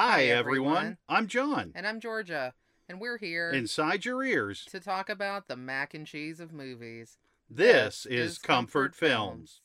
Hi, 0.00 0.26
everyone. 0.26 0.96
I'm 1.08 1.26
John. 1.26 1.72
And 1.74 1.84
I'm 1.84 1.98
Georgia. 1.98 2.54
And 2.88 3.00
we're 3.00 3.18
here 3.18 3.50
Inside 3.50 4.04
your 4.04 4.22
ears, 4.22 4.64
to 4.70 4.78
talk 4.78 5.08
about 5.08 5.48
the 5.48 5.56
mac 5.56 5.92
and 5.92 6.06
cheese 6.06 6.38
of 6.38 6.52
movies. 6.52 7.18
this 7.50 8.06
is 8.06 8.38
Comfort 8.38 8.94
Films. 8.94 9.60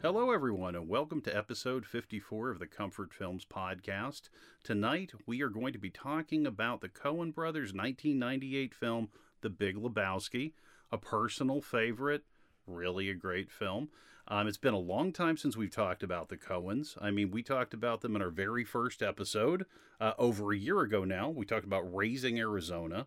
Hello, 0.00 0.30
everyone, 0.30 0.76
and 0.76 0.88
welcome 0.88 1.20
to 1.22 1.36
episode 1.36 1.84
54 1.84 2.52
of 2.52 2.60
the 2.60 2.68
Comfort 2.68 3.12
Films 3.12 3.44
podcast. 3.44 4.28
Tonight, 4.62 5.14
we 5.26 5.42
are 5.42 5.48
going 5.48 5.72
to 5.72 5.80
be 5.80 5.90
talking 5.90 6.46
about 6.46 6.80
the 6.80 6.88
Coen 6.88 7.34
Brothers' 7.34 7.74
1998 7.74 8.72
film, 8.72 9.08
The 9.40 9.50
Big 9.50 9.74
Lebowski, 9.74 10.52
a 10.92 10.96
personal 10.96 11.60
favorite, 11.60 12.22
really 12.68 13.10
a 13.10 13.14
great 13.14 13.50
film. 13.50 13.88
Um, 14.28 14.48
it's 14.48 14.56
been 14.56 14.74
a 14.74 14.78
long 14.78 15.12
time 15.12 15.36
since 15.36 15.56
we've 15.56 15.70
talked 15.70 16.02
about 16.02 16.28
the 16.28 16.36
Coens. 16.36 16.96
I 17.00 17.10
mean, 17.10 17.30
we 17.30 17.42
talked 17.42 17.74
about 17.74 18.00
them 18.00 18.16
in 18.16 18.22
our 18.22 18.30
very 18.30 18.64
first 18.64 19.02
episode 19.02 19.66
uh, 20.00 20.12
over 20.18 20.52
a 20.52 20.56
year 20.56 20.80
ago 20.80 21.04
now. 21.04 21.30
We 21.30 21.46
talked 21.46 21.64
about 21.64 21.94
Raising 21.94 22.38
Arizona. 22.38 23.06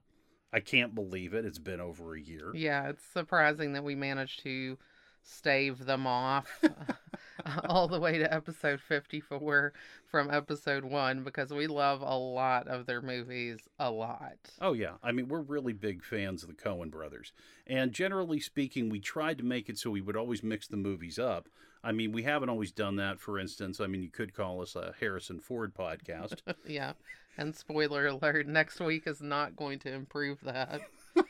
I 0.53 0.61
can't 0.61 0.95
believe 0.95 1.33
it. 1.33 1.45
It's 1.45 1.59
been 1.59 1.81
over 1.81 2.15
a 2.15 2.21
year. 2.21 2.51
Yeah, 2.55 2.89
it's 2.89 3.03
surprising 3.03 3.73
that 3.73 3.83
we 3.83 3.95
managed 3.95 4.43
to 4.43 4.77
stave 5.21 5.85
them 5.85 6.07
off 6.07 6.47
all 7.69 7.87
the 7.87 7.99
way 7.99 8.17
to 8.17 8.33
episode 8.33 8.79
54 8.81 9.73
from 10.07 10.29
episode 10.31 10.83
1 10.83 11.23
because 11.23 11.51
we 11.51 11.67
love 11.67 12.01
a 12.01 12.17
lot 12.17 12.67
of 12.67 12.85
their 12.85 13.01
movies 13.01 13.59
a 13.79 13.89
lot. 13.91 14.37
Oh 14.61 14.73
yeah, 14.73 14.93
I 15.03 15.11
mean 15.11 15.27
we're 15.27 15.41
really 15.41 15.73
big 15.73 16.03
fans 16.03 16.43
of 16.43 16.49
the 16.49 16.55
Coen 16.55 16.89
brothers, 16.91 17.31
and 17.67 17.91
generally 17.91 18.39
speaking, 18.39 18.89
we 18.89 18.99
tried 18.99 19.37
to 19.39 19.43
make 19.45 19.69
it 19.69 19.77
so 19.77 19.89
we 19.91 20.01
would 20.01 20.15
always 20.17 20.43
mix 20.43 20.67
the 20.67 20.77
movies 20.77 21.17
up. 21.19 21.47
I 21.81 21.93
mean, 21.93 22.11
we 22.11 22.23
haven't 22.23 22.49
always 22.49 22.71
done 22.73 22.97
that. 22.97 23.21
For 23.21 23.39
instance, 23.39 23.79
I 23.79 23.87
mean, 23.87 24.03
you 24.03 24.09
could 24.09 24.33
call 24.33 24.61
us 24.61 24.75
a 24.75 24.93
Harrison 24.99 25.39
Ford 25.39 25.73
podcast. 25.73 26.41
yeah. 26.67 26.91
And 27.37 27.55
spoiler 27.55 28.05
alert, 28.07 28.47
next 28.47 28.81
week 28.81 29.03
is 29.07 29.21
not 29.21 29.55
going 29.55 29.79
to 29.79 29.93
improve 29.93 30.39
that 30.43 30.81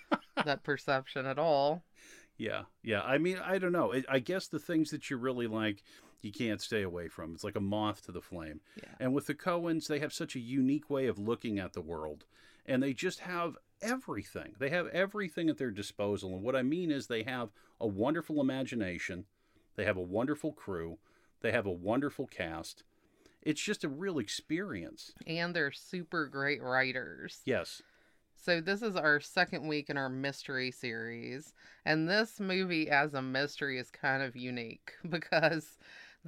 that 0.45 0.63
perception 0.63 1.27
at 1.27 1.37
all. 1.37 1.83
yeah, 2.37 2.63
yeah. 2.81 3.01
I 3.01 3.19
mean, 3.19 3.37
I 3.37 3.59
don't 3.59 3.71
know. 3.73 3.93
I- 3.93 4.03
I 4.09 4.17
guess 4.17 4.47
the 4.47 4.57
things 4.57 4.89
that 4.89 5.11
you 5.11 5.17
really 5.17 5.45
like, 5.45 5.83
you 6.21 6.31
can't 6.31 6.61
stay 6.61 6.81
away 6.81 7.07
from. 7.07 7.33
It's 7.33 7.43
like 7.43 7.55
a 7.55 7.61
moth 7.61 8.05
to 8.05 8.11
the 8.11 8.21
flame. 8.21 8.61
Yeah. 8.75 8.89
And 8.99 9.13
with 9.13 9.27
the 9.27 9.35
Coens, 9.35 9.87
they 9.87 9.99
have 9.99 10.13
such 10.13 10.35
a 10.35 10.39
unique 10.39 10.89
way 10.89 11.07
of 11.07 11.17
looking 11.17 11.59
at 11.59 11.73
the 11.73 11.81
world, 11.81 12.25
and 12.65 12.83
they 12.83 12.93
just 12.93 13.21
have 13.21 13.57
everything. 13.81 14.55
They 14.59 14.69
have 14.69 14.87
everything 14.87 15.49
at 15.49 15.57
their 15.57 15.71
disposal. 15.71 16.33
And 16.33 16.43
what 16.43 16.55
I 16.55 16.63
mean 16.63 16.91
is, 16.91 17.07
they 17.07 17.23
have 17.23 17.49
a 17.79 17.87
wonderful 17.87 18.41
imagination, 18.41 19.25
they 19.75 19.85
have 19.85 19.97
a 19.97 20.01
wonderful 20.01 20.51
crew, 20.51 20.97
they 21.41 21.51
have 21.51 21.65
a 21.65 21.71
wonderful 21.71 22.27
cast. 22.27 22.83
It's 23.41 23.61
just 23.61 23.85
a 23.85 23.89
real 23.89 24.19
experience. 24.19 25.13
And 25.25 25.55
they're 25.55 25.71
super 25.71 26.27
great 26.27 26.61
writers. 26.61 27.39
Yes. 27.45 27.81
So 28.35 28.61
this 28.61 28.81
is 28.81 28.95
our 28.95 29.19
second 29.19 29.67
week 29.67 29.89
in 29.89 29.97
our 29.97 30.09
mystery 30.09 30.71
series, 30.71 31.53
and 31.85 32.09
this 32.09 32.39
movie 32.39 32.89
as 32.89 33.13
a 33.13 33.21
mystery 33.21 33.77
is 33.77 33.91
kind 33.91 34.23
of 34.23 34.35
unique 34.35 34.93
because 35.09 35.77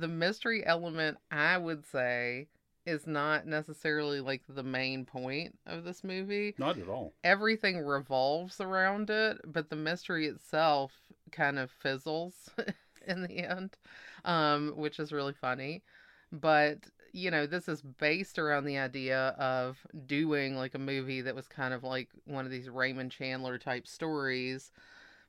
the 0.01 0.07
mystery 0.07 0.65
element, 0.65 1.17
I 1.29 1.57
would 1.57 1.85
say, 1.85 2.47
is 2.85 3.05
not 3.05 3.45
necessarily 3.45 4.19
like 4.19 4.41
the 4.49 4.63
main 4.63 5.05
point 5.05 5.57
of 5.67 5.83
this 5.83 6.03
movie. 6.03 6.55
Not 6.57 6.77
at 6.79 6.89
all. 6.89 7.13
Everything 7.23 7.77
revolves 7.85 8.59
around 8.59 9.09
it, 9.09 9.39
but 9.45 9.69
the 9.69 9.75
mystery 9.75 10.25
itself 10.27 10.91
kind 11.31 11.59
of 11.59 11.69
fizzles 11.71 12.49
in 13.07 13.21
the 13.21 13.37
end, 13.37 13.77
um, 14.25 14.73
which 14.75 14.99
is 14.99 15.11
really 15.11 15.33
funny. 15.33 15.83
But 16.31 16.79
you 17.13 17.29
know, 17.29 17.45
this 17.45 17.67
is 17.67 17.81
based 17.81 18.39
around 18.39 18.63
the 18.63 18.77
idea 18.77 19.35
of 19.37 19.77
doing 20.05 20.55
like 20.55 20.75
a 20.75 20.79
movie 20.79 21.21
that 21.21 21.35
was 21.35 21.47
kind 21.47 21.73
of 21.73 21.83
like 21.83 22.07
one 22.25 22.45
of 22.45 22.51
these 22.51 22.69
Raymond 22.69 23.11
Chandler 23.11 23.57
type 23.57 23.85
stories 23.85 24.71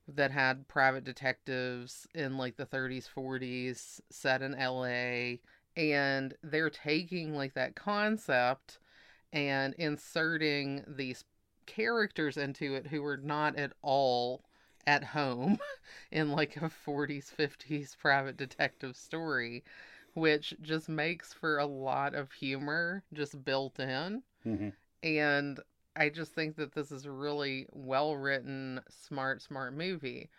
that 0.08 0.30
had 0.30 0.68
private 0.68 1.04
detectives 1.04 2.06
in 2.14 2.36
like 2.36 2.56
the 2.56 2.66
30s, 2.66 3.08
40s, 3.14 4.00
set 4.10 4.42
in 4.42 4.54
LA. 4.54 5.38
And 5.76 6.34
they're 6.42 6.70
taking 6.70 7.34
like 7.34 7.54
that 7.54 7.74
concept 7.74 8.78
and 9.32 9.74
inserting 9.74 10.84
these 10.86 11.24
characters 11.66 12.36
into 12.36 12.74
it 12.74 12.88
who 12.88 13.04
are 13.04 13.16
not 13.16 13.56
at 13.56 13.72
all 13.82 14.44
at 14.86 15.04
home 15.04 15.58
in 16.10 16.32
like 16.32 16.56
a 16.56 16.69
40s, 16.69 17.30
50s 17.30 17.96
private 17.98 18.36
detective 18.36 18.96
story 18.96 19.62
which 20.14 20.54
just 20.60 20.88
makes 20.88 21.32
for 21.32 21.58
a 21.58 21.66
lot 21.66 22.14
of 22.14 22.32
humor 22.32 23.02
just 23.12 23.44
built 23.44 23.78
in. 23.78 24.22
hmm 24.42 24.69
And 25.02 25.58
I 25.94 26.08
just 26.08 26.34
think 26.34 26.56
that 26.56 26.72
this 26.72 26.91
is 26.91 27.04
a 27.04 27.10
really 27.10 27.66
well 27.72 28.16
written, 28.16 28.80
smart, 28.88 29.42
smart 29.42 29.75
movie. 29.75 30.30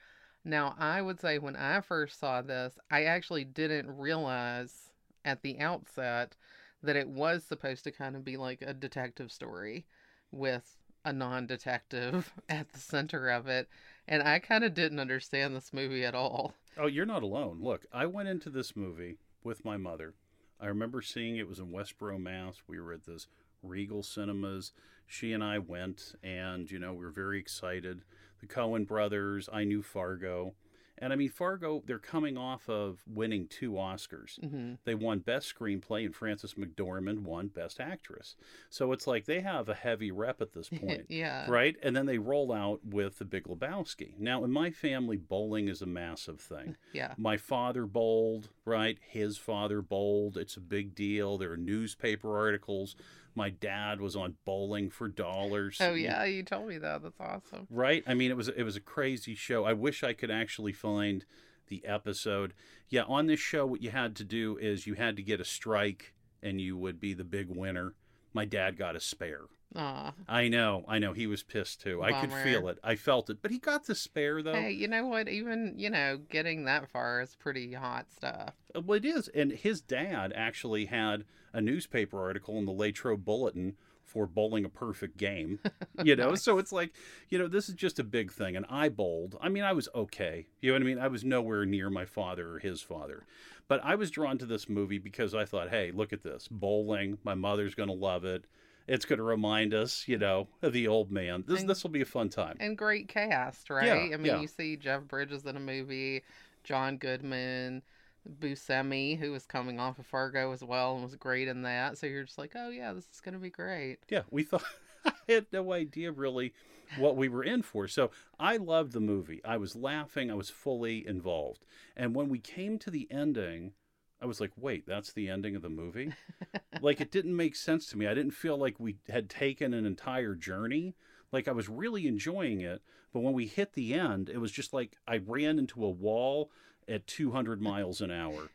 Now, 0.46 0.76
I 0.78 1.02
would 1.02 1.20
say 1.20 1.38
when 1.38 1.56
I 1.56 1.82
first 1.82 2.20
saw 2.20 2.42
this, 2.42 2.78
I 2.92 3.04
actually 3.04 3.46
didn't 3.46 3.98
realize 3.98 4.92
at 5.24 5.42
the 5.42 5.60
outset 5.60 6.36
that 6.82 6.96
it 6.98 7.08
was 7.08 7.44
supposed 7.44 7.84
to 7.86 7.92
kind 7.92 8.16
of 8.16 8.26
be 8.26 8.36
like 8.36 8.62
a 8.62 8.74
detective 8.74 9.32
story 9.32 9.86
with 10.32 10.78
a 11.06 11.14
non 11.14 11.46
detective 11.46 12.34
at 12.50 12.72
the 12.74 12.80
center 12.80 13.30
of 13.30 13.48
it. 13.48 13.70
And 14.08 14.22
I 14.24 14.40
kind 14.40 14.64
of 14.64 14.74
didn't 14.74 15.00
understand 15.00 15.56
this 15.56 15.72
movie 15.72 16.04
at 16.04 16.16
all. 16.16 16.56
Oh, 16.78 16.88
you're 16.88 17.06
not 17.06 17.24
alone. 17.24 17.60
Look, 17.62 17.86
I 17.94 18.06
went 18.06 18.28
into 18.28 18.50
this 18.50 18.76
movie 18.76 19.18
with 19.44 19.64
my 19.64 19.78
mother. 19.78 20.16
I 20.60 20.68
remember 20.68 21.02
seeing 21.02 21.38
it 21.38 21.48
was 21.48 21.60
in 21.60 21.72
Westborough, 21.72 22.18
Mass. 22.18 22.64
We 22.68 22.80
were 22.80 22.94
at 22.94 23.06
this 23.06 23.28
Regal 23.62 24.04
Cinemas. 24.04 24.72
She 25.14 25.32
and 25.32 25.44
I 25.44 25.60
went, 25.60 26.16
and 26.24 26.70
you 26.72 26.80
know 26.80 26.92
we 26.94 27.06
were 27.06 27.12
very 27.12 27.38
excited. 27.40 28.02
The 28.40 28.48
Coen 28.48 28.88
brothers. 28.88 29.48
I 29.54 29.64
knew 29.64 29.84
Fargo, 29.84 30.56
and 30.98 31.14
I 31.14 31.16
mean 31.16 31.30
Fargo. 31.30 31.84
They're 31.86 32.00
coming 32.00 32.36
off 32.36 32.68
of 32.68 33.04
winning 33.08 33.48
two 33.48 33.74
Oscars. 33.74 34.40
hmm 34.44 34.74
They 34.86 34.96
won 34.96 35.20
Best 35.20 35.54
Screenplay, 35.54 36.04
and 36.06 36.16
Frances 36.16 36.56
McDormand 36.56 37.20
won 37.20 37.48
Best 37.50 37.80
Actress. 37.80 38.36
So 38.72 38.92
it's 38.92 39.06
like 39.06 39.26
they 39.26 39.42
have 39.42 39.70
a 39.70 39.76
heavy 39.76 40.12
rep 40.12 40.42
at 40.42 40.54
this 40.54 40.68
point. 40.82 41.06
yeah. 41.10 41.46
Right? 41.48 41.76
And 41.84 41.96
then 41.96 42.08
they 42.08 42.18
roll 42.18 42.52
out 42.52 42.80
with 42.84 43.20
the 43.20 43.26
Big 43.26 43.44
Lebowski. 43.44 44.18
Now, 44.20 44.44
in 44.44 44.52
my 44.52 44.72
family, 44.72 45.18
bowling 45.18 45.68
is 45.68 45.84
a 45.84 45.86
massive 45.86 46.40
thing. 46.42 46.76
Yeah. 46.92 47.14
My 47.18 47.38
father 47.38 47.86
bowled, 47.86 48.50
right? 48.66 48.98
His 49.08 49.38
father 49.38 49.82
bowled. 49.82 50.38
It's 50.38 50.58
a 50.58 50.62
big 50.62 50.94
deal. 50.96 51.38
There 51.38 51.52
are 51.52 51.58
newspaper 51.58 52.38
articles. 52.38 52.96
My 53.36 53.50
dad 53.50 54.00
was 54.00 54.16
on 54.16 54.36
bowling 54.46 54.90
for 54.90 55.08
dollars. 55.08 55.78
Oh 55.82 55.94
yeah, 55.94 56.24
you 56.26 56.44
told 56.44 56.68
me 56.68 56.78
that. 56.78 57.02
That's 57.02 57.20
awesome. 57.20 57.68
Right? 57.70 58.04
I 58.08 58.14
mean, 58.14 58.30
it 58.32 58.38
was 58.38 58.48
it 58.48 58.64
was 58.64 58.76
a 58.76 58.82
crazy 58.82 59.36
show. 59.36 59.66
I 59.66 59.74
wish 59.74 60.04
I 60.04 60.14
could 60.14 60.32
actually 60.32 60.74
find 60.74 61.26
the 61.68 61.86
episode. 61.86 62.54
Yeah, 62.90 63.04
on 63.04 63.26
this 63.28 63.40
show, 63.40 63.66
what 63.66 63.82
you 63.82 63.90
had 63.92 64.16
to 64.18 64.24
do 64.24 64.58
is 64.58 64.86
you 64.86 64.94
had 64.96 65.16
to 65.16 65.24
get 65.24 65.40
a 65.42 65.46
strike, 65.46 66.14
and 66.42 66.62
you 66.62 66.78
would 66.78 67.00
be 67.00 67.14
the 67.14 67.24
big 67.24 67.48
winner. 67.50 67.96
My 68.34 68.46
dad 68.46 68.78
got 68.78 68.96
a 68.96 69.00
spare. 69.00 69.42
Aw. 69.76 70.14
I 70.28 70.50
know, 70.50 70.86
I 70.88 71.00
know. 71.00 71.14
He 71.14 71.26
was 71.26 71.42
pissed 71.42 71.82
too. 71.82 72.04
I 72.04 72.22
could 72.22 72.32
feel 72.32 72.68
it. 72.68 72.78
I 72.84 72.96
felt 72.96 73.32
it. 73.32 73.42
But 73.42 73.50
he 73.50 73.58
got 73.58 73.86
the 73.88 73.96
spare 73.96 74.44
though. 74.44 74.54
Hey, 74.54 74.72
you 74.72 74.88
know 74.88 75.08
what? 75.08 75.28
Even 75.28 75.74
you 75.78 75.90
know, 75.90 76.20
getting 76.30 76.66
that 76.66 76.92
far 76.92 77.22
is 77.22 77.36
pretty 77.36 77.74
hot 77.74 78.06
stuff. 78.16 78.54
Uh, 78.76 78.82
Well, 78.82 78.98
it 78.98 79.06
is. 79.06 79.28
And 79.30 79.52
his 79.52 79.82
dad 79.82 80.32
actually 80.36 80.86
had 80.86 81.26
a 81.54 81.62
newspaper 81.62 82.20
article 82.22 82.58
in 82.58 82.66
the 82.66 82.72
Latrobe 82.72 83.24
Bulletin 83.24 83.76
for 84.04 84.28
bowling 84.28 84.66
a 84.66 84.70
perfect 84.70 85.18
game. 85.18 85.60
You 86.04 86.16
know, 86.16 86.34
so 86.36 86.58
it's 86.58 86.72
like, 86.72 86.92
you 87.30 87.38
know, 87.38 87.48
this 87.48 87.70
is 87.70 87.76
just 87.76 88.00
a 88.00 88.04
big 88.04 88.32
thing. 88.32 88.56
And 88.58 88.66
I 88.68 88.90
bowled. 88.90 89.38
I 89.40 89.48
mean, 89.48 89.64
I 89.64 89.74
was 89.74 89.88
okay. 89.94 90.48
You 90.60 90.72
know 90.72 90.76
what 90.76 90.82
I 90.82 90.86
mean? 90.86 91.00
I 91.00 91.08
was 91.08 91.24
nowhere 91.24 91.66
near 91.66 91.90
my 91.90 92.04
father 92.04 92.56
or 92.56 92.60
his 92.60 92.82
father. 92.82 93.26
But 93.68 93.80
I 93.86 93.94
was 93.96 94.10
drawn 94.12 94.38
to 94.40 94.46
this 94.46 94.68
movie 94.68 94.98
because 94.98 95.36
I 95.36 95.46
thought, 95.46 95.70
hey, 95.70 95.92
look 95.94 96.12
at 96.12 96.24
this 96.24 96.48
bowling. 96.50 97.20
My 97.24 97.36
mother's 97.36 97.76
going 97.76 97.90
to 97.90 97.96
love 97.96 98.26
it. 98.26 98.46
It's 98.88 99.06
going 99.06 99.18
to 99.20 99.24
remind 99.24 99.74
us, 99.74 100.08
you 100.08 100.18
know, 100.18 100.48
of 100.64 100.74
the 100.74 100.88
old 100.88 101.12
man. 101.12 101.44
This 101.48 101.62
And- 101.62 101.70
this 101.70 101.84
will 101.84 101.92
be 101.92 102.02
a 102.02 102.06
fun 102.06 102.28
time. 102.30 102.58
And 102.60 102.78
great 102.78 103.08
cast, 103.08 103.70
right? 103.70 103.86
Yeah, 103.86 104.16
I 104.16 104.18
mean, 104.18 104.26
yeah. 104.26 104.42
you 104.42 104.48
see 104.48 104.76
Jeff 104.76 105.04
Bridges 105.04 105.46
in 105.46 105.56
a 105.56 105.62
movie, 105.62 106.24
John 106.64 106.98
Goodman, 106.98 107.84
Buscemi, 108.28 109.18
who 109.18 109.32
was 109.32 109.46
coming 109.46 109.80
off 109.80 110.00
of 110.00 110.06
Fargo 110.06 110.52
as 110.52 110.64
well 110.64 110.96
and 110.96 111.04
was 111.04 111.16
great 111.16 111.48
in 111.48 111.64
that. 111.64 111.98
So 111.98 112.08
you're 112.08 112.24
just 112.24 112.38
like, 112.38 112.54
oh 112.56 112.70
yeah, 112.70 112.94
this 112.94 113.08
is 113.14 113.22
gonna 113.22 113.40
be 113.40 113.50
great. 113.50 114.00
Yeah, 114.10 114.24
we 114.32 114.44
thought 114.44 114.64
I 115.06 115.14
had 115.28 115.48
no 115.52 115.74
idea 115.74 116.12
really 116.12 116.54
what 116.98 117.16
we 117.16 117.28
were 117.28 117.44
in 117.44 117.62
for. 117.62 117.88
So 117.88 118.12
I 118.40 118.58
loved 118.58 118.94
the 118.94 119.00
movie. 119.00 119.42
I 119.44 119.58
was 119.58 119.76
laughing. 119.76 120.32
I 120.32 120.36
was 120.36 120.50
fully 120.50 121.06
involved. 121.06 121.66
And 121.96 122.16
when 122.16 122.30
we 122.30 122.40
came 122.40 122.78
to 122.80 122.92
the 122.92 123.08
ending, 123.12 123.74
I 124.22 124.26
was 124.26 124.40
like, 124.40 124.52
wait, 124.56 124.88
that's 124.88 125.12
the 125.12 125.30
ending 125.30 125.56
of 125.56 125.62
the 125.62 125.70
movie? 125.70 126.14
like 126.82 127.02
it 127.02 127.12
didn't 127.12 127.36
make 127.36 127.56
sense 127.56 127.88
to 127.88 127.98
me. 127.98 128.08
I 128.08 128.14
didn't 128.14 128.32
feel 128.32 128.58
like 128.58 128.80
we 128.80 128.98
had 129.10 129.30
taken 129.30 129.74
an 129.74 129.86
entire 129.86 130.36
journey. 130.36 130.96
Like 131.32 131.48
I 131.48 131.52
was 131.52 131.68
really 131.68 132.08
enjoying 132.08 132.62
it, 132.62 132.82
but 133.12 133.22
when 133.22 133.34
we 133.34 133.48
hit 133.48 133.74
the 133.74 133.94
end, 133.94 134.30
it 134.30 134.38
was 134.38 134.52
just 134.52 134.72
like 134.72 134.98
I 135.08 135.18
ran 135.18 135.60
into 135.60 135.84
a 135.84 135.90
wall 135.90 136.52
at 136.88 137.08
200 137.08 137.62
miles 137.62 138.02
an 138.02 138.12
hour. 138.12 138.50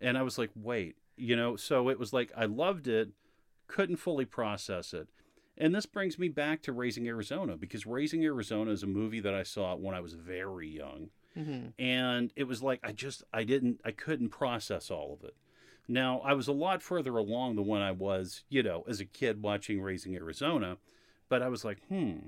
And 0.00 0.18
I 0.18 0.22
was 0.22 0.38
like, 0.38 0.50
wait, 0.54 0.96
you 1.16 1.36
know, 1.36 1.56
so 1.56 1.88
it 1.88 1.98
was 1.98 2.12
like 2.12 2.30
I 2.36 2.44
loved 2.44 2.88
it, 2.88 3.10
couldn't 3.66 3.96
fully 3.96 4.24
process 4.24 4.92
it. 4.92 5.08
And 5.58 5.74
this 5.74 5.86
brings 5.86 6.18
me 6.18 6.28
back 6.28 6.60
to 6.62 6.72
Raising 6.72 7.08
Arizona 7.08 7.56
because 7.56 7.86
Raising 7.86 8.22
Arizona 8.24 8.70
is 8.72 8.82
a 8.82 8.86
movie 8.86 9.20
that 9.20 9.34
I 9.34 9.42
saw 9.42 9.74
when 9.74 9.94
I 9.94 10.00
was 10.00 10.12
very 10.12 10.68
young. 10.68 11.08
hmm 11.34 11.68
And 11.78 12.32
it 12.36 12.44
was 12.44 12.62
like 12.62 12.80
I 12.82 12.92
just 12.92 13.24
I 13.32 13.44
didn't 13.44 13.80
I 13.84 13.90
couldn't 13.92 14.28
process 14.28 14.90
all 14.90 15.14
of 15.18 15.26
it. 15.26 15.34
Now, 15.88 16.20
I 16.24 16.32
was 16.32 16.48
a 16.48 16.52
lot 16.52 16.82
further 16.82 17.16
along 17.16 17.56
than 17.56 17.66
when 17.66 17.80
I 17.80 17.92
was, 17.92 18.42
you 18.48 18.62
know, 18.62 18.84
as 18.88 18.98
a 19.00 19.04
kid 19.04 19.42
watching 19.42 19.80
Raising 19.80 20.16
Arizona, 20.16 20.78
but 21.28 21.42
I 21.42 21.48
was 21.48 21.64
like, 21.64 21.80
hmm. 21.88 22.26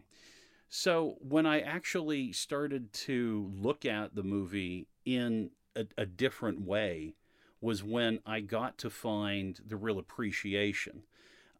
So 0.68 1.16
when 1.20 1.46
I 1.46 1.60
actually 1.60 2.32
started 2.32 2.92
to 2.92 3.50
look 3.56 3.84
at 3.84 4.14
the 4.14 4.22
movie 4.22 4.86
in 5.16 5.50
a, 5.74 5.86
a 5.96 6.06
different 6.06 6.60
way, 6.60 7.14
was 7.60 7.82
when 7.82 8.20
I 8.26 8.40
got 8.40 8.78
to 8.78 8.90
find 8.90 9.58
the 9.66 9.76
real 9.76 9.98
appreciation. 9.98 11.02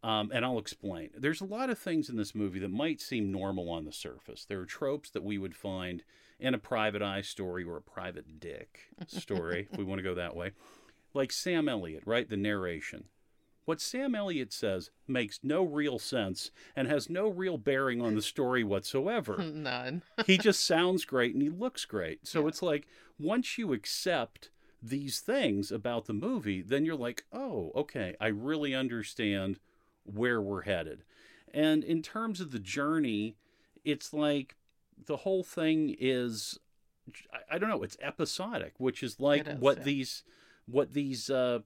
Um, 0.04 0.30
and 0.32 0.44
I'll 0.44 0.58
explain. 0.60 1.10
There's 1.16 1.40
a 1.40 1.44
lot 1.44 1.70
of 1.70 1.78
things 1.78 2.08
in 2.08 2.16
this 2.16 2.32
movie 2.34 2.60
that 2.60 2.70
might 2.70 3.00
seem 3.00 3.32
normal 3.32 3.68
on 3.68 3.84
the 3.84 3.92
surface. 3.92 4.44
There 4.44 4.60
are 4.60 4.64
tropes 4.66 5.10
that 5.10 5.24
we 5.24 5.38
would 5.38 5.56
find 5.56 6.04
in 6.38 6.54
a 6.54 6.58
private 6.58 7.02
eye 7.02 7.22
story 7.22 7.64
or 7.64 7.76
a 7.76 7.82
private 7.82 8.38
dick 8.38 8.90
story, 9.08 9.66
if 9.72 9.76
we 9.76 9.82
want 9.82 9.98
to 9.98 10.04
go 10.04 10.14
that 10.14 10.36
way. 10.36 10.52
Like 11.14 11.32
Sam 11.32 11.68
Elliott, 11.68 12.04
right? 12.06 12.28
The 12.30 12.36
narration. 12.36 13.04
What 13.64 13.80
Sam 13.80 14.14
Elliott 14.14 14.52
says 14.52 14.90
makes 15.08 15.40
no 15.42 15.64
real 15.64 15.98
sense 15.98 16.52
and 16.76 16.86
has 16.86 17.10
no 17.10 17.28
real 17.28 17.58
bearing 17.58 18.00
on 18.00 18.14
the 18.14 18.22
story 18.22 18.62
whatsoever 18.62 19.36
None. 19.52 20.02
he 20.26 20.38
just 20.38 20.64
sounds 20.64 21.04
great 21.04 21.34
and 21.34 21.42
he 21.42 21.50
looks 21.50 21.84
great. 21.84 22.26
So 22.26 22.42
Yeah. 22.42 22.46
it's 22.48 22.62
like 22.62 22.86
once 23.18 23.58
you 23.58 23.72
accept 23.72 24.50
these 24.82 25.20
things 25.20 25.72
about 25.72 26.06
the 26.06 26.12
movie, 26.12 26.62
then 26.62 26.84
you're 26.84 26.96
like, 26.96 27.24
oh, 27.32 27.72
okay, 27.74 28.14
I 28.20 28.28
really 28.28 28.74
understand 28.74 29.58
where 30.04 30.40
we're 30.40 30.62
headed. 30.62 31.02
And 31.52 31.82
in 31.82 32.02
terms 32.02 32.40
of 32.40 32.50
the 32.50 32.58
journey, 32.58 33.36
it's 33.84 34.12
like 34.12 34.56
the 35.06 35.18
whole 35.18 35.42
thing 35.42 35.96
is, 35.98 36.58
I- 37.50 37.58
don't 37.58 37.70
know, 37.70 37.82
it's 37.82 37.96
episodic, 38.00 38.74
which 38.78 39.02
is 39.02 39.18
like 39.18 39.48
is, 39.48 39.58
what 39.58 39.78
yeah. 39.78 39.84
these, 39.84 40.22
what 40.66 40.92
these, 40.92 41.30
uh, 41.30 41.60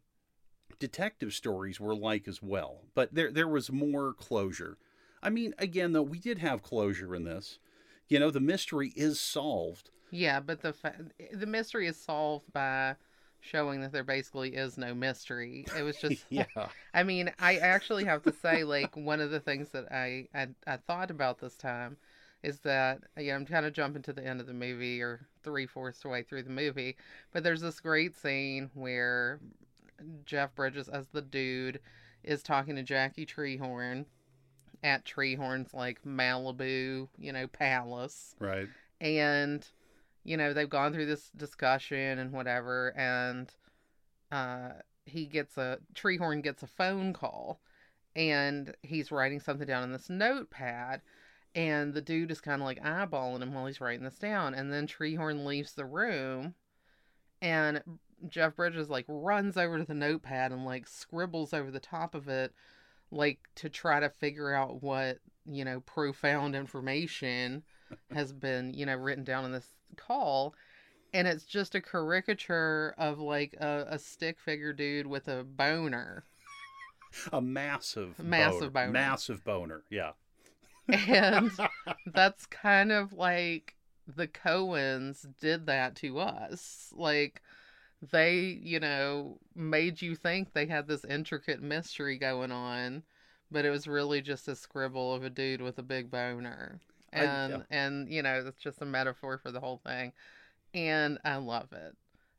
detective 0.78 1.32
stories 1.32 1.78
were 1.78 1.94
like 1.94 2.26
as 2.26 2.42
well 2.42 2.80
but 2.94 3.14
there 3.14 3.30
there 3.30 3.46
was 3.46 3.70
more 3.70 4.12
closure 4.12 4.78
i 5.22 5.30
mean 5.30 5.54
again 5.56 5.92
though 5.92 6.02
we 6.02 6.18
did 6.18 6.38
have 6.38 6.60
closure 6.60 7.14
in 7.14 7.22
this 7.22 7.60
you 8.08 8.18
know 8.18 8.30
the 8.32 8.40
mystery 8.40 8.92
is 8.96 9.20
solved 9.20 9.90
Yeah, 10.12 10.40
but 10.40 10.60
the 10.60 10.74
fa- 10.74 10.94
eh, 11.18 11.28
the 11.32 11.46
mystery 11.46 11.88
is 11.88 11.96
solved 11.96 12.52
by 12.52 12.94
showing 13.40 13.80
that 13.80 13.92
there 13.92 14.04
basically 14.04 14.50
is 14.54 14.78
no 14.78 14.94
mystery. 14.94 15.64
It 15.76 15.82
was 15.82 15.96
just 16.00 16.26
yeah. 16.28 16.44
I 16.94 17.02
mean, 17.02 17.32
I 17.40 17.56
actually 17.56 18.04
have 18.04 18.22
to 18.22 18.32
say, 18.32 18.62
like, 18.62 18.94
one 18.94 19.20
of 19.20 19.30
the 19.30 19.40
things 19.40 19.70
that 19.70 19.90
I, 19.90 20.28
I, 20.34 20.48
I 20.66 20.76
thought 20.76 21.10
about 21.10 21.38
this 21.38 21.56
time 21.56 21.96
is 22.42 22.60
that, 22.60 23.00
yeah, 23.16 23.34
I'm 23.34 23.46
kind 23.46 23.64
of 23.64 23.72
jumping 23.72 24.02
to 24.02 24.12
the 24.12 24.24
end 24.24 24.40
of 24.40 24.46
the 24.46 24.52
movie 24.52 25.00
or 25.00 25.26
three 25.42 25.66
fourths 25.66 26.00
the 26.00 26.08
way 26.08 26.22
through 26.22 26.42
the 26.42 26.50
movie, 26.50 26.96
but 27.32 27.42
there's 27.42 27.60
this 27.62 27.80
great 27.80 28.14
scene 28.14 28.70
where 28.74 29.40
Jeff 30.26 30.54
Bridges, 30.54 30.88
as 30.88 31.08
the 31.08 31.22
dude, 31.22 31.80
is 32.22 32.42
talking 32.42 32.76
to 32.76 32.82
Jackie 32.82 33.24
Treehorn 33.24 34.04
at 34.84 35.04
Treehorn's, 35.06 35.72
like, 35.72 36.02
Malibu, 36.04 37.08
you 37.18 37.32
know, 37.32 37.46
palace. 37.46 38.34
Right. 38.38 38.68
And 39.00 39.66
you 40.24 40.36
know 40.36 40.52
they've 40.52 40.70
gone 40.70 40.92
through 40.92 41.06
this 41.06 41.30
discussion 41.36 42.18
and 42.18 42.32
whatever 42.32 42.96
and 42.96 43.54
uh 44.30 44.70
he 45.04 45.26
gets 45.26 45.58
a 45.58 45.78
treehorn 45.94 46.42
gets 46.42 46.62
a 46.62 46.66
phone 46.66 47.12
call 47.12 47.60
and 48.14 48.74
he's 48.82 49.10
writing 49.10 49.40
something 49.40 49.66
down 49.66 49.82
in 49.82 49.92
this 49.92 50.08
notepad 50.08 51.00
and 51.54 51.92
the 51.92 52.00
dude 52.00 52.30
is 52.30 52.40
kind 52.40 52.62
of 52.62 52.66
like 52.66 52.82
eyeballing 52.82 53.42
him 53.42 53.52
while 53.52 53.66
he's 53.66 53.80
writing 53.80 54.04
this 54.04 54.18
down 54.18 54.54
and 54.54 54.72
then 54.72 54.86
treehorn 54.86 55.44
leaves 55.44 55.72
the 55.72 55.84
room 55.84 56.54
and 57.40 57.82
jeff 58.28 58.54
bridges 58.54 58.88
like 58.88 59.04
runs 59.08 59.56
over 59.56 59.78
to 59.78 59.84
the 59.84 59.94
notepad 59.94 60.52
and 60.52 60.64
like 60.64 60.86
scribbles 60.86 61.52
over 61.52 61.70
the 61.70 61.80
top 61.80 62.14
of 62.14 62.28
it 62.28 62.52
like 63.10 63.40
to 63.56 63.68
try 63.68 63.98
to 63.98 64.08
figure 64.08 64.54
out 64.54 64.82
what 64.82 65.18
you 65.50 65.64
know 65.64 65.80
profound 65.80 66.54
information 66.54 67.62
has 68.14 68.32
been 68.32 68.72
you 68.72 68.86
know 68.86 68.94
written 68.94 69.24
down 69.24 69.44
in 69.44 69.52
this 69.52 69.66
call 69.96 70.54
and 71.14 71.28
it's 71.28 71.44
just 71.44 71.74
a 71.74 71.80
caricature 71.80 72.94
of 72.96 73.18
like 73.18 73.54
a, 73.60 73.86
a 73.90 73.98
stick 73.98 74.38
figure 74.40 74.72
dude 74.72 75.06
with 75.06 75.28
a 75.28 75.44
boner. 75.44 76.24
A 77.32 77.40
massive 77.42 78.18
Massive 78.18 78.72
boner. 78.72 78.90
massive 78.90 79.44
boner 79.44 79.82
yeah. 79.90 80.12
And 80.88 81.50
that's 82.06 82.46
kind 82.46 82.90
of 82.90 83.12
like 83.12 83.74
the 84.06 84.26
Coens 84.26 85.26
did 85.38 85.66
that 85.66 85.94
to 85.96 86.18
us. 86.18 86.92
Like 86.96 87.42
they 88.10 88.58
you 88.62 88.80
know 88.80 89.38
made 89.54 90.02
you 90.02 90.16
think 90.16 90.52
they 90.52 90.66
had 90.66 90.88
this 90.88 91.04
intricate 91.04 91.62
mystery 91.62 92.18
going 92.18 92.50
on 92.50 93.02
but 93.50 93.64
it 93.64 93.70
was 93.70 93.86
really 93.86 94.20
just 94.20 94.48
a 94.48 94.56
scribble 94.56 95.14
of 95.14 95.22
a 95.22 95.30
dude 95.30 95.60
with 95.62 95.78
a 95.78 95.82
big 95.82 96.10
boner 96.10 96.80
I- 97.12 97.18
and 97.24 97.52
yeah. 97.52 97.62
and 97.70 98.08
you 98.08 98.22
know 98.22 98.42
that's 98.42 98.60
just 98.60 98.82
a 98.82 98.86
metaphor 98.86 99.38
for 99.38 99.50
the 99.50 99.60
whole 99.60 99.80
thing. 99.84 100.12
And 100.74 101.18
i 101.24 101.36
love 101.36 101.72
it. 101.72 101.96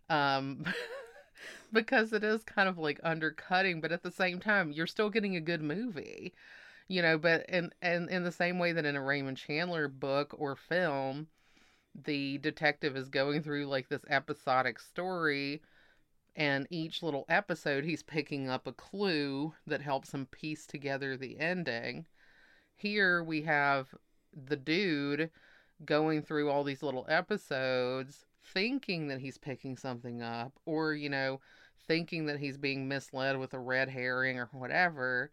Um 0.10 0.66
because 1.74 2.14
it 2.14 2.24
is 2.24 2.44
kind 2.44 2.70
of 2.70 2.78
like 2.78 3.00
undercutting 3.04 3.82
but 3.82 3.92
at 3.92 4.04
the 4.04 4.12
same 4.12 4.40
time 4.40 4.72
you're 4.72 4.88
still 4.88 5.10
getting 5.10 5.36
a 5.36 5.42
good 5.42 5.62
movie 5.62 6.34
you 6.88 7.02
know 7.02 7.18
but 7.18 7.46
in 7.50 7.72
and 7.82 8.10
in 8.10 8.24
the 8.24 8.32
same 8.32 8.60
way 8.60 8.72
that 8.72 8.86
in 8.86 8.96
a 8.96 9.02
raymond 9.02 9.36
chandler 9.36 9.88
book 9.88 10.34
or 10.38 10.56
film 10.56 11.28
the 11.96 12.38
detective 12.38 12.96
is 12.96 13.10
going 13.10 13.42
through 13.42 13.66
like 13.66 13.90
this 13.90 14.06
episodic 14.10 14.80
story 14.80 15.62
and 16.36 16.68
each 16.70 17.04
little 17.04 17.26
episode 17.30 17.84
he's 17.84 18.04
picking 18.04 18.50
up 18.50 18.66
a 18.66 18.74
clue 18.74 19.54
that 19.68 19.82
helps 19.82 20.14
him 20.14 20.26
piece 20.26 20.66
together 20.66 21.16
the 21.16 21.40
ending. 21.40 22.06
Here 22.76 23.24
we 23.24 23.44
have 23.44 23.94
the 24.36 24.56
dude 24.56 25.30
going 25.86 26.22
through 26.22 26.50
all 26.50 26.64
these 26.64 26.84
little 26.84 27.06
episodes 27.10 28.26
thinking 28.54 29.08
that 29.08 29.20
he's 29.20 29.38
picking 29.38 29.76
something 29.78 30.22
up 30.22 30.54
or 30.66 30.94
you 30.94 31.10
know 31.10 31.40
thinking 31.88 32.26
that 32.26 32.40
he's 32.40 32.58
being 32.58 32.88
misled 32.88 33.38
with 33.38 33.54
a 33.54 33.60
red 33.60 33.90
herring 33.90 34.38
or 34.40 34.50
whatever 34.52 35.32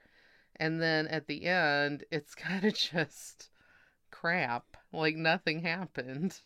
and 0.57 0.81
then 0.83 1.07
at 1.09 1.27
the 1.27 1.45
end 1.45 2.05
it's 2.11 2.35
kind 2.37 2.65
of 2.65 2.75
just 2.75 3.51
crap 4.11 4.77
like 4.93 5.17
nothing 5.17 5.61
happened 5.63 6.41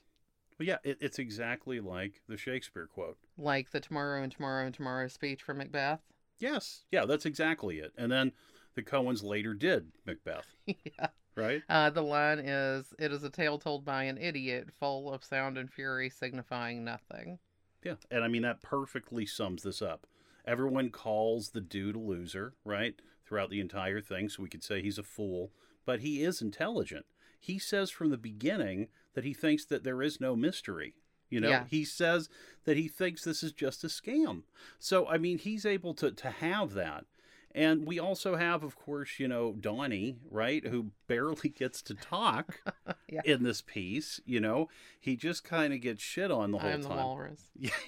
Well, 0.59 0.69
yeah, 0.69 0.79
it, 0.85 0.99
it's 1.01 1.19
exactly 1.19 1.81
like 1.81 2.23
the 2.29 2.37
Shakespeare 2.37 2.87
quote. 2.87 3.17
like 3.39 3.71
the 3.71 3.81
tomorrow 3.81 4.23
and 4.23 4.31
tomorrow 4.33 4.67
and 4.67 4.75
tomorrow 4.75 5.09
speech 5.09 5.43
from 5.43 5.59
Macbeth. 5.59 6.01
Yes, 6.39 6.85
yeah, 6.93 7.07
that's 7.07 7.27
exactly 7.27 7.79
it. 7.79 7.93
And 7.97 8.13
then 8.13 8.33
the 8.75 8.83
Coens 8.83 9.23
later 9.23 9.55
did 9.55 9.93
Macbeth, 10.07 10.47
yeah. 10.67 11.09
Right? 11.37 11.63
Uh, 11.69 11.91
the 11.91 12.03
line 12.03 12.39
is, 12.39 12.95
"It 12.99 13.13
is 13.13 13.23
a 13.25 13.31
tale 13.31 13.59
told 13.59 13.85
by 13.85 14.05
an 14.05 14.19
idiot, 14.19 14.69
full 14.73 15.13
of 15.13 15.25
sound 15.25 15.59
and 15.59 15.71
fury, 15.73 16.09
signifying 16.11 16.85
nothing." 16.85 17.39
Yeah, 17.83 17.97
and 18.11 18.25
I 18.25 18.29
mean 18.29 18.43
that 18.43 18.63
perfectly 18.63 19.27
sums 19.27 19.63
this 19.63 19.83
up. 19.83 20.07
Everyone 20.47 20.91
calls 20.91 21.51
the 21.51 21.61
dude 21.61 21.97
a 21.97 21.99
loser, 21.99 22.55
right? 22.65 22.95
Throughout 23.27 23.51
the 23.51 23.61
entire 23.61 24.01
thing, 24.01 24.29
so 24.29 24.43
we 24.43 24.49
could 24.49 24.63
say 24.63 24.83
he's 24.83 24.99
a 24.99 25.03
fool, 25.03 25.53
but 25.87 26.01
he 26.01 26.23
is 26.23 26.41
intelligent. 26.43 27.07
He 27.41 27.59
says 27.59 27.91
from 27.91 28.11
the 28.11 28.17
beginning 28.19 28.89
that 29.15 29.25
he 29.25 29.33
thinks 29.35 29.65
that 29.67 29.85
there 29.85 30.03
is 30.03 30.21
no 30.21 30.35
mystery. 30.37 30.95
You 31.31 31.41
know, 31.41 31.49
Yeah. 31.49 31.67
he 31.67 31.85
says 31.85 32.29
that 32.65 32.77
he 32.77 32.87
thinks 32.89 33.25
this 33.25 33.43
is 33.43 33.53
just 33.53 33.83
a 33.85 33.89
scam. 33.89 34.45
So 34.79 35.07
I 35.09 35.19
mean, 35.19 35.39
he's 35.39 35.67
able 35.67 35.95
to 35.95 36.11
to 36.13 36.31
have 36.31 36.75
that. 36.75 37.07
And 37.55 37.87
we 37.87 38.01
also 38.01 38.35
have, 38.35 38.65
of 38.65 38.75
course, 38.75 39.21
you 39.21 39.29
know, 39.29 39.53
Donnie, 39.53 40.17
right, 40.31 40.67
who 40.67 40.91
barely 41.07 41.49
gets 41.51 41.83
to 41.83 41.95
talk 41.95 42.61
Yeah. 43.09 43.21
in 43.25 43.45
this 43.45 43.63
piece. 43.63 44.21
You 44.27 44.41
know, 44.41 44.69
he 45.01 45.15
just 45.17 45.45
kind 45.45 45.73
of 45.73 45.81
gets 45.81 46.03
shit 46.03 46.31
on 46.33 46.51
the 46.51 46.59
whole 46.59 46.71
I'm 46.71 46.83
the 46.83 46.89
time. 46.89 46.97
walrus. 46.97 47.43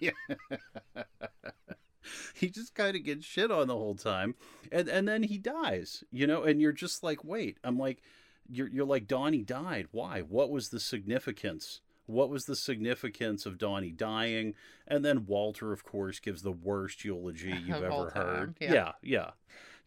Yeah. 0.00 0.12
he 2.34 2.48
just 2.48 2.74
kind 2.74 2.96
of 2.96 3.02
gets 3.04 3.24
shit 3.24 3.50
on 3.50 3.66
the 3.68 3.74
whole 3.76 3.96
time, 3.96 4.34
and 4.70 4.88
and 4.88 5.06
then 5.08 5.24
he 5.24 5.38
dies, 5.38 6.04
you 6.12 6.26
know, 6.26 6.42
and 6.44 6.60
you're 6.60 6.72
just 6.72 7.02
like, 7.02 7.24
wait, 7.24 7.58
I'm 7.64 7.78
like, 7.78 8.02
you're 8.48 8.68
you're 8.68 8.86
like 8.86 9.06
Donnie 9.08 9.42
died. 9.42 9.88
Why? 9.90 10.20
What 10.20 10.50
was 10.50 10.68
the 10.68 10.80
significance? 10.80 11.80
What 12.06 12.30
was 12.30 12.44
the 12.44 12.56
significance 12.56 13.46
of 13.46 13.58
Donnie 13.58 13.92
dying? 13.92 14.54
And 14.86 15.04
then 15.04 15.26
Walter, 15.26 15.72
of 15.72 15.84
course, 15.84 16.20
gives 16.20 16.42
the 16.42 16.52
worst 16.52 17.04
eulogy 17.04 17.54
you've 17.66 17.82
ever 17.82 18.10
heard. 18.10 18.56
Yeah. 18.60 18.72
yeah. 18.72 18.92
yeah, 19.02 19.30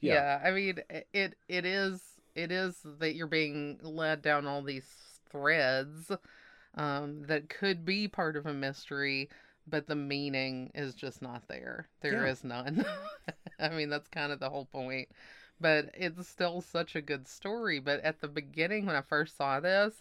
Yeah. 0.01 0.13
yeah, 0.13 0.41
I 0.47 0.51
mean, 0.51 0.79
it 1.13 1.35
it 1.47 1.65
is 1.65 2.01
it 2.35 2.51
is 2.51 2.75
that 2.99 3.15
you're 3.15 3.27
being 3.27 3.79
led 3.81 4.21
down 4.21 4.45
all 4.45 4.61
these 4.61 4.89
threads 5.31 6.11
um, 6.75 7.23
that 7.27 7.49
could 7.49 7.85
be 7.85 8.07
part 8.07 8.35
of 8.35 8.45
a 8.45 8.53
mystery, 8.53 9.29
but 9.67 9.87
the 9.87 9.95
meaning 9.95 10.71
is 10.75 10.93
just 10.95 11.21
not 11.21 11.47
there. 11.47 11.87
There 12.01 12.25
Yeah. 12.25 12.31
is 12.31 12.43
none. 12.43 12.85
I 13.59 13.69
mean, 13.69 13.89
that's 13.89 14.07
kind 14.07 14.31
of 14.31 14.39
the 14.39 14.49
whole 14.49 14.65
point. 14.65 15.09
But 15.61 15.89
it's 15.93 16.27
still 16.27 16.61
such 16.61 16.95
a 16.95 17.01
good 17.01 17.27
story. 17.27 17.79
But 17.79 17.99
at 18.01 18.21
the 18.21 18.29
beginning, 18.29 18.85
when 18.85 18.95
I 18.95 19.01
first 19.01 19.35
saw 19.35 19.59
this, 19.59 19.93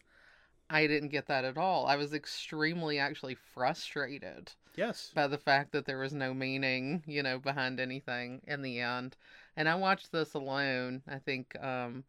I 0.71 0.87
didn't 0.87 1.09
get 1.11 1.27
that 1.27 1.45
at 1.45 1.57
all. 1.59 1.87
I 1.87 1.97
was 1.97 2.13
extremely 2.15 2.99
actually 2.99 3.35
frustrated 3.35 4.53
Yes. 4.77 5.11
by 5.15 5.27
the 5.27 5.39
fact 5.39 5.73
that 5.73 5.87
there 5.87 5.99
was 5.99 6.13
no 6.15 6.35
meaning, 6.35 7.03
you 7.07 7.23
know, 7.23 7.39
behind 7.39 7.81
anything 7.81 8.43
in 8.47 8.63
the 8.63 8.81
end. 8.81 9.17
And 9.57 9.69
I 9.69 9.75
watched 9.75 10.13
this 10.13 10.35
alone, 10.35 11.03
I 11.09 11.19
think, 11.19 11.57
um, 11.63 12.05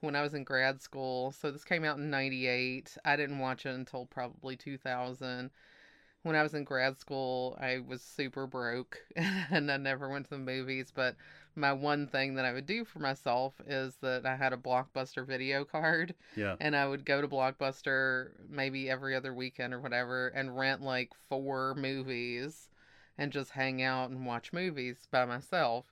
when 0.00 0.16
I 0.16 0.22
was 0.22 0.34
in 0.34 0.44
grad 0.44 0.82
school. 0.82 1.32
So 1.32 1.50
this 1.50 1.64
came 1.64 1.84
out 1.84 1.98
in 1.98 2.10
98. 2.10 2.96
I 3.04 3.16
didn't 3.16 3.38
watch 3.40 3.66
it 3.66 3.74
until 3.74 4.06
probably 4.06 4.56
2000. 4.56 5.50
When 6.22 6.36
I 6.36 6.42
was 6.42 6.54
in 6.54 6.64
grad 6.64 6.98
school, 6.98 7.56
I 7.60 7.78
was 7.80 8.02
super 8.02 8.46
broke 8.46 8.98
and 9.16 9.70
I 9.70 9.76
never 9.76 10.08
went 10.08 10.26
to 10.26 10.30
the 10.32 10.38
movies. 10.38 10.92
But 10.94 11.16
my 11.58 11.72
one 11.72 12.06
thing 12.06 12.34
that 12.36 12.44
I 12.44 12.52
would 12.52 12.66
do 12.66 12.84
for 12.84 13.00
myself 13.00 13.54
is 13.66 13.96
that 14.00 14.24
I 14.24 14.36
had 14.36 14.52
a 14.52 14.56
Blockbuster 14.56 15.26
video 15.26 15.64
card 15.64 16.14
Yeah. 16.36 16.56
and 16.60 16.74
I 16.76 16.86
would 16.86 17.04
go 17.04 17.20
to 17.20 17.28
Blockbuster 17.28 18.30
maybe 18.48 18.88
every 18.88 19.14
other 19.14 19.34
weekend 19.34 19.74
or 19.74 19.80
whatever 19.80 20.28
and 20.28 20.56
rent 20.56 20.82
like 20.82 21.12
four 21.28 21.74
movies 21.74 22.70
and 23.18 23.32
just 23.32 23.50
hang 23.50 23.82
out 23.82 24.10
and 24.10 24.24
watch 24.24 24.52
movies 24.52 25.08
by 25.10 25.24
myself 25.24 25.86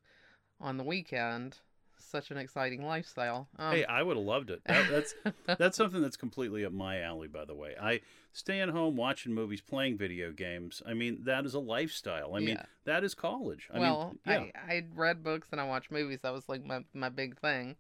on 0.60 0.76
the 0.76 0.84
weekend. 0.84 1.58
Such 1.98 2.30
an 2.30 2.36
exciting 2.36 2.84
lifestyle. 2.84 3.48
Um, 3.58 3.74
Hey, 3.74 3.84
I 3.84 4.02
would 4.02 4.16
have 4.16 4.26
loved 4.26 4.50
it. 4.50 4.60
That, 4.66 4.88
that's 4.88 5.14
that's 5.58 5.76
something 5.76 6.02
that's 6.02 6.16
completely 6.16 6.64
up 6.64 6.72
my 6.72 7.00
alley, 7.00 7.26
by 7.26 7.44
the 7.44 7.54
way. 7.54 7.74
I 7.80 8.00
staying 8.36 8.68
home, 8.68 8.96
watching 8.96 9.32
movies, 9.32 9.62
playing 9.62 9.96
video 9.96 10.30
games. 10.30 10.82
I 10.86 10.92
mean, 10.92 11.20
that 11.24 11.46
is 11.46 11.54
a 11.54 11.58
lifestyle. 11.58 12.34
I 12.34 12.40
mean, 12.40 12.58
that 12.84 13.02
is 13.02 13.14
college. 13.14 13.68
I 13.72 13.78
well, 13.78 14.14
mean, 14.26 14.52
yeah. 14.54 14.62
I 14.68 14.74
I 14.74 14.82
read 14.94 15.24
books 15.24 15.48
and 15.52 15.60
I 15.60 15.64
watched 15.64 15.90
movies. 15.90 16.20
That 16.22 16.34
was 16.34 16.46
like 16.46 16.64
my 16.64 16.84
my 16.92 17.08
big 17.08 17.38
thing. 17.40 17.76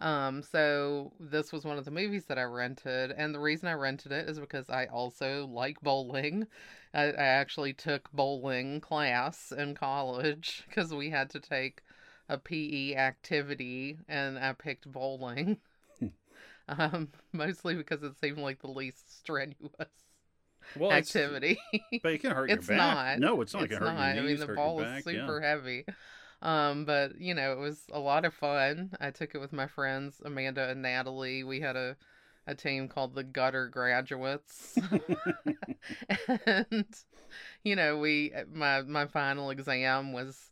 Um, 0.00 0.42
so 0.42 1.12
this 1.20 1.52
was 1.52 1.64
one 1.64 1.78
of 1.78 1.84
the 1.84 1.92
movies 1.92 2.24
that 2.24 2.38
I 2.38 2.42
rented, 2.42 3.12
and 3.12 3.32
the 3.32 3.38
reason 3.38 3.68
I 3.68 3.74
rented 3.74 4.10
it 4.10 4.28
is 4.28 4.40
because 4.40 4.68
I 4.68 4.86
also 4.86 5.46
like 5.46 5.80
bowling. 5.80 6.48
I, 6.92 7.04
I 7.04 7.24
actually 7.24 7.72
took 7.72 8.10
bowling 8.12 8.80
class 8.80 9.52
in 9.56 9.76
college 9.76 10.64
because 10.68 10.92
we 10.92 11.10
had 11.10 11.30
to 11.30 11.40
take 11.40 11.82
a 12.28 12.36
PE 12.36 12.96
activity, 12.96 13.98
and 14.08 14.38
I 14.38 14.54
picked 14.54 14.90
bowling. 14.90 15.58
um, 16.68 17.08
mostly 17.32 17.74
because 17.74 18.02
it 18.02 18.18
seemed 18.20 18.38
like 18.38 18.60
the 18.60 18.68
least 18.68 19.18
strenuous 19.18 19.58
well, 20.76 20.92
activity. 20.92 21.58
but 22.02 22.12
it 22.12 22.18
can 22.18 22.30
hurt 22.30 22.50
It's 22.50 22.68
your 22.68 22.76
back. 22.78 23.18
not. 23.18 23.18
No, 23.18 23.40
it's 23.40 23.52
not 23.52 23.64
it's 23.64 23.70
going 23.70 23.82
to 23.82 23.88
hurt 23.88 23.94
not. 23.94 24.18
I 24.18 24.20
mean, 24.20 24.38
the 24.38 24.48
ball 24.48 24.80
is 24.80 24.86
back, 24.86 25.04
yeah. 25.06 25.26
super 25.26 25.40
heavy. 25.40 25.84
Um, 26.42 26.84
but 26.84 27.18
you 27.20 27.34
know, 27.34 27.52
it 27.52 27.58
was 27.58 27.84
a 27.92 27.98
lot 27.98 28.24
of 28.24 28.34
fun. 28.34 28.92
I 29.00 29.10
took 29.10 29.34
it 29.34 29.38
with 29.38 29.52
my 29.52 29.66
friends 29.66 30.20
Amanda 30.24 30.68
and 30.68 30.82
Natalie. 30.82 31.42
We 31.42 31.60
had 31.60 31.76
a 31.76 31.96
a 32.46 32.54
team 32.54 32.88
called 32.88 33.14
the 33.14 33.24
Gutter 33.24 33.68
Graduates, 33.68 34.76
and 36.46 36.84
you 37.62 37.76
know, 37.76 37.98
we 37.98 38.32
my 38.52 38.82
my 38.82 39.06
final 39.06 39.50
exam 39.50 40.12
was, 40.12 40.50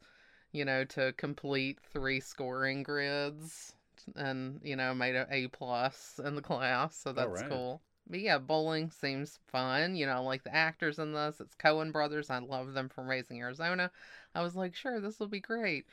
you 0.52 0.64
know, 0.64 0.84
to 0.84 1.12
complete 1.14 1.78
three 1.92 2.20
scoring 2.20 2.82
grids, 2.82 3.74
and 4.16 4.60
you 4.62 4.76
know, 4.76 4.94
made 4.94 5.14
a 5.14 5.26
A 5.30 5.48
plus 5.48 6.20
in 6.24 6.34
the 6.34 6.42
class, 6.42 6.96
so 6.96 7.12
that's 7.12 7.42
right. 7.42 7.50
cool. 7.50 7.82
But 8.08 8.20
yeah, 8.20 8.38
bowling 8.38 8.90
seems 8.90 9.38
fun. 9.46 9.94
You 9.94 10.06
know, 10.06 10.12
I 10.12 10.18
like 10.18 10.42
the 10.42 10.54
actors 10.54 10.98
in 10.98 11.12
this. 11.12 11.40
It's 11.40 11.54
Coen 11.54 11.92
Brothers. 11.92 12.30
I 12.30 12.38
love 12.38 12.72
them 12.72 12.88
from 12.88 13.08
Raising 13.08 13.40
Arizona. 13.40 13.90
I 14.34 14.42
was 14.42 14.56
like, 14.56 14.74
sure, 14.74 15.00
this 15.00 15.20
will 15.20 15.28
be 15.28 15.40
great. 15.40 15.86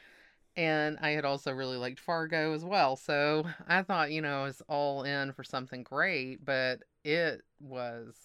And 0.58 0.98
I 1.02 1.12
had 1.12 1.26
also 1.26 1.52
really 1.52 1.78
liked 1.78 2.00
Fargo 2.00 2.54
as 2.54 2.66
well. 2.66 2.96
So 2.96 3.46
I 3.68 3.84
thought, 3.84 4.12
you 4.12 4.22
know, 4.22 4.42
I 4.42 4.44
was 4.46 4.62
all 4.68 5.04
in 5.04 5.32
for 5.34 5.44
something 5.44 5.84
great, 5.84 6.44
but 6.44 6.80
it 7.04 7.44
was 7.62 8.16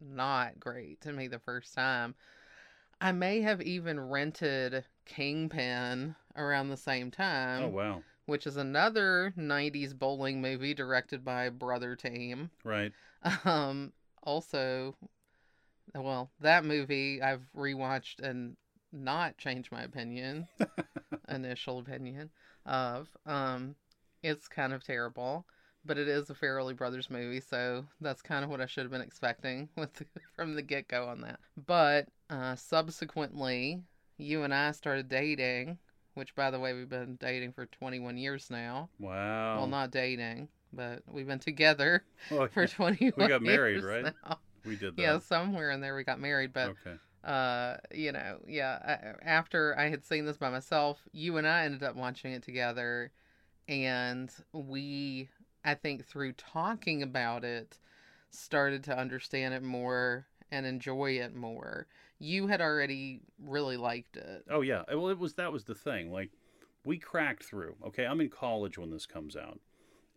not 0.00 0.60
great 0.60 1.00
to 1.00 1.12
me 1.12 1.26
the 1.26 1.38
first 1.38 1.74
time. 1.74 2.14
I 3.00 3.12
may 3.12 3.40
have 3.40 3.60
even 3.62 3.98
rented 3.98 4.84
Kingpin 5.04 6.14
around 6.36 6.68
the 6.68 6.76
same 6.76 7.08
oh, 7.08 7.10
time 7.10 7.62
Oh 7.64 7.68
wow! 7.68 8.02
Which 8.26 8.46
is 8.46 8.56
another 8.56 9.32
90s 9.36 9.92
bowling 9.92 10.40
movie 10.40 10.74
directed 10.74 11.24
by 11.24 11.48
Brother 11.48 11.96
Team. 11.96 12.50
Right. 12.62 12.92
Um, 13.46 13.94
also, 14.22 14.96
well, 15.94 16.30
that 16.40 16.66
movie 16.66 17.22
I've 17.22 17.46
rewatched 17.56 18.20
and 18.20 18.54
not 18.92 19.38
changed 19.38 19.72
my 19.72 19.82
opinion, 19.82 20.46
initial 21.28 21.78
opinion 21.78 22.30
of. 22.66 23.08
Um, 23.26 23.76
it's 24.22 24.48
kind 24.48 24.72
of 24.72 24.84
terrible, 24.84 25.46
but 25.84 25.98
it 25.98 26.08
is 26.08 26.30
a 26.30 26.34
Farrelly 26.34 26.76
Brothers 26.76 27.10
movie, 27.10 27.40
so 27.40 27.84
that's 28.00 28.22
kind 28.22 28.44
of 28.44 28.50
what 28.50 28.60
I 28.60 28.66
should 28.66 28.84
have 28.84 28.92
been 28.92 29.00
expecting 29.00 29.68
with 29.76 30.02
from 30.34 30.54
the 30.54 30.62
get 30.62 30.88
go 30.88 31.06
on 31.06 31.20
that. 31.22 31.40
But 31.66 32.08
uh, 32.30 32.56
subsequently, 32.56 33.82
you 34.16 34.42
and 34.42 34.54
I 34.54 34.72
started 34.72 35.08
dating, 35.08 35.78
which, 36.14 36.34
by 36.34 36.50
the 36.50 36.58
way, 36.58 36.72
we've 36.72 36.88
been 36.88 37.16
dating 37.16 37.52
for 37.52 37.66
21 37.66 38.16
years 38.16 38.48
now. 38.50 38.88
Wow. 38.98 39.58
Well, 39.58 39.66
not 39.66 39.90
dating, 39.90 40.48
but 40.72 41.02
we've 41.10 41.26
been 41.26 41.38
together 41.38 42.04
Oh, 42.30 42.46
for 42.48 42.62
yeah. 42.62 42.68
21 42.68 43.28
got 43.28 43.42
married, 43.42 43.84
right? 43.84 44.04
now. 44.04 44.38
we 44.64 44.76
did 44.76 44.96
that. 44.96 45.02
Yeah, 45.02 45.18
somewhere 45.18 45.70
in 45.70 45.80
there 45.80 45.94
we 45.96 46.04
got 46.04 46.20
married, 46.20 46.52
but 46.52 46.70
okay. 46.70 46.96
uh, 47.24 47.76
you 47.92 48.12
know, 48.12 48.38
yeah, 48.46 48.78
I, 49.22 49.28
after 49.28 49.78
I 49.78 49.88
had 49.88 50.04
seen 50.04 50.24
this 50.24 50.36
by 50.36 50.50
myself, 50.50 51.00
you 51.12 51.36
and 51.36 51.46
I 51.46 51.64
ended 51.64 51.82
up 51.82 51.96
watching 51.96 52.32
it 52.32 52.42
together 52.42 53.10
and 53.68 54.30
we 54.52 55.28
I 55.64 55.74
think 55.74 56.04
through 56.06 56.32
talking 56.32 57.02
about 57.02 57.44
it 57.44 57.78
started 58.30 58.84
to 58.84 58.98
understand 58.98 59.54
it 59.54 59.62
more 59.62 60.26
and 60.50 60.66
enjoy 60.66 61.12
it 61.12 61.34
more. 61.34 61.86
You 62.18 62.46
had 62.46 62.60
already 62.60 63.20
really 63.42 63.76
liked 63.76 64.16
it. 64.16 64.44
Oh 64.50 64.60
yeah. 64.60 64.82
Well, 64.88 65.08
it 65.08 65.18
was 65.18 65.34
that 65.34 65.52
was 65.52 65.64
the 65.64 65.74
thing. 65.74 66.10
Like 66.10 66.30
we 66.84 66.98
cracked 66.98 67.44
through. 67.44 67.76
Okay, 67.86 68.06
I'm 68.06 68.20
in 68.20 68.28
college 68.28 68.78
when 68.78 68.90
this 68.90 69.06
comes 69.06 69.36
out. 69.36 69.60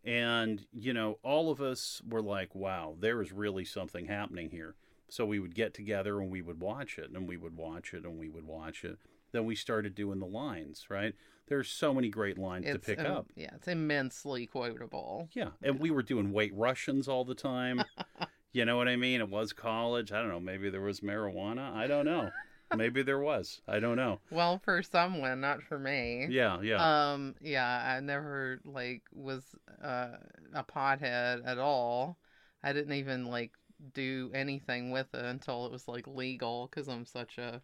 And, 0.07 0.65
you 0.71 0.93
know, 0.93 1.19
all 1.21 1.51
of 1.51 1.59
us 1.59 2.01
were 2.07 2.21
like, 2.21 2.55
wow, 2.55 2.95
there 2.97 3.21
is 3.21 3.33
really 3.33 3.65
something 3.65 4.05
happening 4.05 4.49
here. 4.49 4.75
So 5.09 5.25
we 5.25 5.39
would 5.39 5.53
get 5.53 5.73
together 5.73 6.21
and 6.21 6.31
we 6.31 6.41
would 6.41 6.61
watch 6.61 6.97
it 6.97 7.11
and 7.13 7.27
we 7.27 7.35
would 7.35 7.57
watch 7.57 7.93
it 7.93 8.05
and 8.05 8.17
we 8.17 8.29
would 8.29 8.45
watch 8.45 8.85
it. 8.85 8.97
Then 9.33 9.45
we 9.45 9.55
started 9.55 9.95
doing 9.95 10.19
the 10.19 10.25
lines, 10.25 10.85
right? 10.89 11.13
There's 11.47 11.69
so 11.69 11.93
many 11.93 12.09
great 12.09 12.37
lines 12.37 12.65
to 12.65 12.79
pick 12.79 12.99
um, 12.99 13.05
up. 13.05 13.27
Yeah, 13.35 13.49
it's 13.55 13.67
immensely 13.67 14.47
quotable. 14.47 15.29
Yeah. 15.33 15.49
And 15.61 15.79
we 15.79 15.91
were 15.91 16.03
doing 16.03 16.31
White 16.31 16.53
Russians 16.55 17.07
all 17.07 17.25
the 17.25 17.35
time. 17.35 17.83
you 18.53 18.65
know 18.65 18.77
what 18.77 18.87
I 18.87 18.95
mean? 18.95 19.21
It 19.21 19.29
was 19.29 19.53
college. 19.53 20.11
I 20.11 20.19
don't 20.19 20.29
know. 20.29 20.39
Maybe 20.39 20.69
there 20.69 20.81
was 20.81 21.01
marijuana. 21.01 21.73
I 21.73 21.87
don't 21.87 22.05
know. 22.05 22.29
Maybe 22.75 23.01
there 23.01 23.19
was. 23.19 23.61
I 23.67 23.79
don't 23.79 23.95
know. 23.95 24.19
Well, 24.29 24.59
for 24.63 24.83
someone, 24.83 25.39
not 25.39 25.63
for 25.63 25.79
me. 25.79 26.27
Yeah, 26.29 26.59
yeah. 26.61 27.11
Um, 27.13 27.35
yeah, 27.41 27.95
I 27.95 27.99
never 28.01 28.59
like 28.65 29.03
was 29.13 29.43
uh, 29.81 30.17
a 30.53 30.63
pothead 30.63 31.43
at 31.45 31.57
all. 31.57 32.17
I 32.63 32.73
didn't 32.73 32.93
even 32.93 33.25
like 33.25 33.51
do 33.93 34.31
anything 34.33 34.91
with 34.91 35.13
it 35.13 35.23
until 35.23 35.65
it 35.65 35.71
was 35.71 35.87
like 35.87 36.07
legal 36.07 36.67
because 36.67 36.87
I'm 36.87 37.05
such 37.05 37.37
a 37.37 37.61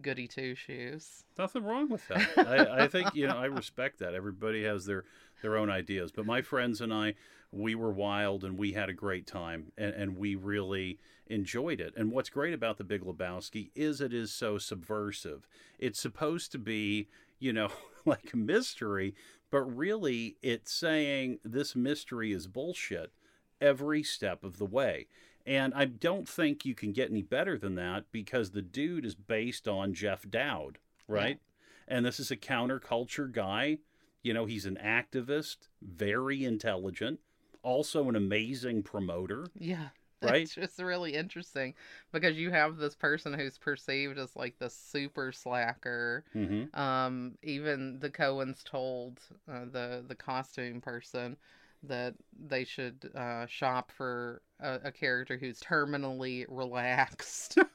goody 0.00 0.28
two 0.28 0.54
shoes. 0.54 1.24
Nothing 1.38 1.64
wrong 1.64 1.88
with 1.88 2.06
that. 2.08 2.28
I, 2.38 2.84
I 2.84 2.88
think 2.88 3.14
you 3.14 3.26
know 3.26 3.36
I 3.36 3.46
respect 3.46 3.98
that. 3.98 4.14
Everybody 4.14 4.64
has 4.64 4.86
their 4.86 5.04
their 5.42 5.56
own 5.56 5.70
ideas, 5.70 6.12
but 6.12 6.26
my 6.26 6.42
friends 6.42 6.80
and 6.80 6.92
I, 6.92 7.14
we 7.52 7.74
were 7.74 7.92
wild 7.92 8.44
and 8.44 8.56
we 8.56 8.72
had 8.72 8.88
a 8.88 8.94
great 8.94 9.26
time, 9.26 9.72
and, 9.76 9.94
and 9.94 10.16
we 10.16 10.34
really 10.34 10.98
enjoyed 11.26 11.80
it. 11.80 11.94
And 11.96 12.12
what's 12.12 12.28
great 12.28 12.54
about 12.54 12.78
the 12.78 12.84
Big 12.84 13.02
Lebowski 13.02 13.70
is 13.74 14.00
it 14.00 14.12
is 14.12 14.32
so 14.32 14.58
subversive. 14.58 15.46
It's 15.78 16.00
supposed 16.00 16.52
to 16.52 16.58
be 16.58 17.08
you 17.38 17.52
know 17.52 17.70
like 18.04 18.32
a 18.32 18.36
mystery, 18.36 19.14
but 19.50 19.62
really 19.62 20.36
it's 20.42 20.72
saying 20.72 21.38
this 21.44 21.74
mystery 21.74 22.32
is 22.32 22.46
bullshit 22.46 23.12
every 23.60 24.02
step 24.02 24.44
of 24.44 24.58
the 24.58 24.66
way. 24.66 25.06
And 25.46 25.72
I 25.74 25.86
don't 25.86 26.28
think 26.28 26.64
you 26.64 26.74
can 26.74 26.92
get 26.92 27.10
any 27.10 27.22
better 27.22 27.58
than 27.58 27.74
that 27.76 28.04
because 28.12 28.50
the 28.50 28.62
dude 28.62 29.04
is 29.04 29.14
based 29.14 29.66
on 29.66 29.94
Jeff 29.94 30.28
Dowd, 30.28 30.78
right? 31.08 31.40
And 31.88 32.04
this 32.04 32.20
is 32.20 32.30
a 32.30 32.36
counterculture 32.36 33.30
guy. 33.30 33.78
You 34.22 34.34
know, 34.34 34.44
he's 34.44 34.66
an 34.66 34.78
activist, 34.82 35.68
very 35.82 36.44
intelligent, 36.44 37.20
also 37.62 38.08
an 38.08 38.16
amazing 38.16 38.82
promoter. 38.82 39.46
Yeah. 39.58 39.88
Right? 40.22 40.42
It's 40.42 40.54
just 40.54 40.78
really 40.78 41.14
interesting 41.14 41.72
because 42.12 42.36
you 42.36 42.50
have 42.50 42.76
this 42.76 42.94
person 42.94 43.32
who's 43.32 43.56
perceived 43.56 44.18
as 44.18 44.36
like 44.36 44.58
the 44.58 44.68
super 44.68 45.32
slacker. 45.32 46.26
Mm-hmm. 46.36 46.78
Um, 46.78 47.38
even 47.42 47.98
the 48.00 48.10
Coens 48.10 48.62
told 48.62 49.18
uh, 49.50 49.64
the 49.72 50.04
the 50.06 50.14
costume 50.14 50.82
person 50.82 51.38
that 51.84 52.16
they 52.38 52.64
should 52.64 53.10
uh, 53.14 53.46
shop 53.46 53.90
for 53.90 54.42
a, 54.60 54.80
a 54.84 54.92
character 54.92 55.38
who's 55.38 55.60
terminally 55.60 56.44
relaxed. 56.50 57.56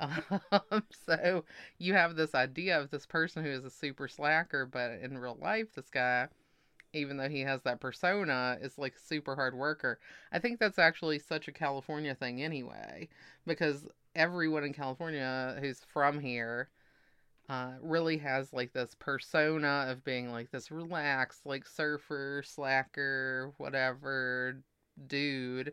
Um, 0.00 0.82
so 1.06 1.44
you 1.78 1.94
have 1.94 2.16
this 2.16 2.34
idea 2.34 2.78
of 2.78 2.90
this 2.90 3.06
person 3.06 3.44
who 3.44 3.50
is 3.50 3.64
a 3.64 3.70
super 3.70 4.08
slacker, 4.08 4.66
but 4.66 4.98
in 5.00 5.16
real 5.16 5.38
life, 5.40 5.74
this 5.74 5.88
guy, 5.88 6.28
even 6.96 7.16
though 7.16 7.28
he 7.28 7.42
has 7.42 7.62
that 7.62 7.80
persona, 7.80 8.58
is 8.60 8.78
like 8.78 8.94
a 8.96 9.06
super 9.06 9.34
hard 9.34 9.54
worker. 9.54 9.98
I 10.32 10.38
think 10.38 10.58
that's 10.58 10.78
actually 10.78 11.18
such 11.18 11.48
a 11.48 11.52
California 11.52 12.14
thing 12.14 12.42
anyway, 12.42 13.08
because 13.46 13.86
everyone 14.14 14.64
in 14.64 14.72
California 14.72 15.56
who's 15.60 15.80
from 15.92 16.20
here 16.20 16.70
uh, 17.48 17.72
really 17.80 18.18
has 18.18 18.52
like 18.52 18.72
this 18.72 18.96
persona 18.98 19.86
of 19.88 20.04
being 20.04 20.32
like 20.32 20.50
this 20.50 20.70
relaxed, 20.70 21.46
like 21.46 21.66
surfer, 21.66 22.42
slacker, 22.44 23.52
whatever 23.58 24.62
dude. 25.06 25.72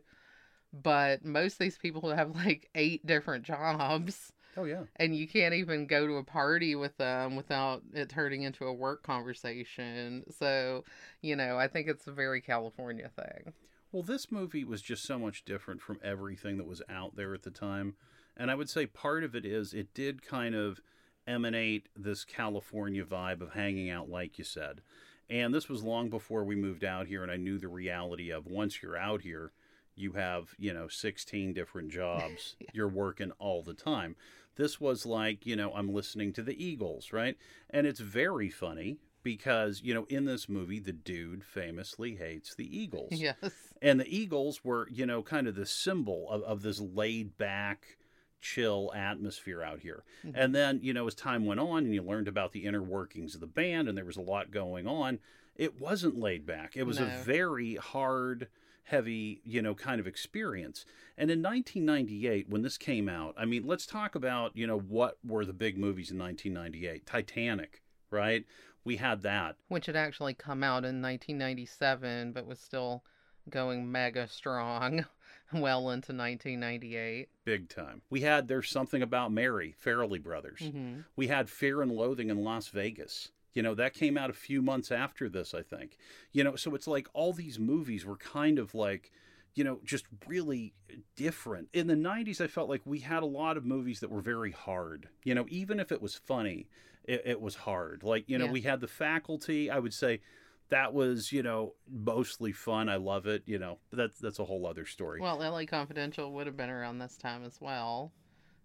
But 0.71 1.23
most 1.23 1.53
of 1.53 1.59
these 1.59 1.77
people 1.77 2.13
have 2.13 2.35
like 2.35 2.69
eight 2.75 3.05
different 3.05 3.43
jobs. 3.43 4.33
Oh 4.55 4.65
yeah. 4.65 4.83
And 4.97 5.15
you 5.15 5.27
can't 5.27 5.53
even 5.53 5.87
go 5.87 6.05
to 6.05 6.17
a 6.17 6.23
party 6.23 6.75
with 6.75 6.97
them 6.97 7.35
without 7.35 7.81
it 7.93 8.09
turning 8.09 8.43
into 8.43 8.65
a 8.65 8.73
work 8.73 9.03
conversation. 9.03 10.23
So, 10.37 10.83
you 11.21 11.35
know, 11.35 11.57
I 11.57 11.67
think 11.67 11.87
it's 11.87 12.07
a 12.07 12.11
very 12.11 12.41
California 12.41 13.09
thing. 13.15 13.53
Well, 13.91 14.03
this 14.03 14.31
movie 14.31 14.63
was 14.63 14.81
just 14.81 15.03
so 15.05 15.19
much 15.19 15.45
different 15.45 15.81
from 15.81 15.99
everything 16.03 16.57
that 16.57 16.67
was 16.67 16.81
out 16.89 17.15
there 17.15 17.33
at 17.33 17.43
the 17.43 17.51
time. 17.51 17.95
And 18.35 18.49
I 18.49 18.55
would 18.55 18.69
say 18.69 18.85
part 18.85 19.23
of 19.23 19.35
it 19.35 19.45
is 19.45 19.73
it 19.73 19.93
did 19.93 20.25
kind 20.25 20.55
of 20.55 20.79
emanate 21.27 21.89
this 21.95 22.25
California 22.25 23.05
vibe 23.05 23.41
of 23.41 23.53
hanging 23.53 23.89
out, 23.89 24.09
like 24.09 24.37
you 24.37 24.43
said. 24.43 24.81
And 25.29 25.53
this 25.53 25.69
was 25.69 25.83
long 25.83 26.09
before 26.09 26.43
we 26.43 26.55
moved 26.55 26.83
out 26.83 27.07
here, 27.07 27.23
and 27.23 27.31
I 27.31 27.37
knew 27.37 27.57
the 27.57 27.67
reality 27.67 28.31
of 28.31 28.45
once 28.45 28.81
you're 28.81 28.97
out 28.97 29.21
here, 29.21 29.51
you 29.95 30.13
have, 30.13 30.55
you 30.57 30.73
know, 30.73 30.87
16 30.87 31.53
different 31.53 31.91
jobs. 31.91 32.55
yeah. 32.59 32.67
You're 32.73 32.89
working 32.89 33.31
all 33.39 33.61
the 33.61 33.73
time. 33.73 34.15
This 34.55 34.79
was 34.79 35.05
like, 35.05 35.45
you 35.45 35.55
know, 35.55 35.73
I'm 35.73 35.93
listening 35.93 36.33
to 36.33 36.43
the 36.43 36.63
Eagles, 36.63 37.11
right? 37.11 37.37
And 37.69 37.87
it's 37.87 37.99
very 37.99 38.49
funny 38.49 38.97
because, 39.23 39.81
you 39.81 39.93
know, 39.93 40.05
in 40.09 40.25
this 40.25 40.47
movie, 40.47 40.79
the 40.79 40.93
dude 40.93 41.43
famously 41.43 42.15
hates 42.15 42.53
the 42.55 42.77
Eagles. 42.77 43.11
Yes. 43.11 43.35
And 43.81 43.99
the 43.99 44.15
Eagles 44.17 44.63
were, 44.63 44.87
you 44.89 45.05
know, 45.05 45.21
kind 45.21 45.45
of 45.45 45.55
the 45.55 45.65
symbol 45.65 46.29
of, 46.29 46.41
of 46.43 46.61
this 46.61 46.79
laid 46.79 47.37
back, 47.37 47.97
chill 48.39 48.91
atmosphere 48.95 49.61
out 49.61 49.81
here. 49.81 50.03
Mm-hmm. 50.25 50.37
And 50.39 50.55
then, 50.55 50.79
you 50.81 50.93
know, 50.93 51.05
as 51.07 51.15
time 51.15 51.45
went 51.45 51.59
on 51.59 51.83
and 51.83 51.93
you 51.93 52.01
learned 52.01 52.29
about 52.29 52.53
the 52.53 52.65
inner 52.65 52.81
workings 52.81 53.35
of 53.35 53.41
the 53.41 53.47
band 53.47 53.89
and 53.89 53.97
there 53.97 54.05
was 54.05 54.15
a 54.15 54.21
lot 54.21 54.51
going 54.51 54.87
on, 54.87 55.19
it 55.55 55.79
wasn't 55.79 56.17
laid 56.17 56.45
back. 56.45 56.75
It 56.75 56.83
was 56.83 56.99
no. 56.99 57.05
a 57.05 57.23
very 57.23 57.75
hard, 57.75 58.47
heavy, 58.83 59.41
you 59.43 59.61
know, 59.61 59.73
kind 59.73 59.99
of 59.99 60.07
experience. 60.07 60.85
And 61.17 61.29
in 61.29 61.41
1998, 61.41 62.49
when 62.49 62.61
this 62.61 62.77
came 62.77 63.07
out, 63.07 63.35
I 63.37 63.45
mean, 63.45 63.65
let's 63.65 63.85
talk 63.85 64.15
about, 64.15 64.55
you 64.55 64.67
know, 64.67 64.79
what 64.79 65.17
were 65.25 65.45
the 65.45 65.53
big 65.53 65.77
movies 65.77 66.11
in 66.11 66.17
1998? 66.17 67.05
Titanic, 67.05 67.81
right? 68.09 68.45
We 68.83 68.97
had 68.97 69.21
that. 69.21 69.55
Which 69.67 69.85
had 69.85 69.95
actually 69.95 70.33
come 70.33 70.63
out 70.63 70.83
in 70.83 71.01
1997, 71.01 72.33
but 72.33 72.45
was 72.45 72.59
still 72.59 73.03
going 73.49 73.91
mega 73.91 74.27
strong. 74.27 75.05
well 75.53 75.89
into 75.89 76.13
1998. 76.13 77.29
Big 77.45 77.69
time. 77.69 78.01
We 78.09 78.21
had 78.21 78.47
There's 78.47 78.69
Something 78.69 79.01
About 79.01 79.31
Mary, 79.31 79.75
Farrelly 79.83 80.21
Brothers. 80.21 80.61
Mm-hmm. 80.61 81.01
We 81.15 81.27
had 81.27 81.49
Fear 81.49 81.81
and 81.81 81.91
Loathing 81.91 82.29
in 82.29 82.43
Las 82.43 82.69
Vegas. 82.69 83.29
You 83.53 83.61
know, 83.61 83.75
that 83.75 83.93
came 83.93 84.17
out 84.17 84.29
a 84.29 84.33
few 84.33 84.61
months 84.61 84.91
after 84.91 85.29
this, 85.29 85.53
I 85.53 85.61
think. 85.61 85.97
You 86.31 86.43
know, 86.43 86.55
so 86.55 86.73
it's 86.75 86.87
like 86.87 87.07
all 87.13 87.33
these 87.33 87.59
movies 87.59 88.05
were 88.05 88.17
kind 88.17 88.57
of 88.59 88.73
like, 88.73 89.11
you 89.53 89.63
know, 89.63 89.79
just 89.83 90.05
really 90.27 90.73
different. 91.15 91.69
In 91.73 91.87
the 91.87 91.95
90s, 91.95 92.41
I 92.41 92.47
felt 92.47 92.69
like 92.69 92.81
we 92.85 92.99
had 92.99 93.23
a 93.23 93.27
lot 93.27 93.57
of 93.57 93.65
movies 93.65 93.99
that 93.99 94.09
were 94.09 94.21
very 94.21 94.51
hard. 94.51 95.09
You 95.23 95.35
know, 95.35 95.45
even 95.49 95.79
if 95.79 95.91
it 95.91 96.01
was 96.01 96.15
funny, 96.15 96.67
it, 97.03 97.21
it 97.25 97.41
was 97.41 97.55
hard. 97.55 98.03
Like, 98.03 98.27
you 98.27 98.37
know, 98.37 98.45
yeah. 98.45 98.51
we 98.51 98.61
had 98.61 98.81
The 98.81 98.87
Faculty, 98.87 99.69
I 99.69 99.79
would 99.79 99.93
say 99.93 100.21
that 100.69 100.93
was 100.93 101.31
you 101.31 101.43
know 101.43 101.73
mostly 101.87 102.51
fun 102.51 102.89
i 102.89 102.95
love 102.95 103.27
it 103.27 103.43
you 103.45 103.59
know 103.59 103.77
that's 103.91 104.17
that's 104.17 104.39
a 104.39 104.45
whole 104.45 104.65
other 104.65 104.85
story 104.85 105.21
well 105.21 105.37
la 105.37 105.63
confidential 105.65 106.31
would 106.31 106.47
have 106.47 106.57
been 106.57 106.69
around 106.69 106.97
this 106.97 107.15
time 107.15 107.43
as 107.43 107.61
well 107.61 108.11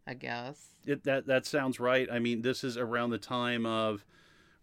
i 0.07 0.15
guess 0.15 0.69
it, 0.87 1.05
that 1.05 1.27
that 1.27 1.45
sounds 1.45 1.79
right 1.79 2.09
i 2.11 2.19
mean 2.19 2.41
this 2.41 2.65
is 2.65 2.79
around 2.79 3.11
the 3.11 3.19
time 3.19 3.67
of 3.67 4.07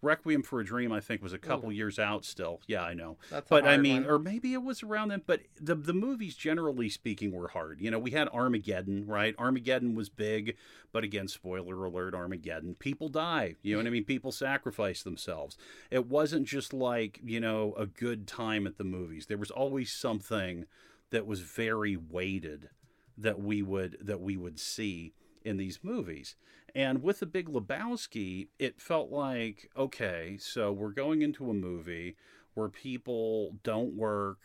Requiem 0.05 0.43
for 0.43 0.59
a 0.59 0.65
Dream, 0.65 0.91
I 0.91 0.99
think, 0.99 1.21
was 1.21 1.33
a 1.33 1.37
couple 1.37 1.69
Ooh. 1.69 1.73
years 1.73 1.99
out 1.99 2.23
still. 2.23 2.61
Yeah, 2.67 2.83
I 2.83 2.93
know. 2.93 3.17
That's 3.29 3.49
but 3.49 3.65
I 3.65 3.77
mean, 3.77 4.03
one. 4.03 4.11
or 4.11 4.19
maybe 4.19 4.53
it 4.53 4.63
was 4.63 4.83
around 4.83 5.09
then. 5.09 5.23
But 5.25 5.41
the 5.59 5.75
the 5.75 5.93
movies, 5.93 6.35
generally 6.35 6.89
speaking, 6.89 7.31
were 7.31 7.49
hard. 7.49 7.81
You 7.81 7.91
know, 7.91 7.99
we 7.99 8.11
had 8.11 8.29
Armageddon, 8.29 9.05
right? 9.07 9.35
Armageddon 9.37 9.95
was 9.95 10.09
big, 10.09 10.55
but 10.91 11.03
again, 11.03 11.27
spoiler 11.27 11.83
alert: 11.83 12.15
Armageddon, 12.15 12.75
people 12.75 13.09
die. 13.09 13.55
You 13.61 13.73
know 13.73 13.79
what 13.79 13.87
I 13.87 13.91
mean? 13.91 14.05
People 14.05 14.31
sacrifice 14.31 15.03
themselves. 15.03 15.57
It 15.91 16.07
wasn't 16.07 16.47
just 16.47 16.73
like 16.73 17.19
you 17.23 17.39
know 17.39 17.73
a 17.77 17.85
good 17.85 18.27
time 18.27 18.65
at 18.67 18.77
the 18.77 18.83
movies. 18.83 19.25
There 19.25 19.37
was 19.37 19.51
always 19.51 19.91
something 19.91 20.65
that 21.09 21.25
was 21.25 21.41
very 21.41 21.95
weighted 21.97 22.69
that 23.17 23.39
we 23.39 23.61
would 23.61 23.97
that 24.01 24.21
we 24.21 24.37
would 24.37 24.59
see 24.59 25.13
in 25.43 25.57
these 25.57 25.79
movies. 25.83 26.35
And 26.75 27.01
with 27.01 27.21
the 27.21 27.25
Big 27.25 27.47
Lebowski, 27.47 28.49
it 28.59 28.81
felt 28.81 29.09
like, 29.09 29.71
okay, 29.77 30.37
so 30.39 30.73
we're 30.73 30.91
going 30.91 31.21
into 31.21 31.49
a 31.49 31.53
movie 31.53 32.17
where 32.53 32.67
people 32.67 33.55
don't 33.63 33.93
work, 33.93 34.39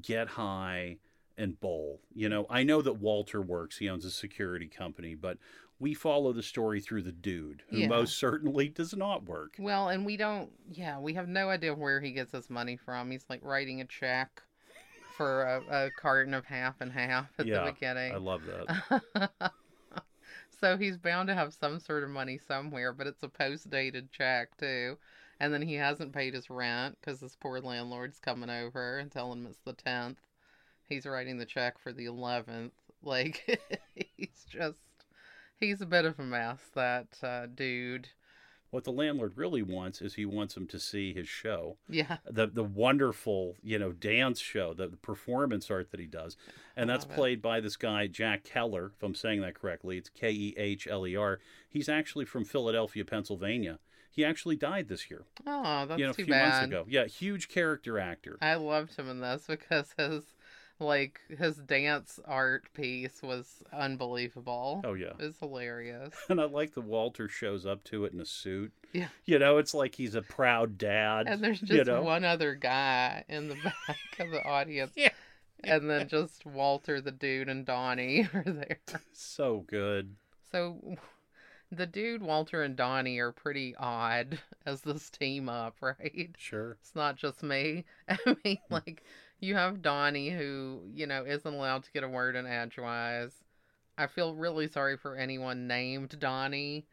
get 0.00 0.28
high, 0.28 0.98
and 1.36 1.58
bowl. 1.60 2.00
You 2.14 2.28
know, 2.28 2.46
I 2.48 2.62
know 2.62 2.80
that 2.82 2.94
Walter 2.94 3.42
works, 3.42 3.78
he 3.78 3.88
owns 3.88 4.04
a 4.04 4.10
security 4.10 4.68
company, 4.68 5.16
but 5.16 5.38
we 5.80 5.94
follow 5.94 6.32
the 6.32 6.42
story 6.42 6.80
through 6.80 7.02
the 7.02 7.12
dude 7.12 7.62
who 7.70 7.78
yeah. 7.78 7.88
most 7.88 8.18
certainly 8.20 8.68
does 8.68 8.94
not 8.94 9.24
work. 9.24 9.54
Well, 9.58 9.88
and 9.88 10.06
we 10.06 10.16
don't, 10.16 10.50
yeah, 10.70 11.00
we 11.00 11.14
have 11.14 11.28
no 11.28 11.50
idea 11.50 11.74
where 11.74 12.00
he 12.00 12.12
gets 12.12 12.32
his 12.32 12.48
money 12.48 12.76
from. 12.76 13.10
He's 13.10 13.26
like 13.28 13.40
writing 13.42 13.80
a 13.80 13.84
check 13.84 14.42
for 15.16 15.42
a, 15.42 15.86
a 15.86 15.90
carton 16.00 16.34
of 16.34 16.44
half 16.44 16.80
and 16.80 16.92
half 16.92 17.26
at 17.38 17.46
yeah, 17.46 17.64
the 17.64 17.72
beginning. 17.72 18.12
I 18.12 18.18
love 18.18 18.42
that. 18.46 19.52
So 20.60 20.76
he's 20.76 20.98
bound 20.98 21.28
to 21.28 21.34
have 21.34 21.54
some 21.54 21.78
sort 21.80 22.02
of 22.04 22.10
money 22.10 22.36
somewhere, 22.38 22.92
but 22.92 23.06
it's 23.06 23.22
a 23.22 23.28
post 23.28 23.70
dated 23.70 24.12
check 24.12 24.56
too. 24.58 24.98
And 25.40 25.54
then 25.54 25.62
he 25.62 25.74
hasn't 25.74 26.12
paid 26.12 26.34
his 26.34 26.50
rent 26.50 26.98
because 27.00 27.20
this 27.20 27.36
poor 27.36 27.60
landlord's 27.60 28.18
coming 28.18 28.50
over 28.50 28.98
and 28.98 29.10
telling 29.10 29.40
him 29.40 29.46
it's 29.46 29.60
the 29.60 29.72
10th. 29.74 30.18
He's 30.84 31.06
writing 31.06 31.38
the 31.38 31.46
check 31.46 31.78
for 31.78 31.92
the 31.92 32.06
11th. 32.06 32.72
Like, 33.00 33.60
he's 34.16 34.44
just, 34.50 34.80
he's 35.60 35.80
a 35.80 35.86
bit 35.86 36.04
of 36.04 36.18
a 36.18 36.24
mess, 36.24 36.60
that 36.74 37.06
uh, 37.22 37.46
dude. 37.46 38.08
What 38.70 38.84
the 38.84 38.92
landlord 38.92 39.32
really 39.36 39.62
wants 39.62 40.02
is 40.02 40.14
he 40.14 40.26
wants 40.26 40.56
him 40.56 40.66
to 40.66 40.78
see 40.78 41.14
his 41.14 41.26
show. 41.28 41.78
Yeah. 41.88 42.18
The 42.28 42.46
the 42.46 42.64
wonderful, 42.64 43.56
you 43.62 43.78
know, 43.78 43.92
dance 43.92 44.40
show, 44.40 44.74
the, 44.74 44.88
the 44.88 44.96
performance 44.96 45.70
art 45.70 45.90
that 45.90 46.00
he 46.00 46.06
does. 46.06 46.36
And 46.76 46.88
that's 46.88 47.04
played 47.04 47.38
it. 47.38 47.42
by 47.42 47.60
this 47.60 47.76
guy, 47.76 48.06
Jack 48.06 48.44
Kehler, 48.44 48.90
if 48.96 49.02
I'm 49.02 49.14
saying 49.14 49.40
that 49.40 49.54
correctly. 49.54 49.96
It's 49.96 50.10
K 50.10 50.30
E 50.30 50.54
H 50.58 50.86
L 50.86 51.06
E 51.06 51.16
R. 51.16 51.40
He's 51.68 51.88
actually 51.88 52.26
from 52.26 52.44
Philadelphia, 52.44 53.04
Pennsylvania. 53.04 53.78
He 54.10 54.24
actually 54.24 54.56
died 54.56 54.88
this 54.88 55.10
year. 55.10 55.22
Oh, 55.46 55.86
that's 55.86 55.98
you 55.98 56.04
know, 56.04 56.10
a 56.10 56.14
few 56.14 56.26
bad. 56.26 56.48
months 56.48 56.66
ago. 56.66 56.84
Yeah, 56.88 57.06
huge 57.06 57.48
character 57.48 57.98
actor. 57.98 58.36
I 58.42 58.56
loved 58.56 58.96
him 58.96 59.08
in 59.08 59.20
this 59.20 59.44
because 59.46 59.94
his 59.96 60.34
like 60.80 61.20
his 61.28 61.56
dance 61.56 62.20
art 62.24 62.72
piece 62.74 63.22
was 63.22 63.62
unbelievable. 63.72 64.80
Oh 64.84 64.94
yeah, 64.94 65.12
it's 65.18 65.38
hilarious. 65.38 66.14
And 66.28 66.40
I 66.40 66.44
like 66.44 66.74
that 66.74 66.82
Walter 66.82 67.28
shows 67.28 67.66
up 67.66 67.84
to 67.84 68.04
it 68.04 68.12
in 68.12 68.20
a 68.20 68.26
suit. 68.26 68.72
Yeah, 68.92 69.08
you 69.24 69.38
know, 69.38 69.58
it's 69.58 69.74
like 69.74 69.94
he's 69.94 70.14
a 70.14 70.22
proud 70.22 70.78
dad. 70.78 71.26
And 71.26 71.42
there's 71.42 71.60
just 71.60 71.72
you 71.72 71.84
know? 71.84 72.02
one 72.02 72.24
other 72.24 72.54
guy 72.54 73.24
in 73.28 73.48
the 73.48 73.54
back 73.86 73.96
of 74.20 74.30
the 74.30 74.44
audience. 74.44 74.92
yeah. 74.96 75.10
And 75.64 75.90
then 75.90 76.06
just 76.06 76.46
Walter, 76.46 77.00
the 77.00 77.10
dude, 77.10 77.48
and 77.48 77.66
Donnie 77.66 78.28
are 78.34 78.44
there. 78.44 78.78
So 79.12 79.64
good. 79.66 80.14
So 80.52 80.96
the 81.70 81.86
dude, 81.86 82.22
Walter, 82.22 82.62
and 82.62 82.76
Donnie 82.76 83.18
are 83.18 83.32
pretty 83.32 83.74
odd 83.76 84.38
as 84.64 84.82
this 84.82 85.10
team 85.10 85.48
up, 85.48 85.76
right? 85.80 86.30
Sure. 86.38 86.76
It's 86.80 86.94
not 86.94 87.16
just 87.16 87.42
me. 87.42 87.84
I 88.08 88.16
mean, 88.44 88.58
hmm. 88.68 88.74
like, 88.74 89.02
you 89.40 89.54
have 89.54 89.82
Donnie 89.82 90.30
who, 90.30 90.80
you 90.92 91.06
know, 91.06 91.24
isn't 91.24 91.52
allowed 91.52 91.84
to 91.84 91.92
get 91.92 92.04
a 92.04 92.08
word 92.08 92.36
in 92.36 92.46
edgewise. 92.46 93.32
I 93.96 94.06
feel 94.06 94.34
really 94.34 94.68
sorry 94.68 94.96
for 94.96 95.16
anyone 95.16 95.66
named 95.66 96.18
Donnie 96.18 96.86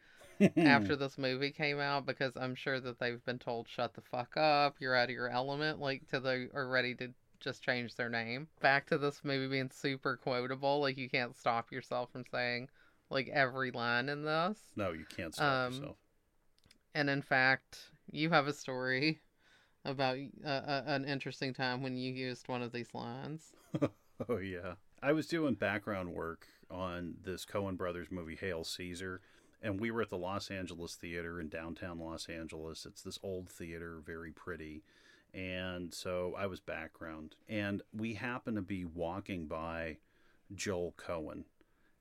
after 0.56 0.96
this 0.96 1.18
movie 1.18 1.50
came 1.50 1.80
out 1.80 2.06
because 2.06 2.36
I'm 2.36 2.54
sure 2.54 2.80
that 2.80 2.98
they've 2.98 3.24
been 3.24 3.38
told 3.38 3.68
shut 3.68 3.94
the 3.94 4.00
fuck 4.00 4.36
up, 4.36 4.76
you're 4.80 4.96
out 4.96 5.08
of 5.08 5.14
your 5.14 5.28
element, 5.28 5.80
like 5.80 6.08
to 6.08 6.20
the 6.20 6.48
are 6.54 6.68
ready 6.68 6.94
to 6.96 7.12
just 7.40 7.62
change 7.62 7.94
their 7.94 8.08
name. 8.08 8.48
Back 8.60 8.86
to 8.88 8.98
this 8.98 9.20
movie 9.22 9.48
being 9.48 9.70
super 9.70 10.16
quotable, 10.16 10.80
like 10.80 10.96
you 10.96 11.08
can't 11.08 11.36
stop 11.36 11.70
yourself 11.70 12.10
from 12.12 12.24
saying 12.30 12.68
like 13.10 13.28
every 13.28 13.70
line 13.70 14.08
in 14.08 14.24
this. 14.24 14.58
No, 14.74 14.92
you 14.92 15.04
can't 15.04 15.34
stop 15.34 15.66
um, 15.66 15.72
yourself. 15.72 15.96
And 16.94 17.10
in 17.10 17.22
fact, 17.22 17.90
you 18.10 18.30
have 18.30 18.46
a 18.46 18.52
story 18.52 19.20
about 19.86 20.18
uh, 20.44 20.82
an 20.86 21.04
interesting 21.04 21.54
time 21.54 21.82
when 21.82 21.96
you 21.96 22.12
used 22.12 22.48
one 22.48 22.62
of 22.62 22.72
these 22.72 22.94
lines. 22.94 23.52
oh 24.28 24.38
yeah. 24.38 24.74
I 25.02 25.12
was 25.12 25.26
doing 25.26 25.54
background 25.54 26.12
work 26.12 26.46
on 26.70 27.14
this 27.22 27.44
Coen 27.44 27.76
Brothers 27.76 28.08
movie, 28.10 28.36
Hail 28.36 28.64
Caesar, 28.64 29.20
and 29.62 29.80
we 29.80 29.90
were 29.90 30.02
at 30.02 30.10
the 30.10 30.18
Los 30.18 30.50
Angeles 30.50 30.94
Theater 30.94 31.40
in 31.40 31.48
downtown 31.48 31.98
Los 31.98 32.28
Angeles. 32.28 32.86
It's 32.86 33.02
this 33.02 33.18
old 33.22 33.48
theater, 33.48 34.00
very 34.04 34.32
pretty. 34.32 34.82
And 35.34 35.92
so 35.92 36.34
I 36.36 36.46
was 36.46 36.60
background, 36.60 37.36
and 37.48 37.82
we 37.94 38.14
happened 38.14 38.56
to 38.56 38.62
be 38.62 38.84
walking 38.84 39.46
by 39.46 39.98
Joel 40.54 40.94
Coen, 40.96 41.44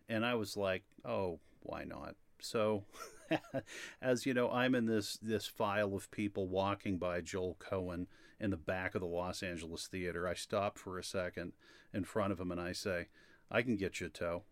And 0.08 0.26
I 0.26 0.36
was 0.36 0.56
like, 0.56 0.84
oh, 1.04 1.40
why 1.62 1.84
not? 1.84 2.16
So, 2.40 2.86
as 4.02 4.26
you 4.26 4.34
know, 4.34 4.50
I'm 4.50 4.76
in 4.76 4.86
this 4.86 5.18
this 5.22 5.48
file 5.48 5.94
of 5.96 6.12
people 6.12 6.48
walking 6.48 6.98
by 6.98 7.22
Joel 7.22 7.58
Coen 7.60 8.08
in 8.40 8.52
the 8.52 8.58
back 8.58 8.96
of 8.96 9.02
the 9.02 9.08
Los 9.08 9.42
Angeles 9.44 9.88
theater. 9.88 10.28
I 10.28 10.34
stop 10.34 10.78
for 10.78 10.98
a 11.00 11.04
second 11.04 11.54
in 11.94 12.04
front 12.04 12.32
of 12.34 12.40
him 12.40 12.52
and 12.52 12.60
I 12.62 12.72
say, 12.74 13.08
"I 13.50 13.62
can 13.62 13.76
get 13.78 14.00
you 14.00 14.08
a 14.08 14.10
toe." 14.10 14.44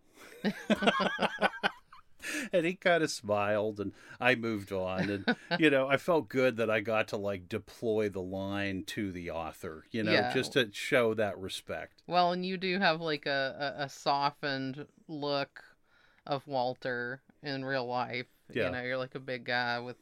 and 2.54 2.66
he 2.66 2.74
kind 2.76 3.04
of 3.04 3.12
smiled 3.12 3.80
and 3.80 3.92
I 4.20 4.36
moved 4.36 4.72
on 4.72 5.10
and 5.10 5.36
you 5.60 5.70
know 5.70 5.88
I 5.88 5.98
felt 5.98 6.30
good 6.30 6.56
that 6.58 6.70
I 6.70 6.80
got 6.80 7.10
to 7.10 7.18
like 7.18 7.50
deploy 7.50 8.08
the 8.10 8.22
line 8.22 8.84
to 8.88 9.12
the 9.12 9.32
author 9.32 9.86
you 9.92 10.04
know 10.04 10.12
Yeah. 10.14 10.34
just 10.34 10.54
to 10.54 10.70
show 10.72 11.14
that 11.16 11.38
respect 11.38 12.02
Well, 12.08 12.32
and 12.32 12.46
you 12.46 12.58
do 12.58 12.80
have 12.80 13.02
like 13.02 13.26
a, 13.26 13.76
a, 13.78 13.84
a 13.84 13.90
softened 13.90 14.86
look 15.08 15.64
of 16.26 16.48
Walter 16.48 17.22
in 17.44 17.64
real 17.66 17.86
life. 17.86 18.26
Yeah. 18.52 18.66
You 18.66 18.72
know, 18.72 18.82
you're 18.82 18.98
like 18.98 19.16
a 19.16 19.20
big 19.20 19.46
guy 19.46 19.80
with, 19.80 19.98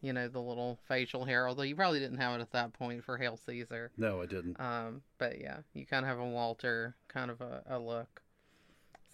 you 0.00 0.12
know, 0.12 0.28
the 0.28 0.40
little 0.40 0.78
facial 0.88 1.24
hair, 1.24 1.48
although 1.48 1.62
you 1.62 1.76
probably 1.76 2.00
didn't 2.00 2.18
have 2.18 2.38
it 2.38 2.42
at 2.42 2.52
that 2.52 2.72
point 2.72 3.04
for 3.04 3.16
Hail 3.16 3.36
Caesar. 3.36 3.90
no 3.96 4.20
I 4.22 4.26
didn't 4.26 4.60
Um, 4.60 5.02
but 5.18 5.40
yeah, 5.40 5.58
you 5.74 5.86
kind 5.86 6.04
of 6.04 6.08
have 6.08 6.18
a 6.18 6.26
Walter 6.28 6.94
kind 7.08 7.30
of 7.30 7.40
a, 7.40 7.62
a 7.66 7.78
look. 7.78 8.22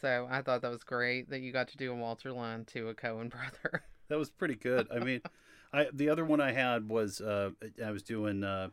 So 0.00 0.28
I 0.31 0.42
thought 0.42 0.62
that 0.62 0.70
was 0.70 0.85
great 0.85 1.31
that 1.31 1.40
you 1.40 1.52
got 1.52 1.68
to 1.68 1.76
do 1.76 1.92
a 1.92 1.96
Walter 1.96 2.33
line 2.33 2.64
to 2.66 2.88
a 2.88 2.94
Coen 2.94 3.31
brother. 3.31 3.83
that 4.09 4.18
was 4.18 4.31
pretty 4.31 4.54
good 4.54 4.87
I 4.94 4.98
mean 5.00 5.20
I 5.72 5.88
the 5.92 6.09
other 6.09 6.24
one 6.24 6.40
I 6.40 6.52
had 6.52 6.88
was 6.88 7.20
uh 7.20 7.50
I 7.85 7.90
was 7.90 8.02
doing 8.02 8.44
uh 8.44 8.68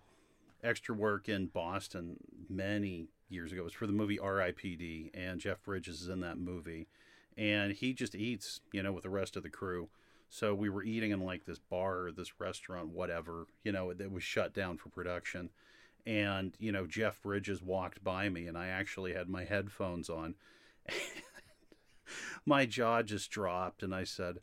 extra 0.63 0.95
work 0.95 1.27
in 1.27 1.47
Boston 1.47 2.17
many 2.49 3.07
years 3.27 3.51
ago 3.51 3.61
it 3.61 3.65
was 3.65 3.73
for 3.73 3.87
the 3.87 3.93
movie 3.93 4.19
R.I.P.D. 4.19 5.11
and 5.13 5.39
Jeff 5.39 5.61
Bridges 5.63 6.01
is 6.01 6.07
in 6.09 6.19
that 6.21 6.37
movie 6.37 6.87
and 7.37 7.73
he 7.73 7.93
just 7.93 8.15
eats 8.15 8.61
you 8.71 8.81
know 8.83 8.91
with 8.91 9.03
the 9.03 9.09
rest 9.09 9.35
of 9.35 9.43
the 9.43 9.49
crew. 9.49 9.89
So 10.29 10.53
we 10.53 10.69
were 10.69 10.83
eating 10.83 11.11
in 11.11 11.21
like 11.21 11.45
this 11.45 11.59
bar 11.59 12.05
or 12.07 12.11
this 12.11 12.39
restaurant 12.39 12.89
whatever 12.89 13.45
you 13.63 13.71
know 13.71 13.93
that 13.93 14.11
was 14.11 14.23
shut 14.23 14.53
down 14.53 14.77
for 14.77 14.89
production. 14.89 15.49
And 16.05 16.55
you 16.59 16.71
know 16.71 16.85
Jeff 16.85 17.21
Bridges 17.21 17.61
walked 17.61 18.03
by 18.03 18.29
me 18.29 18.47
and 18.47 18.57
I 18.57 18.67
actually 18.67 19.13
had 19.13 19.29
my 19.29 19.43
headphones 19.45 20.09
on. 20.09 20.35
My 22.45 22.67
jaw 22.67 23.01
just 23.01 23.31
dropped 23.31 23.81
and 23.81 23.93
I 23.93 24.03
said 24.03 24.37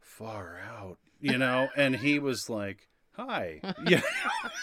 far 0.00 0.58
out 0.58 0.98
you 1.20 1.38
know? 1.38 1.68
And 1.76 1.96
he 1.96 2.18
was 2.18 2.50
like 2.50 2.88
hi. 3.12 3.60
Yeah 3.86 4.02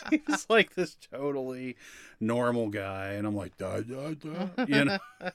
he 0.09 0.21
was 0.27 0.45
like 0.49 0.75
this 0.75 0.97
totally 1.11 1.77
normal 2.19 2.69
guy 2.69 3.13
and 3.13 3.25
I'm 3.25 3.35
like 3.35 3.57
da 3.57 3.79
da 3.81 4.13
da 4.13 4.65
you 4.67 4.85
know? 4.85 4.97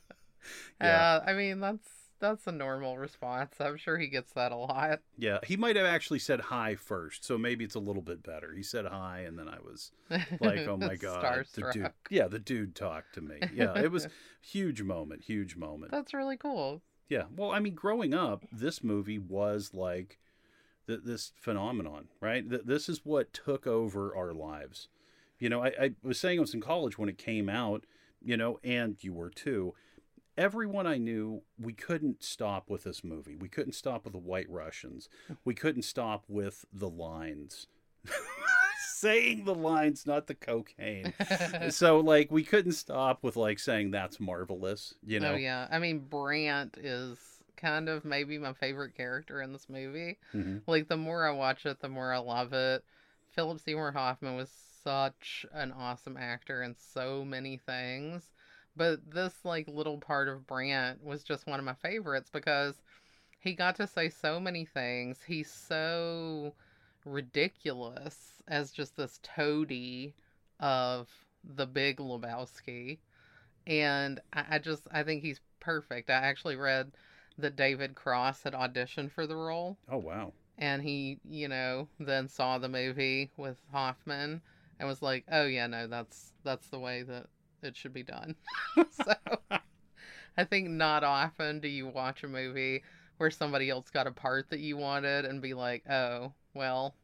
Yeah 0.81 1.15
Uh, 1.17 1.25
I 1.27 1.33
mean, 1.33 1.61
that's 1.61 1.89
that's 2.21 2.47
a 2.47 2.53
normal 2.53 2.99
response. 2.99 3.55
I'm 3.61 3.77
sure 3.77 3.99
he 3.99 4.09
gets 4.09 4.33
that 4.33 4.53
a 4.53 4.57
lot. 4.57 5.01
yeah 5.17 5.39
he 5.47 5.57
might 5.57 5.77
have 5.77 5.87
actually 5.87 6.19
said 6.19 6.41
hi 6.41 6.75
first 6.75 7.25
so 7.25 7.39
maybe 7.39 7.65
it's 7.65 7.75
a 7.75 7.81
little 7.81 8.03
bit 8.03 8.23
better 8.23 8.53
he 8.55 8.63
said 8.63 8.87
hi 8.87 9.21
and 9.21 9.39
then 9.39 9.49
I 9.49 9.59
was 9.65 9.91
like 10.41 10.67
oh 10.67 10.77
my 10.77 10.97
god 11.01 11.47
the 11.55 11.71
dude 11.73 11.93
yeah 12.11 12.29
the 12.29 12.39
dude 12.39 12.75
talked 12.75 13.15
to 13.15 13.21
me 13.21 13.37
yeah 13.55 13.79
it 13.79 13.91
was 13.91 14.09
huge 14.41 14.83
moment 14.83 15.23
huge 15.23 15.57
moment 15.57 15.93
That's 15.93 16.15
really 16.15 16.37
cool. 16.37 16.83
Yeah. 17.09 17.25
Well, 17.35 17.51
I 17.53 17.59
mean, 17.59 17.75
growing 17.75 18.13
up, 18.13 18.45
this 18.53 18.85
movie 18.85 19.19
was 19.19 19.73
like 19.73 20.19
th- 20.87 21.01
this 21.05 21.33
phenomenon, 21.37 22.09
right? 22.21 22.47
Th- 22.49 22.63
this 22.67 22.87
is 22.89 23.01
what 23.03 23.33
took 23.33 23.67
over 23.67 24.15
our 24.15 24.35
lives. 24.35 24.89
You 25.39 25.49
know, 25.49 25.63
I, 25.65 25.69
I 25.81 25.91
was 26.03 26.19
saying 26.21 26.39
I 26.39 26.43
was 26.43 26.53
in 26.53 26.61
college 26.61 26.99
when 26.99 27.09
it 27.09 27.17
came 27.17 27.49
out, 27.49 27.87
you 28.23 28.37
know, 28.37 28.59
and 28.63 28.97
you 29.01 29.15
were 29.15 29.31
too. 29.31 29.73
Everyone 30.39 30.87
I 30.87 30.97
knew, 30.99 31.43
we 31.61 31.73
couldn't 31.73 32.23
stop 32.23 32.71
with 32.71 32.85
this 32.85 33.03
movie. 33.03 33.35
We 33.35 33.49
couldn't 33.49 33.73
stop 33.73 34.05
with 34.05 34.13
the 34.13 34.21
White 34.21 34.49
Russians. 34.49 35.09
We 35.45 35.55
couldn't 35.55 35.83
stop 35.83 36.25
with 36.29 36.65
the 36.73 36.89
lines. 36.89 37.67
saying 38.95 39.45
the 39.45 39.55
lines, 39.55 40.07
not 40.07 40.29
the 40.29 40.35
cocaine. 40.35 41.13
so, 41.71 41.99
like, 41.99 42.31
we 42.31 42.45
couldn't 42.45 42.73
stop 42.73 43.23
with, 43.23 43.37
like, 43.37 43.59
saying 43.59 43.91
that's 43.91 44.21
marvelous, 44.21 44.95
you 45.05 45.19
know? 45.21 45.33
Oh 45.33 45.37
yeah. 45.37 45.67
I 45.71 45.81
mean, 45.81 45.99
Brandt 45.99 46.79
is 46.79 47.19
kind 47.57 47.89
of 47.89 48.05
maybe 48.05 48.39
my 48.39 48.53
favorite 48.53 48.95
character 48.95 49.43
in 49.43 49.53
this 49.53 49.69
movie. 49.69 50.19
Mhm. 50.33 50.63
Like 50.67 50.89
the 50.89 50.97
more 50.97 51.27
I 51.27 51.33
watch 51.33 51.67
it, 51.67 51.81
the 51.81 51.89
more 51.89 52.13
I 52.13 52.19
love 52.19 52.53
it. 52.53 52.85
Philip 53.33 53.61
Seymour 53.61 53.93
Hoffman 53.93 54.37
was 54.37 54.51
such 54.85 55.45
an 55.53 55.73
awesome 55.73 56.17
actor 56.17 56.63
in 56.63 56.77
so 56.79 57.25
many 57.25 57.57
things. 57.57 58.31
But 58.79 59.11
this 59.11 59.45
like 59.45 59.69
little 59.69 59.99
part 59.99 60.29
of 60.29 60.47
Brandt 60.47 61.05
was 61.05 61.25
just 61.25 61.47
one 61.49 61.61
of 61.61 61.67
my 61.67 61.75
favorites 61.75 62.31
because 62.33 62.81
he 63.41 63.55
got 63.55 63.77
to 63.77 63.87
say 63.87 64.09
so 64.09 64.41
many 64.41 64.65
things. 64.65 65.23
He's 65.27 65.51
so 65.53 66.55
ridiculous 67.05 68.43
as 68.49 68.73
just 68.73 68.97
this 68.97 69.21
toady 69.23 70.15
of 70.61 71.09
the 71.45 71.67
big 71.67 71.99
Lebowski. 71.99 72.99
And 73.67 74.21
I, 74.33 74.45
I 74.53 74.59
just 74.61 74.87
I 74.93 75.03
think 75.03 75.23
he's 75.23 75.41
perfect. 75.61 76.11
I 76.11 76.15
actually 76.15 76.57
read 76.57 76.93
that 77.39 77.57
David 77.57 77.95
Cross 77.97 78.45
had 78.45 78.55
auditioned 78.55 79.13
for 79.13 79.27
the 79.27 79.37
role 79.37 79.79
Oh, 79.91 79.99
wow. 79.99 80.33
and 80.59 80.83
he, 80.83 81.21
you 81.29 81.49
know, 81.49 81.89
then 82.01 82.29
saw 82.29 82.59
the 82.59 82.69
movie 82.69 83.31
with 83.37 83.59
Hoffman 83.73 84.43
and 84.79 84.89
was 84.89 85.03
like, 85.03 85.25
"Oh 85.31 85.47
yeah, 85.47 85.67
no, 85.67 85.87
that's 85.87 86.33
that's 86.45 86.69
the 86.69 86.79
way 86.81 87.03
that 87.05 87.27
it 87.63 87.77
should 87.77 87.93
be 87.93 88.03
done." 88.03 88.37
so 88.91 89.15
I 90.37 90.45
think 90.45 90.69
not 90.71 91.05
often 91.05 91.61
do 91.61 91.69
you 91.69 91.87
watch 91.89 92.23
a 92.25 92.29
movie 92.29 92.83
where 93.19 93.31
somebody 93.31 93.69
else 93.71 93.91
got 93.91 94.07
a 94.07 94.13
part 94.13 94.51
that 94.51 94.61
you 94.61 94.77
wanted 94.77 95.25
and 95.25 95.43
be 95.43 95.55
like, 95.55 95.89
"Oh, 95.91 96.33
well, 96.55 96.95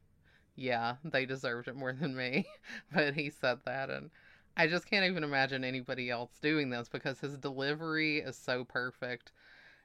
yeah, 0.57 0.97
they 1.05 1.27
deserved 1.27 1.69
it 1.69 1.77
more 1.77 1.93
than 1.93 2.17
me." 2.17 2.47
but 2.95 3.15
he 3.15 3.31
said 3.31 3.61
that 3.67 3.91
and 3.91 4.11
I 4.57 4.67
just 4.69 4.87
can't 4.89 5.05
even 5.07 5.25
imagine 5.25 5.65
anybody 5.65 6.11
else 6.11 6.39
doing 6.41 6.71
this 6.71 6.89
because 6.89 7.21
his 7.21 7.37
delivery 7.39 8.19
is 8.19 8.37
so 8.37 8.65
perfect. 8.65 9.33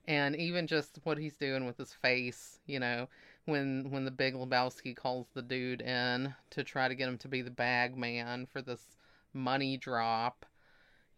And 0.07 0.35
even 0.35 0.67
just 0.67 0.99
what 1.03 1.17
he's 1.17 1.35
doing 1.35 1.65
with 1.65 1.77
his 1.77 1.93
face, 1.93 2.59
you 2.67 2.79
know, 2.79 3.09
when 3.45 3.91
when 3.91 4.05
the 4.05 4.11
big 4.11 4.35
Lebowski 4.35 4.95
calls 4.95 5.27
the 5.33 5.41
dude 5.41 5.81
in 5.81 6.35
to 6.51 6.63
try 6.63 6.87
to 6.87 6.95
get 6.95 7.09
him 7.09 7.17
to 7.19 7.27
be 7.27 7.41
the 7.41 7.51
bag 7.51 7.97
man 7.97 8.45
for 8.47 8.61
this 8.61 8.97
money 9.33 9.77
drop, 9.77 10.45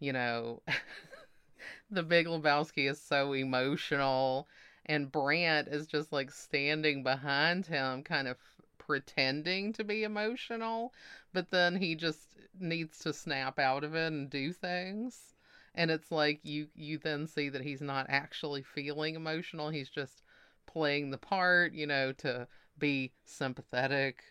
you 0.02 0.12
know, 0.12 0.60
the 1.90 2.02
big 2.02 2.26
Lebowski 2.26 2.90
is 2.90 3.00
so 3.00 3.32
emotional 3.34 4.48
and 4.86 5.12
Brandt 5.12 5.68
is 5.68 5.86
just 5.86 6.12
like 6.12 6.32
standing 6.32 7.04
behind 7.04 7.66
him 7.66 8.02
kind 8.02 8.26
of 8.26 8.36
pretending 8.78 9.72
to 9.74 9.84
be 9.84 10.02
emotional, 10.02 10.92
but 11.32 11.50
then 11.52 11.76
he 11.76 11.94
just 11.94 12.36
needs 12.58 12.98
to 12.98 13.12
snap 13.12 13.60
out 13.60 13.84
of 13.84 13.94
it 13.94 14.12
and 14.12 14.28
do 14.28 14.52
things. 14.52 15.34
And 15.72 15.88
it's 15.88 16.10
like 16.10 16.40
you 16.42 16.66
you 16.74 16.98
then 16.98 17.28
see 17.28 17.48
that 17.48 17.62
he's 17.62 17.80
not 17.80 18.06
actually 18.08 18.62
feeling 18.62 19.14
emotional 19.14 19.70
he's 19.70 19.88
just 19.88 20.22
playing 20.66 21.10
the 21.10 21.18
part 21.18 21.72
you 21.72 21.86
know 21.86 22.12
to 22.12 22.46
be 22.76 23.12
sympathetic 23.24 24.24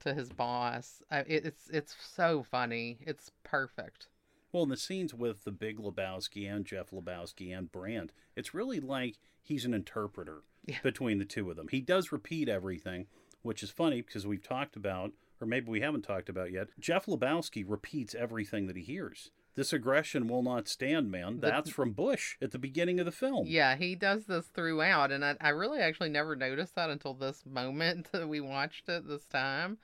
to 0.00 0.12
his 0.12 0.28
boss. 0.28 1.02
It's 1.10 1.70
it's 1.70 1.96
so 1.98 2.42
funny. 2.42 2.98
It's 3.00 3.30
perfect 3.44 4.08
Well, 4.56 4.62
in 4.62 4.70
the 4.70 4.76
scenes 4.78 5.12
with 5.12 5.44
the 5.44 5.50
Big 5.52 5.76
Lebowski 5.78 6.50
and 6.50 6.64
Jeff 6.64 6.90
Lebowski 6.90 7.54
and 7.54 7.70
Brandt, 7.70 8.10
it's 8.34 8.54
really 8.54 8.80
like 8.80 9.18
he's 9.42 9.66
an 9.66 9.74
interpreter 9.74 10.44
Yeah. 10.64 10.78
between 10.82 11.18
the 11.18 11.26
two 11.26 11.50
of 11.50 11.56
them. 11.58 11.68
He 11.70 11.82
does 11.82 12.10
repeat 12.10 12.48
everything, 12.48 13.06
which 13.42 13.62
is 13.62 13.68
funny 13.68 14.00
because 14.00 14.26
we've 14.26 14.42
talked 14.42 14.74
about, 14.74 15.12
or 15.42 15.46
maybe 15.46 15.68
we 15.68 15.82
haven't 15.82 16.04
talked 16.06 16.30
about 16.30 16.52
yet. 16.52 16.68
Jeff 16.80 17.04
Lebowski 17.04 17.66
repeats 17.68 18.14
everything 18.14 18.66
that 18.66 18.78
he 18.78 18.82
hears. 18.82 19.30
This 19.56 19.74
aggression 19.74 20.26
will 20.26 20.42
not 20.42 20.68
stand, 20.68 21.10
man. 21.10 21.38
That's 21.40 21.68
from 21.68 21.92
Bush 21.92 22.36
at 22.40 22.52
the 22.52 22.58
beginning 22.58 22.98
of 22.98 23.04
the 23.04 23.12
film. 23.12 23.46
yeah 23.46 23.76
he 23.76 23.94
does 23.94 24.24
this 24.24 24.46
throughout 24.46 25.12
and 25.12 25.22
I, 25.22 25.36
I 25.38 25.50
really 25.50 25.80
actually 25.80 26.08
never 26.08 26.34
noticed 26.34 26.76
that 26.76 26.88
until 26.88 27.12
this 27.12 27.44
moment 27.44 28.08
that 28.12 28.26
we 28.26 28.40
watched 28.40 28.88
it 28.88 29.06
this 29.06 29.26
time 29.26 29.76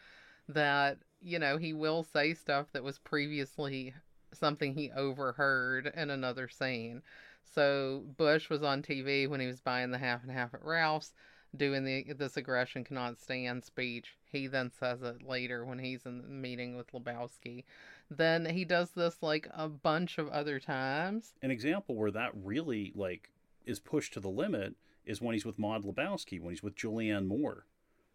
that 0.48 0.96
you 1.20 1.38
know 1.38 1.58
he 1.58 1.74
will 1.74 2.02
say 2.04 2.32
stuff 2.32 2.68
that 2.72 2.82
was 2.82 2.98
previously 2.98 3.92
something 4.32 4.74
he 4.74 4.90
overheard 4.92 5.92
in 5.94 6.10
another 6.10 6.48
scene 6.48 7.02
so 7.44 8.04
bush 8.16 8.48
was 8.48 8.62
on 8.62 8.82
tv 8.82 9.28
when 9.28 9.40
he 9.40 9.46
was 9.46 9.60
buying 9.60 9.90
the 9.90 9.98
half 9.98 10.22
and 10.22 10.32
half 10.32 10.54
at 10.54 10.64
ralph's 10.64 11.12
doing 11.56 11.84
the 11.84 12.12
this 12.14 12.36
aggression 12.36 12.84
cannot 12.84 13.20
stand 13.20 13.64
speech. 13.64 14.16
He 14.24 14.46
then 14.46 14.70
says 14.70 15.02
it 15.02 15.22
later 15.22 15.64
when 15.64 15.78
he's 15.78 16.06
in 16.06 16.22
the 16.22 16.28
meeting 16.28 16.76
with 16.76 16.92
Lebowski. 16.92 17.64
Then 18.10 18.46
he 18.46 18.64
does 18.64 18.90
this 18.90 19.22
like 19.22 19.48
a 19.52 19.68
bunch 19.68 20.18
of 20.18 20.28
other 20.28 20.58
times. 20.58 21.34
An 21.42 21.50
example 21.50 21.94
where 21.94 22.10
that 22.10 22.30
really 22.34 22.92
like 22.94 23.30
is 23.66 23.78
pushed 23.78 24.14
to 24.14 24.20
the 24.20 24.28
limit 24.28 24.74
is 25.04 25.20
when 25.20 25.34
he's 25.34 25.44
with 25.44 25.58
Maud 25.58 25.84
Lebowski, 25.84 26.40
when 26.40 26.50
he's 26.50 26.62
with 26.62 26.76
Julianne 26.76 27.26
Moore, 27.26 27.66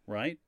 right? 0.06 0.38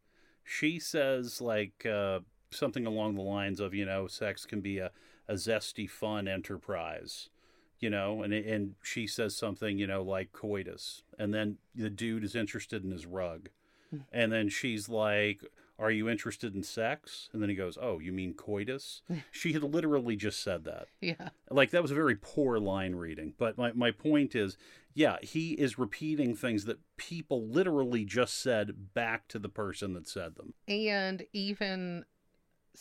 She 0.42 0.78
says 0.78 1.40
like 1.40 1.86
uh, 1.86 2.20
something 2.50 2.86
along 2.86 3.14
the 3.14 3.22
lines 3.22 3.60
of, 3.60 3.74
you 3.74 3.84
know, 3.84 4.06
sex 4.06 4.46
can 4.46 4.60
be 4.60 4.78
a, 4.78 4.90
a 5.30 5.34
zesty, 5.34 5.88
fun 5.88 6.26
enterprise, 6.26 7.30
you 7.78 7.88
know, 7.88 8.22
and 8.22 8.34
and 8.34 8.74
she 8.82 9.06
says 9.06 9.36
something, 9.36 9.78
you 9.78 9.86
know, 9.86 10.02
like 10.02 10.32
coitus, 10.32 11.04
and 11.18 11.32
then 11.32 11.58
the 11.74 11.88
dude 11.88 12.24
is 12.24 12.34
interested 12.34 12.84
in 12.84 12.90
his 12.90 13.06
rug, 13.06 13.48
hmm. 13.90 13.98
and 14.12 14.32
then 14.32 14.48
she's 14.48 14.88
like, 14.88 15.40
"Are 15.78 15.92
you 15.92 16.08
interested 16.08 16.52
in 16.54 16.64
sex?" 16.64 17.30
And 17.32 17.40
then 17.40 17.48
he 17.48 17.54
goes, 17.54 17.78
"Oh, 17.80 18.00
you 18.00 18.12
mean 18.12 18.34
coitus?" 18.34 19.02
she 19.30 19.52
had 19.52 19.62
literally 19.62 20.16
just 20.16 20.42
said 20.42 20.64
that. 20.64 20.88
Yeah. 21.00 21.28
Like 21.48 21.70
that 21.70 21.82
was 21.82 21.92
a 21.92 21.94
very 21.94 22.16
poor 22.16 22.58
line 22.58 22.96
reading. 22.96 23.34
But 23.38 23.56
my, 23.56 23.70
my 23.72 23.92
point 23.92 24.34
is, 24.34 24.58
yeah, 24.94 25.18
he 25.22 25.52
is 25.52 25.78
repeating 25.78 26.34
things 26.34 26.64
that 26.64 26.80
people 26.96 27.46
literally 27.46 28.04
just 28.04 28.42
said 28.42 28.92
back 28.94 29.28
to 29.28 29.38
the 29.38 29.48
person 29.48 29.92
that 29.94 30.08
said 30.08 30.34
them. 30.34 30.54
And 30.66 31.24
even 31.32 32.04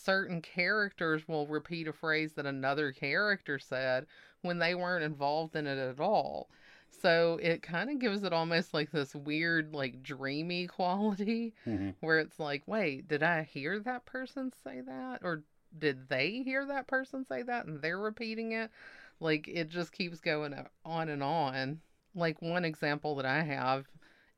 certain 0.03 0.41
characters 0.41 1.27
will 1.27 1.47
repeat 1.47 1.87
a 1.87 1.93
phrase 1.93 2.33
that 2.33 2.45
another 2.45 2.91
character 2.91 3.59
said 3.59 4.05
when 4.41 4.59
they 4.59 4.75
weren't 4.75 5.03
involved 5.03 5.55
in 5.55 5.67
it 5.67 5.77
at 5.77 5.99
all. 5.99 6.49
So 6.89 7.39
it 7.41 7.61
kind 7.61 7.89
of 7.89 7.99
gives 7.99 8.23
it 8.23 8.33
almost 8.33 8.73
like 8.73 8.91
this 8.91 9.13
weird, 9.15 9.73
like 9.73 10.01
dreamy 10.03 10.67
quality 10.77 11.53
Mhm. 11.67 11.95
where 11.99 12.19
it's 12.19 12.39
like, 12.39 12.63
wait, 12.67 13.07
did 13.07 13.23
I 13.23 13.43
hear 13.43 13.79
that 13.79 14.05
person 14.05 14.51
say 14.63 14.81
that? 14.81 15.19
Or 15.23 15.43
did 15.77 16.09
they 16.09 16.41
hear 16.43 16.65
that 16.65 16.87
person 16.87 17.25
say 17.25 17.43
that 17.43 17.65
and 17.65 17.81
they're 17.81 17.99
repeating 17.99 18.53
it? 18.53 18.71
Like 19.19 19.47
it 19.47 19.69
just 19.69 19.91
keeps 19.91 20.19
going 20.19 20.55
on 20.85 21.09
and 21.09 21.23
on. 21.23 21.81
Like 22.15 22.41
one 22.41 22.65
example 22.65 23.15
that 23.15 23.25
I 23.25 23.41
have 23.43 23.87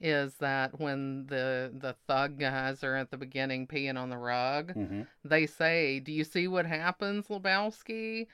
is 0.01 0.35
that 0.37 0.79
when 0.79 1.27
the 1.27 1.71
the 1.73 1.93
thug 2.07 2.39
guys 2.39 2.83
are 2.83 2.95
at 2.95 3.11
the 3.11 3.17
beginning 3.17 3.67
peeing 3.67 3.97
on 3.97 4.09
the 4.09 4.17
rug, 4.17 4.73
Mhm. 4.75 5.07
they 5.23 5.45
say, 5.45 5.99
"Do 5.99 6.11
you 6.11 6.23
see 6.23 6.47
what 6.47 6.65
happens, 6.65 7.27
Lebowski?" 7.27 8.27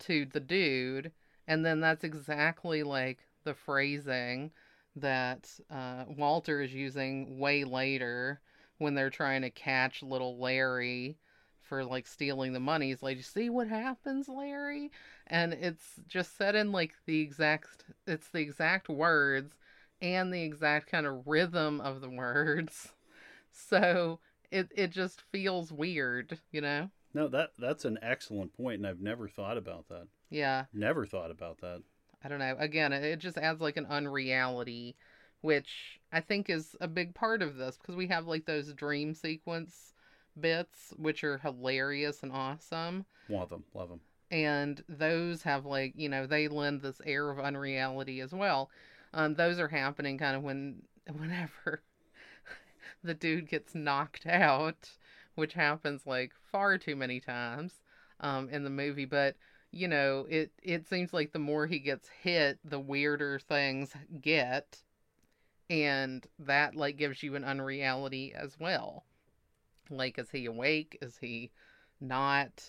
to 0.00 0.26
the 0.26 0.40
dude, 0.40 1.12
and 1.46 1.64
then 1.64 1.80
that's 1.80 2.02
exactly 2.04 2.82
like 2.82 3.26
the 3.44 3.54
phrasing 3.54 4.50
that 4.96 5.48
uh, 5.70 6.04
Walter 6.08 6.60
is 6.60 6.74
using 6.74 7.38
way 7.38 7.64
later 7.64 8.40
when 8.78 8.94
they're 8.94 9.10
trying 9.10 9.42
to 9.42 9.50
catch 9.50 10.02
little 10.02 10.36
Larry 10.38 11.16
for 11.62 11.84
like 11.84 12.06
stealing 12.06 12.52
the 12.52 12.60
money. 12.60 12.88
He's 12.88 13.02
like, 13.02 13.16
"You 13.16 13.22
see 13.22 13.48
what 13.48 13.68
happens, 13.68 14.28
Larry?" 14.28 14.90
And 15.28 15.52
it's 15.54 16.00
just 16.08 16.36
said 16.36 16.54
in 16.56 16.72
like 16.72 16.94
the 17.06 17.20
exact, 17.20 17.84
it's 18.06 18.28
the 18.28 18.40
exact 18.40 18.88
words 18.88 19.54
and 20.02 20.34
the 20.34 20.42
exact 20.42 20.90
kind 20.90 21.06
of 21.06 21.26
rhythm 21.26 21.80
of 21.80 22.02
the 22.02 22.10
words. 22.10 22.90
So 23.54 24.18
it 24.50 24.70
it 24.74 24.92
just 24.92 25.20
feels 25.30 25.70
weird, 25.70 26.38
you 26.52 26.62
know? 26.62 26.88
No, 27.12 27.28
that 27.28 27.50
that's 27.58 27.84
an 27.84 27.98
excellent 28.00 28.56
point, 28.56 28.78
and 28.78 28.86
I've 28.86 28.98
never 28.98 29.28
thought 29.28 29.58
about 29.58 29.88
that. 29.88 30.08
Yeah. 30.30 30.64
Never 30.72 31.04
thought 31.04 31.30
about 31.30 31.60
that. 31.60 31.82
I 32.24 32.28
don't 32.28 32.38
know. 32.38 32.56
Again, 32.58 32.94
it 32.94 33.18
just 33.18 33.36
adds 33.36 33.60
like 33.60 33.76
an 33.76 33.84
unreality, 33.84 34.96
which 35.42 36.00
I 36.10 36.20
think 36.20 36.48
is 36.48 36.74
a 36.80 36.88
big 36.88 37.14
part 37.14 37.42
of 37.42 37.56
this 37.56 37.76
because 37.76 37.94
we 37.94 38.06
have 38.06 38.26
like 38.26 38.46
those 38.46 38.72
dream 38.72 39.12
sequence 39.12 39.92
bits, 40.40 40.94
which 40.96 41.24
are 41.24 41.36
hilarious 41.36 42.22
and 42.22 42.32
awesome. 42.32 43.04
Love 43.28 43.50
them, 43.50 43.64
love 43.74 43.90
them. 43.90 44.00
And 44.30 44.82
those 44.88 45.42
have 45.42 45.66
like, 45.66 45.92
you 45.94 46.08
know, 46.08 46.26
they 46.26 46.48
lend 46.48 46.80
this 46.80 47.02
air 47.04 47.30
of 47.30 47.38
unreality 47.38 48.20
as 48.20 48.32
well. 48.32 48.70
Um, 49.14 49.34
those 49.34 49.58
are 49.58 49.68
happening 49.68 50.18
kind 50.18 50.36
of 50.36 50.42
when, 50.42 50.82
whenever 51.10 51.82
the 53.04 53.14
dude 53.14 53.48
gets 53.48 53.74
knocked 53.74 54.26
out, 54.26 54.90
which 55.34 55.54
happens 55.54 56.06
like 56.06 56.32
far 56.50 56.78
too 56.78 56.96
many 56.96 57.20
times 57.20 57.82
um, 58.20 58.48
in 58.48 58.64
the 58.64 58.70
movie. 58.70 59.04
But 59.04 59.36
you 59.70 59.88
know, 59.88 60.26
it 60.28 60.52
it 60.62 60.86
seems 60.86 61.12
like 61.12 61.32
the 61.32 61.38
more 61.38 61.66
he 61.66 61.78
gets 61.78 62.08
hit, 62.22 62.58
the 62.64 62.80
weirder 62.80 63.38
things 63.38 63.92
get, 64.20 64.78
and 65.70 66.26
that 66.38 66.74
like 66.74 66.96
gives 66.96 67.22
you 67.22 67.34
an 67.34 67.44
unreality 67.44 68.34
as 68.34 68.58
well. 68.58 69.04
Like, 69.90 70.18
is 70.18 70.30
he 70.30 70.46
awake? 70.46 70.98
Is 71.02 71.18
he 71.18 71.50
not? 72.00 72.62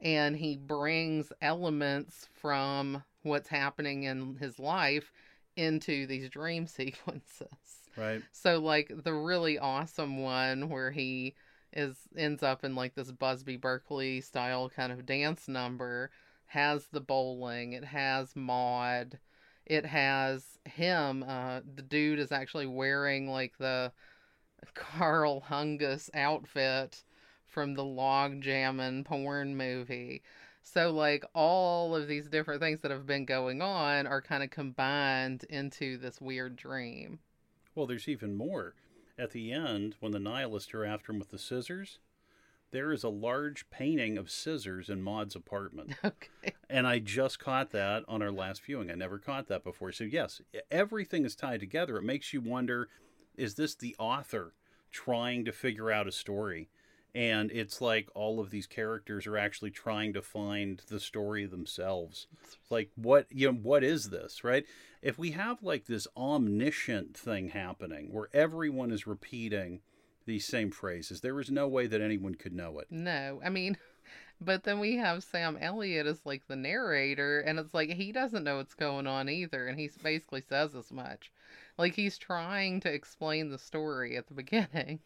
And 0.00 0.36
he 0.36 0.56
brings 0.56 1.32
elements 1.40 2.28
from 2.40 3.02
what's 3.22 3.48
happening 3.48 4.04
in 4.04 4.36
his 4.36 4.58
life 4.58 5.12
into 5.58 6.06
these 6.06 6.30
dream 6.30 6.66
sequences. 6.66 7.48
Right. 7.96 8.22
So 8.32 8.58
like 8.58 8.92
the 9.04 9.12
really 9.12 9.58
awesome 9.58 10.22
one 10.22 10.68
where 10.68 10.90
he 10.90 11.34
is 11.72 11.96
ends 12.16 12.42
up 12.42 12.64
in 12.64 12.74
like 12.74 12.94
this 12.94 13.10
Busby 13.10 13.56
Berkeley 13.56 14.20
style 14.20 14.70
kind 14.70 14.92
of 14.92 15.04
dance 15.04 15.48
number 15.48 16.10
has 16.46 16.86
the 16.86 17.00
bowling, 17.00 17.74
it 17.74 17.84
has 17.84 18.34
Maud, 18.34 19.18
it 19.66 19.84
has 19.84 20.58
him. 20.64 21.22
Uh, 21.22 21.60
the 21.74 21.82
dude 21.82 22.18
is 22.18 22.32
actually 22.32 22.66
wearing 22.66 23.28
like 23.28 23.58
the 23.58 23.92
Karl 24.74 25.42
Hungus 25.42 26.08
outfit 26.14 27.02
from 27.46 27.74
the 27.74 27.84
log 27.84 28.40
jammin' 28.40 29.04
porn 29.04 29.56
movie. 29.56 30.22
So 30.72 30.90
like 30.90 31.24
all 31.34 31.96
of 31.96 32.08
these 32.08 32.28
different 32.28 32.60
things 32.60 32.80
that 32.82 32.90
have 32.90 33.06
been 33.06 33.24
going 33.24 33.62
on 33.62 34.06
are 34.06 34.20
kind 34.20 34.42
of 34.42 34.50
combined 34.50 35.44
into 35.48 35.96
this 35.96 36.20
weird 36.20 36.56
dream. 36.56 37.20
Well, 37.74 37.86
there's 37.86 38.08
even 38.08 38.36
more. 38.36 38.74
At 39.18 39.30
the 39.30 39.50
end, 39.50 39.96
when 40.00 40.12
the 40.12 40.20
nihilists 40.20 40.74
are 40.74 40.84
after 40.84 41.12
him 41.12 41.18
with 41.18 41.30
the 41.30 41.38
scissors, 41.38 42.00
there 42.70 42.92
is 42.92 43.02
a 43.02 43.08
large 43.08 43.70
painting 43.70 44.18
of 44.18 44.30
scissors 44.30 44.90
in 44.90 45.02
Maud's 45.02 45.34
apartment. 45.34 45.94
Okay. 46.04 46.54
And 46.70 46.86
I 46.86 46.98
just 46.98 47.38
caught 47.38 47.70
that 47.70 48.04
on 48.06 48.20
our 48.20 48.30
last 48.30 48.62
viewing. 48.62 48.90
I 48.90 48.94
never 48.94 49.18
caught 49.18 49.48
that 49.48 49.64
before. 49.64 49.90
So, 49.90 50.04
yes, 50.04 50.42
everything 50.70 51.24
is 51.24 51.34
tied 51.34 51.60
together. 51.60 51.96
It 51.96 52.04
makes 52.04 52.34
you 52.34 52.42
wonder 52.42 52.88
is 53.36 53.54
this 53.54 53.74
the 53.74 53.96
author 53.98 54.52
trying 54.90 55.46
to 55.46 55.52
figure 55.52 55.90
out 55.90 56.06
a 56.06 56.12
story? 56.12 56.68
And 57.14 57.50
it's 57.50 57.80
like 57.80 58.08
all 58.14 58.38
of 58.38 58.50
these 58.50 58.66
characters 58.66 59.26
are 59.26 59.38
actually 59.38 59.70
trying 59.70 60.12
to 60.12 60.22
find 60.22 60.82
the 60.88 61.00
story 61.00 61.46
themselves. 61.46 62.26
Like, 62.70 62.90
what, 62.96 63.26
you 63.30 63.50
know, 63.50 63.58
what 63.58 63.82
is 63.82 64.10
this, 64.10 64.44
right? 64.44 64.64
If 65.02 65.18
we 65.18 65.32
have 65.32 65.62
like 65.62 65.86
this 65.86 66.06
omniscient 66.16 67.16
thing 67.16 67.48
happening 67.48 68.12
where 68.12 68.28
everyone 68.32 68.92
is 68.92 69.06
repeating 69.06 69.80
these 70.26 70.46
same 70.46 70.70
phrases, 70.70 71.20
there 71.20 71.40
is 71.40 71.50
no 71.50 71.66
way 71.66 71.86
that 71.86 72.00
anyone 72.00 72.34
could 72.34 72.52
know 72.52 72.78
it. 72.78 72.86
No, 72.90 73.40
I 73.44 73.48
mean, 73.48 73.78
but 74.40 74.64
then 74.64 74.78
we 74.78 74.96
have 74.96 75.24
Sam 75.24 75.56
Elliott 75.60 76.06
as 76.06 76.24
like 76.24 76.46
the 76.46 76.56
narrator, 76.56 77.40
and 77.40 77.58
it's 77.58 77.74
like 77.74 77.90
he 77.90 78.12
doesn't 78.12 78.44
know 78.44 78.58
what's 78.58 78.74
going 78.74 79.06
on 79.06 79.28
either, 79.28 79.66
and 79.66 79.78
he 79.78 79.90
basically 80.02 80.42
says 80.48 80.74
as 80.74 80.92
much. 80.92 81.32
Like 81.78 81.94
he's 81.94 82.18
trying 82.18 82.80
to 82.80 82.92
explain 82.92 83.50
the 83.50 83.58
story 83.58 84.16
at 84.16 84.26
the 84.26 84.34
beginning, 84.42 85.00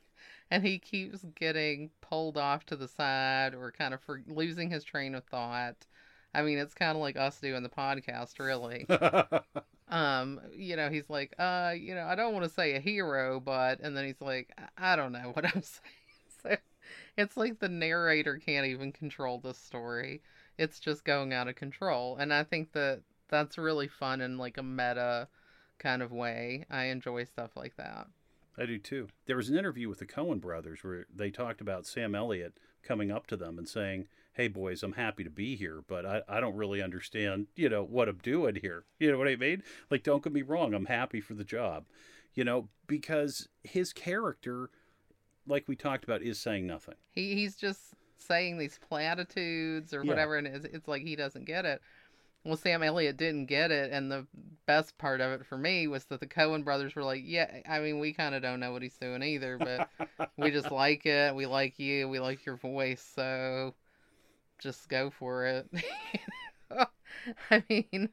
and 0.52 0.66
he 0.66 0.78
keeps 0.78 1.24
getting 1.34 1.88
pulled 2.02 2.36
off 2.36 2.66
to 2.66 2.76
the 2.76 2.86
side 2.86 3.54
or 3.54 3.72
kind 3.72 3.94
of 3.94 4.02
for 4.02 4.20
losing 4.26 4.68
his 4.68 4.84
train 4.84 5.14
of 5.14 5.24
thought. 5.24 5.86
I 6.34 6.42
mean, 6.42 6.58
it's 6.58 6.74
kind 6.74 6.94
of 6.94 7.00
like 7.00 7.16
us 7.16 7.40
doing 7.40 7.62
the 7.62 7.70
podcast, 7.70 8.38
really. 8.38 8.86
um, 9.88 10.38
you 10.54 10.76
know, 10.76 10.90
he's 10.90 11.08
like, 11.08 11.32
uh, 11.38 11.72
you 11.74 11.94
know, 11.94 12.04
I 12.04 12.16
don't 12.16 12.34
want 12.34 12.44
to 12.44 12.50
say 12.50 12.74
a 12.74 12.80
hero, 12.80 13.40
but, 13.40 13.80
and 13.80 13.96
then 13.96 14.04
he's 14.04 14.20
like, 14.20 14.52
I, 14.76 14.92
I 14.92 14.96
don't 14.96 15.12
know 15.12 15.30
what 15.32 15.46
I'm 15.46 15.62
saying. 15.62 16.42
So 16.42 16.56
it's 17.16 17.38
like 17.38 17.58
the 17.58 17.70
narrator 17.70 18.36
can't 18.36 18.66
even 18.66 18.92
control 18.92 19.38
this 19.38 19.56
story. 19.56 20.20
It's 20.58 20.78
just 20.78 21.02
going 21.02 21.32
out 21.32 21.48
of 21.48 21.54
control. 21.54 22.18
And 22.18 22.30
I 22.30 22.44
think 22.44 22.72
that 22.72 23.00
that's 23.30 23.56
really 23.56 23.88
fun 23.88 24.20
in 24.20 24.36
like 24.36 24.58
a 24.58 24.62
meta 24.62 25.28
kind 25.78 26.02
of 26.02 26.12
way. 26.12 26.66
I 26.70 26.84
enjoy 26.84 27.24
stuff 27.24 27.52
like 27.56 27.76
that. 27.78 28.08
I 28.58 28.66
do 28.66 28.78
too. 28.78 29.08
There 29.26 29.36
was 29.36 29.48
an 29.48 29.56
interview 29.58 29.88
with 29.88 29.98
the 29.98 30.06
Coen 30.06 30.40
brothers 30.40 30.82
where 30.84 31.06
they 31.14 31.30
talked 31.30 31.60
about 31.60 31.86
Sam 31.86 32.14
Elliott 32.14 32.58
coming 32.82 33.10
up 33.10 33.26
to 33.28 33.36
them 33.36 33.58
and 33.58 33.68
saying, 33.68 34.08
Hey 34.34 34.48
boys, 34.48 34.82
I'm 34.82 34.92
happy 34.92 35.24
to 35.24 35.30
be 35.30 35.56
here, 35.56 35.82
but 35.86 36.04
I, 36.06 36.22
I 36.28 36.40
don't 36.40 36.56
really 36.56 36.82
understand, 36.82 37.46
you 37.54 37.68
know, 37.68 37.82
what 37.84 38.08
I'm 38.08 38.18
doing 38.18 38.56
here. 38.56 38.84
You 38.98 39.10
know 39.10 39.18
what 39.18 39.28
I 39.28 39.36
mean? 39.36 39.62
Like, 39.90 40.02
don't 40.02 40.22
get 40.22 40.32
me 40.32 40.42
wrong, 40.42 40.74
I'm 40.74 40.86
happy 40.86 41.20
for 41.20 41.34
the 41.34 41.44
job. 41.44 41.84
You 42.34 42.44
know, 42.44 42.68
because 42.86 43.48
his 43.62 43.92
character, 43.92 44.70
like 45.46 45.64
we 45.68 45.76
talked 45.76 46.04
about, 46.04 46.22
is 46.22 46.38
saying 46.40 46.66
nothing. 46.66 46.94
He 47.10 47.34
he's 47.34 47.56
just 47.56 47.94
saying 48.16 48.58
these 48.58 48.78
platitudes 48.88 49.92
or 49.92 50.02
Yeah. 50.02 50.08
whatever, 50.10 50.36
and 50.36 50.46
it's, 50.46 50.64
it's 50.66 50.88
like 50.88 51.02
he 51.02 51.16
doesn't 51.16 51.44
get 51.44 51.64
it. 51.64 51.82
Well, 52.44 52.56
Sam 52.56 52.82
Elliott 52.82 53.16
didn't 53.16 53.46
get 53.46 53.70
it, 53.70 53.92
and 53.92 54.10
the 54.10 54.26
best 54.66 54.98
part 54.98 55.20
of 55.20 55.32
it 55.32 55.46
for 55.46 55.56
me 55.56 55.86
was 55.86 56.04
that 56.06 56.20
the 56.20 56.26
Coen 56.26 56.64
brothers 56.64 56.94
were 56.96 57.04
like, 57.04 57.22
"Yeah, 57.24 57.62
I 57.68 57.78
mean, 57.80 58.00
we 58.00 58.12
kind 58.12 58.34
of 58.34 58.42
don't 58.42 58.60
know 58.60 58.72
what 58.72 58.82
he's 58.82 58.96
doing 58.98 59.22
either, 59.22 59.58
but 59.58 59.88
we 60.36 60.50
just 60.50 60.70
like 60.72 61.06
it. 61.06 61.34
We 61.34 61.46
like 61.46 61.78
you. 61.78 62.08
We 62.08 62.18
like 62.20 62.44
your 62.44 62.56
voice, 62.56 63.02
so 63.14 63.74
just 64.58 64.88
go 64.88 65.10
for 65.10 65.46
it." 65.46 65.70
I 67.50 67.62
mean, 67.68 68.08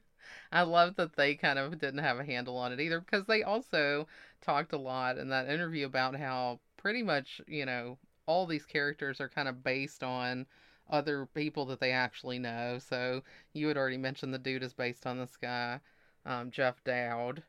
I 0.51 0.61
love 0.63 0.95
that 0.97 1.15
they 1.15 1.35
kind 1.35 1.57
of 1.59 1.79
didn't 1.79 1.99
have 1.99 2.19
a 2.19 2.25
handle 2.25 2.57
on 2.57 2.71
it 2.71 2.79
either 2.79 2.99
because 2.99 3.25
they 3.25 3.43
also 3.43 4.07
talked 4.41 4.73
a 4.73 4.77
lot 4.77 5.17
in 5.17 5.29
that 5.29 5.49
interview 5.49 5.85
about 5.85 6.15
how 6.15 6.59
pretty 6.77 7.03
much, 7.03 7.41
you 7.47 7.65
know, 7.65 7.97
all 8.27 8.45
these 8.45 8.65
characters 8.65 9.19
are 9.21 9.29
kind 9.29 9.47
of 9.47 9.63
based 9.63 10.03
on 10.03 10.45
other 10.89 11.27
people 11.33 11.65
that 11.65 11.79
they 11.79 11.91
actually 11.91 12.39
know. 12.39 12.79
So 12.79 13.21
you 13.53 13.67
had 13.67 13.77
already 13.77 13.97
mentioned 13.97 14.33
the 14.33 14.39
dude 14.39 14.63
is 14.63 14.73
based 14.73 15.05
on 15.05 15.17
this 15.17 15.37
guy, 15.41 15.79
um, 16.25 16.51
Jeff 16.51 16.83
Dowd. 16.83 17.43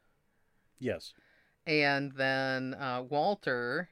Yes. 0.79 1.13
And 1.67 2.13
then 2.13 2.75
uh, 2.75 3.03
Walter 3.09 3.89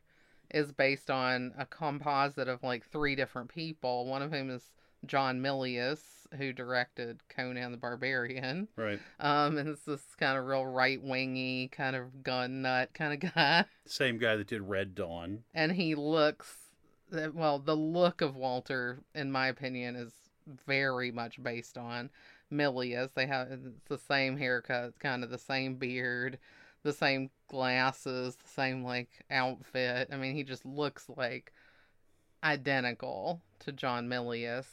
is 0.50 0.72
based 0.72 1.10
on 1.10 1.52
a 1.58 1.66
composite 1.66 2.48
of 2.48 2.62
like 2.62 2.86
three 2.86 3.14
different 3.14 3.48
people, 3.50 4.06
one 4.06 4.22
of 4.22 4.32
whom 4.32 4.50
is 4.50 4.70
John 5.06 5.40
Milius, 5.40 6.00
who 6.36 6.52
directed 6.52 7.20
Conan 7.28 7.70
the 7.70 7.78
Barbarian. 7.78 8.68
Right. 8.76 9.00
Um, 9.20 9.58
and 9.58 9.68
it's 9.68 9.84
this 9.84 10.02
kind 10.18 10.38
of 10.38 10.46
real 10.46 10.66
right 10.66 11.02
wingy, 11.02 11.68
kind 11.68 11.96
of 11.96 12.22
gun 12.22 12.62
nut 12.62 12.90
kind 12.94 13.12
of 13.22 13.32
guy. 13.34 13.64
Same 13.86 14.18
guy 14.18 14.36
that 14.36 14.48
did 14.48 14.62
Red 14.62 14.94
Dawn. 14.94 15.44
And 15.54 15.72
he 15.72 15.94
looks, 15.94 16.56
well, 17.10 17.58
the 17.58 17.76
look 17.76 18.20
of 18.20 18.36
Walter, 18.36 19.00
in 19.14 19.32
my 19.32 19.48
opinion, 19.48 19.96
is 19.96 20.12
very 20.66 21.10
much 21.10 21.42
based 21.42 21.76
on 21.76 22.10
Milius. 22.52 23.12
They 23.14 23.26
have 23.26 23.50
it's 23.50 23.80
the 23.88 23.98
same 23.98 24.36
haircut, 24.36 24.98
kind 24.98 25.24
of 25.24 25.30
the 25.30 25.38
same 25.38 25.76
beard, 25.76 26.38
the 26.82 26.92
same 26.92 27.30
glasses, 27.48 28.36
the 28.36 28.48
same 28.48 28.84
like 28.84 29.08
outfit. 29.30 30.08
I 30.12 30.16
mean, 30.16 30.34
he 30.34 30.44
just 30.44 30.64
looks 30.64 31.08
like 31.16 31.52
identical 32.42 33.42
to 33.60 33.72
John 33.72 34.08
Milius. 34.08 34.66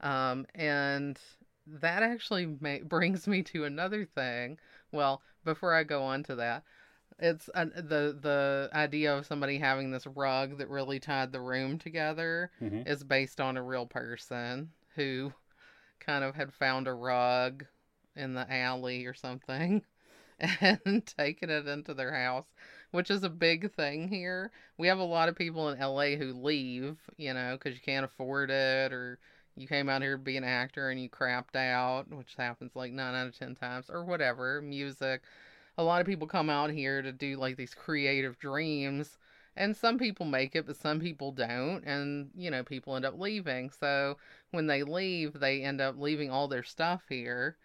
Um, 0.00 0.46
and 0.54 1.18
that 1.66 2.02
actually 2.02 2.56
may, 2.60 2.80
brings 2.80 3.26
me 3.26 3.42
to 3.44 3.64
another 3.64 4.04
thing. 4.04 4.58
Well, 4.92 5.22
before 5.44 5.74
I 5.74 5.84
go 5.84 6.02
on 6.02 6.22
to 6.24 6.36
that, 6.36 6.64
it's 7.18 7.48
uh, 7.54 7.64
the 7.64 8.16
the 8.20 8.70
idea 8.72 9.16
of 9.16 9.26
somebody 9.26 9.58
having 9.58 9.90
this 9.90 10.06
rug 10.06 10.58
that 10.58 10.68
really 10.68 11.00
tied 11.00 11.32
the 11.32 11.40
room 11.40 11.78
together 11.78 12.50
Mhm. 12.60 12.86
is 12.86 13.02
based 13.04 13.40
on 13.40 13.56
a 13.56 13.62
real 13.62 13.86
person 13.86 14.70
who 14.94 15.32
kind 16.00 16.24
of 16.24 16.34
had 16.34 16.52
found 16.52 16.86
a 16.86 16.92
rug 16.94 17.64
in 18.14 18.34
the 18.34 18.50
alley 18.52 19.06
or 19.06 19.14
something 19.14 19.82
and 20.60 21.06
taken 21.06 21.48
it 21.50 21.66
into 21.66 21.94
their 21.94 22.12
house, 22.12 22.46
which 22.90 23.10
is 23.10 23.22
a 23.22 23.30
big 23.30 23.72
thing 23.72 24.08
here. 24.08 24.50
We 24.76 24.86
have 24.88 24.98
a 24.98 25.04
lot 25.04 25.28
of 25.30 25.36
people 25.36 25.70
in 25.70 25.78
LA 25.80 26.16
who 26.16 26.32
leave, 26.34 26.98
you 27.16 27.32
know, 27.32 27.56
because 27.58 27.74
you 27.74 27.82
can't 27.82 28.04
afford 28.04 28.50
it 28.50 28.92
or 28.92 29.18
you 29.56 29.66
came 29.66 29.88
out 29.88 30.02
here 30.02 30.18
to 30.18 30.22
be 30.22 30.36
an 30.36 30.44
actor 30.44 30.90
and 30.90 31.00
you 31.00 31.08
crapped 31.08 31.56
out, 31.56 32.10
which 32.10 32.34
happens 32.36 32.72
like 32.76 32.92
nine 32.92 33.14
out 33.14 33.26
of 33.28 33.38
ten 33.38 33.54
times, 33.54 33.88
or 33.88 34.04
whatever, 34.04 34.60
music. 34.60 35.22
A 35.78 35.82
lot 35.82 36.00
of 36.00 36.06
people 36.06 36.26
come 36.26 36.48
out 36.48 36.70
here 36.70 37.02
to 37.02 37.12
do 37.12 37.36
like 37.36 37.56
these 37.56 37.74
creative 37.74 38.38
dreams, 38.38 39.18
and 39.56 39.76
some 39.76 39.98
people 39.98 40.26
make 40.26 40.54
it, 40.54 40.66
but 40.66 40.76
some 40.76 41.00
people 41.00 41.32
don't, 41.32 41.82
and 41.84 42.30
you 42.36 42.50
know, 42.50 42.62
people 42.62 42.96
end 42.96 43.04
up 43.04 43.18
leaving. 43.18 43.70
So 43.70 44.16
when 44.50 44.66
they 44.66 44.82
leave, 44.82 45.40
they 45.40 45.62
end 45.62 45.80
up 45.80 45.96
leaving 45.98 46.30
all 46.30 46.48
their 46.48 46.62
stuff 46.62 47.02
here. 47.08 47.56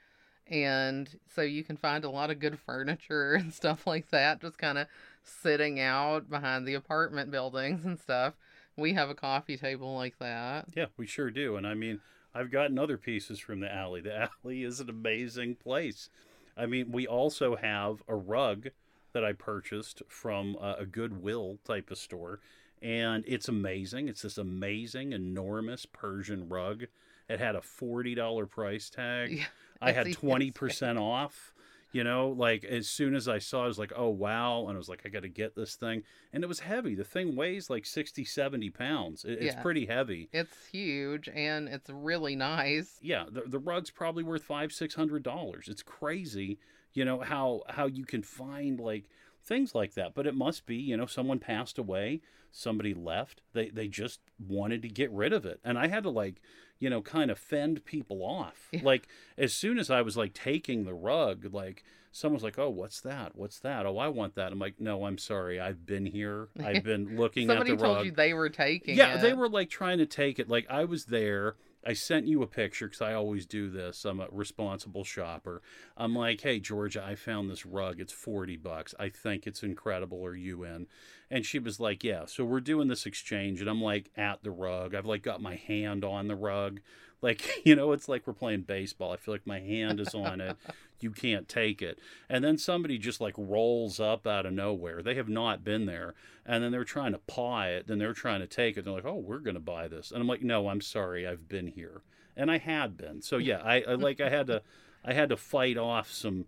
And 0.47 1.09
so 1.33 1.41
you 1.41 1.63
can 1.63 1.77
find 1.77 2.03
a 2.03 2.09
lot 2.09 2.29
of 2.29 2.39
good 2.39 2.59
furniture 2.59 3.33
and 3.39 3.53
stuff 3.53 3.87
like 3.87 4.09
that 4.09 4.41
just 4.41 4.57
kind 4.57 4.77
of 4.77 4.87
sitting 5.23 5.79
out 5.79 6.29
behind 6.29 6.67
the 6.67 6.73
apartment 6.73 7.31
buildings 7.31 7.85
and 7.85 7.99
stuff. 7.99 8.33
We 8.77 8.93
have 8.93 9.09
a 9.09 9.15
coffee 9.15 9.57
table 9.57 9.95
like 9.95 10.17
that. 10.19 10.65
Yeah, 10.75 10.87
we 10.97 11.05
sure 11.05 11.29
do. 11.29 11.55
And 11.55 11.67
I 11.67 11.73
mean, 11.73 11.99
I've 12.33 12.51
gotten 12.51 12.79
other 12.79 12.97
pieces 12.97 13.39
from 13.39 13.59
the 13.59 13.73
alley. 13.73 14.01
The 14.01 14.29
alley 14.43 14.63
is 14.63 14.79
an 14.79 14.89
amazing 14.89 15.55
place. 15.55 16.09
I 16.57 16.65
mean, 16.65 16.91
we 16.91 17.07
also 17.07 17.55
have 17.55 18.03
a 18.07 18.15
rug 18.15 18.69
that 19.13 19.23
I 19.23 19.33
purchased 19.33 20.01
from 20.07 20.55
a, 20.59 20.77
a 20.79 20.85
Goodwill 20.85 21.59
type 21.65 21.91
of 21.91 21.97
store, 21.97 22.39
and 22.81 23.23
it's 23.27 23.47
amazing. 23.47 24.07
It's 24.07 24.21
this 24.21 24.37
amazing, 24.37 25.13
enormous 25.13 25.85
Persian 25.85 26.47
rug. 26.49 26.85
It 27.29 27.39
had 27.39 27.55
a 27.55 27.61
forty 27.61 28.15
dollar 28.15 28.45
price 28.45 28.89
tag. 28.89 29.31
Yeah, 29.31 29.45
I 29.81 29.91
had 29.91 30.13
twenty 30.13 30.51
percent 30.51 30.97
off. 30.99 31.53
You 31.91 32.03
know, 32.03 32.29
like 32.29 32.63
as 32.63 32.87
soon 32.87 33.15
as 33.15 33.27
I 33.27 33.39
saw 33.39 33.61
it, 33.61 33.65
I 33.65 33.67
was 33.67 33.79
like, 33.79 33.91
oh 33.95 34.09
wow. 34.09 34.67
And 34.67 34.75
I 34.75 34.77
was 34.77 34.87
like, 34.87 35.01
I 35.05 35.09
got 35.09 35.23
to 35.23 35.29
get 35.29 35.55
this 35.55 35.75
thing. 35.75 36.03
And 36.31 36.43
it 36.43 36.47
was 36.47 36.61
heavy. 36.61 36.95
The 36.95 37.03
thing 37.03 37.35
weighs 37.35 37.69
like 37.69 37.85
60, 37.85 38.23
70 38.23 38.69
pounds. 38.69 39.25
It, 39.25 39.39
It's 39.41 39.55
pretty 39.61 39.85
heavy. 39.85 40.29
It's 40.31 40.55
huge 40.71 41.29
and 41.33 41.67
it's 41.67 41.89
really 41.89 42.35
nice. 42.35 42.97
Yeah, 43.01 43.25
the, 43.29 43.41
the 43.41 43.59
rug's 43.59 43.91
probably 43.91 44.23
worth 44.23 44.43
five, 44.43 44.71
six 44.71 44.95
hundred 44.95 45.23
dollars. 45.23 45.67
It's 45.67 45.83
crazy, 45.83 46.59
you 46.93 47.03
know, 47.05 47.19
how 47.19 47.63
how 47.69 47.87
you 47.87 48.05
can 48.05 48.23
find 48.23 48.79
like 48.79 49.09
things 49.43 49.75
like 49.75 49.93
that. 49.95 50.13
But 50.13 50.27
it 50.27 50.35
must 50.35 50.65
be, 50.65 50.75
you 50.75 50.97
know, 50.97 51.05
someone 51.05 51.39
passed 51.39 51.77
away, 51.77 52.21
somebody 52.51 52.93
left. 52.93 53.41
They 53.53 53.69
they 53.69 53.87
just 53.87 54.19
wanted 54.39 54.81
to 54.83 54.89
get 54.89 55.11
rid 55.11 55.33
of 55.33 55.45
it. 55.45 55.59
And 55.63 55.77
I 55.77 55.87
had 55.87 56.03
to 56.03 56.09
like, 56.09 56.41
you 56.79 56.89
know, 56.89 57.01
kind 57.01 57.31
of 57.31 57.37
fend 57.37 57.85
people 57.85 58.23
off. 58.23 58.67
Yeah. 58.71 58.81
Like 58.83 59.07
as 59.37 59.53
soon 59.53 59.79
as 59.79 59.89
I 59.89 60.01
was 60.01 60.17
like 60.17 60.33
taking 60.33 60.85
the 60.85 60.93
rug, 60.93 61.53
like 61.53 61.83
someone's 62.11 62.43
like, 62.43 62.59
"Oh, 62.59 62.69
what's 62.69 63.01
that? 63.01 63.35
What's 63.35 63.59
that? 63.59 63.85
Oh, 63.85 63.97
I 63.97 64.07
want 64.09 64.35
that." 64.35 64.51
I'm 64.51 64.59
like, 64.59 64.79
"No, 64.79 65.05
I'm 65.05 65.17
sorry. 65.17 65.59
I've 65.59 65.85
been 65.85 66.05
here. 66.05 66.49
I've 66.63 66.83
been 66.91 67.17
looking 67.17 67.47
Somebody 67.47 67.71
at 67.71 67.79
the 67.79 67.85
told 67.85 68.05
you 68.05 68.11
they 68.11 68.33
were 68.33 68.49
taking 68.49 68.97
yeah, 68.97 69.15
it. 69.15 69.21
they 69.21 69.33
were 69.33 69.49
like 69.49 69.69
trying 69.69 69.97
to 69.99 70.05
take 70.05 70.39
it. 70.39 70.49
Like 70.49 70.67
I 70.69 70.85
was 70.85 71.05
there. 71.05 71.55
I 71.85 71.93
sent 71.93 72.27
you 72.27 72.43
a 72.43 72.47
picture 72.47 72.87
because 72.87 73.01
I 73.01 73.13
always 73.13 73.45
do 73.45 73.69
this. 73.69 74.05
I'm 74.05 74.19
a 74.19 74.27
responsible 74.31 75.03
shopper. 75.03 75.61
I'm 75.97 76.15
like, 76.15 76.41
hey 76.41 76.59
Georgia, 76.59 77.03
I 77.03 77.15
found 77.15 77.49
this 77.49 77.65
rug. 77.65 77.99
It's 77.99 78.13
forty 78.13 78.57
bucks. 78.57 78.93
I 78.99 79.09
think 79.09 79.47
it's 79.47 79.63
incredible. 79.63 80.23
Are 80.23 80.35
you 80.35 80.63
in? 80.63 80.87
And 81.29 81.45
she 81.45 81.59
was 81.59 81.79
like, 81.79 82.03
yeah. 82.03 82.25
So 82.25 82.43
we're 82.43 82.59
doing 82.59 82.87
this 82.87 83.05
exchange, 83.05 83.61
and 83.61 83.69
I'm 83.69 83.81
like 83.81 84.11
at 84.15 84.43
the 84.43 84.51
rug. 84.51 84.93
I've 84.93 85.05
like 85.05 85.23
got 85.23 85.41
my 85.41 85.55
hand 85.55 86.03
on 86.03 86.27
the 86.27 86.35
rug. 86.35 86.81
Like 87.21 87.61
you 87.65 87.75
know, 87.75 87.91
it's 87.91 88.07
like 88.09 88.27
we're 88.27 88.33
playing 88.33 88.61
baseball. 88.61 89.11
I 89.11 89.17
feel 89.17 89.33
like 89.33 89.47
my 89.47 89.59
hand 89.59 89.99
is 89.99 90.13
on 90.13 90.41
it. 90.41 90.57
You 91.03 91.11
can't 91.11 91.47
take 91.47 91.81
it. 91.81 91.99
And 92.29 92.43
then 92.43 92.57
somebody 92.57 92.97
just 92.97 93.21
like 93.21 93.33
rolls 93.37 93.99
up 93.99 94.27
out 94.27 94.45
of 94.45 94.53
nowhere. 94.53 95.01
They 95.01 95.15
have 95.15 95.29
not 95.29 95.63
been 95.63 95.85
there. 95.85 96.13
And 96.45 96.63
then 96.63 96.71
they're 96.71 96.83
trying 96.83 97.13
to 97.13 97.19
paw 97.19 97.63
it. 97.63 97.87
Then 97.87 97.99
they're 97.99 98.13
trying 98.13 98.41
to 98.41 98.47
take 98.47 98.77
it. 98.77 98.85
They're 98.85 98.93
like, 98.93 99.05
oh, 99.05 99.15
we're 99.15 99.39
going 99.39 99.55
to 99.55 99.59
buy 99.61 99.87
this. 99.87 100.11
And 100.11 100.21
I'm 100.21 100.27
like, 100.27 100.41
no, 100.41 100.69
I'm 100.69 100.81
sorry. 100.81 101.27
I've 101.27 101.47
been 101.47 101.67
here. 101.67 102.01
And 102.35 102.49
I 102.49 102.57
had 102.57 102.97
been. 102.97 103.21
So 103.21 103.37
yeah, 103.37 103.61
I, 103.63 103.81
I 103.81 103.93
like, 103.95 104.21
I 104.21 104.29
had 104.29 104.47
to, 104.47 104.61
I 105.05 105.13
had 105.13 105.29
to 105.29 105.37
fight 105.37 105.77
off 105.77 106.11
some, 106.11 106.45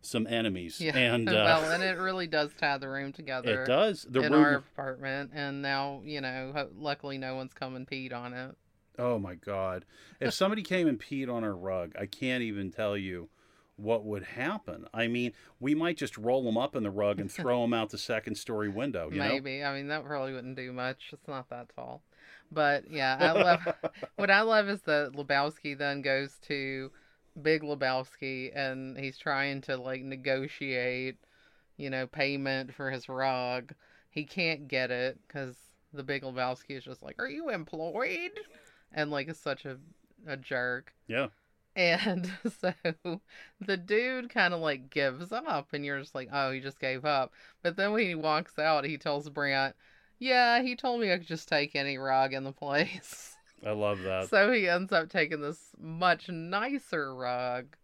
some 0.00 0.26
enemies. 0.26 0.80
Yeah. 0.80 0.96
And, 0.96 1.28
uh, 1.30 1.32
well, 1.32 1.70
and 1.72 1.82
it 1.82 1.98
really 1.98 2.26
does 2.26 2.50
tie 2.58 2.78
the 2.78 2.88
room 2.88 3.12
together 3.12 3.62
it 3.62 3.66
does. 3.66 4.06
The 4.08 4.20
in 4.20 4.32
room. 4.32 4.44
our 4.44 4.54
apartment. 4.54 5.30
And 5.34 5.62
now, 5.62 6.02
you 6.04 6.20
know, 6.20 6.52
ho- 6.54 6.70
luckily 6.78 7.18
no 7.18 7.36
one's 7.36 7.54
come 7.54 7.76
and 7.76 7.86
peed 7.86 8.12
on 8.12 8.32
it. 8.32 8.54
Oh 8.98 9.18
my 9.18 9.36
God. 9.36 9.84
If 10.20 10.34
somebody 10.34 10.62
came 10.62 10.88
and 10.88 10.98
peed 10.98 11.32
on 11.32 11.44
our 11.44 11.54
rug, 11.54 11.92
I 11.98 12.06
can't 12.06 12.42
even 12.42 12.72
tell 12.72 12.96
you 12.96 13.28
what 13.78 14.04
would 14.04 14.24
happen. 14.24 14.86
I 14.92 15.06
mean, 15.06 15.32
we 15.60 15.74
might 15.74 15.96
just 15.96 16.18
roll 16.18 16.42
them 16.42 16.58
up 16.58 16.74
in 16.74 16.82
the 16.82 16.90
rug 16.90 17.20
and 17.20 17.30
throw 17.30 17.62
them 17.62 17.72
out 17.72 17.90
the 17.90 17.98
second 17.98 18.34
story 18.34 18.68
window, 18.68 19.08
you 19.10 19.18
know? 19.18 19.28
Maybe. 19.28 19.62
I 19.62 19.74
mean, 19.74 19.88
that 19.88 20.04
probably 20.04 20.32
wouldn't 20.32 20.56
do 20.56 20.72
much. 20.72 21.10
It's 21.12 21.28
not 21.28 21.48
that 21.50 21.68
tall. 21.74 22.02
But 22.50 22.90
yeah, 22.90 23.16
I 23.20 23.32
love 23.32 23.60
what 24.16 24.30
I 24.30 24.40
love 24.40 24.68
is 24.68 24.80
that 24.82 25.12
Lebowski 25.12 25.78
then 25.78 26.02
goes 26.02 26.38
to 26.48 26.90
Big 27.40 27.62
Lebowski 27.62 28.50
and 28.54 28.98
he's 28.98 29.16
trying 29.18 29.60
to 29.62 29.76
like 29.76 30.02
negotiate, 30.02 31.18
you 31.76 31.90
know, 31.90 32.06
payment 32.06 32.74
for 32.74 32.90
his 32.90 33.08
rug. 33.08 33.74
He 34.10 34.24
can't 34.24 34.66
get 34.66 34.90
it 34.90 35.18
because 35.26 35.54
the 35.92 36.02
Big 36.02 36.22
Lebowski 36.22 36.76
is 36.76 36.84
just 36.84 37.02
like, 37.02 37.16
"Are 37.20 37.28
you 37.28 37.50
employed?" 37.50 38.32
And 38.92 39.10
like 39.10 39.28
is 39.28 39.38
such 39.38 39.64
a 39.66 39.76
a 40.26 40.36
jerk. 40.36 40.94
Yeah. 41.06 41.28
And 41.78 42.28
so 42.60 42.74
the 43.60 43.76
dude 43.76 44.30
kind 44.30 44.52
of 44.52 44.58
like 44.58 44.90
gives 44.90 45.30
up, 45.30 45.68
and 45.72 45.84
you're 45.84 46.00
just 46.00 46.14
like, 46.14 46.28
oh, 46.32 46.50
he 46.50 46.58
just 46.58 46.80
gave 46.80 47.04
up. 47.04 47.32
But 47.62 47.76
then 47.76 47.92
when 47.92 48.04
he 48.04 48.16
walks 48.16 48.58
out, 48.58 48.84
he 48.84 48.98
tells 48.98 49.30
Brandt, 49.30 49.76
yeah, 50.18 50.60
he 50.60 50.74
told 50.74 51.00
me 51.00 51.12
I 51.12 51.18
could 51.18 51.28
just 51.28 51.48
take 51.48 51.76
any 51.76 51.96
rug 51.96 52.34
in 52.34 52.42
the 52.42 52.50
place. 52.50 53.36
I 53.64 53.70
love 53.70 54.02
that. 54.02 54.28
so 54.28 54.50
he 54.50 54.68
ends 54.68 54.92
up 54.92 55.08
taking 55.08 55.40
this 55.40 55.60
much 55.80 56.28
nicer 56.28 57.14
rug 57.14 57.76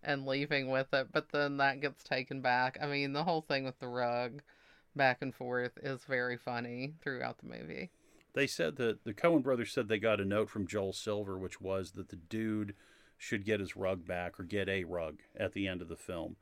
and 0.00 0.26
leaving 0.26 0.70
with 0.70 0.94
it, 0.94 1.08
but 1.12 1.32
then 1.32 1.56
that 1.56 1.80
gets 1.80 2.04
taken 2.04 2.40
back. 2.40 2.78
I 2.80 2.86
mean, 2.86 3.12
the 3.12 3.24
whole 3.24 3.42
thing 3.42 3.64
with 3.64 3.80
the 3.80 3.88
rug 3.88 4.42
back 4.94 5.18
and 5.22 5.34
forth 5.34 5.72
is 5.82 6.04
very 6.04 6.36
funny 6.36 6.94
throughout 7.02 7.38
the 7.38 7.48
movie. 7.48 7.90
They 8.32 8.46
said 8.46 8.76
that 8.76 9.02
the 9.02 9.12
Coen 9.12 9.42
brothers 9.42 9.72
said 9.72 9.88
they 9.88 9.98
got 9.98 10.20
a 10.20 10.24
note 10.24 10.50
from 10.50 10.68
Joel 10.68 10.92
Silver, 10.92 11.36
which 11.36 11.60
was 11.60 11.92
that 11.92 12.10
the 12.10 12.16
dude 12.16 12.74
should 13.20 13.44
get 13.44 13.60
his 13.60 13.76
rug 13.76 14.06
back 14.06 14.40
or 14.40 14.44
get 14.44 14.66
a 14.68 14.84
rug 14.84 15.18
at 15.36 15.52
the 15.52 15.68
end 15.68 15.82
of 15.82 15.88
the 15.88 15.96
film. 15.96 16.36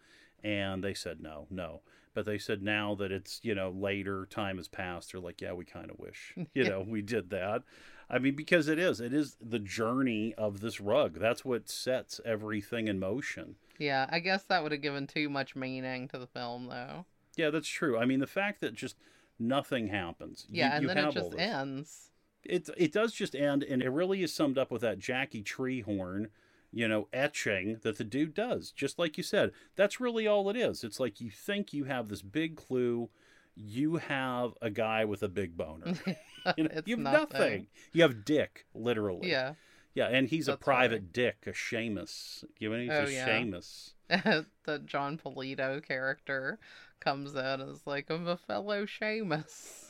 And 0.45 0.83
they 0.83 0.95
said 0.95 1.21
no, 1.21 1.47
no. 1.51 1.81
But 2.15 2.25
they 2.25 2.39
said 2.39 2.63
now 2.63 2.95
that 2.95 3.11
it's, 3.11 3.41
you 3.43 3.55
know, 3.55 3.71
later, 3.71 4.27
time 4.31 4.57
has 4.57 4.69
passed, 4.69 5.13
they're 5.13 5.21
like, 5.21 5.41
yeah, 5.41 5.53
we 5.53 5.65
kind 5.65 5.91
of 5.91 5.99
wish, 5.99 6.35
you 6.55 6.65
know, 6.65 6.85
we 6.87 7.03
did 7.03 7.31
that. 7.31 7.65
I 8.09 8.19
mean, 8.19 8.37
because 8.37 8.69
it 8.69 8.79
is, 8.79 9.01
it 9.01 9.13
is 9.13 9.37
the 9.41 9.59
journey 9.59 10.35
of 10.39 10.61
this 10.61 10.81
rug. 10.81 11.19
That's 11.19 11.45
what 11.45 11.69
sets 11.69 12.21
everything 12.25 12.89
in 12.89 12.99
motion. 12.99 13.57
Yeah, 13.79 14.07
I 14.09 14.21
guess 14.21 14.45
that 14.45 14.63
would 14.63 14.73
have 14.73 14.81
given 14.81 15.07
too 15.07 15.29
much 15.29 15.55
meaning 15.55 16.09
to 16.09 16.19
the 16.19 16.27
film, 16.27 16.69
though. 16.69 17.05
Yeah, 17.37 17.51
that's 17.51 17.69
true. 17.69 17.99
I 17.99 18.05
mean, 18.07 18.21
the 18.21 18.27
fact 18.27 18.61
that 18.61 18.75
just 18.75 18.97
nothing 19.39 19.89
happens. 19.89 20.47
Yeah, 20.49 20.69
you, 20.69 20.73
and 20.73 20.83
you 20.83 20.89
then 20.89 20.99
it 20.99 21.13
just 21.13 21.35
ends. 21.37 22.11
It 22.45 22.71
it 22.77 22.93
does 22.93 23.13
just 23.13 23.35
end, 23.35 23.63
and 23.63 23.83
it 23.83 23.91
really 23.91 24.23
is 24.23 24.33
summed 24.33 24.59
up 24.59 24.71
with 24.71 24.83
that 24.83 24.99
Jackie 24.99 25.43
Treehorn, 25.43 26.29
you 26.73 26.87
know, 26.87 27.09
etching 27.13 27.79
that 27.83 27.99
the 27.99 28.05
dude 28.05 28.35
does. 28.35 28.71
Just 28.71 28.99
like 28.99 29.17
you 29.17 29.23
said, 29.23 29.53
that's 29.77 30.01
really 30.01 30.27
all 30.27 30.49
it 30.51 30.57
is. 30.57 30.85
It's 30.85 31.01
like 31.01 31.21
you 31.21 31.31
think 31.31 31.73
you 31.73 31.85
have 31.85 32.09
this 32.09 32.23
big 32.23 32.57
clue. 32.57 33.09
You 33.55 33.97
have 33.97 34.53
a 34.63 34.71
guy 34.71 35.05
with 35.05 35.23
a 35.23 35.29
big 35.29 35.57
boner. 35.57 35.95
you, 36.57 36.65
know, 36.65 36.83
you 36.85 36.97
have 36.97 36.99
nothing. 36.99 37.41
nothing. 37.41 37.67
You 37.93 38.03
have 38.03 38.25
dick, 38.25 38.67
literally. 38.75 39.31
Yeah. 39.31 39.55
Yeah, 39.95 40.07
and 40.07 40.29
he's 40.29 40.47
That's 40.47 40.61
a 40.61 40.65
private 40.65 41.03
right. 41.03 41.13
dick, 41.13 41.37
a 41.47 41.51
shamus. 41.51 42.45
You 42.61 42.71
know, 42.71 42.79
he's 42.79 42.91
oh, 42.91 43.05
a 43.05 43.11
yeah. 43.11 43.29
shamus. 43.29 43.95
the 44.65 44.79
Jon 44.85 45.19
Polito 45.19 45.85
character 45.85 46.61
comes 47.01 47.35
in 47.35 47.45
and 47.45 47.71
is 47.71 47.87
like, 47.87 48.09
I'm 48.09 48.29
a 48.29 48.37
fellow 48.37 48.87
shamus. 48.87 49.89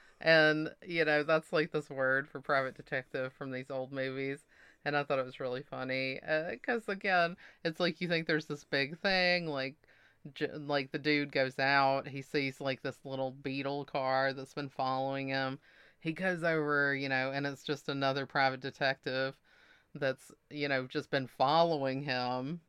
and, 0.20 0.70
you 0.86 1.04
know, 1.04 1.24
that's 1.24 1.52
like 1.52 1.72
this 1.72 1.90
word 1.90 2.26
for 2.26 2.40
private 2.40 2.74
detective 2.74 3.32
from 3.34 3.50
these 3.50 3.70
old 3.70 3.92
movies. 3.92 4.46
And 4.84 4.96
I 4.96 5.04
thought 5.04 5.18
it 5.18 5.24
was 5.24 5.40
really 5.40 5.62
funny. 5.62 6.20
Because, 6.50 6.88
uh, 6.88 6.92
again, 6.92 7.36
it's 7.64 7.80
like 7.80 8.00
you 8.00 8.08
think 8.08 8.26
there's 8.26 8.46
this 8.46 8.64
big 8.64 8.98
thing, 8.98 9.46
like, 9.46 9.76
j- 10.34 10.52
like 10.52 10.92
the 10.92 10.98
dude 10.98 11.32
goes 11.32 11.58
out, 11.58 12.08
he 12.08 12.22
sees 12.22 12.60
like 12.60 12.82
this 12.82 12.98
little 13.04 13.30
beetle 13.30 13.84
car 13.84 14.32
that's 14.32 14.54
been 14.54 14.68
following 14.68 15.28
him 15.28 15.58
he 16.00 16.12
goes 16.12 16.44
over, 16.44 16.94
you 16.94 17.08
know, 17.08 17.30
and 17.32 17.46
it's 17.46 17.62
just 17.64 17.88
another 17.88 18.26
private 18.26 18.60
detective 18.60 19.38
that's, 19.94 20.32
you 20.50 20.68
know, 20.68 20.86
just 20.86 21.10
been 21.10 21.26
following 21.26 22.02
him 22.02 22.60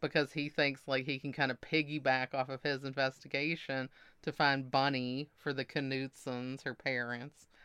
because 0.00 0.32
he 0.32 0.48
thinks 0.48 0.86
like 0.86 1.04
he 1.04 1.18
can 1.18 1.32
kind 1.32 1.50
of 1.50 1.60
piggyback 1.60 2.34
off 2.34 2.48
of 2.48 2.62
his 2.62 2.84
investigation 2.84 3.88
to 4.22 4.32
find 4.32 4.70
Bunny 4.70 5.28
for 5.38 5.52
the 5.52 5.64
Knutsens, 5.64 6.62
her 6.64 6.74
parents. 6.74 7.48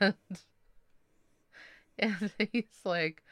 And 0.00 0.14
and 2.00 2.32
he's 2.52 2.64
like, 2.84 3.22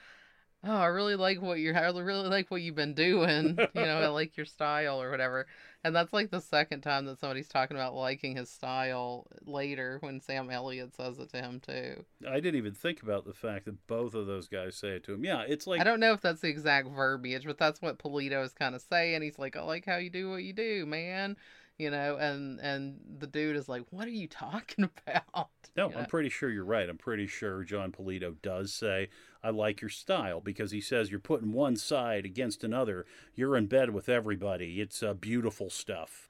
oh, 0.64 0.76
I 0.76 0.86
really 0.86 1.16
like 1.16 1.40
what 1.40 1.58
you're, 1.58 1.76
I 1.76 1.86
really 1.88 2.28
like 2.28 2.50
what 2.50 2.62
you've 2.62 2.74
been 2.74 2.94
doing. 2.94 3.58
you 3.58 3.82
know, 3.82 4.00
I 4.00 4.06
like 4.08 4.36
your 4.36 4.46
style 4.46 5.00
or 5.00 5.10
whatever. 5.10 5.46
And 5.84 5.94
that's 5.94 6.12
like 6.12 6.30
the 6.30 6.40
second 6.40 6.80
time 6.80 7.06
that 7.06 7.20
somebody's 7.20 7.48
talking 7.48 7.76
about 7.76 7.94
liking 7.94 8.36
his 8.36 8.50
style 8.50 9.26
later 9.46 9.98
when 10.00 10.20
Sam 10.20 10.50
Elliott 10.50 10.94
says 10.96 11.18
it 11.18 11.30
to 11.30 11.36
him 11.40 11.60
too. 11.60 12.04
I 12.28 12.40
didn't 12.40 12.56
even 12.56 12.74
think 12.74 13.02
about 13.02 13.24
the 13.24 13.32
fact 13.32 13.66
that 13.66 13.86
both 13.86 14.14
of 14.14 14.26
those 14.26 14.48
guys 14.48 14.76
say 14.76 14.88
it 14.88 15.04
to 15.04 15.14
him. 15.14 15.24
Yeah, 15.24 15.44
it's 15.46 15.68
like 15.68 15.80
I 15.80 15.84
don't 15.84 16.00
know 16.00 16.12
if 16.12 16.20
that's 16.20 16.40
the 16.40 16.48
exact 16.48 16.88
verbiage, 16.88 17.44
but 17.44 17.58
that's 17.58 17.80
what 17.80 17.98
Polito 17.98 18.44
is 18.44 18.52
kind 18.52 18.74
of 18.74 18.82
saying. 18.82 19.22
He's 19.22 19.38
like, 19.38 19.56
I 19.56 19.62
like 19.62 19.86
how 19.86 19.98
you 19.98 20.10
do 20.10 20.30
what 20.30 20.42
you 20.42 20.52
do, 20.52 20.84
man 20.84 21.36
you 21.78 21.90
know 21.90 22.16
and 22.16 22.60
and 22.60 22.98
the 23.18 23.26
dude 23.26 23.56
is 23.56 23.68
like 23.68 23.84
what 23.90 24.06
are 24.06 24.10
you 24.10 24.26
talking 24.28 24.88
about? 25.06 25.48
No 25.76 25.90
you 25.90 25.96
i'm 25.96 26.06
pretty 26.06 26.28
sure 26.28 26.50
you're 26.50 26.64
right. 26.64 26.88
I'm 26.88 26.98
pretty 26.98 27.26
sure 27.26 27.62
jon 27.64 27.92
polito 27.92 28.34
does 28.42 28.72
say 28.74 29.08
i 29.42 29.50
like 29.50 29.80
your 29.80 29.88
style 29.88 30.40
because 30.40 30.72
he 30.72 30.80
says 30.80 31.10
you're 31.10 31.20
putting 31.20 31.52
one 31.52 31.76
side 31.76 32.24
against 32.24 32.64
another. 32.64 33.06
You're 33.34 33.56
in 33.56 33.66
bed 33.66 33.90
with 33.90 34.08
everybody. 34.08 34.80
It's 34.80 35.02
uh, 35.02 35.14
beautiful 35.14 35.70
stuff. 35.70 36.28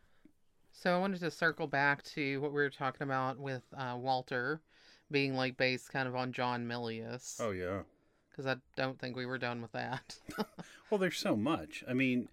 So 0.72 0.94
i 0.94 0.98
wanted 0.98 1.20
to 1.20 1.30
circle 1.30 1.66
back 1.66 2.02
to 2.04 2.40
what 2.40 2.52
we 2.52 2.60
were 2.62 2.70
talking 2.70 3.02
about 3.02 3.38
with 3.38 3.62
uh, 3.76 3.96
walter 3.98 4.60
being 5.10 5.34
like 5.34 5.56
based 5.56 5.90
kind 5.90 6.06
of 6.06 6.14
on 6.14 6.32
john 6.32 6.66
milius. 6.66 7.40
Oh 7.40 7.50
yeah. 7.52 7.80
Because 8.30 8.46
i 8.46 8.56
don't 8.76 8.98
think 8.98 9.16
we 9.16 9.26
were 9.26 9.38
done 9.38 9.62
with 9.62 9.72
that. 9.72 10.16
Well 10.90 10.98
there's 10.98 11.18
so 11.18 11.36
much. 11.36 11.84
I 11.86 11.92
mean 11.92 12.28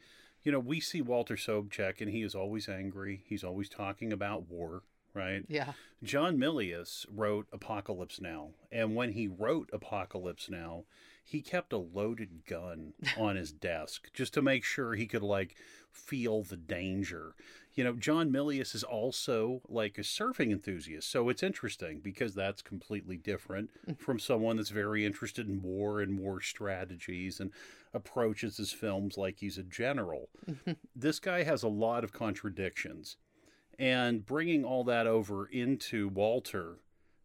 you 0.46 0.52
know, 0.52 0.60
we 0.60 0.80
see 0.80 1.02
Walter 1.02 1.36
Sobchak 1.36 2.00
and 2.00 2.10
he 2.10 2.22
is 2.22 2.36
always 2.36 2.70
angry. 2.70 3.24
He's 3.26 3.44
always 3.44 3.68
talking 3.68 4.14
about 4.14 4.48
war, 4.48 4.84
right? 5.14 5.44
Yeah. 5.50 5.74
John 6.04 6.38
Milius 6.38 7.06
wrote 7.12 7.48
Apocalypse 7.52 8.22
Now. 8.22 8.52
And 8.72 8.96
when 8.96 9.14
he 9.14 9.28
wrote 9.28 9.72
Apocalypse 9.74 10.48
Now, 10.48 10.84
he 11.24 11.42
kept 11.42 11.74
a 11.74 11.78
loaded 11.78 12.46
gun 12.46 12.94
on 13.18 13.36
his 13.36 13.52
desk 13.52 14.14
just 14.14 14.36
to 14.36 14.44
make 14.44 14.64
sure 14.64 14.94
he 14.94 15.08
could, 15.08 15.24
like, 15.24 15.56
feel 15.96 16.44
the 16.44 16.58
danger. 16.58 17.36
You 17.74 17.84
know, 17.84 17.94
John 17.94 18.32
Milius 18.32 18.74
is 18.74 18.84
also 18.84 19.62
like 19.68 19.98
a 19.98 20.02
surfing 20.02 20.52
enthusiast. 20.52 21.10
So 21.10 21.30
it's 21.30 21.44
interesting 21.44 22.00
because 22.00 22.34
that's 22.34 22.62
completely 22.62 23.18
different 23.18 23.70
hmm. 23.86 23.94
from 23.94 24.20
someone 24.20 24.58
that's 24.58 24.70
very 24.70 25.06
interested 25.06 25.48
in 25.48 25.62
war 25.62 26.02
and 26.02 26.20
war 26.20 26.42
strategies 26.42 27.40
and 27.40 27.52
approaches 27.94 28.58
his 28.58 28.72
films 28.72 29.18
like 29.18 29.40
he's 29.40 29.58
a 29.58 29.64
general. 29.64 30.30
this 30.96 31.20
guy 31.20 31.44
has 31.44 31.64
a 31.64 31.68
lot 31.68 32.04
of 32.04 32.14
contradictions. 32.14 33.18
And 33.78 34.26
bringing 34.26 34.64
all 34.64 34.86
that 34.86 35.06
over 35.06 35.46
into 35.48 36.08
Walter 36.08 36.78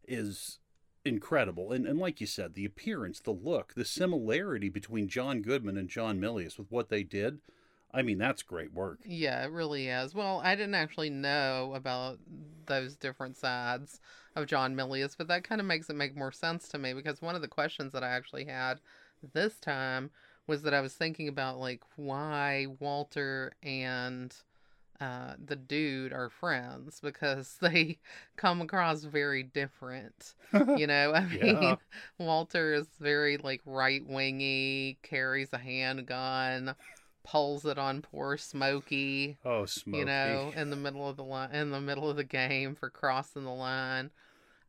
is 0.05 0.59
incredible. 1.05 1.71
And, 1.71 1.85
and 1.85 1.99
like 1.99 2.19
you 2.19 2.27
said, 2.27 2.53
the 2.53 2.65
appearance, 2.65 3.19
the 3.19 3.31
look, 3.31 3.73
the 3.73 3.85
similarity 3.85 4.69
between 4.69 5.07
John 5.07 5.41
Goodman 5.41 5.77
and 5.77 5.89
John 5.89 6.19
Milius 6.19 6.57
with 6.57 6.69
what 6.71 6.89
they 6.89 7.03
did. 7.03 7.39
I 7.93 8.01
mean, 8.01 8.17
that's 8.17 8.41
great 8.43 8.73
work. 8.73 8.99
Yeah, 9.05 9.43
it 9.43 9.51
really 9.51 9.87
is. 9.87 10.15
Well, 10.15 10.41
I 10.43 10.55
didn't 10.55 10.75
actually 10.75 11.09
know 11.09 11.73
about 11.75 12.19
those 12.65 12.95
different 12.95 13.37
sides 13.37 13.99
of 14.35 14.47
John 14.47 14.75
Milius, 14.75 15.15
but 15.17 15.27
that 15.27 15.43
kind 15.43 15.59
of 15.59 15.67
makes 15.67 15.89
it 15.89 15.95
make 15.95 16.15
more 16.15 16.31
sense 16.31 16.69
to 16.69 16.77
me 16.77 16.93
because 16.93 17.21
one 17.21 17.35
of 17.35 17.41
the 17.41 17.47
questions 17.47 17.93
that 17.93 18.03
I 18.03 18.09
actually 18.09 18.45
had 18.45 18.79
this 19.33 19.59
time 19.59 20.09
was 20.47 20.63
that 20.63 20.73
I 20.73 20.81
was 20.81 20.93
thinking 20.93 21.27
about 21.27 21.59
like 21.59 21.81
why 21.95 22.67
Walter 22.79 23.53
and 23.61 24.33
uh, 24.99 25.33
the 25.43 25.55
dude 25.55 26.13
are 26.13 26.29
friends 26.29 26.99
because 27.01 27.57
they 27.61 27.97
come 28.37 28.61
across 28.61 29.03
very 29.03 29.43
different. 29.43 30.35
You 30.77 30.85
know, 30.85 31.13
I 31.13 31.25
mean, 31.25 31.39
yeah. 31.61 31.75
Walter 32.19 32.73
is 32.73 32.87
very 32.99 33.37
like 33.37 33.61
right 33.65 34.05
wingy, 34.05 34.97
carries 35.01 35.53
a 35.53 35.57
handgun, 35.57 36.75
pulls 37.23 37.65
it 37.65 37.77
on 37.77 38.01
poor 38.01 38.37
Smokey. 38.37 39.37
Oh, 39.45 39.65
Smokey! 39.65 39.99
You 39.99 40.05
know, 40.05 40.51
in 40.55 40.69
the 40.69 40.75
middle 40.75 41.07
of 41.07 41.17
the 41.17 41.23
line, 41.23 41.51
in 41.51 41.71
the 41.71 41.81
middle 41.81 42.09
of 42.09 42.15
the 42.15 42.23
game 42.23 42.75
for 42.75 42.89
crossing 42.89 43.43
the 43.43 43.51
line. 43.51 44.11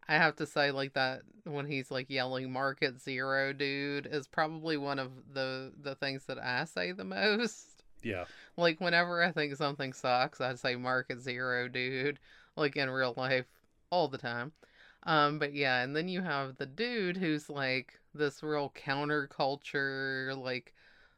I 0.09 0.14
have 0.14 0.36
to 0.36 0.46
say, 0.46 0.72
like 0.72 0.94
that 0.94 1.22
when 1.44 1.66
he's 1.66 1.90
like 1.90 2.11
yelling 2.11 2.53
"Market 2.53 3.00
Zero, 3.00 3.53
dude," 3.53 4.07
is 4.07 4.26
probably 4.26 4.76
one 4.76 4.98
of 4.98 5.11
the 5.32 5.72
the 5.80 5.94
things 5.94 6.26
that 6.26 6.38
I 6.38 6.64
say 6.64 6.92
the 6.92 7.05
most. 7.05 7.84
Yeah. 8.03 8.24
Like 8.57 8.80
whenever 8.80 9.22
I 9.22 9.32
think 9.32 9.55
something 9.57 9.92
sucks, 9.92 10.40
I 10.40 10.55
say 10.55 10.76
"Market 10.76 11.20
Zero, 11.20 11.68
dude." 11.68 12.18
Like 12.57 12.76
in 12.76 12.90
real 12.90 13.14
life, 13.16 13.46
all 13.90 14.09
the 14.09 14.18
time. 14.18 14.53
Um, 15.05 15.38
but 15.38 15.55
yeah, 15.55 15.82
and 15.82 15.96
then 15.96 16.09
you 16.09 16.20
have 16.22 16.57
the 16.57 16.66
dude 16.66 17.16
who's 17.16 17.48
like 17.48 17.98
this 18.14 18.42
real 18.42 18.70
counterculture, 18.70 20.36
like 20.36 20.74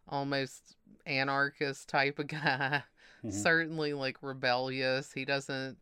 almost 0.08 0.76
anarchist 1.06 1.88
type 1.88 2.18
of 2.18 2.26
guy. 2.28 2.82
Mm-hmm. 3.24 3.30
Certainly 3.30 3.94
like 3.94 4.18
rebellious. 4.22 5.12
He 5.12 5.24
doesn't 5.24 5.78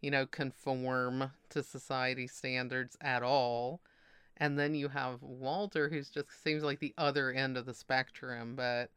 you 0.00 0.10
know, 0.10 0.26
conform 0.26 1.32
to 1.50 1.62
society 1.62 2.26
standards 2.26 2.96
at 3.00 3.22
all. 3.22 3.80
And 4.36 4.58
then 4.58 4.74
you 4.74 4.88
have 4.88 5.22
Walter, 5.22 5.88
who's 5.88 6.10
just 6.10 6.28
seems 6.44 6.62
like 6.62 6.80
the 6.80 6.94
other 6.98 7.32
end 7.32 7.56
of 7.56 7.66
the 7.66 7.74
spectrum. 7.74 8.54
But, 8.54 8.90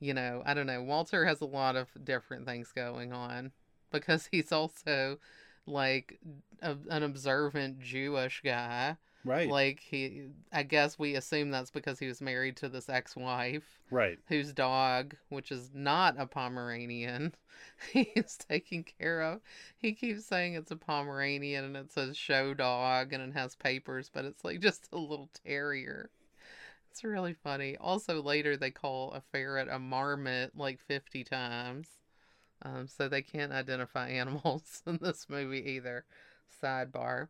you 0.00 0.14
know, 0.14 0.42
I 0.46 0.54
don't 0.54 0.66
know. 0.66 0.82
Walter 0.82 1.26
has 1.26 1.40
a 1.40 1.46
lot 1.46 1.76
of 1.76 1.88
different 2.02 2.46
things 2.46 2.72
going 2.74 3.12
on 3.12 3.52
because 3.92 4.28
he's 4.32 4.50
also 4.50 5.18
like 5.66 6.18
a, 6.62 6.76
an 6.90 7.02
observant 7.02 7.80
Jewish 7.80 8.40
guy 8.42 8.96
Right. 9.24 9.50
Like 9.50 9.80
he 9.80 10.28
I 10.52 10.62
guess 10.62 10.98
we 10.98 11.14
assume 11.14 11.50
that's 11.50 11.70
because 11.70 11.98
he 11.98 12.06
was 12.06 12.20
married 12.20 12.56
to 12.58 12.68
this 12.68 12.88
ex-wife. 12.88 13.64
Right. 13.90 14.18
Whose 14.28 14.52
dog, 14.52 15.16
which 15.28 15.50
is 15.50 15.70
not 15.74 16.14
a 16.18 16.26
Pomeranian, 16.26 17.34
he's 17.92 18.38
taking 18.48 18.84
care 18.84 19.22
of. 19.22 19.40
He 19.76 19.92
keeps 19.92 20.26
saying 20.26 20.54
it's 20.54 20.70
a 20.70 20.76
Pomeranian 20.76 21.64
and 21.64 21.76
it 21.76 21.92
says 21.92 22.16
show 22.16 22.54
dog 22.54 23.12
and 23.12 23.22
it 23.22 23.38
has 23.38 23.56
papers, 23.56 24.10
but 24.12 24.24
it's 24.24 24.44
like 24.44 24.60
just 24.62 24.88
a 24.92 24.98
little 24.98 25.30
terrier. 25.44 26.10
It's 26.90 27.04
really 27.04 27.34
funny. 27.34 27.76
Also 27.76 28.22
later 28.22 28.56
they 28.56 28.70
call 28.70 29.12
a 29.12 29.20
ferret 29.20 29.68
a 29.70 29.78
marmot 29.78 30.52
like 30.56 30.80
50 30.80 31.24
times. 31.24 31.88
Um, 32.62 32.88
so 32.88 33.08
they 33.08 33.22
can't 33.22 33.52
identify 33.52 34.08
animals 34.08 34.82
in 34.86 34.98
this 35.00 35.26
movie 35.28 35.64
either. 35.72 36.04
Sidebar. 36.62 37.28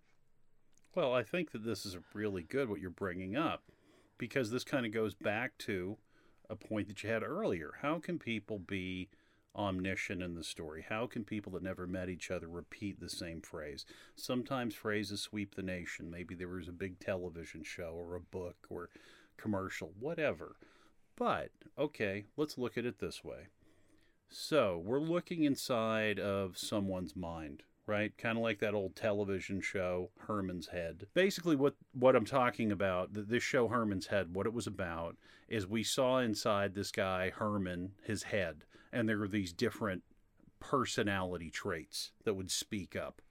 Well, 0.95 1.15
I 1.15 1.23
think 1.23 1.53
that 1.53 1.65
this 1.65 1.85
is 1.87 1.97
really 2.15 2.43
good 2.43 2.69
what 2.69 2.81
you're 2.81 2.91
bringing 2.91 3.37
up 3.37 3.63
because 4.17 4.51
this 4.51 4.65
kind 4.65 4.85
of 4.85 4.93
goes 4.93 5.15
back 5.15 5.57
to 5.59 5.97
a 6.51 6.57
point 6.57 6.89
that 6.89 7.03
you 7.03 7.11
had 7.11 7.23
earlier. 7.23 7.75
How 7.83 7.99
can 7.99 8.19
people 8.19 8.59
be 8.59 9.09
omniscient 9.55 10.23
in 10.23 10.35
the 10.35 10.45
story? 10.45 10.87
How 10.89 11.07
can 11.07 11.25
people 11.25 11.53
that 11.53 11.63
never 11.63 11.87
met 11.87 12.09
each 12.09 12.31
other 12.31 12.49
repeat 12.49 13.01
the 13.01 13.09
same 13.09 13.41
phrase? 13.41 13.85
Sometimes 14.17 14.75
phrases 14.75 15.21
sweep 15.21 15.55
the 15.55 15.63
nation. 15.63 16.11
Maybe 16.11 16.35
there 16.35 16.49
was 16.49 16.69
a 16.69 16.73
big 16.73 17.01
television 17.01 17.63
show 17.65 17.93
or 17.95 18.15
a 18.15 18.21
book 18.21 18.57
or 18.71 18.89
commercial, 19.37 19.93
whatever. 19.99 20.57
But, 21.17 21.51
okay, 21.77 22.27
let's 22.37 22.59
look 22.59 22.79
at 22.79 22.87
it 22.87 22.99
this 22.99 23.25
way. 23.25 23.49
So, 24.31 24.81
we're 24.85 25.01
looking 25.01 25.45
inside 25.45 26.21
of 26.21 26.59
someone's 26.59 27.17
mind, 27.17 27.63
right? 27.89 28.17
Kind 28.19 28.37
of 28.37 28.45
like 28.45 28.61
that 28.61 28.75
old 28.75 28.95
television 28.95 29.63
show, 29.63 30.11
Herman's 30.19 30.69
Head. 30.69 31.07
Basically, 31.15 31.57
what, 31.57 31.75
what 31.95 32.15
I'm 32.15 32.27
talking 32.27 32.71
about, 32.71 33.09
this 33.13 33.43
show, 33.43 33.67
Herman's 33.67 34.07
Head, 34.07 34.35
what 34.35 34.47
it 34.47 34.53
was 34.53 34.67
about 34.67 35.17
is 35.49 35.67
we 35.67 35.83
saw 35.83 36.19
inside 36.19 36.75
this 36.75 36.93
guy, 36.93 37.31
Herman, 37.31 37.93
his 38.05 38.25
head, 38.25 38.65
and 38.93 39.09
there 39.09 39.19
were 39.19 39.27
these 39.27 39.55
different 39.55 40.03
personality 40.61 41.51
traits 41.51 42.13
that 42.25 42.35
would 42.35 42.51
speak 42.51 42.95
up. 42.95 43.23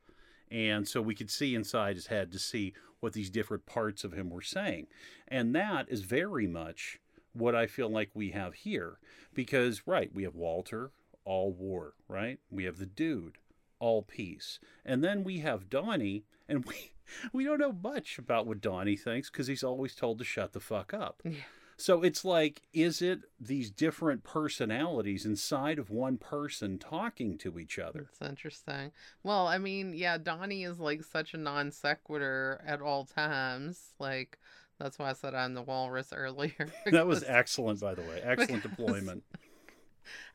And 0.49 0.87
so 0.87 1.01
we 1.01 1.13
could 1.13 1.29
see 1.29 1.53
inside 1.53 1.95
his 1.95 2.07
head 2.07 2.31
to 2.31 2.39
see 2.39 2.73
what 2.99 3.13
these 3.13 3.29
different 3.29 3.67
parts 3.67 4.03
of 4.03 4.13
him 4.13 4.31
were 4.31 4.41
saying. 4.41 4.87
And 5.27 5.53
that 5.53 5.85
is 5.89 6.01
very 6.01 6.47
much 6.47 6.99
what 7.33 7.53
I 7.53 7.67
feel 7.67 7.89
like 7.89 8.09
we 8.15 8.31
have 8.31 8.55
here. 8.55 8.97
Because, 9.35 9.83
right, 9.85 10.09
we 10.11 10.23
have 10.23 10.33
Walter, 10.33 10.89
all 11.25 11.51
war, 11.51 11.93
right? 12.07 12.39
We 12.49 12.63
have 12.63 12.77
the 12.79 12.87
dude, 12.87 13.37
all 13.79 14.01
peace. 14.03 14.59
And 14.85 15.03
then 15.03 15.23
we 15.23 15.39
have 15.39 15.69
Donnie, 15.69 16.25
and 16.47 16.65
we 16.65 16.93
we 17.33 17.43
don't 17.43 17.59
know 17.59 17.73
much 17.73 18.17
about 18.17 18.47
what 18.47 18.61
Donnie 18.61 18.97
thinks 18.97 19.29
because 19.29 19.47
he's 19.47 19.63
always 19.63 19.95
told 19.95 20.19
to 20.19 20.25
shut 20.25 20.53
the 20.53 20.59
fuck 20.59 20.93
up. 20.93 21.21
Yeah. 21.23 21.31
So 21.79 22.01
it's 22.01 22.25
like, 22.25 22.63
is 22.73 23.03
it 23.03 23.19
these 23.39 23.69
different 23.69 24.23
personalities 24.23 25.27
inside 25.27 25.77
of 25.77 25.91
one 25.91 26.17
person 26.17 26.79
talking 26.79 27.37
to 27.37 27.59
each 27.59 27.77
other? 27.77 28.09
That's 28.19 28.29
interesting. 28.29 28.91
Well, 29.21 29.45
I 29.45 29.59
mean, 29.59 29.93
yeah, 29.93 30.17
Donnie 30.17 30.63
is 30.63 30.79
like 30.79 31.03
such 31.03 31.35
a 31.35 31.37
non 31.37 31.71
sequitur 31.71 32.63
at 32.65 32.81
all 32.81 33.05
times. 33.05 33.93
Like, 33.99 34.39
that's 34.79 34.97
why 34.97 35.11
I 35.11 35.13
said 35.13 35.35
I'm 35.35 35.53
the 35.53 35.61
walrus 35.61 36.11
earlier. 36.15 36.67
that 36.91 37.05
was 37.05 37.23
excellent, 37.27 37.79
by 37.79 37.93
the 37.93 38.01
way. 38.01 38.21
Excellent 38.23 38.63
deployment. 38.63 39.23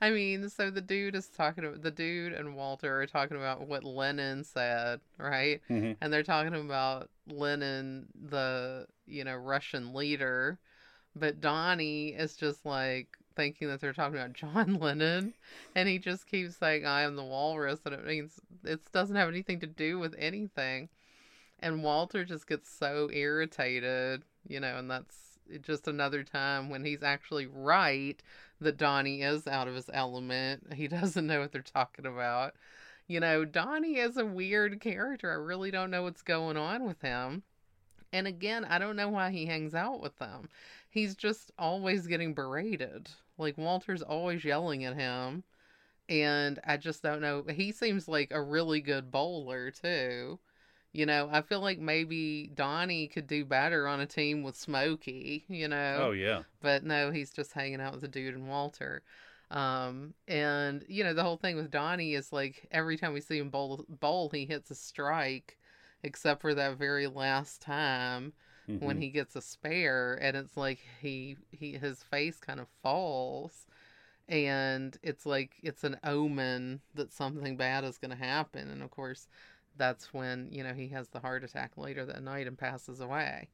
I 0.00 0.10
mean, 0.10 0.48
so 0.48 0.70
the 0.70 0.80
dude 0.80 1.14
is 1.14 1.28
talking 1.28 1.64
about 1.64 1.82
the 1.82 1.90
dude 1.90 2.32
and 2.32 2.56
Walter 2.56 3.00
are 3.02 3.06
talking 3.06 3.36
about 3.36 3.66
what 3.66 3.84
Lenin 3.84 4.44
said, 4.44 5.00
right? 5.18 5.60
Mhm. 5.70 5.96
And 6.00 6.12
they're 6.12 6.22
talking 6.22 6.54
about 6.54 7.10
Lenin, 7.26 8.06
the 8.28 8.86
you 9.06 9.24
know 9.24 9.36
Russian 9.36 9.94
leader, 9.94 10.58
but 11.14 11.40
Donnie 11.40 12.08
is 12.08 12.36
just 12.36 12.64
like 12.66 13.16
thinking 13.36 13.68
that 13.68 13.80
they're 13.80 13.92
talking 13.92 14.18
about 14.18 14.32
John 14.34 14.74
Lennon, 14.74 15.34
and 15.74 15.88
he 15.88 15.98
just 15.98 16.26
keeps 16.26 16.56
saying, 16.56 16.86
"I 16.86 17.02
am 17.02 17.16
the 17.16 17.24
walrus," 17.24 17.80
and 17.84 17.94
it 17.94 18.04
means 18.06 18.40
it 18.64 18.80
doesn't 18.92 19.16
have 19.16 19.28
anything 19.28 19.60
to 19.60 19.66
do 19.66 19.98
with 19.98 20.14
anything. 20.18 20.88
And 21.60 21.84
Walter 21.84 22.24
just 22.24 22.48
gets 22.48 22.68
so 22.68 23.08
irritated, 23.12 24.24
you 24.48 24.58
know, 24.58 24.76
and 24.76 24.90
that's 24.90 25.31
just 25.62 25.88
another 25.88 26.22
time 26.22 26.70
when 26.70 26.84
he's 26.84 27.02
actually 27.02 27.46
right 27.46 28.22
that 28.60 28.76
Donnie 28.76 29.22
is 29.22 29.46
out 29.46 29.68
of 29.68 29.74
his 29.74 29.90
element. 29.92 30.72
He 30.74 30.88
doesn't 30.88 31.26
know 31.26 31.40
what 31.40 31.52
they're 31.52 31.62
talking 31.62 32.06
about. 32.06 32.54
You 33.06 33.20
know, 33.20 33.44
Donnie 33.44 33.96
is 33.96 34.16
a 34.16 34.24
weird 34.24 34.80
character. 34.80 35.30
I 35.30 35.34
really 35.34 35.70
don't 35.70 35.90
know 35.90 36.04
what's 36.04 36.22
going 36.22 36.56
on 36.56 36.86
with 36.86 37.00
him. 37.02 37.42
And 38.12 38.26
again, 38.26 38.64
I 38.64 38.78
don't 38.78 38.96
know 38.96 39.08
why 39.08 39.30
he 39.30 39.46
hangs 39.46 39.74
out 39.74 40.00
with 40.00 40.18
them. 40.18 40.48
He's 40.88 41.14
just 41.14 41.50
always 41.58 42.06
getting 42.06 42.34
berated. 42.34 43.08
Like 43.38 43.58
Walter's 43.58 44.02
always 44.02 44.44
yelling 44.44 44.84
at 44.84 44.94
him. 44.96 45.44
And 46.08 46.60
I 46.66 46.76
just 46.76 47.02
don't 47.02 47.20
know. 47.20 47.44
He 47.48 47.72
seems 47.72 48.08
like 48.08 48.30
a 48.32 48.42
really 48.42 48.80
good 48.80 49.10
bowler, 49.10 49.70
too. 49.70 50.38
You 50.92 51.06
know, 51.06 51.28
I 51.32 51.40
feel 51.40 51.60
like 51.60 51.78
maybe 51.78 52.50
Donnie 52.54 53.06
could 53.08 53.26
do 53.26 53.44
better 53.46 53.86
on 53.88 54.00
a 54.00 54.06
team 54.06 54.42
with 54.42 54.56
Smokey, 54.56 55.44
you 55.48 55.68
know? 55.68 56.08
Oh, 56.08 56.12
yeah. 56.12 56.42
but 56.60 56.84
no, 56.84 57.10
he's 57.10 57.30
just 57.32 57.52
hanging 57.52 57.80
out 57.80 57.92
with 57.92 58.02
the 58.02 58.08
dude 58.08 58.34
and 58.34 58.46
Walter. 58.48 59.02
Um, 59.50 60.14
and 60.28 60.84
you 60.88 61.02
know, 61.04 61.14
the 61.14 61.22
whole 61.22 61.36
thing 61.38 61.56
with 61.56 61.70
Donnie 61.70 62.14
is 62.14 62.32
like 62.32 62.66
every 62.70 62.96
time 62.96 63.12
we 63.12 63.20
see 63.20 63.38
him 63.38 63.50
bowl, 63.50 63.84
bowl 63.88 64.30
he 64.30 64.44
hits 64.46 64.70
a 64.70 64.74
strike, 64.74 65.58
except 66.02 66.40
for 66.42 66.54
that 66.54 66.76
very 66.76 67.06
last 67.06 67.60
time 67.62 68.32
when 68.78 68.96
Mhm. 68.96 69.00
he 69.02 69.10
gets 69.10 69.36
a 69.36 69.42
spare, 69.42 70.14
and 70.20 70.36
it's 70.36 70.56
like 70.56 70.78
he 71.00 71.36
he 71.50 71.72
his 71.78 72.02
face 72.02 72.38
kind 72.40 72.60
of 72.60 72.68
falls, 72.82 73.66
and 74.28 74.96
it's 75.02 75.26
like 75.26 75.56
it's 75.62 75.84
an 75.84 75.98
omen 76.04 76.80
that 76.94 77.12
something 77.12 77.56
bad 77.56 77.84
is 77.84 77.98
going 77.98 78.10
to 78.10 78.16
happen, 78.16 78.70
and 78.70 78.82
of 78.82 78.90
course, 78.90 79.28
that's 79.76 80.12
when 80.12 80.48
you 80.50 80.62
know 80.62 80.74
he 80.74 80.88
has 80.88 81.08
the 81.08 81.20
heart 81.20 81.44
attack 81.44 81.72
later 81.76 82.04
that 82.06 82.22
night 82.22 82.46
and 82.46 82.56
passes 82.58 83.00
away. 83.00 83.48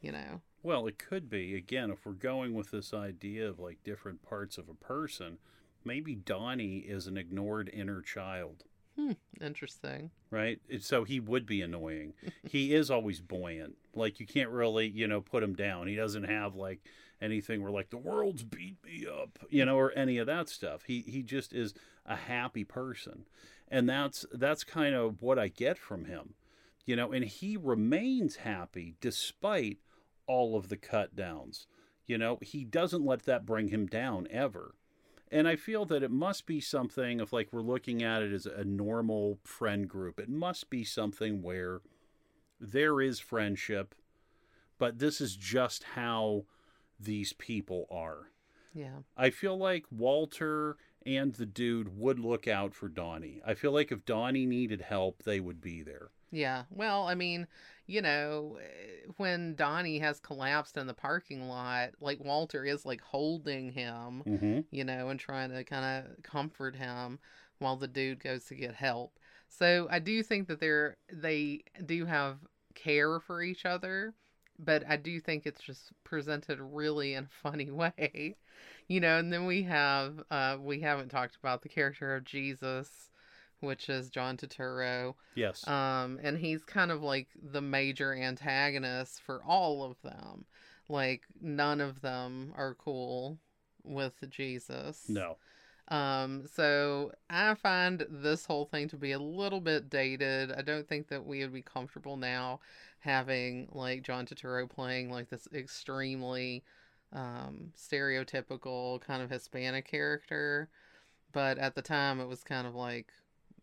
You 0.00 0.12
know. 0.12 0.40
Well, 0.62 0.86
it 0.86 0.98
could 0.98 1.30
be. 1.30 1.54
Again, 1.54 1.90
if 1.90 2.04
we're 2.04 2.12
going 2.12 2.54
with 2.54 2.70
this 2.70 2.92
idea 2.92 3.48
of 3.48 3.58
like 3.58 3.82
different 3.84 4.22
parts 4.22 4.58
of 4.58 4.68
a 4.68 4.74
person, 4.74 5.38
maybe 5.84 6.14
Donnie 6.14 6.78
is 6.78 7.06
an 7.06 7.16
ignored 7.16 7.70
inner 7.72 8.02
child, 8.02 8.64
Hmm, 8.96 9.12
interesting. 9.40 10.10
right? 10.30 10.58
So 10.80 11.04
he 11.04 11.20
would 11.20 11.46
be 11.46 11.62
annoying. 11.62 12.14
he 12.50 12.74
is 12.74 12.90
always 12.90 13.20
buoyant. 13.20 13.76
Like 13.94 14.18
you 14.20 14.26
can't 14.26 14.50
really, 14.50 14.88
you 14.88 15.06
know, 15.06 15.20
put 15.20 15.42
him 15.42 15.54
down. 15.54 15.86
He 15.86 15.94
doesn't 15.94 16.24
have 16.24 16.54
like 16.56 16.80
anything 17.22 17.62
where 17.62 17.72
like 17.72 17.90
the 17.90 17.96
world's 17.96 18.42
beat 18.42 18.76
me 18.84 19.06
up, 19.06 19.38
you 19.48 19.64
know, 19.64 19.76
or 19.78 19.92
any 19.92 20.18
of 20.18 20.26
that 20.26 20.48
stuff. 20.48 20.82
He 20.86 21.02
he 21.02 21.22
just 21.22 21.52
is 21.52 21.74
a 22.04 22.16
happy 22.16 22.64
person. 22.64 23.24
And 23.68 23.88
that's 23.88 24.24
that's 24.32 24.64
kind 24.64 24.94
of 24.94 25.22
what 25.22 25.38
I 25.38 25.48
get 25.48 25.78
from 25.78 26.04
him. 26.04 26.34
You 26.84 26.96
know, 26.96 27.12
and 27.12 27.24
he 27.24 27.56
remains 27.56 28.36
happy 28.36 28.94
despite 29.00 29.78
all 30.26 30.56
of 30.56 30.68
the 30.68 30.76
cut 30.76 31.16
downs. 31.16 31.66
You 32.06 32.18
know, 32.18 32.38
he 32.40 32.64
doesn't 32.64 33.04
let 33.04 33.24
that 33.24 33.44
bring 33.44 33.68
him 33.68 33.86
down 33.86 34.28
ever. 34.30 34.74
And 35.30 35.48
I 35.48 35.56
feel 35.56 35.84
that 35.86 36.04
it 36.04 36.10
must 36.10 36.46
be 36.46 36.60
something 36.60 37.18
if 37.18 37.32
like 37.32 37.48
we're 37.52 37.60
looking 37.60 38.02
at 38.02 38.22
it 38.22 38.32
as 38.32 38.46
a 38.46 38.64
normal 38.64 39.38
friend 39.42 39.88
group, 39.88 40.20
it 40.20 40.28
must 40.28 40.70
be 40.70 40.84
something 40.84 41.42
where 41.42 41.80
there 42.60 43.00
is 43.00 43.18
friendship, 43.18 43.94
but 44.78 44.98
this 44.98 45.20
is 45.20 45.36
just 45.36 45.82
how 45.94 46.44
these 46.98 47.32
people 47.32 47.86
are. 47.90 48.30
Yeah. 48.72 49.00
I 49.16 49.30
feel 49.30 49.58
like 49.58 49.84
Walter 49.90 50.76
and 51.06 51.34
the 51.34 51.46
dude 51.46 51.96
would 51.96 52.18
look 52.18 52.46
out 52.48 52.74
for 52.74 52.88
Donnie. 52.88 53.40
I 53.46 53.54
feel 53.54 53.72
like 53.72 53.92
if 53.92 54.04
Donnie 54.04 54.46
needed 54.46 54.80
help, 54.82 55.22
they 55.22 55.40
would 55.40 55.60
be 55.60 55.82
there. 55.82 56.08
Yeah. 56.32 56.64
Well, 56.70 57.06
I 57.06 57.14
mean, 57.14 57.46
you 57.86 58.02
know, 58.02 58.58
eh, 58.60 59.10
when 59.16 59.54
Donnie 59.54 60.00
has 60.00 60.18
collapsed 60.18 60.76
in 60.76 60.86
the 60.88 60.94
parking 60.94 61.48
lot, 61.48 61.90
like 62.00 62.22
Walter 62.22 62.64
is 62.64 62.84
like 62.84 63.00
holding 63.00 63.70
him, 63.72 64.22
Mm-hmm. 64.26 64.60
you 64.70 64.84
know, 64.84 65.08
and 65.08 65.20
trying 65.20 65.50
to 65.52 65.62
kind 65.64 66.04
of 66.06 66.22
comfort 66.22 66.74
him 66.76 67.20
while 67.58 67.76
the 67.76 67.88
dude 67.88 68.20
goes 68.22 68.44
to 68.46 68.54
get 68.54 68.74
help. 68.74 69.18
So 69.48 69.86
I 69.90 70.00
do 70.00 70.22
think 70.22 70.48
that 70.48 70.58
they're 70.60 70.96
they 71.12 71.62
do 71.86 72.04
have 72.06 72.38
care 72.74 73.20
for 73.20 73.40
each 73.40 73.64
other, 73.64 74.12
but 74.58 74.82
I 74.88 74.96
do 74.96 75.20
think 75.20 75.46
it's 75.46 75.62
just 75.62 75.92
presented 76.04 76.58
really 76.60 77.14
in 77.14 77.24
a 77.24 77.28
funny 77.48 77.70
way. 77.82 78.36
You 78.88 79.00
know, 79.00 79.18
and 79.18 79.32
then 79.32 79.46
we 79.46 79.62
have 79.64 80.22
uh 80.30 80.56
we 80.60 80.80
haven't 80.80 81.08
talked 81.08 81.36
about 81.36 81.62
the 81.62 81.68
character 81.68 82.14
of 82.14 82.24
Jesus, 82.24 83.10
which 83.60 83.88
is 83.88 84.10
John 84.10 84.36
Turturro. 84.36 85.14
Yes. 85.34 85.66
Um, 85.66 86.20
and 86.22 86.38
he's 86.38 86.64
kind 86.64 86.90
of 86.90 87.02
like 87.02 87.28
the 87.42 87.60
major 87.60 88.14
antagonist 88.14 89.20
for 89.22 89.42
all 89.44 89.82
of 89.82 90.00
them. 90.02 90.44
Like 90.88 91.22
none 91.40 91.80
of 91.80 92.00
them 92.00 92.52
are 92.56 92.74
cool 92.74 93.38
with 93.84 94.14
Jesus. 94.30 95.08
no. 95.08 95.36
Um, 95.88 96.46
so 96.52 97.12
I 97.30 97.54
find 97.54 98.04
this 98.10 98.44
whole 98.44 98.64
thing 98.64 98.88
to 98.88 98.96
be 98.96 99.12
a 99.12 99.18
little 99.18 99.60
bit 99.60 99.88
dated. 99.88 100.50
I 100.50 100.62
don't 100.62 100.88
think 100.88 101.08
that 101.08 101.24
we 101.24 101.40
would 101.42 101.52
be 101.52 101.62
comfortable 101.62 102.16
now 102.16 102.58
having 103.00 103.68
like 103.72 104.02
John 104.02 104.26
Turturro 104.26 104.68
playing 104.68 105.10
like 105.10 105.28
this 105.28 105.46
extremely 105.54 106.64
um 107.12 107.72
stereotypical 107.76 109.00
kind 109.00 109.22
of 109.22 109.30
Hispanic 109.30 109.86
character. 109.86 110.68
But 111.32 111.58
at 111.58 111.74
the 111.74 111.82
time 111.82 112.20
it 112.20 112.26
was 112.26 112.42
kind 112.42 112.66
of 112.66 112.74
like 112.74 113.12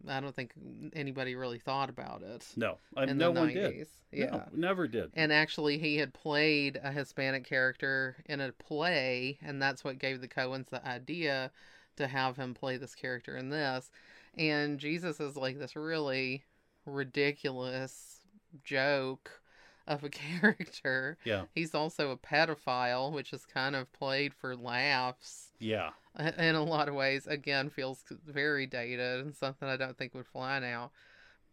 I 0.08 0.20
don't 0.20 0.36
think 0.36 0.54
anybody 0.94 1.36
really 1.36 1.60
thought 1.60 1.90
about 1.90 2.22
it. 2.24 2.46
No. 2.56 2.78
I, 2.96 3.04
in 3.04 3.18
no 3.18 3.32
the 3.32 3.40
one 3.40 3.54
did. 3.54 3.88
Yeah. 4.12 4.26
No, 4.26 4.44
never 4.54 4.88
did. 4.88 5.12
And 5.14 5.32
actually, 5.32 5.78
he 5.78 5.98
had 5.98 6.14
played 6.14 6.80
a 6.84 6.92
Hispanic 6.92 7.46
character 7.46 8.18
in 8.26 8.42
a 8.42 8.52
play, 8.52 9.40
and 9.42 9.62
that's 9.62 9.84
what 9.84 10.00
gave 10.00 10.22
the 10.22 10.28
Coens 10.28 10.70
the 10.70 10.86
idea 10.86 11.52
to 11.96 12.08
have 12.08 12.36
him 12.36 12.54
play 12.54 12.78
this 12.78 12.96
character 12.96 13.38
in 13.38 13.50
this. 13.50 13.92
And 14.38 14.80
Jesus 14.80 15.20
is 15.20 15.36
like 15.36 15.60
this 15.60 15.76
really 15.76 16.44
ridiculous 16.86 18.20
joke 18.64 19.42
of 19.88 20.04
a 20.04 20.10
character. 20.42 21.18
Yeah. 21.24 21.44
He's 21.54 21.74
also 21.76 22.12
a 22.12 22.18
pedophile, 22.18 23.12
which 23.12 23.34
is 23.34 23.46
kind 23.46 23.76
of 23.76 23.92
played 23.94 24.34
for 24.34 24.56
laughs 24.56 25.52
Yeah. 25.60 25.92
in 26.38 26.56
a 26.56 26.64
lot 26.64 26.88
of 26.88 26.96
ways. 26.96 27.28
Again, 27.28 27.70
feels 27.70 28.04
very 28.26 28.66
dated 28.66 29.26
and 29.26 29.36
something 29.36 29.68
I 29.68 29.78
don't 29.78 29.98
think 29.98 30.14
would 30.14 30.28
fly 30.28 30.60
now. 30.60 30.92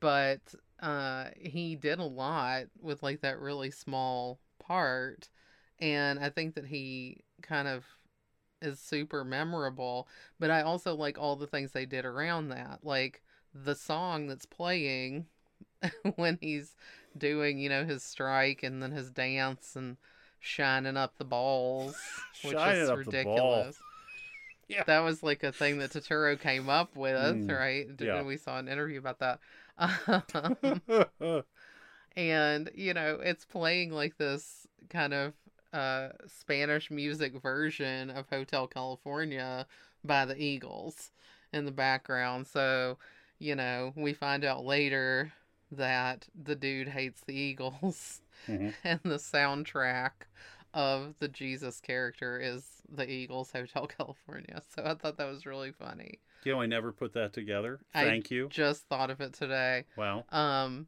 But 0.01 0.41
uh, 0.81 1.27
he 1.37 1.77
did 1.77 1.99
a 1.99 2.05
lot 2.05 2.65
with 2.81 3.03
like 3.03 3.21
that 3.21 3.39
really 3.39 3.71
small 3.71 4.41
part, 4.59 5.29
and 5.79 6.19
I 6.19 6.31
think 6.31 6.55
that 6.55 6.67
he 6.67 7.19
kind 7.43 7.69
of 7.69 7.85
is 8.63 8.79
super 8.79 9.25
memorable. 9.25 10.09
But 10.39 10.51
I 10.51 10.63
also 10.63 10.95
like 10.95 11.19
all 11.19 11.37
the 11.37 11.47
things 11.47 11.73
they 11.73 11.87
did 11.87 12.05
around 12.07 12.49
that, 12.49 12.81
like 12.83 13.23
the 13.55 13.75
song 13.75 14.27
that's 14.27 14.47
playing 14.47 15.27
when 16.17 16.39
he's 16.41 16.75
doing, 17.17 17.59
you 17.59 17.69
know, 17.69 17.85
his 17.85 18.03
strike 18.03 18.63
and 18.63 18.83
then 18.83 18.93
his 18.93 19.11
dance 19.11 19.77
and 19.77 19.97
shining 20.41 20.97
up 20.97 21.17
the 21.19 21.25
balls, 21.25 21.97
which 22.43 22.57
Shining 22.57 22.83
is 22.83 22.91
ridiculous. 22.91 23.77
Yeah. 24.69 24.85
That 24.87 25.01
was 25.01 25.23
like 25.23 25.43
a 25.43 25.51
thing 25.53 25.79
that 25.79 25.91
Turturro 25.91 26.39
came 26.39 26.69
up 26.69 26.95
with, 26.97 27.49
Mm, 27.49 27.59
right? 27.59 27.97
Did- 27.97 28.07
yeah. 28.07 28.23
We 28.23 28.37
saw 28.37 28.59
an 28.59 28.69
interview 28.69 28.99
about 28.99 29.19
that. 29.19 29.41
Um, 29.79 30.83
and, 32.17 32.71
you 32.75 32.95
know, 32.95 33.19
it's 33.23 33.45
playing 33.45 33.91
like 33.91 34.17
this 34.17 34.67
kind 34.89 35.13
of 35.13 35.33
uh, 35.73 36.11
Spanish 36.27 36.91
music 36.91 37.41
version 37.41 38.11
of 38.11 38.29
Hotel 38.29 38.67
California 38.67 39.67
by 40.05 40.25
the 40.25 40.41
Eagles 40.41 41.11
in 41.53 41.65
the 41.65 41.73
background. 41.73 42.47
So, 42.47 42.99
you 43.39 43.55
know, 43.57 43.93
we 43.97 44.13
find 44.13 44.45
out 44.45 44.65
later 44.65 45.33
that 45.73 46.29
the 46.35 46.55
dude 46.57 46.89
hates 46.89 47.21
the 47.23 47.35
Eagles 47.35 48.23
Mhm. 48.49 48.75
and 48.85 49.01
the 49.05 49.17
soundtrack 49.19 50.11
of 50.73 51.15
the 51.19 51.29
Jesus 51.29 51.81
character 51.81 52.39
is 52.41 52.65
the 52.89 53.09
Eagles 53.11 53.51
Hotel 53.53 53.87
California. 53.99 54.63
So 54.75 54.83
I 54.85 54.95
thought 54.95 55.17
that 55.19 55.29
was 55.29 55.47
really 55.47 55.73
funny. 55.73 56.21
You 56.45 56.53
know, 56.53 56.61
I 56.61 56.67
never 56.67 56.93
put 56.93 57.13
that 57.15 57.33
together. 57.33 57.81
I 57.95 58.05
Thank 58.05 58.31
you. 58.31 58.49
Just 58.49 58.87
thought 58.89 59.11
of 59.11 59.21
it 59.21 59.33
today. 59.33 59.85
Wow. 59.97 60.25
Um 60.31 60.87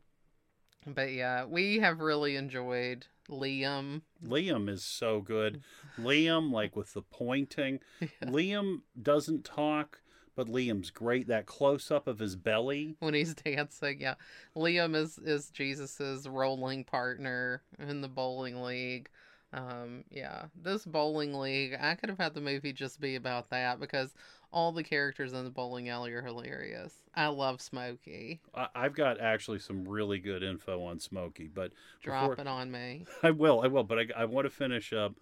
but 0.87 1.12
yeah, 1.12 1.45
we 1.45 1.78
have 1.78 2.01
really 2.01 2.35
enjoyed 2.37 3.07
Liam. 3.30 4.03
Liam 4.24 4.68
is 4.68 4.83
so 4.83 5.20
good. 5.20 5.62
Liam, 5.99 6.51
like 6.51 6.74
with 6.74 6.93
the 6.93 7.03
pointing, 7.03 7.78
Liam 8.24 8.80
doesn't 9.01 9.45
talk, 9.45 10.01
but 10.35 10.47
Liam's 10.49 10.91
great. 10.91 11.28
That 11.28 11.47
close 11.47 11.91
up 11.91 12.07
of 12.07 12.18
his 12.18 12.37
belly. 12.37 12.97
when 13.01 13.14
he's 13.14 13.35
dancing. 13.35 14.01
Yeah, 14.01 14.14
Liam 14.57 14.95
is 14.95 15.18
is 15.18 15.51
Jesus's 15.51 16.28
rolling 16.28 16.85
partner 16.85 17.62
in 17.78 18.01
the 18.01 18.09
bowling 18.09 18.62
league. 18.62 19.09
Um, 19.55 20.05
yeah, 20.11 20.45
this 20.62 20.87
bowling 20.87 21.35
league, 21.35 21.76
I 21.78 21.95
could 21.95 22.09
have 22.09 22.18
had 22.18 22.33
the 22.35 22.41
movie 22.41 22.72
just 22.72 23.01
be 23.01 23.16
about 23.16 23.51
that 23.51 23.78
because 23.80 24.14
all 24.51 24.72
the 24.72 24.83
characters 24.83 25.35
in 25.35 25.45
the 25.45 25.51
bowling 25.51 25.91
alley 25.91 26.12
are 26.12 26.22
hilarious. 26.22 26.95
I 27.14 27.26
love 27.26 27.61
Smokey. 27.61 28.41
I've 28.74 28.95
got 28.95 29.20
actually 29.20 29.59
some 29.59 29.87
really 29.87 30.18
good 30.18 30.43
info 30.43 30.83
on 30.85 30.99
Smokey, 31.01 31.51
but 31.53 31.72
Drop 32.03 32.30
before- 32.30 32.43
it 32.43 32.49
on 32.49 32.70
me. 32.70 33.05
I 33.22 33.30
will, 33.30 33.61
I 33.62 33.66
will, 33.66 33.85
but 33.85 33.99
I, 33.99 34.07
I 34.16 34.24
want 34.24 34.47
to 34.47 34.51
finish 34.51 34.93
up 34.95 35.14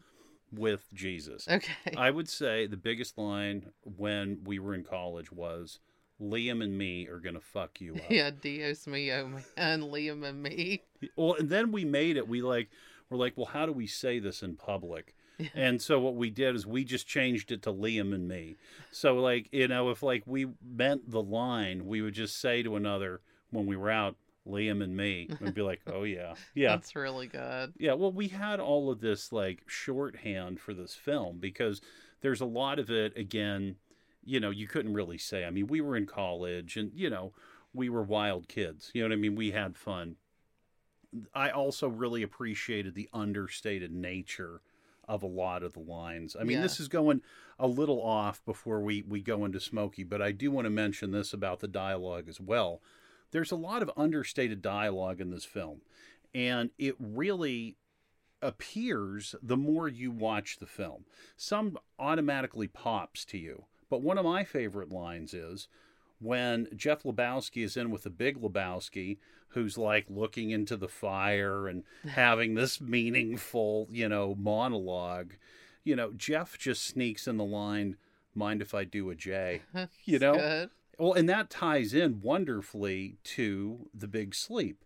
with 0.53 0.93
Jesus. 0.93 1.47
Okay. 1.49 1.95
I 1.97 2.11
would 2.11 2.29
say 2.29 2.67
the 2.67 2.77
biggest 2.77 3.19
line 3.19 3.71
when 3.83 4.41
we 4.45 4.59
were 4.59 4.75
in 4.75 4.85
college 4.85 5.31
was, 5.33 5.79
"Liam 6.21 6.63
and 6.63 6.77
me 6.77 7.07
are 7.09 7.21
gonna 7.21 7.41
fuck 7.41 7.81
you 7.81 7.95
up." 7.95 8.11
yeah, 8.11 8.31
Dios 8.31 8.87
mio, 8.87 9.29
man, 9.57 9.83
Liam 9.83 10.25
and 10.25 10.43
me. 10.43 10.83
Well, 11.17 11.35
and 11.35 11.49
then 11.49 11.73
we 11.73 11.85
made 11.85 12.17
it. 12.17 12.29
We 12.29 12.43
like, 12.43 12.71
we're 13.09 13.19
like, 13.19 13.37
well, 13.37 13.47
how 13.47 13.67
do 13.67 13.73
we 13.73 13.87
say 13.87 14.19
this 14.19 14.43
in 14.43 14.57
public? 14.57 15.15
And 15.55 15.81
so 15.81 15.99
what 15.99 16.17
we 16.17 16.29
did 16.31 16.55
is 16.55 16.67
we 16.67 16.85
just 16.85 17.07
changed 17.07 17.51
it 17.51 17.63
to 17.63 17.73
Liam 17.73 18.15
and 18.15 18.29
me. 18.29 18.57
So 18.91 19.15
like, 19.15 19.49
you 19.53 19.69
know, 19.69 19.89
if 19.91 20.03
like 20.03 20.23
we 20.27 20.49
meant 20.63 21.11
the 21.11 21.23
line, 21.23 21.87
we 21.87 22.03
would 22.03 22.15
just 22.15 22.39
say 22.41 22.63
to 22.63 22.77
another 22.77 23.23
when 23.51 23.67
we 23.67 23.77
were 23.77 23.91
out, 23.91 24.17
Liam 24.47 24.83
and 24.83 24.97
me. 24.97 25.29
We'd 25.41 25.55
be 25.55 25.63
like, 25.63 25.81
oh 25.87 26.05
yeah, 26.05 26.35
yeah. 26.55 26.71
That's 26.71 26.95
really 26.97 27.27
good. 27.27 27.73
Yeah, 27.79 27.95
well, 27.95 28.13
we 28.13 28.29
had 28.29 28.61
all 28.61 28.91
of 28.91 29.01
this 29.01 29.33
like 29.33 29.63
shorthand 29.67 30.61
for 30.61 30.75
this 30.75 30.95
film 30.95 31.39
because 31.39 31.81
there's 32.21 32.41
a 32.41 32.47
lot 32.47 32.79
of 32.79 32.91
it, 32.91 33.17
again, 33.17 33.77
you 34.25 34.41
know, 34.41 34.51
you 34.51 34.67
couldn't 34.67 34.95
really 34.95 35.19
say. 35.19 35.45
I 35.45 35.51
mean, 35.51 35.67
we 35.67 35.81
were 35.81 35.97
in 35.97 36.07
college 36.07 36.77
and, 36.77 36.91
you 36.95 37.09
know, 37.11 37.33
we 37.73 37.89
were 37.89 38.03
wild 38.03 38.49
kids. 38.49 38.91
You 38.95 39.03
know 39.03 39.09
what 39.09 39.15
I 39.15 39.21
mean? 39.21 39.35
We 39.37 39.53
had 39.53 39.77
fun. 39.77 40.17
I 41.35 41.51
also 41.51 41.89
really 41.89 42.23
appreciated 42.23 42.95
the 42.95 43.09
understated 43.13 43.91
nature 43.93 44.61
of 45.09 45.23
a 45.23 45.27
lot 45.27 45.63
of 45.63 45.73
the 45.73 45.81
lines. 45.81 46.37
I 46.39 46.45
mean, 46.45 46.59
Yeah. 46.59 46.63
this 46.63 46.79
is 46.79 46.87
going 46.89 47.23
a 47.59 47.67
little 47.67 48.01
off 48.01 48.45
before 48.45 48.81
we, 48.81 49.03
we 49.03 49.21
go 49.21 49.45
into 49.45 49.59
Smokey, 49.59 50.05
but 50.05 50.23
I 50.23 50.31
do 50.31 50.51
want 50.53 50.67
to 50.67 50.71
mention 50.71 51.11
this 51.11 51.33
about 51.33 51.61
the 51.61 51.69
dialogue 51.69 52.29
as 52.29 52.41
well. 52.41 52.81
There's 53.31 53.53
a 53.53 53.57
lot 53.57 53.83
of 53.83 53.91
understated 53.97 54.63
dialogue 54.63 55.21
in 55.21 55.31
this 55.31 55.45
film, 55.45 55.83
and 56.35 56.71
it 56.79 56.97
really 56.99 57.77
appears 58.43 59.35
the 59.43 59.57
more 59.57 59.89
you 59.89 60.11
watch 60.11 60.59
the 60.59 60.67
film. 60.67 61.05
Some 61.37 61.79
automatically 61.99 62.69
pops 62.69 63.25
to 63.27 63.39
you. 63.39 63.65
But 63.89 64.03
one 64.03 64.19
of 64.19 64.25
my 64.25 64.45
favorite 64.45 64.91
lines 64.91 65.35
is 65.35 65.69
when 66.21 66.69
Jeff 66.77 67.03
Lebowski 67.03 67.65
is 67.65 67.77
in 67.77 67.91
with 67.91 68.05
the 68.05 68.11
big 68.11 68.41
Lebowski, 68.41 69.19
who's 69.49 69.77
like 69.77 70.07
looking 70.09 70.51
into 70.51 70.77
the 70.77 70.89
fire 70.89 71.67
and 71.67 71.83
having 72.09 72.55
this 72.55 72.81
meaningful, 72.81 73.89
you 73.91 74.09
know, 74.09 74.35
monologue. 74.39 75.35
You 75.83 75.97
know, 75.97 76.13
Jeff 76.13 76.57
just 76.59 76.85
sneaks 76.85 77.27
in 77.27 77.37
the 77.37 77.45
line, 77.45 77.97
mind 78.35 78.63
if 78.63 78.75
I 78.75 78.85
do 78.85 79.11
a 79.11 79.15
J? 79.15 79.63
You 80.05 80.19
know? 80.19 80.35
good. 80.35 80.71
Well, 81.01 81.15
and 81.15 81.31
that 81.31 81.49
ties 81.49 81.95
in 81.95 82.21
wonderfully 82.21 83.17
to 83.25 83.89
the 83.95 84.07
big 84.07 84.35
sleep. 84.35 84.85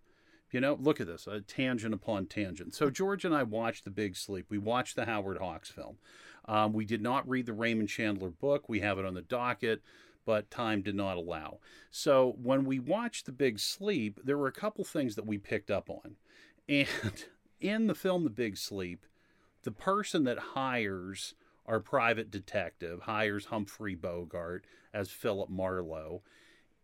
You 0.52 0.60
know, 0.60 0.78
look 0.80 1.00
at 1.00 1.08
this, 1.08 1.26
a 1.26 1.40
tangent 1.40 1.92
upon 1.92 2.26
tangent. 2.26 2.72
So 2.72 2.88
George 2.88 3.24
and 3.24 3.34
I 3.34 3.42
watched 3.42 3.82
the 3.82 3.90
big 3.90 4.14
sleep. 4.14 4.46
We 4.48 4.58
watched 4.58 4.94
the 4.94 5.06
Howard 5.06 5.38
Hawks 5.38 5.72
film. 5.72 5.96
Um, 6.44 6.72
we 6.72 6.84
did 6.84 7.02
not 7.02 7.28
read 7.28 7.46
the 7.46 7.52
Raymond 7.52 7.88
Chandler 7.88 8.30
book. 8.30 8.68
We 8.68 8.78
have 8.78 8.96
it 9.00 9.04
on 9.04 9.14
the 9.14 9.22
docket, 9.22 9.82
but 10.24 10.52
time 10.52 10.82
did 10.82 10.94
not 10.94 11.16
allow. 11.16 11.58
So 11.90 12.36
when 12.40 12.64
we 12.64 12.78
watched 12.78 13.26
the 13.26 13.32
big 13.32 13.58
sleep, 13.58 14.20
there 14.22 14.38
were 14.38 14.46
a 14.46 14.52
couple 14.52 14.84
things 14.84 15.16
that 15.16 15.26
we 15.26 15.38
picked 15.38 15.72
up 15.72 15.90
on. 15.90 16.14
And 16.68 16.86
in 17.60 17.88
the 17.88 17.94
film 17.96 18.22
The 18.22 18.30
Big 18.30 18.56
Sleep, 18.56 19.04
the 19.64 19.72
person 19.72 20.22
that 20.24 20.38
hires 20.38 21.34
our 21.66 21.80
private 21.80 22.30
detective, 22.30 23.02
hires 23.02 23.46
Humphrey 23.46 23.94
Bogart 23.94 24.66
as 24.92 25.10
Philip 25.10 25.48
Marlowe, 25.48 26.22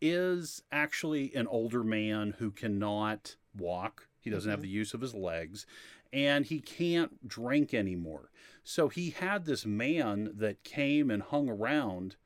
is 0.00 0.62
actually 0.72 1.34
an 1.34 1.46
older 1.46 1.84
man 1.84 2.34
who 2.38 2.50
cannot 2.50 3.36
walk. 3.56 4.08
He 4.18 4.30
doesn't 4.30 4.50
have 4.50 4.60
Mhm. 4.60 4.64
the 4.64 4.68
use 4.68 4.94
of 4.94 5.00
his 5.00 5.14
legs, 5.14 5.66
and 6.12 6.46
he 6.46 6.60
can't 6.60 7.26
drink 7.28 7.74
anymore. 7.74 8.30
So 8.64 8.88
he 8.88 9.10
had 9.10 9.44
this 9.44 9.66
man 9.66 10.32
that 10.36 10.64
came 10.64 11.10
and 11.10 11.22
hung 11.22 11.48
around, 11.48 12.16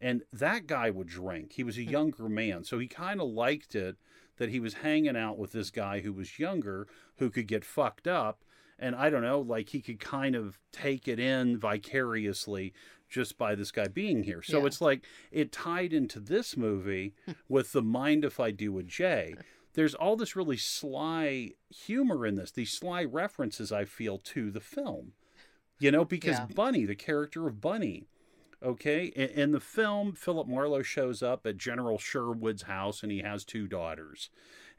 and 0.00 0.24
that 0.32 0.66
guy 0.66 0.90
would 0.90 1.08
drink. 1.08 1.52
He 1.52 1.64
was 1.64 1.78
a 1.78 1.82
younger 1.82 2.28
man, 2.28 2.64
so 2.64 2.78
he 2.78 2.86
kind 2.86 3.20
of 3.20 3.28
liked 3.28 3.74
it 3.74 3.96
that 4.36 4.50
he 4.50 4.60
was 4.60 4.74
hanging 4.74 5.16
out 5.16 5.38
with 5.38 5.52
this 5.52 5.70
guy 5.70 6.00
who 6.00 6.12
was 6.12 6.38
younger, 6.38 6.88
who 7.16 7.30
could 7.30 7.46
get 7.46 7.64
fucked 7.64 8.06
up. 8.06 8.44
And 8.78 8.94
I 8.96 9.08
don't 9.10 9.22
know, 9.22 9.40
like 9.40 9.68
he 9.70 9.80
could 9.80 10.00
kind 10.00 10.34
of 10.34 10.58
take 10.72 11.06
it 11.08 11.18
in 11.18 11.58
vicariously 11.58 12.72
just 13.08 13.38
by 13.38 13.54
this 13.54 13.70
guy 13.70 13.86
being 13.86 14.24
here. 14.24 14.42
So 14.42 14.60
Yeah. 14.60 14.66
it's 14.66 14.80
like 14.80 15.04
it 15.30 15.52
tied 15.52 15.92
into 15.92 16.18
this 16.18 16.56
movie 16.56 17.14
hmm. 17.26 17.32
with 17.48 17.72
the 17.72 17.82
mind 17.82 18.24
if 18.24 18.40
I 18.40 18.50
do 18.50 18.78
a 18.78 18.82
J. 18.82 19.36
There's 19.74 19.94
all 19.94 20.16
this 20.16 20.36
really 20.36 20.56
sly 20.56 21.50
humor 21.70 22.26
in 22.26 22.36
this, 22.36 22.50
these 22.50 22.72
sly 22.72 23.04
references 23.04 23.72
I 23.72 23.84
feel 23.84 24.18
to 24.18 24.50
the 24.50 24.60
film. 24.60 25.12
You 25.78 25.90
know, 25.90 26.04
because 26.04 26.38
Yeah. 26.38 26.46
Bunny, 26.54 26.84
the 26.84 26.94
character 26.94 27.46
of 27.46 27.60
Bunny, 27.60 28.06
okay, 28.62 29.06
in, 29.06 29.28
in 29.30 29.50
the 29.52 29.60
film, 29.60 30.14
Philip 30.14 30.46
Marlowe 30.48 30.82
shows 30.82 31.22
up 31.22 31.46
at 31.46 31.56
General 31.56 31.98
Sherwood's 31.98 32.62
house 32.62 33.02
and 33.02 33.10
he 33.12 33.18
has 33.20 33.44
two 33.44 33.66
daughters. 33.66 34.30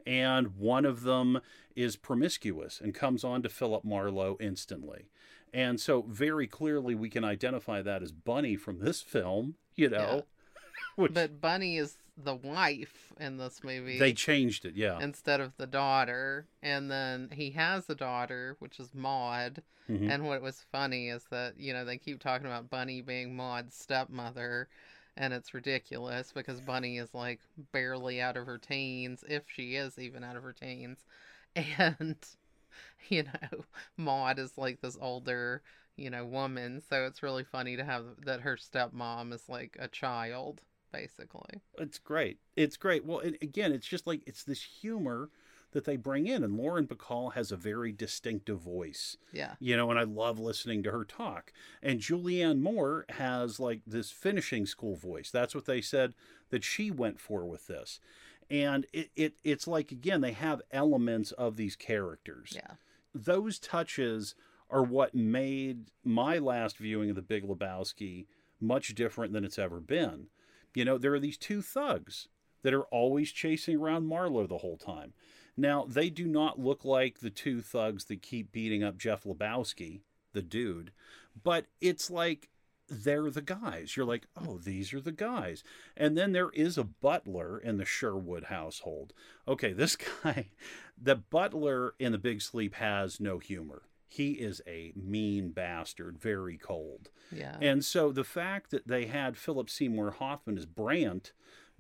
And 0.06 0.56
one 0.58 0.86
of 0.86 1.02
them 1.04 1.42
is 1.76 1.96
promiscuous 1.96 2.80
and 2.80 2.94
comes 2.94 3.24
on 3.24 3.42
to 3.44 3.50
Philip 3.50 3.84
Marlowe 3.84 4.38
instantly. 4.40 5.10
And 5.54 5.80
so, 5.80 6.04
very 6.04 6.48
clearly, 6.48 6.96
we 6.96 7.10
can 7.10 7.24
identify 7.24 7.82
that 7.82 8.04
as 8.04 8.12
Bunny 8.12 8.56
from 8.56 8.80
this 8.80 9.02
film, 9.02 9.56
you 9.76 9.90
know. 9.90 10.26
Which 10.96 11.14
But 11.14 11.42
Bunny 11.42 11.78
is 11.78 11.98
the 12.18 12.36
wife 12.36 13.12
in 13.20 13.38
this 13.38 13.64
movie. 13.64 14.00
they 14.00 14.14
changed 14.14 14.64
it, 14.66 14.76
yeah. 14.76 15.00
instead 15.02 15.42
of 15.42 15.56
the 15.58 15.68
daughter. 15.68 16.48
And 16.62 16.90
then 16.92 17.30
he 17.34 17.52
has 17.52 17.90
a 17.90 17.96
daughter, 17.96 18.56
which 18.60 18.80
is 18.80 18.94
Maud. 18.94 19.62
Mhm. 19.90 20.10
And 20.10 20.26
what 20.26 20.42
was 20.42 20.66
funny 20.72 21.10
is 21.10 21.26
that, 21.32 21.60
you 21.60 21.74
know, 21.74 21.84
they 21.86 21.98
keep 21.98 22.20
talking 22.20 22.48
about 22.48 22.70
Bunny 22.70 23.02
being 23.02 23.36
Maud's 23.36 23.76
stepmother. 23.76 24.68
And 25.18 25.34
it's 25.34 25.54
ridiculous 25.54 26.32
because 26.34 26.60
Bunny 26.60 26.98
is 26.98 27.14
like 27.14 27.40
barely 27.72 28.22
out 28.22 28.36
of 28.38 28.46
her 28.46 28.58
teens, 28.58 29.24
if 29.28 29.44
she 29.48 29.76
is 29.76 29.98
even 29.98 30.24
out 30.24 30.36
of 30.36 30.44
her 30.44 30.54
teens. 30.54 31.06
And 31.78 32.18
you 33.10 33.24
know, 33.24 33.64
Maud 33.98 34.40
is 34.40 34.58
like 34.58 34.82
this 34.82 34.98
older, 35.00 35.62
you 35.96 36.10
know, 36.10 36.26
woman. 36.26 36.82
So 36.90 37.06
it's 37.06 37.24
really 37.24 37.44
funny 37.44 37.78
to 37.78 37.84
have 37.86 38.04
that 38.26 38.42
her 38.42 38.58
stepmom 38.58 39.34
is 39.34 39.48
like 39.48 39.78
a 39.80 39.88
child, 39.88 40.62
basically. 40.92 41.62
It's 41.78 42.00
great. 42.00 42.40
It's 42.56 42.78
great. 42.78 43.06
Well, 43.06 43.20
and 43.20 43.38
again, 43.42 43.72
it's 43.72 43.88
just 43.88 44.08
like 44.08 44.22
it's 44.26 44.44
this 44.44 44.62
humor 44.62 45.30
that 45.76 45.84
they 45.84 45.98
bring 45.98 46.26
in, 46.26 46.42
and 46.42 46.58
Lauren 46.58 46.88
Bacall 46.88 47.34
has 47.34 47.52
a 47.52 47.58
very 47.58 47.92
distinctive 47.92 48.62
voice. 48.62 49.18
Yeah. 49.34 49.56
You 49.60 49.76
know, 49.76 49.90
and 49.90 50.00
I 50.00 50.04
love 50.04 50.40
listening 50.40 50.84
to 50.84 50.92
her 50.92 51.04
talk. 51.04 51.52
And 51.84 52.00
Julianne 52.00 52.62
Moore 52.62 53.06
has 53.10 53.60
like 53.60 53.82
this 53.86 54.10
finishing 54.10 54.66
school 54.66 54.96
voice. 54.96 55.30
That's 55.32 55.54
what 55.54 55.66
they 55.66 55.82
said 55.82 56.14
that 56.50 56.64
she 56.64 56.92
went 56.92 57.20
for 57.20 57.46
with 57.46 57.68
this. 57.68 58.00
And 58.50 58.88
it, 58.94 59.10
it 59.18 59.34
it's 59.44 59.68
like 59.68 59.92
again, 59.92 60.22
they 60.22 60.32
have 60.32 60.62
elements 60.72 61.34
of 61.34 61.58
these 61.58 61.76
characters. 61.76 62.54
Yeah. 62.56 62.76
Those 63.14 63.60
touches 63.60 64.34
are 64.70 64.84
what 64.84 65.14
made 65.14 65.92
my 66.06 66.38
last 66.38 66.78
viewing 66.78 67.10
of 67.10 67.18
the 67.18 67.22
Big 67.22 67.44
Lebowski 67.44 68.28
much 68.62 68.96
different 68.96 69.34
than 69.34 69.44
it's 69.44 69.60
ever 69.60 69.82
been. 69.82 70.28
You 70.74 70.86
know, 70.86 70.98
there 70.98 71.14
are 71.14 71.20
these 71.20 71.38
two 71.38 71.62
thugs 71.62 72.30
that 72.64 72.74
are 72.74 72.84
always 72.84 73.34
chasing 73.34 73.78
around 73.78 74.08
Marlowe 74.08 74.48
the 74.48 74.60
whole 74.60 74.78
time. 74.78 75.14
Now, 75.58 75.86
they 75.88 76.10
do 76.10 76.28
not 76.28 76.60
look 76.60 76.84
like 76.84 77.20
the 77.20 77.30
two 77.30 77.62
thugs 77.62 78.06
that 78.06 78.22
keep 78.22 78.52
beating 78.52 78.84
up 78.84 78.98
Jeff 78.98 79.24
Lebowski, 79.24 80.02
the 80.34 80.42
dude, 80.42 80.92
but 81.44 81.66
it's 81.80 82.10
like 82.10 82.50
they're 82.88 83.32
the 83.32 83.42
guys. 83.42 83.96
You're 83.96 84.06
like, 84.06 84.28
oh, 84.36 84.58
these 84.58 84.94
are 84.94 85.02
the 85.02 85.12
guys. 85.12 85.64
And 85.98 86.18
then 86.18 86.32
there 86.34 86.52
is 86.52 86.78
a 86.78 86.84
butler 86.84 87.58
in 87.58 87.78
the 87.78 87.86
Sherwood 87.86 88.46
household. 88.46 89.14
Okay, 89.48 89.74
this 89.74 89.96
guy, 90.24 90.50
the 91.02 91.16
butler 91.16 91.96
in 92.00 92.12
The 92.12 92.18
Big 92.18 92.42
Sleep 92.42 92.76
has 92.76 93.20
no 93.20 93.40
humor. 93.40 93.84
He 94.08 94.32
is 94.32 94.62
a 94.68 94.94
mean 94.96 95.50
bastard, 95.50 96.18
very 96.18 96.58
cold. 96.58 97.10
Yeah. 97.32 97.58
And 97.60 97.84
so 97.84 98.12
the 98.12 98.24
fact 98.24 98.72
that 98.72 98.88
they 98.88 99.08
had 99.08 99.36
Philip 99.36 99.70
Seymour 99.70 100.12
Hoffman 100.12 100.58
as 100.58 100.66
Brandt 100.66 101.34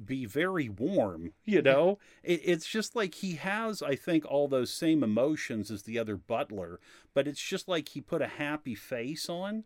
be 0.04 0.26
very 0.26 0.70
warm, 0.70 1.34
you 1.46 1.62
know? 1.62 2.00
it, 2.24 2.42
it's 2.44 2.68
just 2.68 2.96
like 2.96 3.16
he 3.16 3.36
has, 3.36 3.82
I 3.82 3.96
think, 3.96 4.26
all 4.26 4.48
those 4.48 4.72
same 4.72 5.04
emotions 5.04 5.72
as 5.72 5.84
the 5.84 6.00
other 6.00 6.18
butler, 6.18 6.80
but 7.14 7.28
it's 7.28 7.42
just 7.42 7.68
like 7.68 7.90
he 7.90 8.02
put 8.02 8.22
a 8.22 8.28
happy 8.28 8.76
face 8.76 9.30
on. 9.30 9.64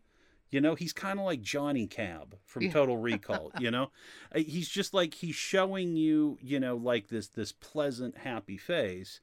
You 0.52 0.62
know, 0.62 0.74
he's 0.74 0.94
kind 0.94 1.20
of 1.20 1.26
like 1.26 1.42
Johnny 1.42 1.86
Cab 1.86 2.36
from 2.44 2.72
Total 2.72 2.98
Recall, 3.10 3.52
you 3.60 3.70
know? 3.70 3.92
He's 4.36 4.68
just 4.68 4.96
like 4.96 5.14
he's 5.14 5.36
showing 5.36 5.96
you, 5.96 6.40
you 6.42 6.60
know, 6.60 6.76
like 6.76 7.10
this 7.10 7.28
this 7.28 7.52
pleasant 7.52 8.18
happy 8.18 8.58
face 8.58 9.20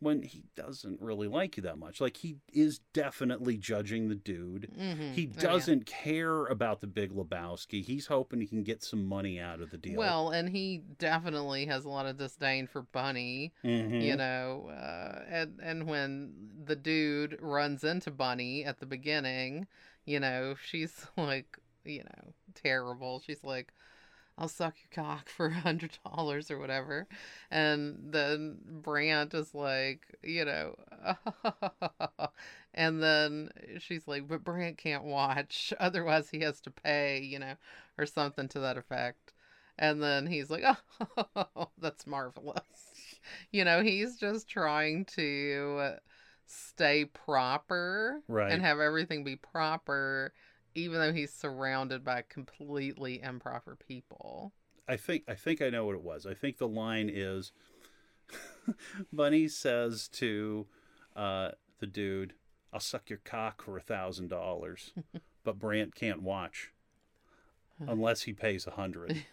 when 0.00 0.22
he 0.22 0.44
doesn't 0.54 1.00
really 1.00 1.28
like 1.28 1.56
you 1.56 1.62
that 1.62 1.78
much. 1.78 2.00
Like 2.00 2.18
he 2.18 2.36
is 2.52 2.80
definitely 2.92 3.56
judging 3.56 4.08
the 4.08 4.14
dude. 4.14 4.70
Mhm. 4.78 5.12
He 5.14 5.26
Oh, 5.26 5.32
yeah. 5.36 5.40
doesn't 5.42 5.86
care 5.86 6.46
about 6.46 6.80
the 6.80 6.86
Big 6.86 7.12
Lebowski. 7.12 7.82
He's 7.82 8.06
hoping 8.08 8.40
he 8.40 8.46
can 8.46 8.62
get 8.64 8.82
some 8.82 9.06
money 9.06 9.40
out 9.40 9.60
of 9.60 9.70
the 9.70 9.78
deal. 9.78 9.98
Well, 9.98 10.30
and 10.30 10.48
he 10.50 10.82
definitely 10.98 11.66
has 11.66 11.84
a 11.84 11.88
lot 11.88 12.06
of 12.06 12.16
disdain 12.18 12.66
for 12.66 12.82
Bunny. 12.82 13.52
Mhm. 13.64 14.02
you 14.02 14.16
know 14.16 14.68
uh, 14.70 15.24
and 15.28 15.58
and 15.62 15.86
when 15.86 16.50
the 16.64 16.76
dude 16.76 17.38
runs 17.40 17.82
into 17.84 18.10
bunny 18.10 18.64
at 18.64 18.78
the 18.80 18.86
beginning 18.86 19.66
you 20.04 20.18
know 20.20 20.54
she's 20.66 21.06
like 21.16 21.58
you 21.84 22.02
know 22.02 22.32
terrible 22.54 23.20
she's 23.24 23.42
like 23.44 23.72
i'll 24.38 24.48
suck 24.48 24.74
your 24.78 25.04
cock 25.04 25.28
for 25.28 25.46
a 25.48 25.54
hundred 25.54 25.98
dollars 26.04 26.50
or 26.50 26.58
whatever. 26.58 27.06
And 27.50 27.98
then 28.12 28.58
brandt 28.82 29.34
is 29.34 29.54
like 29.54 30.00
you 30.22 30.44
know 30.44 30.76
and 32.74 33.02
then 33.02 33.50
she's 33.78 34.06
like 34.08 34.26
but 34.28 34.44
brandt 34.44 34.78
can't 34.78 35.04
watch. 35.04 35.72
Otherwise 35.80 36.30
he 36.30 36.40
has 36.40 36.60
to 36.62 36.70
pay 36.70 37.20
you 37.20 37.38
know 37.38 37.54
or 37.98 38.06
something 38.06 38.48
to 38.48 38.60
that 38.60 38.76
effect. 38.76 39.32
And 39.78 40.02
then 40.02 40.26
he's 40.26 40.50
like 40.50 40.64
oh 41.36 41.68
that's 41.78 42.06
marvelous. 42.06 42.62
You 43.50 43.64
know, 43.64 43.82
he's 43.82 44.16
just 44.16 44.48
trying 44.48 45.06
to 45.16 45.94
stay 46.46 47.06
proper 47.06 48.20
Right. 48.28 48.52
and 48.52 48.62
have 48.62 48.80
everything 48.80 49.24
be 49.24 49.36
proper, 49.36 50.32
even 50.74 50.98
though 50.98 51.12
he's 51.12 51.32
surrounded 51.32 52.04
by 52.04 52.22
completely 52.22 53.20
improper 53.22 53.76
people. 53.76 54.52
I 54.88 54.96
think 54.96 55.24
I 55.28 55.34
think 55.34 55.62
I 55.62 55.70
know 55.70 55.86
what 55.86 55.94
it 55.94 56.02
was. 56.02 56.26
I 56.26 56.34
think 56.34 56.58
the 56.58 56.68
line 56.68 57.10
is 57.12 57.52
Bunny 59.12 59.48
says 59.48 60.08
to 60.08 60.66
uh, 61.16 61.50
the 61.78 61.86
dude, 61.86 62.34
"I'll 62.72 62.80
suck 62.80 63.08
your 63.08 63.20
cock 63.24 63.62
for 63.62 63.76
a 63.76 63.80
thousand 63.80 64.28
dollars," 64.28 64.92
but 65.44 65.58
Brandt 65.58 65.94
can't 65.94 66.22
watch 66.22 66.72
unless 67.80 68.22
he 68.22 68.32
pays 68.32 68.66
a 68.66 68.72
hundred. 68.72 69.24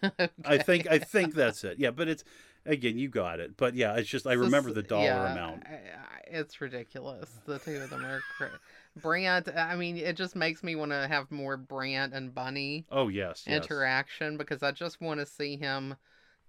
I 0.44 0.58
think 0.58 0.86
I 0.86 0.98
think 0.98 1.34
that's 1.34 1.64
it. 1.64 1.78
Yeah, 1.78 1.90
but 1.90 2.08
it's 2.08 2.24
again 2.64 2.98
you 2.98 3.08
got 3.08 3.40
it. 3.40 3.56
But 3.56 3.74
yeah, 3.74 3.94
it's 3.96 4.08
just 4.08 4.26
I 4.26 4.34
remember 4.34 4.72
the 4.72 4.82
dollar 4.82 5.04
yeah, 5.04 5.32
amount. 5.32 5.64
It's 6.26 6.60
ridiculous. 6.60 7.30
The 7.46 7.58
two 7.58 7.76
of 7.76 7.90
them 7.90 8.04
are 8.04 8.22
cra- 8.36 8.60
Brandt. 8.96 9.48
I 9.56 9.76
mean, 9.76 9.96
it 9.96 10.16
just 10.16 10.36
makes 10.36 10.62
me 10.62 10.74
want 10.76 10.92
to 10.92 11.08
have 11.08 11.30
more 11.30 11.56
Brandt 11.56 12.12
and 12.12 12.34
Bunny 12.34 12.86
Oh 12.90 13.08
yes, 13.08 13.44
yes. 13.46 13.64
interaction 13.64 14.36
because 14.36 14.62
I 14.62 14.72
just 14.72 15.00
want 15.00 15.20
to 15.20 15.26
see 15.26 15.56
him 15.56 15.96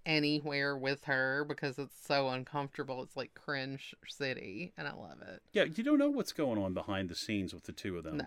anywhere 0.06 0.76
with 0.76 1.04
her 1.04 1.44
because 1.48 1.78
it's 1.78 1.96
so 2.06 2.28
uncomfortable. 2.28 3.02
It's 3.02 3.16
like 3.16 3.34
cringe 3.34 3.94
city, 4.08 4.72
and 4.76 4.86
I 4.88 4.92
love 4.94 5.22
it. 5.26 5.42
Yeah, 5.52 5.64
you 5.64 5.84
don't 5.84 5.98
know 5.98 6.10
what's 6.10 6.32
going 6.32 6.58
on 6.58 6.74
behind 6.74 7.08
the 7.08 7.14
scenes 7.14 7.54
with 7.54 7.64
the 7.64 7.72
two 7.72 7.96
of 7.96 8.04
them. 8.04 8.18
No, 8.18 8.26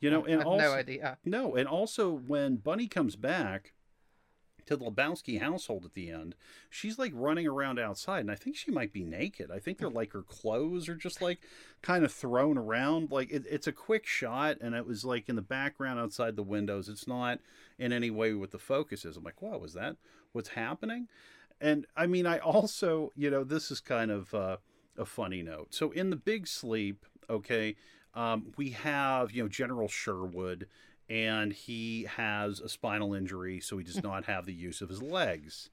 You 0.00 0.10
know, 0.10 0.26
I 0.26 0.30
and 0.30 0.38
have 0.38 0.46
also 0.46 0.64
no 0.64 0.72
idea. 0.74 1.18
No, 1.24 1.54
and 1.56 1.68
also 1.68 2.10
when 2.10 2.56
Bunny 2.56 2.86
comes 2.86 3.16
back 3.16 3.73
to 4.66 4.76
the 4.76 4.84
Lebowski 4.84 5.40
household 5.40 5.84
at 5.84 5.94
the 5.94 6.10
end, 6.10 6.34
she's 6.70 6.98
like 6.98 7.12
running 7.14 7.46
around 7.46 7.78
outside, 7.78 8.20
and 8.20 8.30
I 8.30 8.34
think 8.34 8.56
she 8.56 8.70
might 8.70 8.92
be 8.92 9.04
naked. 9.04 9.50
I 9.50 9.58
think 9.58 9.78
they're 9.78 9.88
like 9.88 10.12
her 10.12 10.22
clothes 10.22 10.88
are 10.88 10.94
just 10.94 11.20
like 11.22 11.40
kind 11.82 12.04
of 12.04 12.12
thrown 12.12 12.58
around. 12.58 13.10
Like 13.10 13.30
it, 13.30 13.44
it's 13.48 13.66
a 13.66 13.72
quick 13.72 14.06
shot, 14.06 14.58
and 14.60 14.74
it 14.74 14.86
was 14.86 15.04
like 15.04 15.28
in 15.28 15.36
the 15.36 15.42
background 15.42 15.98
outside 15.98 16.36
the 16.36 16.42
windows. 16.42 16.88
It's 16.88 17.06
not 17.06 17.40
in 17.78 17.92
any 17.92 18.10
way 18.10 18.34
what 18.34 18.50
the 18.50 18.58
focus 18.58 19.04
is. 19.04 19.16
I'm 19.16 19.24
like, 19.24 19.42
wow, 19.42 19.58
was 19.58 19.74
that 19.74 19.96
what's 20.32 20.50
happening? 20.50 21.08
And 21.60 21.86
I 21.96 22.06
mean, 22.06 22.26
I 22.26 22.38
also, 22.38 23.12
you 23.16 23.30
know, 23.30 23.44
this 23.44 23.70
is 23.70 23.80
kind 23.80 24.10
of 24.10 24.34
uh, 24.34 24.56
a 24.98 25.04
funny 25.04 25.42
note. 25.42 25.68
So 25.70 25.90
in 25.92 26.10
the 26.10 26.16
Big 26.16 26.46
Sleep, 26.46 27.06
okay, 27.30 27.76
um, 28.14 28.52
we 28.56 28.70
have 28.70 29.32
you 29.32 29.42
know 29.42 29.48
General 29.48 29.88
Sherwood 29.88 30.66
and 31.08 31.52
he 31.52 32.04
has 32.16 32.60
a 32.60 32.68
spinal 32.68 33.14
injury, 33.14 33.60
so 33.60 33.78
he 33.78 33.84
does 33.84 34.02
not 34.02 34.24
have 34.24 34.46
the 34.46 34.52
use 34.54 34.80
of 34.80 34.88
his 34.88 35.02
legs. 35.02 35.70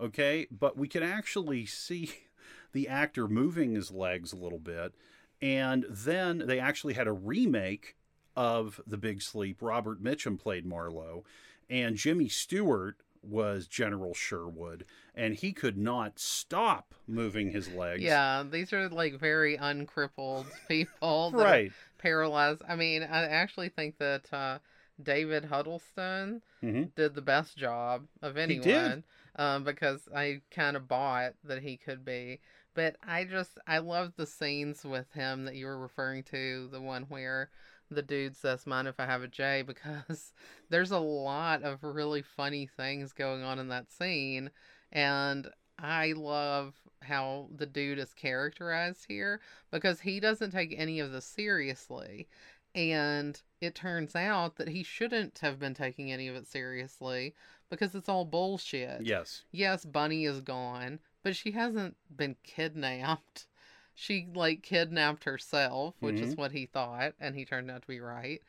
Okay, 0.00 0.46
but 0.50 0.76
we 0.78 0.88
can 0.88 1.02
actually 1.02 1.66
see 1.66 2.10
the 2.72 2.88
actor 2.88 3.28
moving 3.28 3.74
his 3.74 3.90
legs 3.90 4.32
a 4.32 4.36
little 4.36 4.58
bit, 4.58 4.94
and 5.42 5.84
then 5.88 6.38
they 6.46 6.58
actually 6.58 6.94
had 6.94 7.06
a 7.06 7.12
remake 7.12 7.96
of 8.36 8.80
The 8.86 8.96
Big 8.96 9.22
Sleep. 9.22 9.58
Robert 9.60 10.02
Mitchum 10.02 10.38
played 10.38 10.64
Marlowe, 10.64 11.24
and 11.68 11.96
Jimmy 11.96 12.28
Stewart 12.28 12.96
was 13.22 13.66
General 13.66 14.14
Sherwood, 14.14 14.86
and 15.14 15.34
he 15.34 15.52
could 15.52 15.76
not 15.76 16.18
stop 16.18 16.94
moving 17.06 17.50
his 17.50 17.68
legs. 17.70 18.02
Yeah, 18.02 18.42
these 18.50 18.72
are 18.72 18.88
like 18.88 19.18
very 19.18 19.56
uncrippled 19.56 20.46
people, 20.68 21.30
Right. 21.34 21.72
Paralyzed. 22.00 22.62
I 22.68 22.76
mean, 22.76 23.02
I 23.04 23.24
actually 23.26 23.68
think 23.70 23.98
that 23.98 24.32
uh, 24.32 24.58
David 25.02 25.44
Huddleston 25.46 26.42
hmm 26.62 26.92
did 26.96 27.14
the 27.14 27.22
best 27.22 27.56
job 27.56 28.06
of 28.22 28.36
anyone 28.36 29.04
um, 29.36 29.64
because 29.64 30.08
I 30.14 30.40
kind 30.50 30.76
of 30.76 30.88
bought 30.88 31.34
that 31.44 31.62
he 31.62 31.76
could 31.76 32.04
be. 32.04 32.40
But 32.74 32.96
I 33.06 33.24
just 33.24 33.58
I 33.66 33.78
love 33.78 34.12
the 34.16 34.26
scenes 34.26 34.84
with 34.84 35.12
him 35.12 35.44
that 35.44 35.56
you 35.56 35.66
were 35.66 35.78
referring 35.78 36.22
to, 36.24 36.68
the 36.72 36.80
one 36.80 37.04
where 37.04 37.50
the 37.90 38.02
dude 38.02 38.36
says, 38.36 38.66
"Mind 38.66 38.88
if 38.88 39.00
I 39.00 39.06
have 39.06 39.22
a 39.22 39.28
J?" 39.28 39.62
Because 39.66 40.32
there's 40.70 40.92
a 40.92 40.98
lot 40.98 41.62
of 41.62 41.82
really 41.82 42.22
funny 42.22 42.66
things 42.66 43.12
going 43.12 43.42
on 43.42 43.58
in 43.58 43.68
that 43.68 43.90
scene, 43.92 44.50
and 44.92 45.48
I 45.78 46.12
love 46.12 46.74
how 47.02 47.48
the 47.54 47.66
dude 47.66 47.98
is 47.98 48.12
characterized 48.14 49.06
here 49.08 49.40
because 49.70 50.00
he 50.00 50.20
doesn't 50.20 50.50
take 50.50 50.74
any 50.76 51.00
of 51.00 51.12
this 51.12 51.24
seriously. 51.24 52.28
And 52.74 53.40
it 53.60 53.74
turns 53.74 54.14
out 54.14 54.56
that 54.56 54.68
he 54.68 54.82
shouldn't 54.82 55.38
have 55.38 55.58
been 55.58 55.74
taking 55.74 56.12
any 56.12 56.28
of 56.28 56.36
it 56.36 56.46
seriously 56.46 57.34
because 57.70 57.94
it's 57.94 58.08
all 58.08 58.24
bullshit. 58.24 59.02
Yes. 59.04 59.42
Yes, 59.50 59.84
Bunny 59.84 60.24
is 60.24 60.40
gone, 60.40 60.98
but 61.22 61.36
she 61.36 61.52
hasn't 61.52 61.96
been 62.14 62.36
kidnapped. 62.42 63.46
She 63.92 64.28
like 64.34 64.62
kidnapped 64.62 65.24
herself, 65.24 65.94
which 66.00 66.20
is 66.20 66.30
mm-hmm. 66.30 66.40
what 66.40 66.52
he 66.52 66.64
thought, 66.64 67.12
and 67.20 67.34
he 67.34 67.44
turned 67.44 67.70
out 67.70 67.82
to 67.82 67.88
be 67.88 68.00
right. 68.00 68.40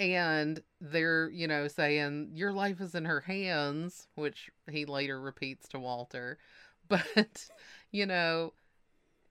And 0.00 0.60
they're, 0.80 1.30
you 1.30 1.46
know, 1.46 1.68
saying 1.68 2.30
your 2.34 2.50
life 2.52 2.80
is 2.80 2.96
in 2.96 3.04
her 3.04 3.20
hands, 3.20 4.08
which 4.16 4.50
he 4.68 4.84
later 4.84 5.20
repeats 5.20 5.68
to 5.68 5.78
Walter. 5.78 6.38
But, 6.88 7.50
you 7.90 8.06
know, 8.06 8.52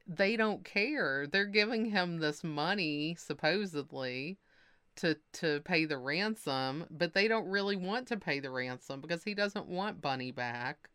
they 0.07 0.35
don't 0.35 0.63
care. 0.65 1.27
They're 1.27 1.45
giving 1.45 1.85
him 1.85 2.19
this 2.19 2.43
money 2.43 3.15
supposedly 3.19 4.39
to 4.97 5.17
to 5.33 5.61
pay 5.61 5.85
the 5.85 5.97
ransom, 5.97 6.85
but 6.91 7.13
they 7.13 7.27
don't 7.27 7.47
really 7.49 7.75
want 7.75 8.07
to 8.09 8.17
pay 8.17 8.39
the 8.39 8.49
ransom 8.51 9.01
because 9.01 9.23
he 9.23 9.33
doesn't 9.33 9.67
want 9.67 10.01
Bunny 10.01 10.31
back. 10.31 10.89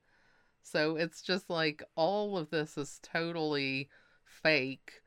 So 0.63 0.97
it's 0.97 1.23
just 1.23 1.51
like 1.51 1.83
all 1.97 2.37
of 2.39 2.51
this 2.51 2.77
is 2.79 3.01
totally 3.03 3.89
fake 4.25 5.03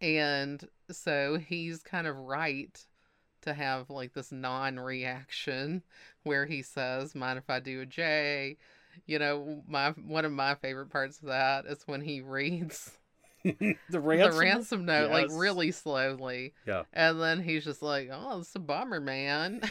and 0.00 0.68
so 0.90 1.38
he's 1.38 1.82
kind 1.82 2.06
of 2.06 2.16
right 2.16 2.86
to 3.42 3.54
have 3.54 3.90
like 3.90 4.12
this 4.14 4.32
non-reaction 4.32 5.82
where 6.24 6.46
he 6.46 6.62
says, 6.62 7.14
"Mind 7.14 7.38
if 7.38 7.48
I 7.50 7.60
do 7.60 7.80
a 7.82 7.86
J?" 7.86 8.58
You 9.04 9.18
know, 9.18 9.62
my 9.68 9.90
one 9.90 10.24
of 10.24 10.32
my 10.32 10.54
favorite 10.56 10.90
parts 10.90 11.18
of 11.18 11.28
that 11.28 11.66
is 11.66 11.82
when 11.86 12.00
he 12.00 12.20
reads 12.20 12.90
the 13.44 13.76
ransom, 14.00 14.30
the 14.32 14.38
ransom 14.38 14.84
note 14.86 15.10
like 15.10 15.28
really 15.30 15.70
slowly, 15.72 16.54
Yeah. 16.66 16.82
and 16.92 17.20
then 17.20 17.42
he's 17.42 17.64
just 17.64 17.82
like, 17.82 18.08
"Oh, 18.12 18.40
it's 18.40 18.54
a 18.54 18.58
bummer, 18.58 19.00
man." 19.00 19.60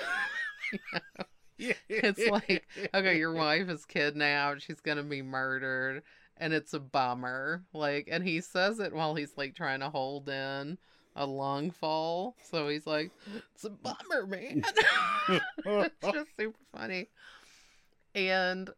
It's 1.87 2.27
like, 2.27 2.67
okay, 2.93 3.17
your 3.17 3.31
wife 3.33 3.69
is 3.69 3.85
kidnapped. 3.85 4.61
She's 4.61 4.81
gonna 4.81 5.03
be 5.03 5.21
murdered, 5.21 6.03
and 6.37 6.53
it's 6.53 6.73
a 6.73 6.79
bummer. 6.79 7.63
Like, 7.73 8.09
and 8.11 8.23
he 8.27 8.41
says 8.41 8.79
it 8.79 8.93
while 8.93 9.15
he's 9.15 9.37
like 9.37 9.55
trying 9.55 9.79
to 9.79 9.89
hold 9.89 10.27
in 10.27 10.77
a 11.15 11.25
lung 11.25 11.71
fall. 11.71 12.35
So 12.43 12.67
he's 12.67 12.85
like, 12.85 13.11
"It's 13.53 13.63
a 13.63 13.69
bummer, 13.69 14.27
man." 14.27 14.63
it's 15.29 16.11
just 16.11 16.29
super 16.37 16.59
funny. 16.75 17.07
And 18.13 18.69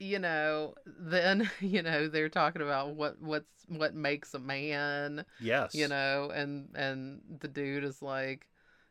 you 0.00 0.18
know, 0.18 0.74
then 0.86 1.48
you 1.60 1.82
know 1.82 2.08
they're 2.08 2.28
talking 2.28 2.62
about 2.62 2.96
what 2.96 3.20
what's 3.20 3.46
what 3.68 3.94
makes 3.94 4.34
a 4.34 4.38
man 4.40 5.24
yes. 5.40 5.76
you 5.76 5.86
know 5.86 6.28
and 6.34 6.68
and 6.74 7.20
the 7.38 7.46
dude 7.46 7.84
is 7.84 8.02
like 8.02 8.48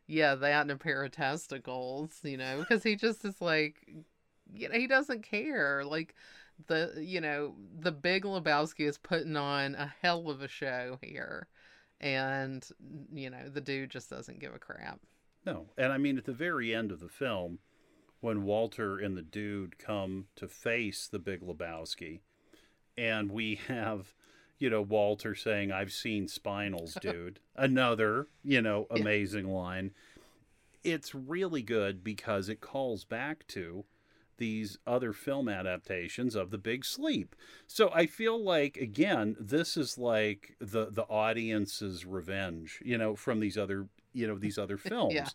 yeah 0.08 0.36
that 0.36 0.62
and 0.62 0.72
a 0.72 0.78
pair 0.78 1.04
of 1.04 1.12
testicles 1.12 2.18
you 2.24 2.38
know 2.38 2.60
because 2.60 2.82
he 2.82 2.96
just 2.96 3.26
is 3.26 3.42
like 3.42 3.76
you 4.54 4.70
know 4.70 4.76
he 4.76 4.88
doesn't 4.88 5.22
care 5.22 5.84
like 5.84 6.16
the 6.68 6.94
you 6.98 7.20
know 7.20 7.56
the 7.80 7.92
big 7.92 8.24
lebowski 8.24 8.88
is 8.88 8.98
putting 8.98 9.36
on 9.36 9.76
a 9.76 9.94
hell 10.02 10.30
of 10.30 10.42
a 10.42 10.48
show 10.48 10.98
here 11.02 11.48
and 12.00 12.70
you 13.14 13.30
know 13.30 13.50
the 13.50 13.60
dude 13.60 13.90
just 13.90 14.10
doesn't 14.10 14.40
give 14.40 14.56
a 14.56 14.60
crap 14.60 15.02
No. 15.46 15.66
And 15.78 15.92
I 15.92 15.98
mean, 15.98 16.18
at 16.18 16.26
the 16.26 16.34
very 16.34 16.76
end 16.76 16.92
of 16.92 17.00
the 17.00 17.10
film, 17.10 17.60
when 18.22 18.44
Walter 18.44 18.98
and 18.98 19.16
the 19.18 19.22
dude 19.22 19.78
come 19.80 20.26
to 20.36 20.48
face 20.48 21.08
the 21.08 21.20
Big 21.20 21.42
Lebowski, 21.42 22.20
and 22.98 23.32
we 23.32 23.56
have, 23.68 24.14
you 24.58 24.70
know, 24.70 24.82
Walter 24.82 25.36
saying, 25.36 25.72
I've 25.72 25.92
seen 25.94 26.28
spinals, 26.28 27.00
dude. 27.02 27.40
Another, 27.56 28.28
you 28.44 28.62
know, 28.62 28.88
Yeah. 28.94 29.02
amazing 29.02 29.48
line. 29.48 29.92
It's 30.84 31.14
really 31.14 31.62
good 31.62 32.04
because 32.04 32.50
it 32.50 32.62
calls 32.62 33.04
back 33.04 33.46
to 33.48 33.86
these 34.38 34.78
other 34.88 35.12
film 35.12 35.50
adaptations 35.50 36.34
of 36.34 36.50
The 36.50 36.58
Big 36.58 36.86
Sleep. 36.86 37.36
So 37.68 37.92
I 37.94 38.06
feel 38.06 38.42
like 38.42 38.78
again, 38.78 39.36
this 39.38 39.76
is 39.76 39.98
like 39.98 40.56
the 40.62 40.86
the 40.90 41.04
audience's 41.10 42.06
revenge, 42.06 42.82
you 42.86 42.98
know, 42.98 43.16
from 43.18 43.42
these 43.42 43.58
other, 43.58 43.88
you 44.14 44.28
know, 44.28 44.38
these 44.38 44.58
other 44.58 44.78
films. 44.92 45.14
Yeah. 45.14 45.28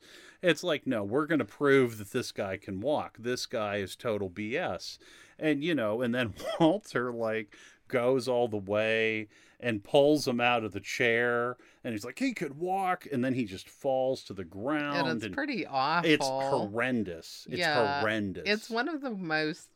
It's 0.43 0.63
like, 0.65 0.87
no, 0.87 1.03
we're 1.05 1.27
going 1.27 1.39
to 1.39 1.45
prove 1.45 1.99
that 1.99 2.11
this 2.13 2.33
guy 2.33 2.57
can 2.57 2.81
walk. 2.81 3.17
This 3.19 3.47
guy 3.47 3.77
is 3.77 3.97
total 3.97 4.29
BS. 4.31 4.99
And 5.39 5.63
you 5.65 5.75
know, 5.75 6.01
and 6.03 6.15
then 6.15 6.35
Walter 6.61 7.13
like 7.13 7.55
goes 7.89 8.29
all 8.29 8.49
the 8.49 8.57
way 8.57 9.29
and 9.61 9.83
pulls 9.85 10.27
him 10.27 10.41
out 10.41 10.65
of 10.65 10.73
the 10.73 10.81
chair 10.81 11.57
and 11.85 11.93
he's 11.93 12.05
like 12.05 12.19
he 12.19 12.33
could 12.33 12.59
walk 12.59 13.07
and 13.13 13.25
then 13.25 13.35
he 13.35 13.45
just 13.45 13.69
falls 13.69 14.23
to 14.25 14.33
the 14.33 14.45
ground 14.45 15.07
and 15.09 15.23
it's 15.23 15.35
pretty 15.35 15.67
awful 15.67 16.11
it's 16.11 16.27
horrendous. 16.27 17.47
It's 17.51 17.59
Yeah, 17.59 18.01
horrendous. 18.01 18.45
it's 18.47 18.71
one 18.71 18.89
of 18.89 19.01
the 19.01 19.11
most 19.11 19.69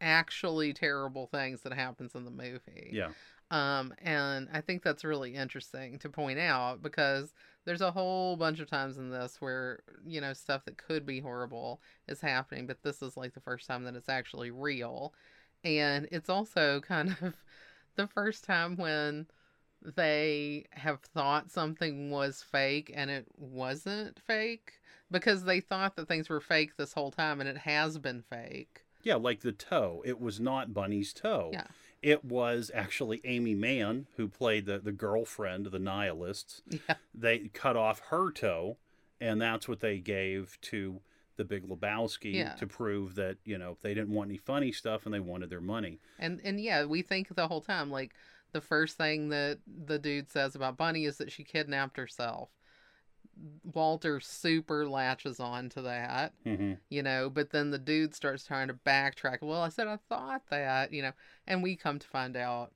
actually 0.00 0.72
terrible 0.72 1.26
things 1.26 1.62
that 1.62 1.72
happens 1.72 2.14
in 2.14 2.24
the 2.24 2.30
movie 2.30 2.90
Yeah. 2.92 3.08
Um, 3.50 3.94
and 4.02 4.48
I 4.52 4.60
think 4.60 4.82
that's 4.82 5.04
really 5.04 5.34
interesting 5.34 5.98
to 6.00 6.08
point 6.08 6.38
out 6.38 6.82
because 6.82 7.32
there's 7.66 7.80
a 7.82 7.90
whole 7.90 8.36
bunch 8.36 8.60
of 8.60 8.70
times 8.70 8.96
in 8.96 9.10
this 9.10 9.36
where, 9.40 9.80
you 10.06 10.20
know, 10.20 10.32
stuff 10.32 10.64
that 10.64 10.78
could 10.78 11.04
be 11.04 11.20
horrible 11.20 11.82
is 12.08 12.20
happening, 12.20 12.66
but 12.66 12.82
this 12.82 13.02
is 13.02 13.16
like 13.16 13.34
the 13.34 13.40
first 13.40 13.66
time 13.66 13.84
that 13.84 13.96
it's 13.96 14.08
actually 14.08 14.52
real. 14.52 15.12
And 15.64 16.08
it's 16.12 16.30
also 16.30 16.80
kind 16.80 17.16
of 17.20 17.34
the 17.96 18.06
first 18.06 18.44
time 18.44 18.76
when 18.76 19.26
they 19.82 20.66
have 20.70 21.00
thought 21.00 21.50
something 21.50 22.10
was 22.10 22.42
fake 22.42 22.90
and 22.94 23.10
it 23.10 23.26
wasn't 23.36 24.20
fake 24.20 24.74
because 25.10 25.44
they 25.44 25.60
thought 25.60 25.96
that 25.96 26.08
things 26.08 26.28
were 26.28 26.40
fake 26.40 26.76
this 26.76 26.92
whole 26.92 27.10
time 27.10 27.40
and 27.40 27.48
it 27.48 27.58
has 27.58 27.98
been 27.98 28.22
fake. 28.22 28.82
Yeah, 29.02 29.16
like 29.16 29.40
the 29.40 29.52
toe. 29.52 30.02
It 30.04 30.20
was 30.20 30.40
not 30.40 30.72
Bunny's 30.72 31.12
toe. 31.12 31.50
Yeah. 31.52 31.66
It 32.06 32.24
was 32.24 32.70
actually 32.72 33.20
Aimee 33.24 33.56
Mann 33.56 34.06
who 34.16 34.28
played 34.28 34.66
the, 34.66 34.78
the 34.78 34.92
girlfriend 34.92 35.66
of 35.66 35.72
the 35.72 35.80
nihilists. 35.80 36.62
Yeah. 36.68 36.94
They 37.12 37.48
cut 37.52 37.76
off 37.76 37.98
her 38.10 38.30
toe, 38.30 38.76
and 39.20 39.42
that's 39.42 39.66
what 39.66 39.80
they 39.80 39.98
gave 39.98 40.56
to 40.62 41.00
the 41.34 41.44
Big 41.44 41.68
Lebowski 41.68 42.34
Yeah. 42.34 42.54
to 42.54 42.66
prove 42.66 43.16
that, 43.16 43.38
you 43.44 43.58
know, 43.58 43.76
they 43.82 43.92
didn't 43.92 44.14
want 44.14 44.30
any 44.30 44.38
funny 44.38 44.70
stuff 44.70 45.04
and 45.04 45.12
they 45.12 45.18
wanted 45.20 45.50
their 45.50 45.60
money. 45.60 45.98
And 46.18 46.40
and 46.44 46.60
yeah, 46.60 46.84
we 46.84 47.02
think 47.02 47.34
the 47.34 47.48
whole 47.48 47.60
time 47.60 47.90
like 47.90 48.14
the 48.52 48.60
first 48.60 48.96
thing 48.96 49.28
that 49.30 49.58
the 49.66 49.98
dude 49.98 50.30
says 50.30 50.54
about 50.54 50.76
Bunny 50.76 51.04
is 51.06 51.18
that 51.18 51.32
she 51.32 51.42
kidnapped 51.42 51.96
herself. 51.96 52.50
Walter 53.74 54.20
super 54.20 54.88
latches 54.88 55.40
on 55.40 55.68
to 55.70 55.82
that, 55.82 56.32
hmm 56.44 56.74
you 56.88 57.02
know, 57.02 57.28
but 57.28 57.50
then 57.50 57.70
the 57.70 57.78
dude 57.78 58.14
starts 58.14 58.46
trying 58.46 58.68
to 58.68 58.74
backtrack. 58.74 59.38
Well, 59.42 59.60
I 59.62 59.68
said 59.70 59.88
I 59.88 59.98
thought 60.08 60.42
that, 60.50 60.92
you 60.92 61.02
know, 61.02 61.12
and 61.46 61.62
we 61.62 61.74
come 61.76 61.98
to 61.98 62.06
find 62.06 62.36
out 62.36 62.72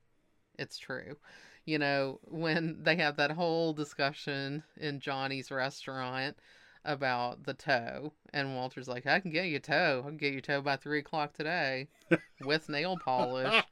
it's 0.58 0.78
true. 0.78 1.16
You 1.64 1.78
know, 1.78 2.20
when 2.24 2.78
they 2.82 2.96
have 2.96 3.16
that 3.16 3.30
whole 3.32 3.72
discussion 3.72 4.62
in 4.76 5.00
Johnny's 5.00 5.50
restaurant 5.50 6.36
about 6.84 7.44
the 7.44 7.54
toe, 7.54 8.12
and 8.32 8.56
Walter's 8.56 8.88
like, 8.88 9.06
I 9.06 9.20
can 9.20 9.30
get 9.30 9.46
you 9.46 9.56
a 9.56 9.60
toe. 9.60 10.02
I 10.04 10.08
can 10.08 10.16
get 10.16 10.32
you 10.32 10.38
a 10.38 10.42
toe 10.42 10.62
by 10.62 10.76
three 10.76 10.98
o'clock 11.00 11.34
today 11.34 11.88
with 12.44 12.68
nail 12.68 12.96
polish 12.96 13.62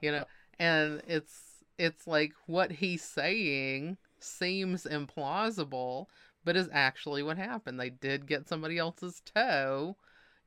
you 0.00 0.10
know 0.10 0.24
and 0.58 1.02
it's 1.06 1.64
it's 1.78 2.06
like 2.06 2.32
what 2.46 2.72
he's 2.72 3.02
saying 3.02 3.96
seems 4.20 4.84
implausible 4.84 6.06
but 6.48 6.56
is 6.56 6.70
actually 6.72 7.22
what 7.22 7.36
happened 7.36 7.78
they 7.78 7.90
did 7.90 8.26
get 8.26 8.48
somebody 8.48 8.78
else's 8.78 9.20
toe 9.34 9.94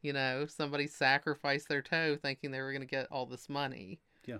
you 0.02 0.12
know 0.12 0.48
somebody 0.48 0.88
sacrificed 0.88 1.70
their 1.70 1.84
toe 1.84 2.18
thinking 2.20 2.50
they 2.50 2.60
were 2.60 2.72
going 2.72 2.82
to 2.82 2.88
get 2.88 3.06
all 3.12 3.28
this 3.28 3.48
money 3.48 4.00
Yeah. 4.26 4.40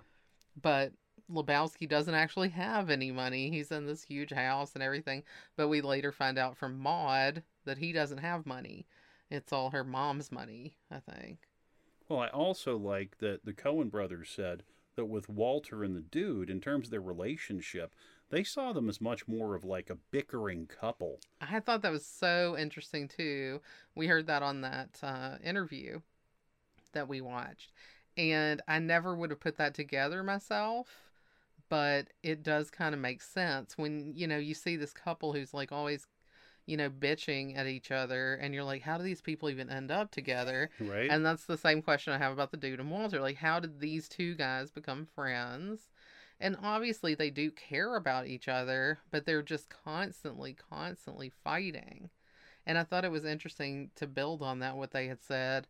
but 0.60 0.90
Lebowski 1.30 1.88
doesn't 1.88 2.14
actually 2.14 2.48
have 2.50 2.90
any 2.90 3.12
money. 3.12 3.48
He's 3.48 3.70
in 3.70 3.86
this 3.86 4.02
huge 4.02 4.32
house 4.32 4.72
and 4.74 4.82
everything, 4.82 5.22
but 5.56 5.68
we 5.68 5.80
later 5.80 6.10
find 6.10 6.36
out 6.36 6.56
from 6.56 6.78
Maud 6.80 7.44
that 7.64 7.78
he 7.78 7.92
doesn't 7.92 8.18
have 8.18 8.44
money. 8.44 8.86
It's 9.30 9.52
all 9.52 9.70
her 9.70 9.84
mom's 9.84 10.32
money, 10.32 10.74
I 10.90 10.98
think. 10.98 11.38
Well, 12.08 12.18
I 12.18 12.26
also 12.28 12.76
like 12.76 13.18
that 13.18 13.46
the 13.46 13.54
Coen 13.54 13.90
brothers 13.90 14.30
said 14.34 14.64
that 14.96 15.06
with 15.06 15.28
Walter 15.28 15.82
and 15.82 15.96
the 15.96 16.00
dude, 16.00 16.50
in 16.50 16.60
terms 16.60 16.86
of 16.86 16.90
their 16.90 17.00
relationship, 17.00 17.94
they 18.30 18.42
saw 18.42 18.72
them 18.72 18.88
as 18.88 19.00
much 19.00 19.28
more 19.28 19.54
of 19.54 19.64
like 19.64 19.90
a 19.90 19.98
bickering 20.10 20.66
couple. 20.66 21.20
I 21.40 21.60
thought 21.60 21.82
that 21.82 21.92
was 21.92 22.06
so 22.06 22.56
interesting 22.58 23.08
too. 23.08 23.60
We 23.94 24.06
heard 24.06 24.26
that 24.26 24.42
on 24.42 24.62
that 24.62 24.98
uh, 25.02 25.36
interview 25.44 26.00
that 26.92 27.08
we 27.08 27.20
watched, 27.20 27.72
and 28.16 28.60
I 28.68 28.78
never 28.78 29.14
would 29.14 29.30
have 29.30 29.40
put 29.40 29.56
that 29.58 29.74
together 29.74 30.22
myself, 30.22 30.88
but 31.68 32.08
it 32.22 32.42
does 32.42 32.70
kind 32.70 32.94
of 32.94 33.00
make 33.00 33.22
sense 33.22 33.78
when 33.78 34.12
you 34.14 34.26
know 34.26 34.38
you 34.38 34.54
see 34.54 34.76
this 34.76 34.92
couple 34.92 35.32
who's 35.32 35.54
like 35.54 35.72
always, 35.72 36.06
you 36.66 36.76
know, 36.76 36.88
bitching 36.88 37.56
at 37.56 37.66
each 37.66 37.90
other, 37.90 38.34
and 38.34 38.54
you're 38.54 38.64
like, 38.64 38.82
how 38.82 38.96
do 38.98 39.04
these 39.04 39.20
people 39.20 39.50
even 39.50 39.68
end 39.68 39.90
up 39.90 40.10
together? 40.10 40.70
Right? 40.80 41.10
And 41.10 41.24
that's 41.26 41.44
the 41.44 41.58
same 41.58 41.82
question 41.82 42.12
I 42.12 42.18
have 42.18 42.32
about 42.32 42.50
the 42.50 42.56
dude 42.56 42.80
and 42.80 42.90
Walter. 42.90 43.20
Like, 43.20 43.36
how 43.36 43.60
did 43.60 43.80
these 43.80 44.08
two 44.08 44.34
guys 44.34 44.70
become 44.70 45.06
friends? 45.14 45.90
And 46.40 46.56
obviously, 46.62 47.14
they 47.14 47.30
do 47.30 47.50
care 47.50 47.96
about 47.96 48.26
each 48.26 48.48
other, 48.48 48.98
but 49.10 49.26
they're 49.26 49.42
just 49.42 49.68
constantly, 49.70 50.56
constantly 50.70 51.32
fighting. 51.44 52.10
And 52.66 52.78
I 52.78 52.84
thought 52.84 53.04
it 53.04 53.10
was 53.10 53.24
interesting 53.24 53.90
to 53.96 54.06
build 54.06 54.42
on 54.42 54.60
that, 54.60 54.76
what 54.76 54.92
they 54.92 55.08
had 55.08 55.22
said 55.22 55.66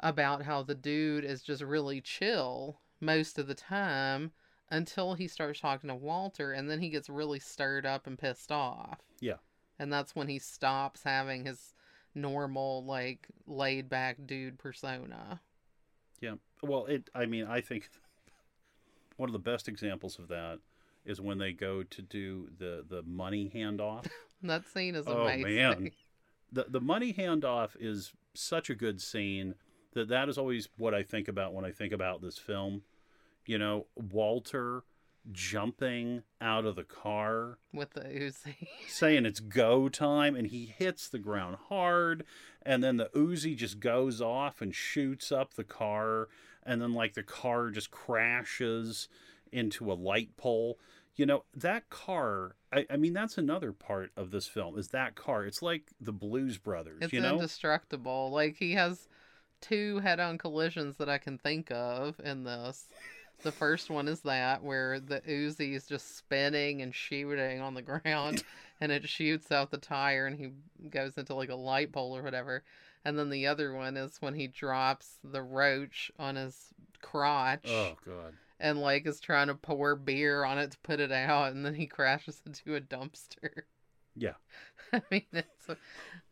about 0.00 0.42
how 0.42 0.62
the 0.62 0.74
dude 0.74 1.24
is 1.24 1.42
just 1.42 1.62
really 1.62 2.00
chill 2.00 2.80
most 3.00 3.38
of 3.38 3.46
the 3.46 3.54
time 3.54 4.32
until 4.70 5.14
he 5.14 5.28
starts 5.28 5.60
talking 5.60 5.88
to 5.88 5.94
Walter, 5.94 6.52
and 6.52 6.70
then 6.70 6.80
he 6.80 6.88
gets 6.88 7.08
really 7.08 7.38
stirred 7.38 7.86
up 7.86 8.06
and 8.06 8.18
pissed 8.18 8.50
off. 8.50 8.98
Yeah. 9.20 9.36
And 9.78 9.92
that's 9.92 10.14
when 10.14 10.28
he 10.28 10.38
stops 10.38 11.02
having 11.02 11.46
his 11.46 11.74
normal, 12.14 12.84
like, 12.84 13.28
laid 13.46 13.88
back 13.88 14.16
dude 14.24 14.58
persona. 14.58 15.40
Yeah. 16.20 16.34
Well, 16.62 16.86
it. 16.86 17.10
I 17.14 17.26
mean, 17.26 17.46
I 17.46 17.60
think 17.60 17.88
one 19.16 19.28
of 19.28 19.32
the 19.32 19.38
best 19.38 19.68
examples 19.68 20.18
of 20.18 20.28
that 20.28 20.58
is 21.04 21.20
when 21.20 21.38
they 21.38 21.52
go 21.52 21.82
to 21.82 22.02
do 22.02 22.48
the 22.58 22.84
the 22.88 23.02
money 23.02 23.50
handoff. 23.54 24.06
That 24.42 24.66
scene 24.68 24.94
is 24.94 25.06
oh, 25.06 25.22
amazing. 25.22 25.44
Oh, 25.44 25.48
amazing. 25.48 25.82
man. 25.84 25.90
the 26.52 26.66
the 26.68 26.80
money 26.80 27.14
handoff 27.14 27.70
is 27.80 28.12
such 28.34 28.68
a 28.68 28.74
good 28.74 29.00
scene 29.00 29.54
that 29.94 30.08
that 30.08 30.28
is 30.28 30.36
always 30.36 30.68
what 30.76 30.92
I 30.92 31.02
think 31.02 31.28
about 31.28 31.54
when 31.54 31.64
I 31.64 31.70
think 31.70 31.94
about 31.94 32.20
this 32.20 32.36
film. 32.36 32.82
You 33.46 33.56
know, 33.56 33.86
Walter 33.96 34.82
jumping 35.32 36.22
out 36.40 36.64
of 36.64 36.76
the 36.76 36.84
car 36.84 37.58
With 37.72 37.90
the 37.94 38.02
Uzi. 38.02 38.68
saying 38.88 39.24
it's 39.26 39.40
go 39.40 39.88
time 39.88 40.36
and 40.36 40.46
he 40.48 40.66
hits 40.66 41.08
the 41.08 41.18
ground 41.18 41.56
hard 41.68 42.24
and 42.62 42.82
then 42.84 42.96
the 42.96 43.10
Uzi 43.14 43.56
just 43.56 43.80
goes 43.80 44.20
off 44.20 44.60
and 44.60 44.74
shoots 44.74 45.32
up 45.32 45.54
the 45.54 45.64
car 45.64 46.28
and 46.64 46.80
then 46.80 46.92
like 46.92 47.14
the 47.14 47.22
car 47.22 47.70
just 47.70 47.90
crashes 47.90 49.08
into 49.52 49.90
a 49.90 49.94
light 49.94 50.36
pole. 50.36 50.78
You 51.16 51.26
know, 51.26 51.44
that 51.54 51.88
car 51.90 52.56
I, 52.72 52.86
I 52.90 52.96
mean 52.96 53.12
that's 53.12 53.38
another 53.38 53.72
part 53.72 54.10
of 54.16 54.30
this 54.30 54.46
film 54.46 54.78
is 54.78 54.88
that 54.88 55.14
car. 55.14 55.44
It's 55.44 55.62
like 55.62 55.92
the 56.00 56.12
Blues 56.12 56.58
Brothers, 56.58 56.98
It's 57.02 57.12
you 57.12 57.20
know? 57.20 57.34
indestructible. 57.34 58.30
Like 58.30 58.56
he 58.56 58.72
has 58.72 59.08
two 59.60 60.00
head-on 60.00 60.36
collisions 60.36 60.96
that 60.98 61.08
I 61.08 61.16
can 61.18 61.38
think 61.38 61.70
of 61.70 62.20
in 62.22 62.44
this. 62.44 62.86
The 63.42 63.52
first 63.52 63.90
one 63.90 64.08
is 64.08 64.20
that 64.22 64.62
where 64.62 65.00
the 65.00 65.20
Uzi 65.20 65.74
is 65.74 65.86
just 65.86 66.16
spinning 66.16 66.80
and 66.82 66.94
shooting 66.94 67.60
on 67.60 67.74
the 67.74 67.82
ground, 67.82 68.42
and 68.80 68.90
it 68.90 69.08
shoots 69.08 69.52
out 69.52 69.70
the 69.70 69.78
tire, 69.78 70.26
and 70.26 70.38
he 70.38 70.88
goes 70.88 71.18
into 71.18 71.34
like 71.34 71.50
a 71.50 71.54
light 71.54 71.92
pole 71.92 72.16
or 72.16 72.22
whatever. 72.22 72.62
And 73.04 73.18
then 73.18 73.28
the 73.28 73.46
other 73.46 73.74
one 73.74 73.96
is 73.96 74.16
when 74.20 74.34
he 74.34 74.46
drops 74.46 75.18
the 75.22 75.42
roach 75.42 76.10
on 76.18 76.36
his 76.36 76.72
crotch 77.02 77.66
oh 77.68 77.96
god. 78.06 78.32
and 78.58 78.80
like 78.80 79.06
is 79.06 79.20
trying 79.20 79.48
to 79.48 79.54
pour 79.54 79.94
beer 79.94 80.42
on 80.42 80.58
it 80.58 80.70
to 80.70 80.78
put 80.78 81.00
it 81.00 81.12
out, 81.12 81.52
and 81.52 81.64
then 81.64 81.74
he 81.74 81.86
crashes 81.86 82.40
into 82.46 82.76
a 82.76 82.80
dumpster. 82.80 83.62
Yeah. 84.16 84.34
I 84.92 85.02
mean, 85.10 85.26
it's 85.32 85.68
a, 85.68 85.76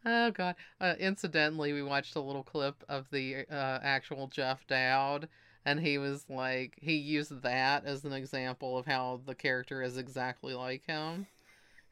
oh 0.06 0.30
god. 0.30 0.54
Uh, 0.80 0.94
incidentally, 0.98 1.72
we 1.72 1.82
watched 1.82 2.16
a 2.16 2.20
little 2.20 2.44
clip 2.44 2.82
of 2.88 3.06
the 3.10 3.44
uh, 3.50 3.78
actual 3.82 4.28
Jeff 4.28 4.66
Dowd, 4.66 5.28
and 5.64 5.80
he 5.80 5.98
was 5.98 6.24
like, 6.28 6.76
he 6.80 6.94
used 6.96 7.42
that 7.42 7.84
as 7.84 8.04
an 8.04 8.12
example 8.12 8.78
of 8.78 8.86
how 8.86 9.20
the 9.24 9.34
character 9.34 9.82
is 9.82 9.96
exactly 9.96 10.54
like 10.54 10.84
him, 10.86 11.26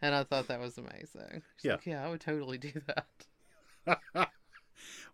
and 0.03 0.15
I 0.15 0.25
thought 0.25 0.49
that 0.49 0.61
was 0.61 0.79
amazing. 0.79 1.43
Yeah. 1.63 1.73
like, 1.73 1.87
yeah, 1.87 2.05
I 2.05 2.09
would 2.09 2.21
totally 2.21 2.59
do 2.59 2.73
that. 2.87 4.07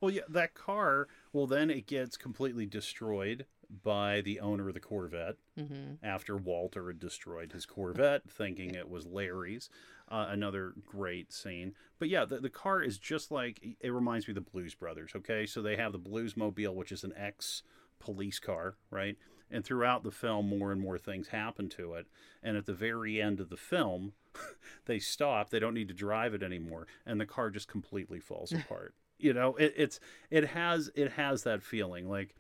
well, 0.01 0.11
yeah, 0.11 0.23
that 0.29 0.55
car, 0.55 1.09
well, 1.33 1.47
then 1.47 1.71
it 1.71 1.87
gets 1.87 2.17
completely 2.17 2.67
destroyed 2.67 3.47
by 3.83 4.21
the 4.21 4.41
owner 4.41 4.69
of 4.69 4.75
the 4.75 4.81
Corvette 4.81 5.37
hmm 5.57 5.95
after 6.03 6.37
Walter 6.37 6.87
had 6.89 7.01
destroyed 7.01 7.53
his 7.53 7.67
Corvette, 7.67 8.31
thinking 8.31 8.75
it 8.75 8.89
was 8.89 9.07
Larry's. 9.07 9.69
Uh, 10.09 10.27
another 10.29 10.75
great 10.85 11.33
scene. 11.33 11.75
But 11.99 12.09
yeah, 12.09 12.25
the, 12.25 12.39
the 12.39 12.51
car 12.51 12.81
is 12.81 12.97
just 12.99 13.33
like 13.33 13.77
it 13.81 13.93
reminds 13.93 14.29
me 14.29 14.33
of 14.33 14.37
the 14.37 14.51
Blues 14.51 14.75
Brothers. 14.75 15.13
Okay, 15.17 15.47
so 15.47 15.63
they 15.63 15.75
have 15.77 15.91
the 15.91 15.99
Blues 15.99 16.37
Mobile, 16.37 16.77
which 16.77 16.93
is 16.93 17.03
an 17.03 17.13
ex 17.17 17.63
police 17.99 18.39
car, 18.39 18.77
right? 18.91 19.17
And 19.51 19.65
throughout 19.65 20.03
the 20.03 20.11
film, 20.11 20.49
more 20.49 20.73
and 20.73 20.81
more 20.81 20.99
things 20.99 21.29
happen 21.29 21.69
to 21.71 21.95
it. 21.95 22.07
And 22.43 22.57
at 22.57 22.67
the 22.67 22.75
very 22.75 23.21
end 23.21 23.41
of 23.41 23.49
the 23.49 23.57
film, 23.57 24.13
they 24.87 24.99
stop. 24.99 25.51
They 25.51 25.59
don't 25.59 25.75
need 25.75 25.89
to 25.89 25.95
drive 25.95 26.35
it 26.35 26.43
anymore, 26.43 26.87
and 27.05 27.21
the 27.21 27.27
car 27.27 27.51
just 27.51 27.69
completely 27.69 28.21
falls 28.21 28.53
apart. 28.53 28.95
You 29.19 29.33
know, 29.33 29.57
it, 29.57 29.75
it's 29.77 30.01
it 30.31 30.49
has 30.49 30.91
it 30.95 31.13
has 31.13 31.43
that 31.45 31.63
feeling 31.63 32.09
like 32.09 32.35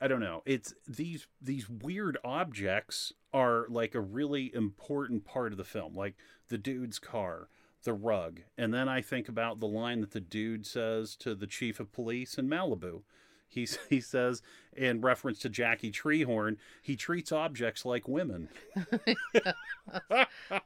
I 0.00 0.08
don't 0.08 0.20
know. 0.20 0.42
It's 0.44 0.74
these 0.86 1.26
these 1.40 1.68
weird 1.68 2.18
objects 2.24 3.12
are 3.32 3.66
like 3.68 3.94
a 3.94 4.00
really 4.00 4.54
important 4.54 5.24
part 5.24 5.52
of 5.52 5.58
the 5.58 5.64
film, 5.64 5.94
like 5.94 6.14
the 6.48 6.58
dude's 6.58 6.98
car, 6.98 7.48
the 7.84 7.94
rug, 7.94 8.40
and 8.56 8.72
then 8.72 8.88
I 8.88 9.00
think 9.00 9.28
about 9.28 9.60
the 9.60 9.66
line 9.66 10.00
that 10.02 10.12
the 10.12 10.20
dude 10.20 10.66
says 10.66 11.16
to 11.16 11.34
the 11.34 11.46
chief 11.46 11.80
of 11.80 11.92
police 11.92 12.38
in 12.38 12.48
Malibu. 12.48 13.02
He 13.48 13.68
he 13.88 14.00
says 14.00 14.42
in 14.76 15.00
reference 15.00 15.38
to 15.40 15.48
Jackie 15.48 15.92
Treehorn, 15.92 16.56
he 16.82 16.96
treats 16.96 17.30
objects 17.32 17.84
like 17.84 18.08
women. 18.08 18.48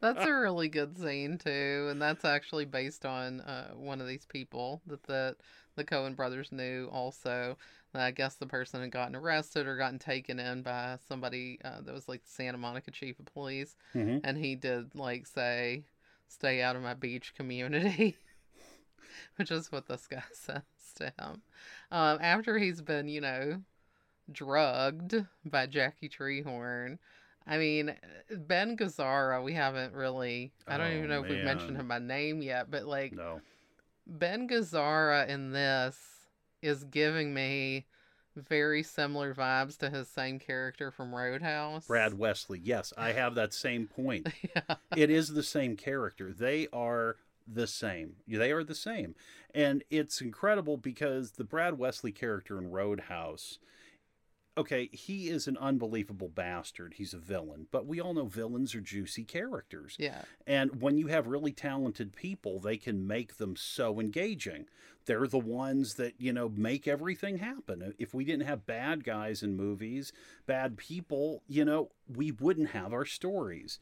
That's 0.01 0.25
a 0.25 0.33
really 0.33 0.69
good 0.69 0.97
scene 0.99 1.39
too, 1.39 1.89
and 1.91 2.01
that's 2.01 2.25
actually 2.25 2.65
based 2.65 3.05
on 3.05 3.41
uh, 3.41 3.71
one 3.75 4.01
of 4.01 4.07
these 4.07 4.27
people 4.27 4.81
that 4.87 5.03
the 5.05 5.37
the 5.77 5.85
Coen 5.85 6.17
brothers 6.17 6.51
knew. 6.53 6.89
Also, 6.91 7.57
I 7.95 8.11
guess 8.11 8.37
the 8.37 8.47
person 8.47 8.81
had 8.81 8.91
gotten 8.93 9.17
arrested 9.17 9.67
or 9.67 9.77
gotten 9.77 9.99
taken 9.99 10.39
in 10.41 10.63
by 10.63 10.99
somebody 11.09 11.59
uh, 11.65 11.81
that 11.83 11.95
was 11.95 12.09
like 12.09 12.23
the 12.25 12.31
Santa 12.31 12.59
Monica 12.59 12.91
chief 12.91 13.19
of 13.19 13.27
police, 13.27 13.77
Mhm. 13.95 14.21
and 14.25 14.39
he 14.39 14.55
did 14.55 14.95
like 14.95 15.27
say, 15.27 15.85
"Stay 16.29 16.63
out 16.63 16.77
of 16.77 16.83
my 16.83 16.95
beach 16.95 17.35
community," 17.37 18.17
which 19.37 19.51
is 19.51 19.71
what 19.73 19.87
this 19.89 20.07
guy 20.07 20.23
says 20.33 20.63
to 20.99 21.07
him. 21.19 21.43
Um, 21.91 22.19
after 22.21 22.59
he's 22.59 22.81
been, 22.83 23.09
you 23.09 23.21
know, 23.21 23.63
drugged 24.31 25.15
by 25.45 25.67
Jackie 25.67 26.09
Treehorn. 26.09 26.99
I 27.47 27.57
mean, 27.57 27.95
Ben 28.31 28.77
Gazzara, 28.77 29.43
we 29.43 29.55
haven't 29.55 29.95
really, 29.95 30.53
I 30.67 30.77
don't 30.77 30.89
Oh, 30.89 30.97
even 30.97 31.09
know 31.09 31.23
if 31.25 31.31
we've 31.31 31.45
mentioned 31.45 31.77
him 31.79 31.89
by 31.89 31.99
name 31.99 32.43
yet, 32.43 32.71
but 32.71 32.85
like 32.85 33.13
No. 33.13 33.41
Ben 34.07 34.47
Gazzara 34.49 35.27
in 35.29 35.53
this 35.53 35.97
is 36.61 36.85
giving 36.85 37.33
me 37.33 37.87
very 38.37 38.83
similar 38.83 39.35
vibes 39.35 39.79
to 39.79 39.91
his 39.91 40.09
same 40.09 40.39
character 40.39 40.91
from 40.91 41.15
Roadhouse. 41.15 41.87
Brad 41.87 42.19
Wesley. 42.19 42.61
Yes, 42.63 42.93
I 42.97 43.13
have 43.13 43.35
that 43.35 43.53
same 43.55 43.87
point. 43.87 44.29
yeah. 44.55 44.77
it 44.97 45.11
is 45.11 45.29
the 45.31 45.43
same 45.43 45.77
character. 45.77 46.33
They 46.33 46.69
are 46.73 47.17
the 47.47 47.67
same. 47.67 48.17
They 48.27 48.53
are 48.53 48.63
the 48.63 48.75
same. 48.75 49.15
And 49.55 49.83
it's 49.91 50.21
incredible 50.21 50.77
because 50.77 51.33
the 51.33 51.45
Brad 51.45 51.79
Wesley 51.79 52.13
character 52.13 52.59
in 52.59 52.71
Roadhouse, 52.71 53.59
okay, 54.59 54.89
he 54.93 55.29
is 55.29 55.47
an 55.47 55.57
unbelievable 55.57 56.29
bastard. 56.29 56.95
He's 56.95 57.15
a 57.15 57.19
villain. 57.19 57.67
But 57.71 57.87
we 57.87 58.01
all 58.01 58.13
know 58.13 58.27
villains 58.27 58.75
are 58.75 58.81
juicy 58.81 59.25
characters. 59.25 59.97
Yeah. 59.99 60.23
And 60.47 60.83
when 60.83 60.99
you 60.99 61.07
have 61.07 61.29
really 61.29 61.53
talented 61.53 62.15
people, 62.15 62.61
they 62.61 62.77
can 62.77 63.07
make 63.07 63.37
them 63.37 63.57
so 63.57 64.01
engaging. 64.01 64.67
They're 65.07 65.29
the 65.29 65.39
ones 65.39 65.95
that, 65.95 66.15
you 66.19 66.33
know, 66.33 66.51
make 66.51 66.87
everything 66.87 67.39
happen. 67.39 67.95
If 67.99 68.13
we 68.13 68.25
didn't 68.25 68.47
have 68.47 68.67
bad 68.67 69.05
guys 69.05 69.43
in 69.43 69.57
movies, 69.57 70.13
bad 70.45 70.77
people, 70.77 71.43
you 71.49 71.65
know, 71.65 71.91
we 72.15 72.33
wouldn't 72.33 72.71
have 72.71 72.93
our 72.93 73.07
stories. 73.07 73.79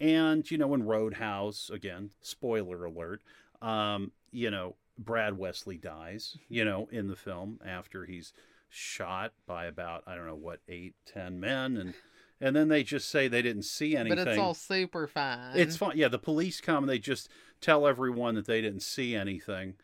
And, 0.00 0.50
you 0.50 0.58
know, 0.58 0.74
in 0.74 0.82
Roadhouse, 0.82 1.70
again, 1.70 2.10
spoiler 2.20 2.84
alert, 2.84 3.22
um, 3.62 4.10
you 4.32 4.50
know, 4.50 4.74
Brad 4.98 5.38
Wesley 5.38 5.76
dies, 5.76 6.36
you 6.48 6.64
know, 6.64 6.88
in 6.90 7.08
the 7.08 7.16
film 7.16 7.60
after 7.64 8.04
he's 8.04 8.32
shot 8.68 9.32
by 9.46 9.66
about, 9.66 10.02
I 10.06 10.14
don't 10.14 10.26
know, 10.26 10.34
what, 10.34 10.60
eight, 10.68 10.94
ten 11.06 11.38
men. 11.40 11.76
And, 11.76 11.94
and 12.40 12.56
then 12.56 12.68
they 12.68 12.82
just 12.82 13.08
say 13.08 13.28
they 13.28 13.42
didn't 13.42 13.64
see 13.64 13.96
anything. 13.96 14.18
But 14.18 14.28
it's 14.28 14.38
all 14.38 14.54
super 14.54 15.06
fine. 15.06 15.56
It's 15.56 15.76
fine. 15.76 15.96
Yeah, 15.96 16.08
the 16.08 16.18
police 16.18 16.60
come 16.60 16.84
and 16.84 16.88
they 16.88 16.98
just 16.98 17.28
tell 17.60 17.86
everyone 17.86 18.34
that 18.34 18.46
they 18.46 18.60
didn't 18.60 18.82
see 18.82 19.14
anything. 19.14 19.74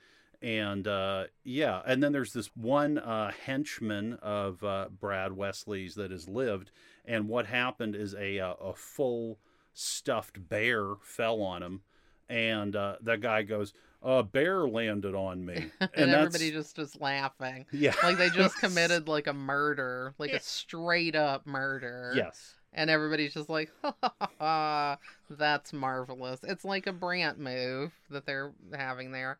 And 0.42 0.88
uh, 0.88 1.26
yeah, 1.44 1.82
and 1.86 2.02
then 2.02 2.10
there's 2.10 2.32
this 2.32 2.50
one 2.56 2.98
uh, 2.98 3.30
henchman 3.46 4.14
of 4.14 4.64
uh, 4.64 4.88
Brad 4.90 5.34
Wesley's 5.34 5.94
that 5.94 6.10
has 6.10 6.28
lived, 6.28 6.72
and 7.04 7.28
what 7.28 7.46
happened 7.46 7.94
is 7.94 8.12
a 8.12 8.40
uh, 8.40 8.54
a 8.54 8.74
full 8.74 9.38
stuffed 9.72 10.48
bear 10.48 10.94
fell 11.00 11.42
on 11.42 11.62
him, 11.62 11.82
and 12.28 12.74
uh, 12.74 12.96
that 13.02 13.20
guy 13.20 13.42
goes, 13.42 13.72
"A 14.02 14.22
bear 14.22 14.66
landed 14.68 15.14
on 15.14 15.44
me," 15.44 15.54
and, 15.80 15.90
that's- 15.94 16.14
everybody 16.14 16.50
just 16.50 16.78
is 16.78 16.98
laughing. 17.00 17.66
yeah, 17.72 17.94
Like 18.02 18.18
they 18.18 18.30
just 18.30 18.58
committed 18.60 19.08
like 19.08 19.26
a 19.26 19.32
murder, 19.32 20.14
like 20.18 20.32
a 20.32 20.40
straight 20.40 21.14
up 21.14 21.46
murder. 21.46 22.12
yes, 22.16 22.54
And 22.72 22.90
everybody's 22.90 23.34
just 23.34 23.48
like, 23.48 23.70
ha, 23.82 23.94
ha, 24.02 24.14
ha, 24.20 24.28
ha, 24.38 24.98
that's 25.30 25.72
marvelous. 25.72 26.40
It's 26.42 26.64
like 26.64 26.86
a 26.86 26.92
Brandt 26.92 27.38
move 27.38 27.92
that 28.10 28.26
they're 28.26 28.52
having 28.74 29.12
there. 29.12 29.38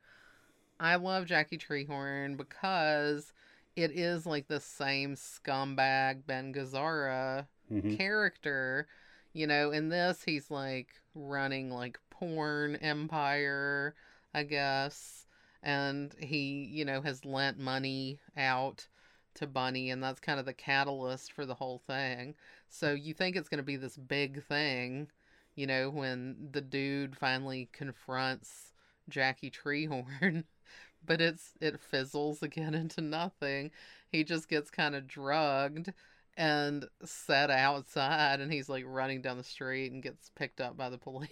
I 0.80 0.96
love 0.96 1.26
Jackie 1.26 1.58
Treehorn 1.58 2.36
because 2.36 3.32
it 3.76 3.90
is 3.92 4.26
like 4.26 4.48
the 4.48 4.60
same 4.60 5.14
scumbag 5.14 6.26
Ben 6.26 6.52
Gazzara 6.52 7.46
Mhm. 7.72 7.96
character. 7.96 8.86
You 9.32 9.46
know, 9.46 9.70
in 9.70 9.88
this, 9.88 10.22
he's 10.24 10.50
like 10.50 10.88
running 11.14 11.70
like 11.70 11.98
porn 12.10 12.76
empire, 12.76 13.94
I 14.34 14.44
guess. 14.44 15.26
And 15.62 16.14
he, 16.18 16.64
you 16.70 16.84
know, 16.84 17.00
has 17.02 17.24
lent 17.24 17.58
money 17.58 18.20
out 18.36 18.88
to 19.34 19.46
Bunny, 19.46 19.90
and 19.90 20.02
that's 20.02 20.20
kind 20.20 20.40
of 20.40 20.46
the 20.46 20.52
catalyst 20.52 21.32
for 21.32 21.46
the 21.46 21.54
whole 21.54 21.78
thing. 21.86 22.34
So 22.68 22.92
you 22.92 23.14
think 23.14 23.36
it's 23.36 23.48
going 23.48 23.58
to 23.58 23.62
be 23.64 23.76
this 23.76 23.96
big 23.96 24.44
thing, 24.44 25.08
you 25.54 25.66
know, 25.66 25.90
when 25.90 26.48
the 26.52 26.60
dude 26.60 27.16
finally 27.16 27.68
confronts 27.72 28.72
Jackie 29.08 29.50
Treehorn, 29.50 30.44
but 31.06 31.20
it's 31.20 31.52
it 31.60 31.80
fizzles 31.80 32.42
again 32.42 32.74
into 32.74 33.00
nothing. 33.00 33.70
He 34.10 34.24
just 34.24 34.48
gets 34.48 34.70
kind 34.70 34.94
of 34.94 35.06
drugged 35.06 35.92
and 36.36 36.86
set 37.04 37.50
outside 37.50 38.40
and 38.40 38.52
he's 38.52 38.68
like 38.68 38.84
running 38.86 39.20
down 39.20 39.36
the 39.36 39.44
street 39.44 39.92
and 39.92 40.02
gets 40.02 40.30
picked 40.34 40.60
up 40.60 40.76
by 40.76 40.88
the 40.88 40.98
police. 40.98 41.28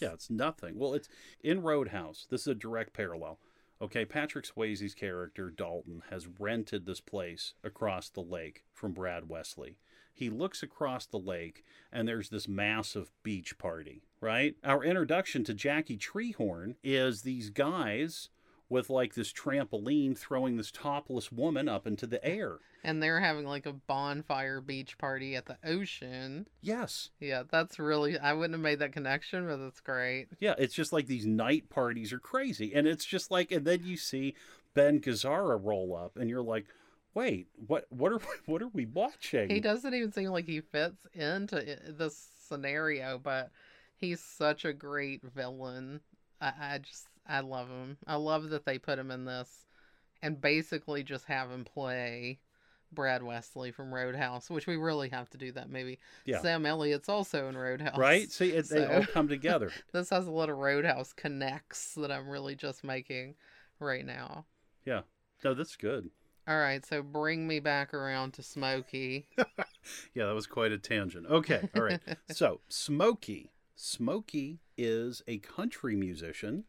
Yeah, 0.00 0.12
it's 0.12 0.30
nothing. 0.30 0.78
Well, 0.78 0.94
it's 0.94 1.08
in 1.42 1.62
Roadhouse. 1.62 2.26
This 2.28 2.42
is 2.42 2.48
a 2.48 2.54
direct 2.54 2.92
parallel. 2.92 3.38
Okay, 3.80 4.04
Patrick 4.04 4.44
Swayze's 4.44 4.94
character, 4.94 5.50
Dalton, 5.50 6.02
has 6.10 6.28
rented 6.38 6.86
this 6.86 7.00
place 7.00 7.54
across 7.64 8.08
the 8.08 8.20
lake 8.20 8.64
from 8.72 8.92
Brad 8.92 9.28
Wesley. 9.28 9.76
He 10.14 10.30
looks 10.30 10.62
across 10.62 11.06
the 11.06 11.18
lake 11.18 11.64
and 11.92 12.06
there's 12.06 12.28
this 12.28 12.46
massive 12.46 13.10
beach 13.22 13.58
party, 13.58 14.02
right? 14.20 14.54
Our 14.62 14.84
introduction 14.84 15.42
to 15.44 15.54
Jackie 15.54 15.96
Treehorn 15.96 16.76
is 16.84 17.22
these 17.22 17.50
guys 17.50 18.28
with 18.72 18.88
like 18.90 19.14
this 19.14 19.32
trampoline 19.32 20.18
throwing 20.18 20.56
this 20.56 20.72
topless 20.72 21.30
woman 21.30 21.68
up 21.68 21.86
into 21.86 22.06
the 22.06 22.24
air. 22.24 22.56
And 22.82 23.00
they're 23.00 23.20
having 23.20 23.46
like 23.46 23.66
a 23.66 23.74
bonfire 23.74 24.60
beach 24.60 24.98
party 24.98 25.36
at 25.36 25.46
the 25.46 25.58
ocean. 25.62 26.48
Yes. 26.62 27.10
Yeah, 27.20 27.42
that's 27.48 27.78
really, 27.78 28.18
I 28.18 28.32
wouldn't 28.32 28.54
have 28.54 28.62
made 28.62 28.80
that 28.80 28.92
connection, 28.92 29.46
but 29.46 29.58
that's 29.58 29.80
great. 29.80 30.28
Yeah, 30.40 30.54
it's 30.58 30.74
just 30.74 30.92
like 30.92 31.06
these 31.06 31.26
night 31.26 31.68
parties 31.70 32.12
are 32.12 32.18
crazy. 32.18 32.74
And 32.74 32.88
it's 32.88 33.04
just 33.04 33.30
like, 33.30 33.52
and 33.52 33.64
then 33.64 33.84
you 33.84 33.96
see 33.96 34.34
Ben 34.74 35.00
Gazzara 35.00 35.60
roll 35.62 35.94
up 35.94 36.16
and 36.16 36.28
you're 36.28 36.42
like, 36.42 36.66
wait, 37.14 37.48
what, 37.66 37.84
what 37.90 38.10
are, 38.10 38.20
what 38.46 38.62
are 38.62 38.70
we 38.72 38.86
watching? 38.86 39.50
He 39.50 39.60
doesn't 39.60 39.94
even 39.94 40.10
seem 40.10 40.30
like 40.30 40.46
he 40.46 40.62
fits 40.62 41.06
into 41.12 41.78
this 41.88 42.26
scenario, 42.48 43.20
but 43.22 43.50
he's 43.96 44.20
such 44.20 44.64
a 44.64 44.72
great 44.72 45.22
villain. 45.22 46.00
I, 46.40 46.52
I 46.58 46.78
just, 46.78 47.06
I 47.26 47.40
love 47.40 47.68
him. 47.68 47.98
I 48.06 48.16
love 48.16 48.50
that 48.50 48.64
they 48.64 48.78
put 48.78 48.98
him 48.98 49.10
in 49.10 49.24
this 49.24 49.66
and 50.22 50.40
basically 50.40 51.02
just 51.02 51.24
have 51.26 51.50
him 51.50 51.64
play 51.64 52.38
Brad 52.92 53.22
Wesley 53.22 53.70
from 53.70 53.92
Roadhouse, 53.92 54.50
which 54.50 54.66
we 54.66 54.76
really 54.76 55.08
have 55.08 55.30
to 55.30 55.38
do 55.38 55.52
that 55.52 55.70
maybe. 55.70 55.98
Yeah. 56.24 56.40
Sam 56.40 56.66
Elliott's 56.66 57.08
also 57.08 57.48
in 57.48 57.56
Roadhouse. 57.56 57.98
Right? 57.98 58.30
See, 58.30 58.50
it, 58.50 58.68
they 58.68 58.84
all 58.86 59.04
come 59.06 59.28
together. 59.28 59.72
This 59.92 60.10
has 60.10 60.26
a 60.26 60.30
lot 60.30 60.50
of 60.50 60.58
Roadhouse 60.58 61.12
connects 61.12 61.94
that 61.94 62.10
I'm 62.10 62.28
really 62.28 62.54
just 62.54 62.84
making 62.84 63.34
right 63.78 64.04
now. 64.04 64.46
Yeah. 64.84 65.02
No, 65.44 65.54
that's 65.54 65.76
good. 65.76 66.10
All 66.46 66.58
right, 66.58 66.84
so 66.84 67.02
bring 67.02 67.46
me 67.46 67.60
back 67.60 67.94
around 67.94 68.32
to 68.34 68.42
Smokey. 68.42 69.26
Yeah, 70.14 70.26
that 70.26 70.34
was 70.34 70.46
quite 70.46 70.72
a 70.72 70.78
tangent. 70.78 71.26
Okay. 71.26 71.68
All 71.74 71.82
right. 71.82 72.00
so, 72.30 72.60
Smokey. 72.68 73.50
Smokey 73.74 74.60
is 74.76 75.22
a 75.26 75.38
country 75.38 75.96
musician 75.96 76.64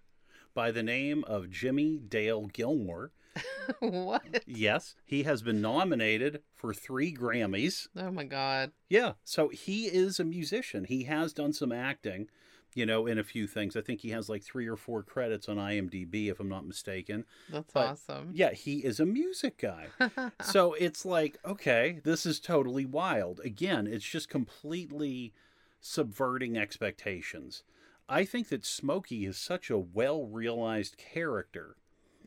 by 0.54 0.72
the 0.72 0.84
name 0.84 1.24
of 1.26 1.50
Jimmie 1.50 1.98
Dale 1.98 2.46
Gilmore. 2.48 3.12
what? 3.80 4.44
Yes, 4.46 4.96
he 5.06 5.24
has 5.24 5.42
been 5.42 5.62
nominated 5.62 6.42
for 6.54 6.74
three 6.74 7.14
Grammys. 7.14 7.88
Oh 7.98 8.12
my 8.12 8.24
god. 8.26 8.72
Yeah, 8.90 9.14
so 9.24 9.50
he 9.50 9.86
is 9.86 10.20
a 10.20 10.24
musician. 10.24 10.86
He 10.86 11.04
has 11.06 11.34
done 11.34 11.52
some 11.54 11.72
acting, 11.72 12.28
you 12.76 12.86
know, 12.86 13.08
in 13.08 13.18
a 13.18 13.24
few 13.24 13.48
things. 13.48 13.76
I 13.76 13.82
think 13.82 14.02
he 14.02 14.10
has 14.12 14.30
like 14.30 14.44
three 14.44 14.68
or 14.68 14.76
four 14.76 15.02
credits 15.02 15.50
on 15.50 15.58
IMDb, 15.58 16.30
if 16.30 16.40
I'm 16.40 16.50
not 16.50 16.68
mistaken. 16.68 17.26
That's 17.50 17.74
But- 17.74 17.88
awesome. 17.88 18.30
Yeah, 18.34 18.52
he 18.54 18.80
is 18.86 19.00
a 19.00 19.06
music 19.06 19.58
guy. 19.58 19.88
so 20.44 20.74
it's 20.74 21.04
like, 21.04 21.40
okay, 21.44 22.02
this 22.04 22.28
is 22.28 22.40
totally 22.40 22.86
wild. 22.86 23.40
Again, 23.44 23.88
it's 23.88 24.06
just 24.06 24.30
completely 24.30 25.34
subverting 25.82 26.56
expectations. 26.58 27.64
I 28.10 28.26
think 28.26 28.50
that 28.50 28.66
Smokey 28.66 29.26
is 29.26 29.38
such 29.38 29.70
a 29.70 29.78
well 29.78 30.26
realized 30.28 30.98
character. 30.98 31.76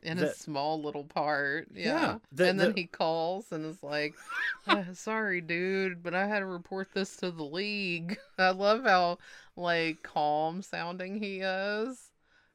in 0.03 0.19
that- 0.19 0.33
a 0.33 0.35
small 0.35 0.81
little 0.81 1.03
part. 1.05 1.69
Yeah. 1.75 1.85
Yeah, 1.85 2.19
the- 2.31 2.49
and 2.49 2.61
then 2.61 2.73
the- 2.75 2.81
he 2.81 2.87
calls 2.87 3.51
and 3.51 3.67
is 3.67 3.83
like, 3.83 4.15
"Uh, 4.67 4.93
sorry, 4.95 5.41
dude, 5.41 6.01
but 6.03 6.15
I 6.15 6.29
had 6.29 6.41
to 6.41 6.47
report 6.47 6.93
this 6.93 7.17
to 7.17 7.33
the 7.33 7.43
league. 7.45 8.17
I 8.39 8.51
love 8.51 8.85
how, 8.85 9.19
like, 9.57 10.05
calm 10.05 10.63
sounding 10.63 11.21
he 11.21 11.41
is 11.41 12.13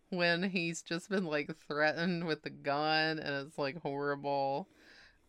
when 0.09 0.43
he's 0.43 0.81
just 0.81 1.09
been, 1.09 1.25
like, 1.25 1.53
threatened 1.57 2.25
with 2.25 2.43
the 2.43 2.49
gun 2.51 3.19
and 3.19 3.47
it's, 3.47 3.57
like, 3.57 3.81
horrible. 3.81 4.69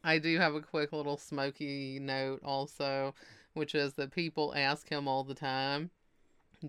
I 0.04 0.18
do 0.18 0.38
have 0.38 0.54
a 0.54 0.60
quick 0.62 0.92
little 0.92 1.16
Smokey 1.16 1.98
note 1.98 2.40
also, 2.44 3.14
which 3.54 3.74
is 3.74 3.94
that 3.94 4.12
people 4.14 4.54
ask 4.54 4.88
him 4.88 5.08
all 5.08 5.24
the 5.24 5.34
time, 5.34 5.90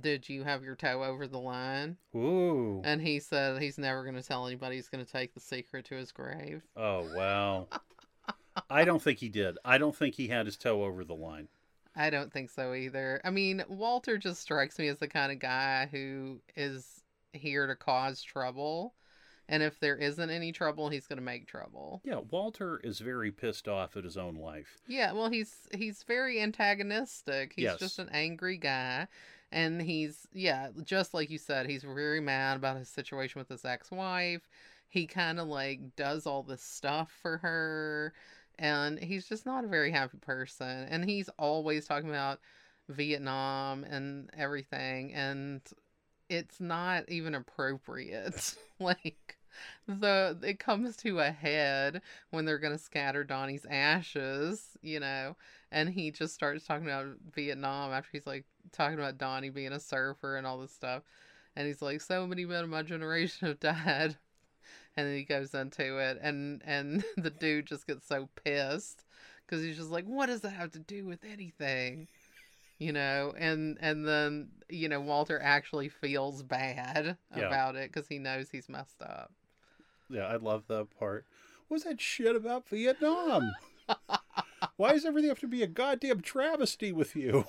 Did 0.02 0.28
you 0.30 0.44
have 0.44 0.64
your 0.64 0.76
toe 0.76 1.04
over 1.04 1.28
the 1.28 1.40
line? 1.40 1.98
Ooh. 2.16 2.82
And 2.84 3.02
he 3.02 3.20
said 3.20 3.62
he's 3.62 3.78
never 3.78 4.04
going 4.04 4.16
to 4.16 4.24
tell 4.24 4.48
anybody. 4.48 4.76
He's 4.76 4.90
going 4.90 5.06
to 5.06 5.12
take 5.12 5.34
the 5.34 5.40
secret 5.40 5.86
to 5.86 5.96
his 5.96 6.12
grave. 6.12 6.64
Oh, 6.76 7.08
wow. 7.16 7.68
I 8.70 8.86
don't 8.86 9.02
think 9.02 9.20
he 9.20 9.30
did. 9.30 9.58
I 9.66 9.78
don't 9.78 9.96
think 9.96 10.16
he 10.16 10.28
had 10.28 10.46
his 10.46 10.58
toe 10.58 10.84
over 10.84 11.04
the 11.04 11.16
line. 11.16 11.48
I 11.96 12.10
don't 12.10 12.32
think 12.34 12.50
so 12.50 12.74
either. 12.74 13.22
I 13.24 13.30
mean, 13.30 13.64
Walter 13.68 14.18
just 14.18 14.42
strikes 14.42 14.80
me 14.80 14.88
as 14.88 14.98
the 14.98 15.08
kind 15.08 15.32
of 15.32 15.40
guy 15.40 15.88
who 15.92 16.42
is 16.56 17.02
here 17.34 17.68
to 17.68 17.76
cause 17.76 18.22
trouble. 18.22 18.96
And 19.50 19.62
if 19.62 19.80
there 19.80 19.98
isn't 19.98 20.30
any 20.30 20.52
trouble, 20.54 20.90
he's 20.90 21.06
going 21.06 21.18
to 21.18 21.24
make 21.24 21.48
trouble. 21.48 22.02
Yeah, 22.06 22.22
Walter 22.32 22.80
is 22.84 23.00
very 23.00 23.30
pissed 23.32 23.68
off 23.68 23.98
at 23.98 24.06
his 24.06 24.18
own 24.18 24.36
life. 24.36 24.78
Yeah, 24.88 25.12
well, 25.12 25.30
he's 25.30 25.54
he's 25.76 26.04
very 26.04 26.42
antagonistic. 26.42 27.54
He's 27.56 27.64
Yes. 27.64 27.80
just 27.80 28.00
an 28.00 28.10
angry 28.14 28.58
guy, 28.58 29.08
and 29.54 29.82
he's 29.82 30.28
yeah, 30.34 30.70
just 30.84 31.14
like 31.14 31.30
you 31.30 31.38
said, 31.38 31.70
he's 31.70 31.84
very 31.84 32.20
mad 32.20 32.58
about 32.58 32.78
his 32.78 32.90
situation 32.90 33.40
with 33.40 33.50
his 33.50 33.64
ex-wife. 33.64 34.50
He 34.90 35.06
kind 35.08 35.40
of 35.40 35.48
like 35.48 35.96
does 35.96 36.26
all 36.26 36.44
this 36.44 36.64
stuff 36.64 37.16
for 37.22 37.38
her, 37.38 38.14
and 38.60 39.00
he's 39.00 39.28
just 39.30 39.46
not 39.46 39.64
a 39.64 39.68
very 39.68 39.92
happy 39.92 40.18
person. 40.18 40.88
And 40.90 41.06
he's 41.06 41.30
always 41.40 41.86
talking 41.86 42.10
about 42.10 42.40
Vietnam 42.90 43.84
and 43.84 44.30
everything, 44.38 45.14
and 45.14 45.62
it's 46.30 46.60
not 46.60 47.08
even 47.10 47.36
appropriate. 47.36 48.56
like 48.80 49.38
the 49.88 50.38
it 50.44 50.60
comes 50.60 50.96
to 50.98 51.20
a 51.20 51.32
head 51.32 52.02
when 52.32 52.46
they're 52.46 52.60
going 52.60 52.74
to 52.74 52.80
scatter 52.84 53.24
Donnie's 53.24 53.66
ashes, 53.70 54.78
you 54.82 55.00
know, 55.00 55.36
and 55.72 55.90
he 55.90 56.12
just 56.12 56.34
starts 56.34 56.66
talking 56.66 56.86
about 56.88 57.08
Vietnam 57.34 57.92
after 57.92 58.10
he's 58.12 58.28
like 58.28 58.46
talking 58.72 58.98
about 59.00 59.18
Donnie 59.18 59.50
being 59.50 59.74
a 59.74 59.80
surfer 59.80 60.38
and 60.38 60.46
all 60.48 60.60
this 60.60 60.72
stuff. 60.74 61.04
And 61.56 61.68
he's 61.68 61.82
like, 61.82 62.02
so 62.02 62.26
many 62.26 62.46
men 62.46 62.64
of 62.64 62.70
my 62.70 62.82
generation 62.84 63.48
have 63.48 63.60
died. 63.60 64.18
And 64.96 65.08
then 65.08 65.16
he 65.16 65.24
goes 65.24 65.54
into 65.54 65.98
it, 65.98 66.20
and 66.22 66.62
and 66.66 67.04
the 67.18 67.30
dude 67.32 67.66
just 67.66 67.88
gets 67.88 68.08
so 68.08 68.30
pissed 68.44 69.06
because 69.46 69.64
he's 69.64 69.78
just 69.78 69.90
like, 69.90 70.06
what 70.06 70.28
does 70.28 70.42
that 70.42 70.52
have 70.52 70.72
to 70.72 70.80
do 70.80 71.06
with 71.06 71.24
anything? 71.26 72.08
You 72.80 72.92
know, 72.92 73.34
and 73.38 73.78
and 73.82 74.06
then 74.08 74.50
you 74.70 74.90
know 74.90 75.00
Walter 75.02 75.40
actually 75.42 75.90
feels 75.90 76.44
bad 76.44 77.18
Yeah. 77.36 77.48
about 77.48 77.76
it 77.76 77.92
because 77.92 78.08
he 78.08 78.20
knows 78.20 78.50
he's 78.52 78.70
messed 78.70 79.02
up. 79.02 79.32
Yeah, 80.10 80.28
I 80.28 80.36
love 80.36 80.64
that 80.68 80.88
part. 80.98 81.26
What's 81.68 81.84
that 81.86 82.02
shit 82.02 82.36
about 82.36 82.68
Vietnam? 82.70 83.54
Why 84.78 84.94
does 84.94 85.06
everything 85.06 85.30
have 85.30 85.40
to 85.40 85.48
be 85.48 85.64
a 85.64 85.68
goddamn 85.68 86.22
travesty 86.22 86.92
with 86.92 87.16
you? 87.16 87.46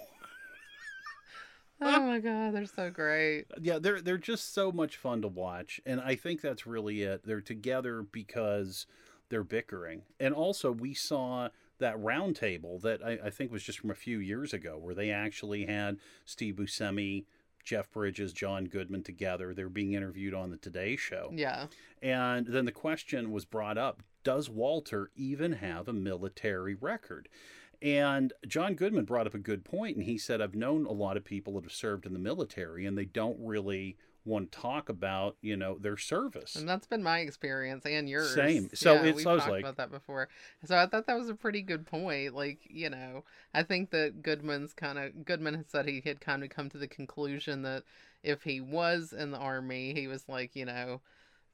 Oh 1.80 2.00
my 2.00 2.20
god, 2.20 2.54
they're 2.54 2.66
so 2.66 2.90
great. 2.90 3.46
Yeah, 3.60 3.78
they're 3.78 4.00
they're 4.00 4.16
just 4.16 4.54
so 4.54 4.70
much 4.72 4.96
fun 4.96 5.20
to 5.22 5.28
watch, 5.28 5.80
and 5.84 6.00
I 6.00 6.14
think 6.14 6.40
that's 6.40 6.66
really 6.66 7.02
it. 7.02 7.26
They're 7.26 7.40
together 7.40 8.02
because 8.02 8.86
they're 9.28 9.44
bickering, 9.44 10.02
and 10.20 10.32
also 10.32 10.70
we 10.70 10.94
saw 10.94 11.48
that 11.78 11.98
round 12.00 12.36
table 12.36 12.78
that 12.78 13.04
I, 13.04 13.18
I 13.24 13.30
think 13.30 13.50
was 13.50 13.64
just 13.64 13.80
from 13.80 13.90
a 13.90 13.94
few 13.94 14.18
years 14.18 14.52
ago, 14.52 14.78
where 14.78 14.94
they 14.94 15.10
actually 15.10 15.66
had 15.66 15.98
Steve 16.24 16.54
Buscemi, 16.54 17.24
Jeff 17.64 17.90
Bridges, 17.90 18.32
John 18.32 18.66
Goodman 18.66 19.02
together. 19.02 19.54
They 19.54 19.64
were 19.64 19.70
being 19.70 19.94
interviewed 19.94 20.34
on 20.34 20.50
the 20.50 20.56
Today 20.56 20.96
Show, 20.96 21.30
Yeah. 21.34 21.66
and 22.02 22.46
then 22.46 22.64
the 22.66 22.72
question 22.72 23.32
was 23.32 23.44
brought 23.44 23.78
up: 23.78 24.02
Does 24.22 24.48
Walter 24.50 25.10
even 25.16 25.52
have 25.54 25.88
a 25.88 25.92
military 25.92 26.74
record? 26.74 27.28
And 27.82 28.32
John 28.46 28.74
Goodman 28.74 29.04
brought 29.04 29.26
up 29.26 29.34
a 29.34 29.38
good 29.38 29.64
point, 29.64 29.96
and 29.96 30.04
he 30.06 30.16
said, 30.16 30.40
I've 30.40 30.54
known 30.54 30.86
a 30.86 30.92
lot 30.92 31.16
of 31.18 31.24
people 31.24 31.54
that 31.54 31.64
have 31.64 31.72
served 31.72 32.06
in 32.06 32.12
the 32.14 32.18
military, 32.18 32.86
and 32.86 32.96
they 32.96 33.04
don't 33.04 33.36
really 33.40 33.96
to 34.26 34.46
talk 34.46 34.88
about, 34.88 35.36
you 35.42 35.56
know, 35.56 35.76
their 35.78 35.96
service. 35.96 36.56
And 36.56 36.68
that's 36.68 36.86
been 36.86 37.02
my 37.02 37.18
experience 37.20 37.84
and 37.84 38.08
yours. 38.08 38.34
Same. 38.34 38.70
So 38.74 38.94
yeah, 38.94 39.00
it's- 39.00 39.14
we've 39.16 39.24
talked 39.24 39.48
like- 39.48 39.60
about 39.62 39.76
that 39.76 39.90
before. 39.90 40.28
So 40.64 40.76
I 40.76 40.86
thought 40.86 41.06
that 41.06 41.18
was 41.18 41.28
a 41.28 41.34
pretty 41.34 41.62
good 41.62 41.86
point. 41.86 42.34
Like, 42.34 42.60
you 42.68 42.88
know, 42.90 43.24
I 43.52 43.62
think 43.62 43.90
that 43.90 44.22
Goodman's 44.22 44.72
kind 44.72 44.98
of 44.98 45.24
Goodman 45.24 45.54
had 45.54 45.70
said 45.70 45.86
he 45.86 46.02
had 46.04 46.20
kind 46.20 46.42
of 46.42 46.50
come 46.50 46.68
to 46.70 46.78
the 46.78 46.88
conclusion 46.88 47.62
that 47.62 47.82
if 48.22 48.42
he 48.44 48.60
was 48.60 49.12
in 49.12 49.30
the 49.30 49.38
army, 49.38 49.92
he 49.94 50.06
was 50.06 50.28
like, 50.28 50.56
you 50.56 50.64
know, 50.64 51.00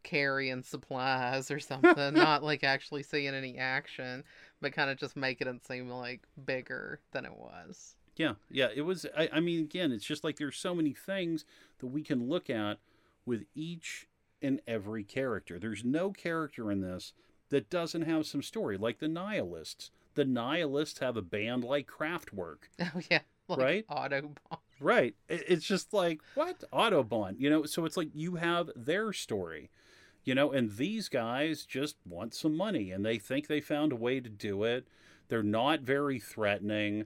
carrying 0.03 0.63
supplies 0.63 1.51
or 1.51 1.61
something, 1.61 2.15
not 2.15 2.43
like 2.43 2.65
actually 2.65 3.03
seeing 3.03 3.35
any 3.35 3.59
action, 3.59 4.25
but 4.61 4.73
kind 4.73 4.91
of 4.91 4.97
just 4.97 5.17
making 5.17 5.49
it 5.49 5.67
seem 5.67 5.91
like 5.91 6.21
bigger 6.47 7.01
than 7.13 7.25
it 7.25 7.37
was. 7.37 7.97
Yeah, 8.17 8.35
yeah. 8.51 8.69
It 8.75 8.83
was. 8.83 9.07
I, 9.17 9.29
I 9.33 9.41
mean, 9.41 9.61
again, 9.61 9.93
it's 9.93 10.05
just 10.05 10.25
like 10.25 10.37
there's 10.37 10.57
so 10.57 10.75
many 10.75 10.93
things 10.93 11.45
that 11.81 11.89
we 11.89 12.03
can 12.03 12.29
look 12.29 12.49
at 12.49 12.79
with 13.27 13.45
each 13.55 14.07
and 14.43 14.61
every 14.67 15.05
character. 15.05 15.59
There's 15.59 15.85
no 15.85 16.11
character 16.11 16.71
in 16.71 16.81
this 16.81 17.13
that 17.51 17.69
doesn't 17.69 18.03
have 18.03 18.27
some 18.27 18.43
story, 18.43 18.77
like 18.77 18.99
the 18.99 19.09
nihilists. 19.09 19.91
The 20.15 20.25
Nihilists 20.25 20.99
have 20.99 21.17
a 21.17 21.23
band 21.23 21.65
like 21.65 21.87
Kraftwerk. 21.87 22.69
Oh 22.81 23.01
yeah, 23.11 23.21
like 23.49 23.59
Right? 23.59 23.87
Autobahn. 23.89 24.59
Right. 24.81 25.15
It's 25.29 25.67
just 25.67 25.93
like, 25.93 26.21
what? 26.35 26.65
Autobahn. 26.73 27.37
You 27.39 27.51
know, 27.51 27.65
so 27.65 27.85
it's 27.85 27.97
like 27.97 28.09
you 28.15 28.37
have 28.37 28.71
their 28.75 29.13
story, 29.13 29.71
you 30.25 30.35
know, 30.35 30.51
and 30.51 30.77
these 30.77 31.09
guys 31.09 31.65
just 31.67 31.97
want 32.09 32.35
some 32.35 32.57
money 32.57 32.91
and 32.91 33.05
they 33.05 33.19
think 33.19 33.47
they 33.47 33.61
found 33.61 33.93
a 33.93 33.97
way 33.97 34.21
to 34.21 34.31
do 34.31 34.65
it. 34.65 34.89
They're 35.29 35.43
not 35.43 35.81
very 35.83 36.19
threatening. 36.19 37.05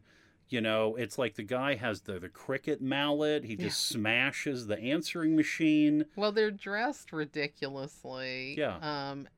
You 0.50 0.60
know, 0.60 0.94
it's 0.96 1.18
like 1.18 1.34
the 1.34 1.42
guy 1.42 1.74
has 1.74 2.02
the, 2.02 2.18
the 2.18 2.28
cricket 2.28 2.80
mallet. 2.80 3.44
He 3.44 3.56
just 3.56 3.88
smashes 3.88 4.66
the 4.66 4.78
answering 4.78 5.34
machine. 5.34 6.04
Well, 6.16 6.32
they're 6.32 6.50
dressed 6.50 7.12
ridiculously. 7.12 8.54
Yeah. 8.56 8.76
Um, 8.76 9.28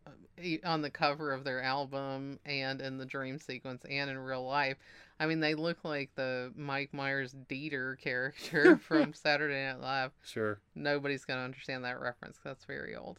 on 0.65 0.83
the 0.83 0.91
cover 0.91 1.33
of 1.33 1.45
their 1.45 1.63
album 1.63 2.39
and 2.45 2.81
in 2.81 2.99
the 2.99 3.07
dream 3.07 3.39
sequence 3.39 3.85
and 3.89 4.11
in 4.11 4.19
real 4.19 4.45
life. 4.47 4.77
I 5.19 5.27
mean, 5.27 5.41
they 5.41 5.55
look 5.55 5.83
like 5.83 6.11
the 6.15 6.53
Mike 6.57 6.93
Myers 6.93 7.35
Dieter 7.49 7.99
character 7.99 8.77
from 8.83 9.15
Saturday 9.15 9.65
Night 9.65 9.81
Live. 9.81 10.11
Sure. 10.25 10.61
Nobody's 10.75 11.25
gonna 11.25 11.43
understand 11.43 11.85
that 11.85 11.99
reference. 12.01 12.39
that's 12.45 12.65
very 12.67 12.95
old, 12.95 13.19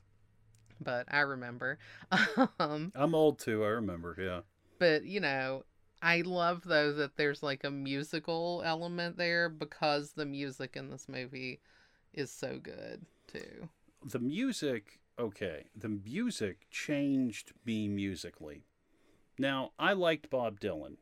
but 0.80 1.08
I 1.10 1.22
remember. 1.22 1.80
um, 2.60 2.92
I'm 2.94 3.16
old 3.16 3.40
too. 3.40 3.64
I 3.64 3.70
remember. 3.70 4.16
Yeah. 4.20 4.42
but 4.78 5.06
you 5.06 5.20
know, 5.20 5.64
I 6.02 6.22
love 6.22 6.64
though 6.66 6.94
that 6.94 7.18
there's 7.18 7.42
like 7.44 7.64
a 7.64 7.72
musical 7.72 8.62
element 8.66 9.18
there 9.18 9.50
because 9.50 10.12
the 10.12 10.26
music 10.26 10.76
in 10.76 10.90
this 10.90 11.08
movie 11.10 11.60
is 12.14 12.32
so 12.32 12.60
good 12.62 13.06
too. 13.28 13.68
the 14.06 14.20
music 14.20 15.00
okay 15.20 15.66
the 15.76 15.90
music 15.90 16.68
changed 16.70 17.52
me 17.66 17.88
musically 17.88 18.64
now 19.40 19.72
i 19.80 19.92
liked 19.92 20.30
bob 20.30 20.60
dylan 20.60 20.98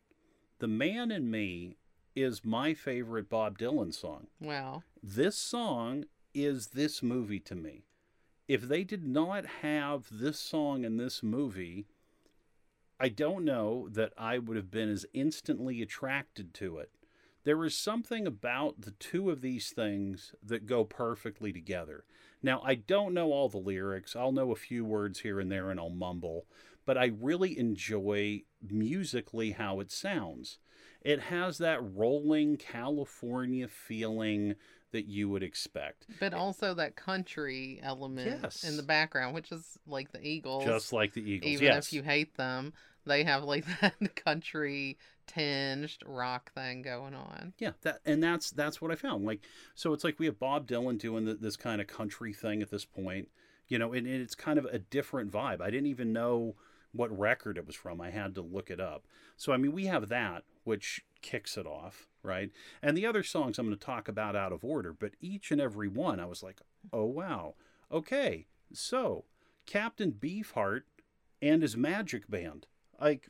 the 0.60 0.68
man 0.68 1.12
in 1.12 1.30
me 1.30 1.76
is 2.16 2.46
my 2.46 2.74
favorite 2.74 3.30
bob 3.30 3.58
dylan 3.60 3.94
song 3.94 4.28
Wow. 4.40 4.84
this 5.04 5.38
song 5.38 6.06
is 6.34 6.68
this 6.68 7.04
movie 7.04 7.42
to 7.42 7.56
me 7.56 7.84
if 8.48 8.62
they 8.62 8.84
did 8.86 9.06
not 9.06 9.46
have 9.62 10.08
this 10.12 10.40
song 10.40 10.84
in 10.86 10.96
this 10.98 11.22
movie 11.22 11.86
i 13.00 13.10
don't 13.10 13.46
know 13.46 13.88
that 13.92 14.14
i 14.18 14.38
would 14.38 14.58
have 14.58 14.72
been 14.72 14.90
as 14.90 15.06
instantly 15.14 15.82
attracted 15.82 16.54
to 16.54 16.78
it 16.78 16.92
there 17.46 17.64
is 17.64 17.76
something 17.76 18.26
about 18.26 18.82
the 18.82 18.92
two 18.92 19.30
of 19.30 19.42
these 19.42 19.70
things 19.70 20.34
that 20.44 20.66
go 20.66 20.84
perfectly 20.84 21.54
together. 21.54 22.04
Now, 22.42 22.60
I 22.66 22.74
don't 22.74 23.14
know 23.14 23.32
all 23.32 23.50
the 23.50 23.60
lyrics. 23.60 24.16
I'll 24.16 24.32
know 24.32 24.52
a 24.52 24.56
few 24.56 24.84
words 24.84 25.20
here 25.20 25.40
and 25.40 25.52
there 25.52 25.70
and 25.70 25.80
I'll 25.80 25.92
mumble, 25.92 26.48
but 26.86 26.98
I 26.98 27.12
really 27.22 27.58
enjoy 27.58 28.44
musically 28.68 29.52
how 29.52 29.80
it 29.80 29.92
sounds. 29.92 30.58
It 31.02 31.22
has 31.22 31.60
that 31.60 31.80
rolling 31.84 32.58
California 32.58 33.68
feeling 33.68 34.56
that 34.96 35.06
you 35.08 35.28
would 35.30 35.44
expect, 35.44 36.08
But 36.20 36.34
also 36.34 36.74
that 36.76 36.96
country 36.96 37.80
element 37.84 38.40
Yes. 38.42 38.64
in 38.64 38.78
the 38.78 38.84
background, 38.84 39.36
which 39.36 39.52
is 39.52 39.78
like 39.86 40.12
the 40.14 40.26
Eagles. 40.26 40.64
just 40.64 40.94
like 40.94 41.14
the 41.14 41.22
Eagles. 41.22 41.52
even 41.52 41.66
yes. 41.66 41.88
if 41.88 41.94
you 41.94 42.02
hate 42.02 42.36
them, 42.38 42.74
they 43.06 43.24
have 43.24 43.44
like 43.44 43.66
that 43.82 44.16
country 44.16 44.98
tinged 45.28 45.98
rock 46.06 46.52
thing 46.54 46.82
going 46.82 47.14
on. 47.14 47.54
Yeah, 47.60 47.72
that 47.82 48.00
and 48.06 48.24
that's 48.24 48.52
that's 48.52 48.82
what 48.82 48.92
I 48.92 48.96
found. 48.96 49.26
Like, 49.26 49.42
so 49.76 49.94
it's 49.94 50.04
like 50.04 50.18
we 50.20 50.26
have 50.28 50.40
Bob 50.40 50.68
Dylan 50.68 50.98
doing 50.98 51.26
the, 51.26 51.34
this 51.36 51.58
kind 51.58 51.82
of 51.82 51.88
country 51.88 52.34
thing 52.34 52.62
at 52.62 52.72
this 52.72 52.86
point, 52.86 53.28
you 53.68 53.78
know, 53.78 53.92
and, 53.94 54.08
and 54.08 54.22
it's 54.22 54.36
kind 54.36 54.58
of 54.58 54.66
a 54.66 54.80
different 54.80 55.32
vibe. 55.32 55.62
I 55.62 55.70
didn't 55.70 55.88
even 55.88 56.14
know 56.14 56.56
what 56.94 57.16
record 57.18 57.58
it 57.58 57.68
was 57.68 57.76
from. 57.76 58.00
I 58.00 58.12
had 58.12 58.34
to 58.36 58.42
look 58.42 58.70
it 58.72 58.80
up. 58.80 59.04
So 59.36 59.52
I 59.52 59.58
mean, 59.58 59.74
we 59.74 59.86
have 59.88 60.08
that, 60.10 60.44
which 60.64 61.02
kicks 61.22 61.58
it 61.58 61.66
off, 61.66 62.08
right? 62.26 62.52
And 62.82 62.98
the 62.98 63.06
other 63.06 63.24
songs 63.24 63.58
I'm 63.58 63.68
going 63.68 63.78
to 63.78 63.86
talk 63.86 64.08
about 64.08 64.36
out 64.36 64.52
of 64.52 64.64
order, 64.64 64.94
but 64.94 65.12
each 65.22 65.52
and 65.52 65.62
every 65.62 65.88
one, 65.88 66.20
I 66.20 66.26
was 66.26 66.44
like, 66.44 66.60
oh 66.92 67.06
wow, 67.06 67.56
okay, 67.92 68.48
so 68.74 69.26
Captain 69.66 70.12
Beefheart 70.12 70.82
and 71.42 71.62
his 71.62 71.78
Magic 71.78 72.30
Band, 72.30 72.68
like. 73.00 73.30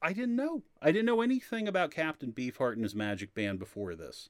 I 0.00 0.12
didn't 0.12 0.36
know. 0.36 0.62
I 0.80 0.92
didn't 0.92 1.06
know 1.06 1.22
anything 1.22 1.66
about 1.66 1.90
Captain 1.90 2.30
Beefheart 2.30 2.74
and 2.74 2.84
his 2.84 2.94
magic 2.94 3.34
band 3.34 3.58
before 3.58 3.96
this. 3.96 4.28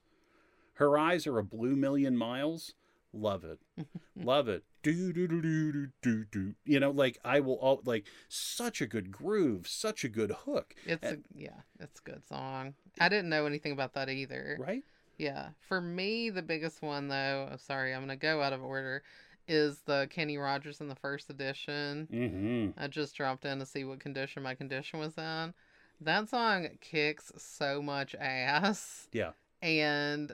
Her 0.79 0.97
eyes 0.97 1.27
are 1.27 1.37
a 1.37 1.43
blue 1.43 1.75
million 1.75 2.17
miles. 2.17 2.73
Love 3.13 3.43
it. 3.43 3.59
Love 4.15 4.47
it. 4.47 4.63
Do 4.81 5.11
do 5.11 5.27
do 5.27 5.41
do 5.41 5.87
do 6.01 6.25
do. 6.25 6.55
You 6.65 6.79
know, 6.79 6.91
like 6.91 7.19
I 7.23 7.39
will 7.41 7.55
all 7.55 7.81
like 7.85 8.05
such 8.29 8.81
a 8.81 8.87
good 8.87 9.11
groove, 9.11 9.67
such 9.67 10.03
a 10.03 10.09
good 10.09 10.31
hook. 10.45 10.73
It's 10.85 11.05
a, 11.05 11.17
yeah, 11.35 11.61
it's 11.79 11.99
a 11.99 12.09
good 12.09 12.25
song. 12.27 12.73
I 12.99 13.09
didn't 13.09 13.29
know 13.29 13.45
anything 13.45 13.71
about 13.71 13.93
that 13.93 14.09
either. 14.09 14.57
Right? 14.59 14.83
Yeah. 15.17 15.49
For 15.67 15.81
me, 15.81 16.29
the 16.29 16.41
biggest 16.41 16.81
one 16.81 17.09
though, 17.09 17.49
oh, 17.51 17.57
sorry, 17.57 17.93
I'm 17.93 18.01
gonna 18.01 18.15
go 18.15 18.41
out 18.41 18.53
of 18.53 18.63
order, 18.63 19.03
is 19.47 19.79
the 19.85 20.07
Kenny 20.09 20.37
Rogers 20.37 20.79
in 20.79 20.87
the 20.87 20.95
first 20.95 21.29
edition. 21.29 22.07
Mm-hmm. 22.11 22.81
I 22.81 22.87
just 22.87 23.15
dropped 23.15 23.43
in 23.45 23.59
to 23.59 23.65
see 23.65 23.83
what 23.83 23.99
condition 23.99 24.43
my 24.43 24.55
condition 24.55 24.99
was 24.99 25.17
in. 25.17 25.53
That 26.01 26.29
song 26.29 26.69
kicks 26.79 27.33
so 27.35 27.81
much 27.81 28.15
ass. 28.15 29.09
Yeah. 29.11 29.31
And 29.61 30.33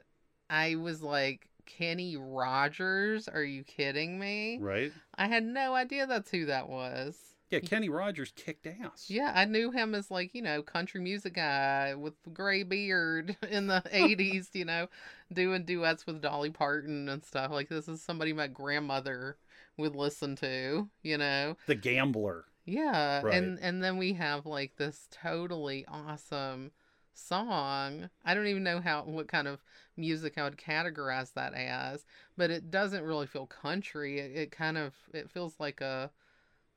I 0.50 0.76
was 0.76 1.02
like, 1.02 1.48
Kenny 1.66 2.16
Rogers? 2.18 3.28
Are 3.28 3.44
you 3.44 3.64
kidding 3.64 4.20
me? 4.20 4.60
Right? 4.62 4.92
I 5.16 5.28
had 5.28 5.44
no 5.44 5.74
idea 5.76 6.08
that's 6.08 6.32
who 6.32 6.46
that 6.46 6.70
was. 6.70 7.18
Yeah, 7.52 7.60
Kenny 7.60 7.90
Rogers 7.90 8.34
kicked 8.36 8.66
ass. 8.66 9.06
Yeah, 9.08 9.32
I 9.36 9.46
knew 9.46 9.70
him 9.72 9.94
as 9.94 10.10
like, 10.10 10.34
you 10.34 10.42
know, 10.42 10.64
country 10.64 11.00
music 11.00 11.36
guy 11.36 11.94
with 11.94 12.14
gray 12.34 12.64
beard 12.64 13.38
in 13.50 13.68
the 13.68 13.84
80s, 13.94 14.50
you 14.54 14.66
know, 14.66 14.88
doing 15.32 15.64
duets 15.64 16.08
with 16.08 16.22
Dolly 16.22 16.50
Parton 16.50 17.08
and 17.08 17.24
stuff. 17.24 17.52
Like, 17.52 17.70
this 17.70 17.88
is 17.88 18.02
somebody 18.02 18.34
my 18.34 18.48
grandmother 18.48 19.38
would 19.78 19.96
listen 19.96 20.36
to, 20.38 20.90
you 21.04 21.18
know. 21.18 21.56
The 21.68 21.76
gambler. 21.76 22.46
Yeah, 22.66 23.22
Right. 23.22 23.36
and 23.36 23.60
and 23.60 23.84
then 23.84 23.98
we 23.98 24.14
have 24.14 24.48
like 24.48 24.76
this 24.78 25.08
totally 25.12 25.86
awesome 25.88 26.72
song. 27.14 28.10
I 28.26 28.34
don't 28.34 28.48
even 28.48 28.64
know 28.64 28.82
how 28.82 29.04
what 29.04 29.28
kind 29.28 29.48
of 29.48 29.60
music 29.98 30.38
I 30.38 30.44
would 30.44 30.58
categorize 30.58 31.34
that 31.34 31.54
as, 31.54 32.06
but 32.38 32.52
it 32.52 32.72
doesn't 32.72 33.04
really 33.04 33.28
feel 33.28 33.46
country. 33.46 34.20
It, 34.20 34.36
it 34.36 34.52
kind 34.52 34.78
of 34.78 34.94
it 35.14 35.30
feels 35.30 35.56
like 35.60 35.82
a 35.82 36.12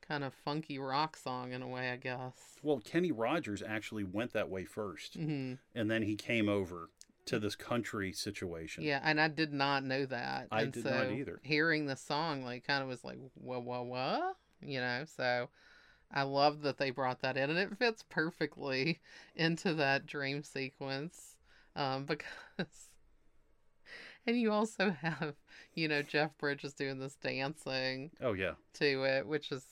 kind 0.07 0.23
of 0.23 0.33
funky 0.33 0.79
rock 0.79 1.15
song 1.17 1.51
in 1.53 1.61
a 1.61 1.67
way, 1.67 1.91
I 1.91 1.97
guess. 1.97 2.57
Well, 2.63 2.79
Kenny 2.79 3.11
Rogers 3.11 3.63
actually 3.65 4.03
went 4.03 4.33
that 4.33 4.49
way 4.49 4.65
first, 4.65 5.15
hmm 5.15 5.53
and 5.75 5.89
then 5.89 6.01
he 6.01 6.15
came 6.15 6.49
over 6.49 6.89
to 7.25 7.39
this 7.39 7.55
country 7.55 8.11
situation. 8.11 8.83
Yeah, 8.83 8.99
and 9.03 9.21
I 9.21 9.27
did 9.27 9.53
not 9.53 9.83
know 9.83 10.05
that. 10.05 10.47
I 10.51 10.63
and 10.63 10.73
did 10.73 10.83
so 10.83 10.89
not 10.89 11.11
either. 11.11 11.39
Hearing 11.43 11.85
the 11.85 11.95
song, 11.95 12.43
like, 12.43 12.65
kind 12.65 12.81
of 12.81 12.89
was 12.89 13.03
like, 13.03 13.19
what, 13.35 13.63
what, 13.63 13.85
what? 13.85 14.35
You 14.61 14.79
know, 14.79 15.03
so 15.05 15.49
I 16.11 16.23
love 16.23 16.63
that 16.63 16.77
they 16.77 16.89
brought 16.89 17.21
that 17.21 17.37
in, 17.37 17.49
and 17.49 17.59
it 17.59 17.77
fits 17.77 18.03
perfectly 18.09 18.99
into 19.35 19.73
that 19.75 20.05
dream 20.05 20.43
sequence. 20.43 21.35
Um, 21.75 22.05
because, 22.57 22.88
and 24.29 24.39
you 24.39 24.51
also 24.51 24.91
have, 25.01 25.33
you 25.73 25.87
know, 25.87 26.01
Jeff 26.01 26.37
Bridges 26.37 26.73
doing 26.73 26.99
this 26.99 27.15
dancing 27.15 28.11
Oh 28.21 28.33
yeah. 28.33 28.53
to 28.75 29.03
it, 29.03 29.27
which 29.27 29.51
is 29.51 29.65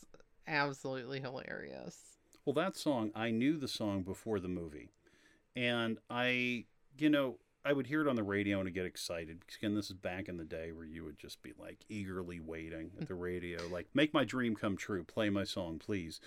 absolutely 0.47 1.19
hilarious. 1.19 1.97
Well, 2.45 2.53
that 2.53 2.75
song, 2.75 3.11
I 3.13 3.29
knew 3.29 3.57
the 3.57 3.67
song 3.67 4.01
before 4.03 4.39
the 4.39 4.47
movie. 4.47 4.89
And 5.55 5.97
I, 6.09 6.65
you 6.97 7.09
know, 7.09 7.38
I 7.65 7.73
would 7.73 7.88
hear 7.88 8.01
it 8.01 8.07
on 8.07 8.15
the 8.15 8.23
radio 8.23 8.59
and 8.59 8.67
I'd 8.67 8.73
get 8.73 8.85
excited. 8.85 9.41
Because 9.41 9.57
again, 9.57 9.75
this 9.75 9.88
is 9.88 9.93
back 9.93 10.27
in 10.27 10.38
the 10.38 10.45
day 10.45 10.71
where 10.71 10.85
you 10.85 11.03
would 11.03 11.19
just 11.19 11.41
be 11.43 11.53
like 11.59 11.79
eagerly 11.89 12.39
waiting 12.39 12.91
at 12.99 13.07
the 13.07 13.15
radio, 13.15 13.59
like, 13.71 13.88
make 13.93 14.13
my 14.13 14.23
dream 14.23 14.55
come 14.55 14.77
true, 14.77 15.03
play 15.03 15.29
my 15.29 15.43
song, 15.43 15.77
please. 15.77 16.19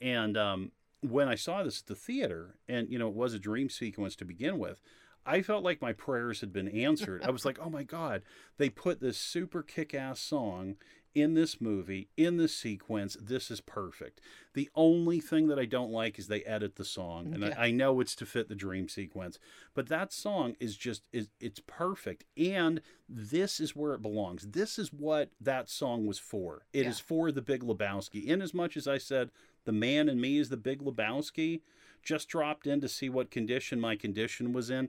And 0.00 0.36
um, 0.36 0.72
when 1.00 1.28
I 1.28 1.36
saw 1.36 1.62
this 1.62 1.80
at 1.80 1.86
the 1.86 1.94
theater, 1.94 2.56
and, 2.68 2.90
you 2.90 2.98
know, 2.98 3.08
it 3.08 3.14
was 3.14 3.32
a 3.32 3.38
dream 3.38 3.70
sequence 3.70 4.16
to 4.16 4.24
begin 4.24 4.58
with, 4.58 4.80
I 5.28 5.42
felt 5.42 5.62
like 5.62 5.82
my 5.82 5.92
prayers 5.92 6.40
had 6.40 6.52
been 6.52 6.68
answered. 6.68 7.22
I 7.22 7.30
was 7.30 7.44
like, 7.44 7.58
oh 7.60 7.68
my 7.68 7.82
God, 7.82 8.22
they 8.56 8.70
put 8.70 9.00
this 9.00 9.18
super 9.18 9.62
kick 9.62 9.92
ass 9.94 10.20
song 10.20 10.76
in 11.14 11.34
this 11.34 11.60
movie, 11.60 12.08
in 12.16 12.36
this 12.36 12.54
sequence. 12.54 13.16
This 13.20 13.50
is 13.50 13.60
perfect. 13.60 14.20
The 14.54 14.70
only 14.74 15.20
thing 15.20 15.48
that 15.48 15.58
I 15.58 15.64
don't 15.64 15.90
like 15.90 16.18
is 16.18 16.28
they 16.28 16.42
edit 16.44 16.76
the 16.76 16.84
song. 16.84 17.32
And 17.34 17.42
Yeah. 17.42 17.54
I, 17.58 17.66
I 17.66 17.70
know 17.70 18.00
it's 18.00 18.14
to 18.16 18.26
fit 18.26 18.48
the 18.48 18.54
dream 18.54 18.88
sequence, 18.88 19.38
but 19.74 19.88
that 19.88 20.12
song 20.12 20.54
is 20.60 20.76
just, 20.76 21.08
is 21.12 21.28
it's 21.40 21.60
perfect. 21.66 22.24
And 22.36 22.80
this 23.08 23.60
is 23.60 23.76
where 23.76 23.94
it 23.94 24.02
belongs. 24.02 24.48
This 24.48 24.78
is 24.78 24.92
what 24.92 25.30
that 25.40 25.68
song 25.68 26.06
was 26.06 26.18
for. 26.18 26.66
It 26.72 26.86
is 26.86 26.98
Yeah. 27.00 27.04
for 27.06 27.32
the 27.32 27.42
Big 27.42 27.62
Lebowski. 27.62 28.24
In 28.24 28.40
as 28.40 28.54
much 28.54 28.76
as 28.76 28.86
I 28.86 28.98
said, 28.98 29.30
the 29.64 29.72
man 29.72 30.08
in 30.08 30.20
me 30.20 30.38
is 30.38 30.48
the 30.48 30.56
Big 30.56 30.80
Lebowski, 30.80 31.60
just 32.02 32.28
dropped 32.28 32.66
in 32.66 32.80
to 32.80 32.88
see 32.88 33.08
what 33.08 33.30
condition 33.30 33.80
my 33.80 33.96
condition 33.96 34.52
was 34.52 34.70
in 34.70 34.88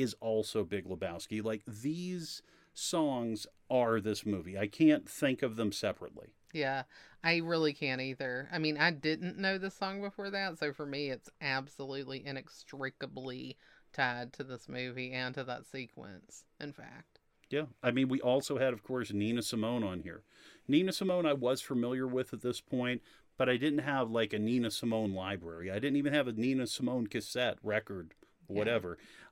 is 0.00 0.14
also 0.20 0.64
Big 0.64 0.86
Lebowski. 0.86 1.42
Like 1.44 1.62
these 1.66 2.42
songs 2.74 3.46
are 3.70 4.00
this 4.00 4.24
movie. 4.24 4.58
I 4.58 4.66
can't 4.66 5.08
think 5.08 5.42
of 5.42 5.56
them 5.56 5.72
separately. 5.72 6.28
Yeah, 6.52 6.82
I 7.22 7.36
really 7.36 7.72
can't 7.72 8.00
either. 8.00 8.48
I 8.50 8.58
mean, 8.58 8.76
I 8.76 8.90
didn't 8.90 9.38
know 9.38 9.58
the 9.58 9.70
song 9.70 10.00
before 10.00 10.30
that, 10.30 10.58
so 10.58 10.72
for 10.72 10.86
me, 10.86 11.10
it's 11.10 11.30
absolutely 11.40 12.26
inextricably 12.26 13.56
tied 13.92 14.32
to 14.34 14.44
this 14.44 14.68
movie 14.68 15.12
and 15.12 15.34
to 15.34 15.44
that 15.44 15.66
sequence. 15.66 16.44
In 16.60 16.72
fact, 16.72 17.20
Yeah. 17.50 17.66
I 17.82 17.90
mean, 17.90 18.08
we 18.08 18.20
also 18.20 18.58
had, 18.58 18.72
of 18.72 18.82
course, 18.82 19.12
Nina 19.12 19.42
Simone 19.42 19.82
on 19.84 20.00
here. 20.00 20.22
Nina 20.68 20.92
Simone, 20.92 21.26
I 21.26 21.32
was 21.34 21.60
familiar 21.60 22.06
with 22.06 22.32
at 22.32 22.42
this 22.42 22.60
point, 22.60 23.02
but 23.36 23.48
I 23.48 23.56
didn't 23.56 23.80
have 23.80 24.10
like 24.10 24.32
a 24.32 24.38
Nina 24.38 24.70
Simone 24.70 25.12
library. 25.14 25.70
I 25.70 25.74
didn't 25.80 25.96
even 25.96 26.12
have 26.12 26.28
a 26.28 26.32
Nina 26.32 26.66
Simone 26.66 27.06
cassette 27.08 27.58
record, 27.62 28.14
Yeah. 28.48 28.56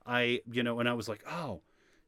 I, 0.09 0.41
you 0.51 0.63
know, 0.63 0.81
and 0.81 0.89
I 0.89 0.95
was 0.95 1.09
like, 1.09 1.23
oh, 1.31 1.61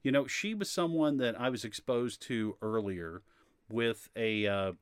you 0.02 0.10
know, 0.10 0.26
she 0.26 0.54
was 0.54 0.70
someone 0.70 1.18
that 1.18 1.38
I 1.38 1.50
was 1.50 1.64
exposed 1.64 2.22
to 2.22 2.56
earlier 2.62 3.22
with 3.70 4.08
a, 4.16 4.46
uh, 4.46 4.72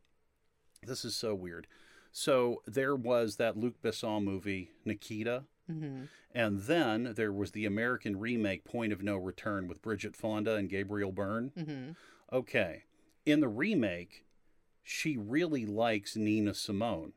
this 0.84 1.04
is 1.04 1.16
so 1.16 1.34
weird. 1.34 1.66
So 2.12 2.62
there 2.66 2.94
was 2.94 3.36
that 3.36 3.56
Luc 3.56 3.82
Besson 3.82 4.22
movie, 4.24 4.70
Nikita. 4.84 5.44
hmm 5.68 6.04
And 6.34 6.60
then 6.62 7.14
there 7.16 7.32
was 7.32 7.50
the 7.50 7.66
American 7.66 8.18
remake, 8.18 8.64
Point 8.64 8.92
of 8.92 9.02
No 9.02 9.16
Return, 9.16 9.66
with 9.66 9.82
Bridget 9.82 10.14
Fonda 10.16 10.54
and 10.54 10.70
Gabriel 10.70 11.12
Byrne. 11.12 11.52
hmm 11.56 11.90
Okay. 12.32 12.84
In 13.26 13.40
the 13.40 13.48
remake, 13.48 14.24
she 14.82 15.16
really 15.16 15.66
likes 15.66 16.16
Nina 16.16 16.54
Simone. 16.54 17.12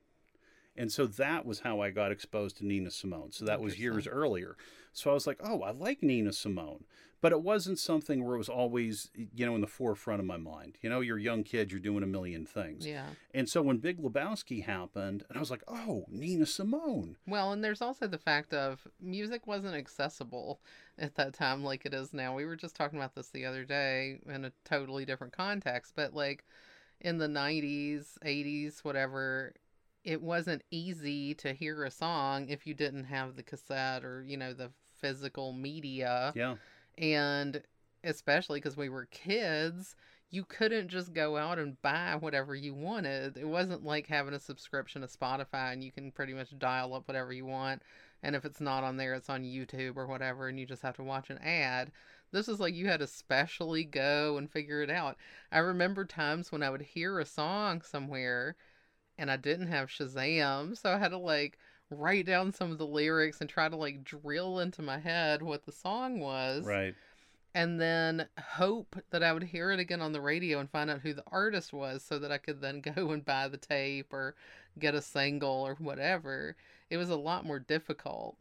And 0.75 0.91
so 0.91 1.05
that 1.05 1.45
was 1.45 1.59
how 1.59 1.81
I 1.81 1.91
got 1.91 2.11
exposed 2.11 2.57
to 2.57 2.65
Nina 2.65 2.91
Simone. 2.91 3.31
So 3.31 3.45
that 3.45 3.61
was 3.61 3.77
years 3.79 4.07
earlier. 4.07 4.55
So 4.93 5.11
I 5.11 5.13
was 5.13 5.27
like, 5.27 5.39
oh, 5.43 5.61
I 5.61 5.71
like 5.71 6.01
Nina 6.03 6.33
Simone. 6.33 6.85
But 7.21 7.31
it 7.31 7.43
wasn't 7.43 7.77
something 7.77 8.25
where 8.25 8.33
it 8.33 8.39
was 8.39 8.49
always, 8.49 9.11
you 9.13 9.45
know, 9.45 9.53
in 9.53 9.61
the 9.61 9.67
forefront 9.67 10.19
of 10.19 10.25
my 10.25 10.37
mind. 10.37 10.79
You 10.81 10.89
know, 10.89 11.01
you're 11.01 11.19
a 11.19 11.21
young 11.21 11.43
kid, 11.43 11.71
you're 11.71 11.79
doing 11.79 12.01
a 12.01 12.07
million 12.07 12.47
things. 12.47 12.85
yeah. 12.85 13.05
And 13.31 13.47
so 13.47 13.61
when 13.61 13.77
Big 13.77 14.01
Lebowski 14.01 14.65
happened, 14.65 15.23
and 15.29 15.37
I 15.37 15.39
was 15.39 15.51
like, 15.51 15.61
oh, 15.67 16.05
Nina 16.09 16.47
Simone. 16.47 17.17
Well, 17.27 17.51
and 17.51 17.63
there's 17.63 17.81
also 17.81 18.07
the 18.07 18.17
fact 18.17 18.55
of 18.55 18.87
music 18.99 19.45
wasn't 19.45 19.75
accessible 19.75 20.61
at 20.97 21.13
that 21.15 21.33
time 21.33 21.63
like 21.63 21.85
it 21.85 21.93
is 21.93 22.11
now. 22.11 22.35
We 22.35 22.45
were 22.45 22.55
just 22.55 22.75
talking 22.75 22.97
about 22.97 23.13
this 23.13 23.29
the 23.29 23.45
other 23.45 23.65
day 23.65 24.19
in 24.27 24.45
a 24.45 24.51
totally 24.65 25.05
different 25.05 25.37
context, 25.37 25.93
but 25.95 26.15
like 26.15 26.43
in 26.99 27.19
the 27.19 27.27
90s, 27.27 28.17
80s, 28.25 28.83
whatever, 28.83 29.53
it 30.03 30.21
wasn't 30.21 30.63
easy 30.71 31.35
to 31.35 31.53
hear 31.53 31.83
a 31.83 31.91
song 31.91 32.49
if 32.49 32.65
you 32.65 32.73
didn't 32.73 33.03
have 33.05 33.35
the 33.35 33.43
cassette 33.43 34.03
or, 34.03 34.23
you 34.27 34.37
know, 34.37 34.53
the 34.53 34.71
physical 35.01 35.53
media. 35.53 36.31
Yeah. 36.35 36.55
And 36.97 37.61
especially 38.03 38.59
because 38.59 38.77
we 38.77 38.89
were 38.89 39.05
kids, 39.05 39.95
you 40.29 40.45
couldn't 40.45 40.87
just 40.87 41.13
go 41.13 41.37
out 41.37 41.59
and 41.59 41.81
buy 41.81 42.15
whatever 42.19 42.55
you 42.55 42.73
wanted. 42.73 43.37
It 43.37 43.47
wasn't 43.47 43.83
like 43.83 44.07
having 44.07 44.33
a 44.33 44.39
subscription 44.39 45.01
to 45.01 45.07
Spotify 45.07 45.73
and 45.73 45.83
you 45.83 45.91
can 45.91 46.11
pretty 46.11 46.33
much 46.33 46.57
dial 46.57 46.93
up 46.93 47.07
whatever 47.07 47.33
you 47.33 47.45
want. 47.45 47.81
And 48.23 48.35
if 48.35 48.45
it's 48.45 48.61
not 48.61 48.83
on 48.83 48.97
there, 48.97 49.13
it's 49.13 49.29
on 49.29 49.43
YouTube 49.43 49.97
or 49.97 50.05
whatever, 50.05 50.47
and 50.47 50.59
you 50.59 50.65
just 50.65 50.83
have 50.83 50.95
to 50.97 51.03
watch 51.03 51.29
an 51.29 51.39
ad. 51.39 51.91
This 52.31 52.47
is 52.47 52.59
like 52.59 52.73
you 52.73 52.87
had 52.87 52.99
to 52.99 53.07
specially 53.07 53.83
go 53.83 54.37
and 54.37 54.49
figure 54.49 54.81
it 54.81 54.89
out. 54.89 55.17
I 55.51 55.59
remember 55.59 56.05
times 56.05 56.51
when 56.51 56.63
I 56.63 56.69
would 56.69 56.81
hear 56.81 57.19
a 57.19 57.25
song 57.25 57.81
somewhere 57.81 58.55
and 59.17 59.29
I 59.29 59.37
didn't 59.37 59.67
have 59.67 59.89
Shazam, 59.89 60.77
so 60.77 60.91
I 60.91 60.97
had 60.97 61.09
to 61.09 61.17
like 61.17 61.57
write 61.91 62.25
down 62.25 62.51
some 62.53 62.71
of 62.71 62.77
the 62.77 62.85
lyrics 62.85 63.41
and 63.41 63.49
try 63.49 63.67
to 63.69 63.75
like 63.75 64.03
drill 64.03 64.59
into 64.59 64.81
my 64.81 64.97
head 64.97 65.41
what 65.41 65.65
the 65.65 65.71
song 65.71 66.19
was 66.19 66.65
Right. 66.65 66.95
and 67.53 67.79
then 67.79 68.27
hope 68.39 68.95
that 69.09 69.23
I 69.23 69.33
would 69.33 69.43
hear 69.43 69.71
it 69.71 69.79
again 69.79 70.01
on 70.01 70.13
the 70.13 70.21
radio 70.21 70.59
and 70.59 70.69
find 70.69 70.89
out 70.89 71.01
who 71.01 71.13
the 71.13 71.23
artist 71.31 71.73
was 71.73 72.03
so 72.03 72.17
that 72.19 72.31
I 72.31 72.37
could 72.37 72.61
then 72.61 72.81
go 72.95 73.11
and 73.11 73.25
buy 73.25 73.47
the 73.47 73.57
tape 73.57 74.13
or 74.13 74.35
get 74.79 74.95
a 74.95 75.01
single 75.01 75.67
or 75.67 75.75
whatever. 75.75 76.55
It 76.89 76.97
was 76.97 77.09
a 77.09 77.15
lot 77.17 77.45
more 77.45 77.59
difficult 77.59 78.37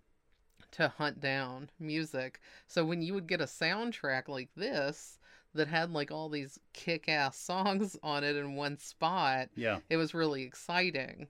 to 0.72 0.89
hunt 0.89 1.20
down 1.20 1.70
music. 1.81 2.40
So 2.68 2.85
when 2.85 3.02
you 3.02 3.14
would 3.14 3.27
get 3.27 3.40
a 3.40 3.44
soundtrack 3.47 4.28
like 4.28 4.51
this 4.55 5.18
that 5.55 5.66
had 5.66 5.90
like 5.90 6.12
all 6.12 6.28
these 6.28 6.60
kick 6.72 7.09
ass 7.09 7.36
songs 7.40 7.97
on 8.05 8.22
it 8.22 8.36
in 8.36 8.55
one 8.55 8.78
spot, 8.78 9.48
Yeah. 9.56 9.78
it 9.89 9.97
was 9.97 10.14
really 10.14 10.44
exciting 10.44 11.27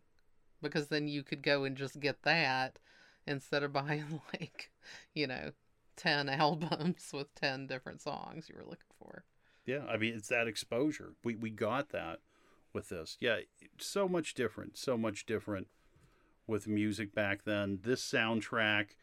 because 0.63 0.89
then 0.89 1.09
you 1.09 1.23
could 1.23 1.43
go 1.43 1.65
and 1.65 1.77
just 1.77 2.01
get 2.01 2.23
that 2.23 2.79
instead 3.27 3.63
of 3.63 3.73
buying 3.75 4.21
like, 4.33 4.71
you 5.15 5.27
know, 5.27 5.53
10 5.97 6.29
albums 6.29 7.11
with 7.13 7.35
10 7.35 7.67
different 7.67 8.01
songs 8.01 8.49
you 8.49 8.57
were 8.57 8.65
looking 8.65 8.85
for. 8.99 9.25
Yeah, 9.67 9.85
I 9.89 9.97
mean 9.97 10.15
it's 10.15 10.29
that 10.29 10.49
exposure. 10.49 11.15
We 11.23 11.37
we 11.37 11.51
got 11.51 11.91
that 11.91 12.21
with 12.73 12.89
this. 12.89 13.17
Yeah, 13.21 13.41
so 13.79 14.09
much 14.09 14.35
different, 14.35 14.77
so 14.77 14.97
much 14.97 15.27
different 15.27 15.69
with 16.47 16.67
music 16.67 17.15
back 17.15 17.45
then. 17.45 17.81
This 17.83 18.03
soundtrack 18.03 18.97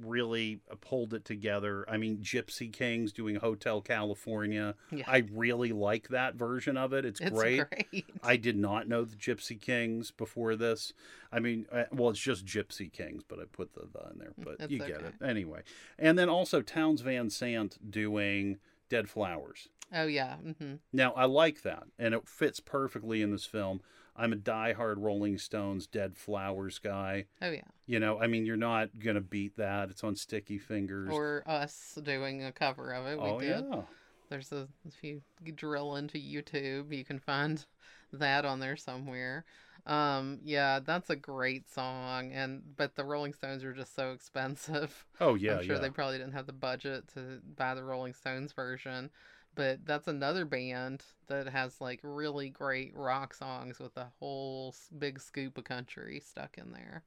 really 0.00 0.60
pulled 0.80 1.14
it 1.14 1.24
together. 1.24 1.84
I 1.88 1.96
mean, 1.96 2.18
Gypsy 2.18 2.72
Kings 2.72 3.12
doing 3.12 3.36
Hotel 3.36 3.80
California. 3.80 4.74
Yeah. 4.90 5.04
I 5.06 5.24
really 5.32 5.72
like 5.72 6.08
that 6.08 6.34
version 6.34 6.76
of 6.76 6.92
it. 6.92 7.04
It's, 7.04 7.20
It's 7.20 7.30
great. 7.30 7.62
great. 7.70 8.06
I 8.22 8.36
did 8.36 8.56
not 8.56 8.88
know 8.88 9.04
the 9.04 9.16
Gypsy 9.16 9.60
Kings 9.60 10.10
before 10.10 10.56
this. 10.56 10.92
I 11.32 11.40
mean, 11.40 11.66
uh, 11.70 11.84
well, 11.92 12.10
it's 12.10 12.18
just 12.18 12.44
Gypsy 12.44 12.92
Kings, 12.92 13.22
but 13.26 13.38
I 13.38 13.44
put 13.50 13.74
the, 13.74 13.88
the 13.92 14.10
in 14.10 14.18
there. 14.18 14.32
But 14.36 14.70
you 14.70 14.78
get 14.78 14.96
okay. 14.96 15.06
it 15.06 15.14
anyway. 15.24 15.62
And 15.98 16.18
then 16.18 16.28
also 16.28 16.60
Townes 16.60 17.00
Van 17.00 17.30
Zandt 17.30 17.78
doing 17.90 18.58
Dead 18.88 19.08
Flowers. 19.08 19.68
Oh, 19.92 20.06
yeah. 20.06 20.36
hmm 20.36 20.74
Now, 20.92 21.12
I 21.12 21.26
like 21.26 21.62
that, 21.62 21.84
and 21.98 22.14
it 22.14 22.28
fits 22.28 22.60
perfectly 22.60 23.22
in 23.22 23.30
this 23.30 23.44
film. 23.44 23.80
I'm 24.16 24.32
a 24.32 24.36
diehard 24.36 24.96
Rolling 24.98 25.38
Stones 25.38 25.86
Dead 25.86 26.16
Flowers 26.16 26.78
guy. 26.78 27.26
Oh, 27.42 27.50
yeah. 27.50 27.62
You 27.86 28.00
know, 28.00 28.20
I 28.20 28.26
mean, 28.26 28.46
you're 28.46 28.56
not 28.56 28.98
going 28.98 29.16
to 29.16 29.20
beat 29.20 29.56
that. 29.56 29.90
It's 29.90 30.04
on 30.04 30.16
Sticky 30.16 30.58
Fingers. 30.58 31.10
Or 31.12 31.42
us 31.46 31.98
doing 32.02 32.44
a 32.44 32.52
cover 32.52 32.92
of 32.92 33.06
it. 33.06 33.20
We 33.20 33.28
oh, 33.28 33.40
did. 33.40 33.64
yeah. 33.70 33.82
There's 34.30 34.52
a, 34.52 34.68
if 34.86 35.02
you 35.02 35.20
drill 35.54 35.96
into 35.96 36.18
YouTube, 36.18 36.96
you 36.96 37.04
can 37.04 37.18
find 37.18 37.64
that 38.12 38.44
on 38.44 38.60
there 38.60 38.76
somewhere. 38.76 39.44
Um, 39.86 40.40
yeah, 40.42 40.80
that's 40.80 41.10
a 41.10 41.16
great 41.16 41.68
song, 41.68 42.32
and 42.32 42.62
but 42.76 42.94
the 42.94 43.04
Rolling 43.04 43.34
Stones 43.34 43.62
are 43.64 43.74
just 43.74 43.94
so 43.94 44.12
expensive. 44.12 45.04
Oh, 45.20 45.34
yeah, 45.34 45.58
I'm 45.58 45.64
sure 45.64 45.74
yeah. 45.74 45.80
they 45.82 45.90
probably 45.90 46.16
didn't 46.16 46.32
have 46.32 46.46
the 46.46 46.54
budget 46.54 47.06
to 47.14 47.40
buy 47.56 47.74
the 47.74 47.84
Rolling 47.84 48.14
Stones 48.14 48.52
version. 48.52 49.10
But 49.54 49.86
that's 49.86 50.08
another 50.08 50.44
band 50.44 51.04
that 51.28 51.48
has 51.48 51.80
like 51.80 52.00
really 52.02 52.50
great 52.50 52.92
rock 52.94 53.34
songs 53.34 53.78
with 53.78 53.96
a 53.96 54.12
whole 54.18 54.74
big 54.98 55.20
scoop 55.20 55.58
of 55.58 55.64
country 55.64 56.20
stuck 56.24 56.58
in 56.58 56.72
there. 56.72 57.04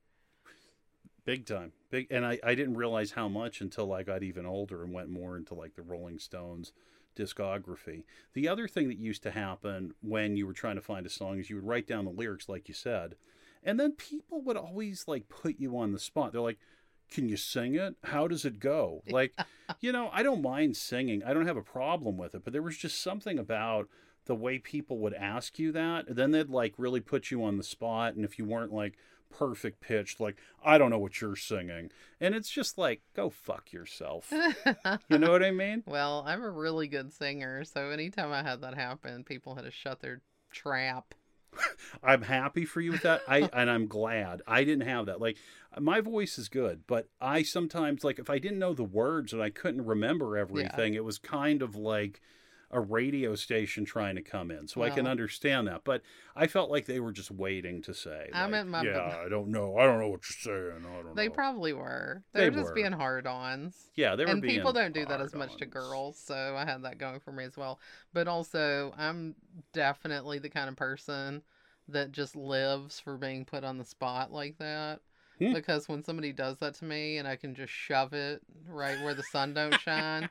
Big 1.25 1.45
time. 1.45 1.73
Big 1.89 2.07
and 2.09 2.25
I, 2.25 2.39
I 2.43 2.55
didn't 2.55 2.77
realize 2.77 3.11
how 3.11 3.27
much 3.27 3.59
until 3.59 3.91
I 3.91 4.03
got 4.03 4.23
even 4.23 4.45
older 4.45 4.83
and 4.83 4.93
went 4.93 5.09
more 5.09 5.35
into 5.35 5.55
like 5.55 5.75
the 5.75 5.81
Rolling 5.81 6.19
Stones 6.19 6.71
discography. 7.17 8.03
The 8.33 8.47
other 8.47 8.67
thing 8.67 8.87
that 8.87 8.97
used 8.97 9.23
to 9.23 9.31
happen 9.31 9.93
when 10.01 10.37
you 10.37 10.47
were 10.47 10.53
trying 10.53 10.75
to 10.75 10.81
find 10.81 11.05
a 11.05 11.09
song 11.09 11.39
is 11.39 11.49
you 11.49 11.57
would 11.57 11.67
write 11.67 11.87
down 11.87 12.05
the 12.05 12.11
lyrics 12.11 12.47
like 12.47 12.69
you 12.69 12.73
said. 12.73 13.15
And 13.63 13.77
then 13.77 13.91
people 13.93 14.41
would 14.43 14.55
always 14.55 15.05
like 15.07 15.27
put 15.27 15.59
you 15.59 15.77
on 15.77 15.91
the 15.91 15.99
spot. 15.99 16.31
They're 16.31 16.39
like, 16.39 16.59
"Can 17.09 17.29
you 17.29 17.37
sing 17.37 17.75
it? 17.75 17.95
How 18.03 18.27
does 18.27 18.45
it 18.45 18.59
go?" 18.59 19.03
Like, 19.09 19.33
you 19.79 19.91
know, 19.91 20.09
I 20.13 20.23
don't 20.23 20.41
mind 20.41 20.77
singing. 20.77 21.23
I 21.23 21.33
don't 21.33 21.47
have 21.47 21.57
a 21.57 21.61
problem 21.63 22.17
with 22.17 22.35
it, 22.35 22.43
but 22.43 22.53
there 22.53 22.61
was 22.61 22.77
just 22.77 23.01
something 23.01 23.39
about 23.39 23.87
the 24.25 24.35
way 24.35 24.59
people 24.59 24.97
would 24.99 25.13
ask 25.13 25.57
you 25.57 25.71
that. 25.71 26.05
Then 26.15 26.31
they'd 26.31 26.49
like 26.49 26.73
really 26.77 26.99
put 26.99 27.31
you 27.31 27.43
on 27.43 27.57
the 27.57 27.63
spot 27.63 28.15
and 28.15 28.25
if 28.25 28.37
you 28.37 28.45
weren't 28.45 28.73
like 28.73 28.97
perfect 29.29 29.81
pitched 29.81 30.21
like 30.21 30.37
I 30.63 30.77
don't 30.77 30.89
know 30.89 30.99
what 30.99 31.19
you're 31.19 31.35
singing. 31.35 31.91
And 32.21 32.33
it's 32.35 32.49
just 32.49 32.77
like 32.77 33.01
go 33.13 33.29
fuck 33.29 33.71
yourself. 33.73 34.31
You 35.09 35.17
know 35.17 35.31
what 35.31 35.43
I 35.43 35.51
mean? 35.51 35.83
well, 35.85 36.23
I'm 36.25 36.43
a 36.43 36.49
really 36.49 36.87
good 36.87 37.11
singer, 37.13 37.63
so 37.63 37.89
anytime 37.89 38.31
I 38.31 38.43
had 38.43 38.61
that 38.61 38.75
happen, 38.75 39.23
people 39.23 39.55
had 39.55 39.65
to 39.65 39.71
shut 39.71 39.99
their 40.01 40.21
trap. 40.51 41.13
I'm 42.03 42.21
happy 42.23 42.65
for 42.65 42.81
you 42.81 42.91
with 42.91 43.01
that. 43.03 43.21
I 43.27 43.49
and 43.53 43.69
I'm 43.69 43.87
glad. 43.87 44.41
I 44.47 44.63
didn't 44.63 44.87
have 44.87 45.07
that. 45.07 45.21
Like 45.21 45.37
my 45.79 46.01
voice 46.01 46.37
is 46.37 46.49
good, 46.49 46.83
but 46.87 47.09
I 47.21 47.43
sometimes 47.43 48.03
like 48.03 48.19
if 48.19 48.29
I 48.29 48.39
didn't 48.39 48.59
know 48.59 48.73
the 48.73 48.83
words 48.83 49.33
and 49.33 49.41
I 49.41 49.49
couldn't 49.49 49.85
remember 49.85 50.37
everything, 50.37 50.93
it 50.93 51.05
was 51.05 51.17
kind 51.17 51.61
of 51.61 51.75
like 51.75 52.21
a 52.69 52.79
radio 52.81 53.33
station 53.35 53.85
trying 53.85 54.15
to 54.17 54.21
come 54.21 54.51
in. 54.51 54.67
So 54.67 54.81
I 54.81 54.89
can 54.89 55.07
understand 55.07 55.67
that. 55.69 55.85
But 55.85 56.01
I 56.35 56.47
felt 56.47 56.69
like 56.69 56.85
they 56.85 56.99
were 56.99 57.13
just 57.13 57.31
waiting 57.31 57.81
to 57.83 57.93
say. 57.93 58.29
I'm 58.33 58.51
like, 58.51 58.59
at 58.61 58.67
my- 58.67 58.83
Yeah, 58.83 59.21
I 59.25 59.29
don't 59.29 59.47
know. 59.47 59.77
I 59.77 59.85
don't 59.85 59.99
know 59.99 60.09
what 60.09 60.21
you're 60.29 60.55
saying. 60.73 60.85
I 60.85 61.01
don't 61.01 61.15
They 61.15 61.27
know. 61.29 61.33
probably 61.33 61.71
were. 61.71 62.23
They 62.33 62.41
They're 62.41 62.51
just 62.51 62.65
were. 62.65 62.73
being 62.75 62.91
hard-ons. 62.91 63.91
yeah, 63.95 64.15
they 64.17 64.25
were 64.25 64.31
and 64.31 64.41
being 64.41 64.55
people 64.55 64.73
don't 64.73 64.93
do 64.93 65.05
that 65.05 65.21
as 65.21 65.33
much 65.33 65.55
to 65.57 65.65
girls, 65.65 66.19
so 66.19 66.55
I 66.57 66.65
had 66.65 66.83
that 66.83 66.97
going 66.97 67.21
for 67.21 67.31
me 67.31 67.45
as 67.45 67.55
well. 67.55 67.79
But 68.13 68.27
also, 68.27 68.93
I'm 68.97 69.35
definitely 69.73 70.39
the 70.39 70.49
kind 70.49 70.67
of 70.69 70.75
person 70.75 71.43
that 71.87 72.11
just 72.11 72.35
lives 72.35 72.99
for 72.99 73.15
being 73.17 73.45
put 73.45 73.63
on 73.63 73.77
the 73.77 73.85
spot 73.85 74.31
like 74.31 74.57
that. 74.57 74.99
Hmm. 75.39 75.53
Because 75.53 75.87
when 75.87 76.03
somebody 76.03 76.33
does 76.33 76.57
that 76.57 76.73
to 76.75 76.85
me 76.85 77.17
and 77.17 77.27
I 77.27 77.35
can 77.35 77.53
just 77.53 77.71
shove 77.71 78.13
it 78.13 78.41
right 78.67 78.99
where 79.03 79.13
the 79.13 79.23
sun 79.23 79.53
don't 79.53 79.79
shine, 79.79 80.29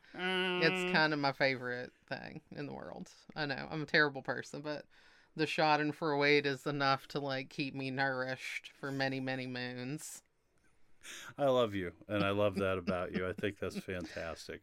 it's 0.63 0.85
kind 0.93 1.13
of 1.13 1.19
my 1.21 1.33
favorite 1.33 1.93
thing 2.09 2.41
in 2.57 2.67
the 2.67 2.73
world. 2.73 3.09
I 3.37 3.47
know 3.47 3.69
I'm 3.71 3.83
a 3.83 3.87
terrible 3.87 4.23
person, 4.23 4.63
but 4.63 4.85
the 5.37 5.45
Schadenfreude 5.45 6.47
is 6.47 6.67
enough 6.67 7.07
to 7.09 7.21
like 7.21 7.51
keep 7.51 7.75
me 7.75 7.91
nourished 7.91 8.73
for 8.81 8.91
many, 8.91 9.21
many 9.21 9.47
moons. 9.47 10.23
I 11.39 11.47
love 11.47 11.75
you, 11.75 11.93
and 12.09 12.25
I 12.25 12.31
love 12.31 12.57
that 12.57 12.79
about 12.79 13.15
you. 13.15 13.29
I 13.29 13.33
think 13.33 13.59
that's 13.61 13.77
fantastic. 13.77 14.63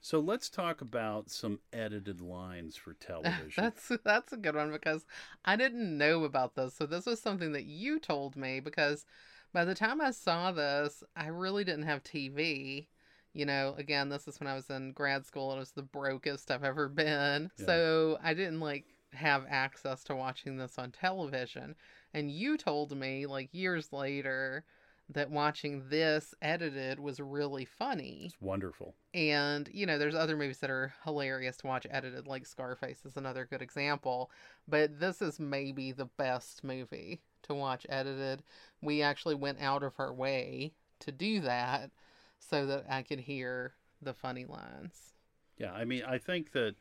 So 0.00 0.18
let's 0.18 0.48
talk 0.48 0.80
about 0.80 1.30
some 1.30 1.60
edited 1.72 2.20
lines 2.20 2.76
for 2.76 2.94
television. 3.00 3.64
that's 3.64 3.92
that's 4.04 4.32
a 4.32 4.36
good 4.36 4.54
one 4.54 4.72
because 4.72 5.04
I 5.44 5.56
didn't 5.56 5.98
know 5.98 6.24
about 6.24 6.54
this. 6.54 6.74
So 6.74 6.86
this 6.86 7.06
was 7.06 7.20
something 7.20 7.52
that 7.52 7.64
you 7.64 7.98
told 7.98 8.36
me 8.36 8.60
because 8.60 9.04
by 9.52 9.64
the 9.64 9.74
time 9.74 10.00
I 10.00 10.10
saw 10.10 10.52
this, 10.52 11.02
I 11.16 11.28
really 11.28 11.64
didn't 11.64 11.84
have 11.84 12.02
TV. 12.02 12.88
You 13.32 13.46
know, 13.46 13.74
again, 13.78 14.08
this 14.08 14.26
is 14.26 14.40
when 14.40 14.48
I 14.48 14.54
was 14.54 14.70
in 14.70 14.92
grad 14.92 15.24
school 15.24 15.50
and 15.50 15.58
it 15.58 15.60
was 15.60 15.72
the 15.72 15.82
brokest 15.82 16.50
I've 16.50 16.64
ever 16.64 16.88
been. 16.88 17.50
Yeah. 17.58 17.66
So 17.66 18.18
I 18.22 18.34
didn't 18.34 18.60
like 18.60 18.84
have 19.12 19.44
access 19.48 20.04
to 20.04 20.16
watching 20.16 20.56
this 20.56 20.78
on 20.78 20.90
television. 20.90 21.74
And 22.12 22.30
you 22.30 22.56
told 22.56 22.96
me 22.96 23.26
like 23.26 23.48
years 23.52 23.92
later 23.92 24.64
that 25.08 25.30
watching 25.30 25.82
this 25.88 26.34
edited 26.40 27.00
was 27.00 27.18
really 27.20 27.64
funny. 27.64 28.22
it's 28.26 28.40
wonderful. 28.40 28.94
And, 29.12 29.68
you 29.72 29.86
know, 29.86 29.98
there's 29.98 30.14
other 30.14 30.36
movies 30.36 30.58
that 30.58 30.70
are 30.70 30.94
hilarious 31.04 31.56
to 31.58 31.66
watch 31.66 31.86
edited, 31.90 32.28
like 32.28 32.46
Scarface 32.46 33.04
is 33.04 33.16
another 33.16 33.44
good 33.44 33.62
example. 33.62 34.30
But 34.68 35.00
this 35.00 35.20
is 35.20 35.40
maybe 35.40 35.90
the 35.92 36.04
best 36.04 36.62
movie 36.62 37.20
to 37.42 37.54
watch 37.54 37.86
edited. 37.88 38.42
We 38.80 39.02
actually 39.02 39.34
went 39.34 39.60
out 39.60 39.82
of 39.82 39.94
our 39.98 40.12
way 40.12 40.72
to 41.00 41.12
do 41.12 41.40
that 41.40 41.90
so 42.38 42.66
that 42.66 42.86
I 42.88 43.02
could 43.02 43.20
hear 43.20 43.74
the 44.02 44.14
funny 44.14 44.44
lines. 44.44 45.14
Yeah, 45.58 45.72
I 45.72 45.84
mean, 45.84 46.02
I 46.06 46.18
think 46.18 46.52
that, 46.52 46.74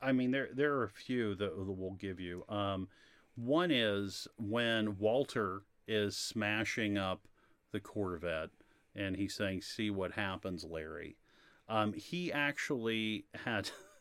I 0.00 0.12
mean, 0.12 0.30
there 0.30 0.48
there 0.52 0.74
are 0.74 0.84
a 0.84 0.90
few 0.90 1.34
that 1.36 1.52
we'll 1.56 1.92
give 1.92 2.20
you. 2.20 2.44
Um, 2.48 2.88
one 3.34 3.70
is 3.70 4.28
when 4.38 4.98
Walter 4.98 5.62
is 5.88 6.16
smashing 6.16 6.96
up 6.96 7.26
the 7.72 7.80
Corvette, 7.80 8.50
and 8.94 9.16
he's 9.16 9.34
saying, 9.34 9.62
"See 9.62 9.90
what 9.90 10.12
happens, 10.12 10.64
Larry." 10.64 11.16
Um, 11.68 11.92
he 11.94 12.32
actually 12.32 13.24
had 13.34 13.70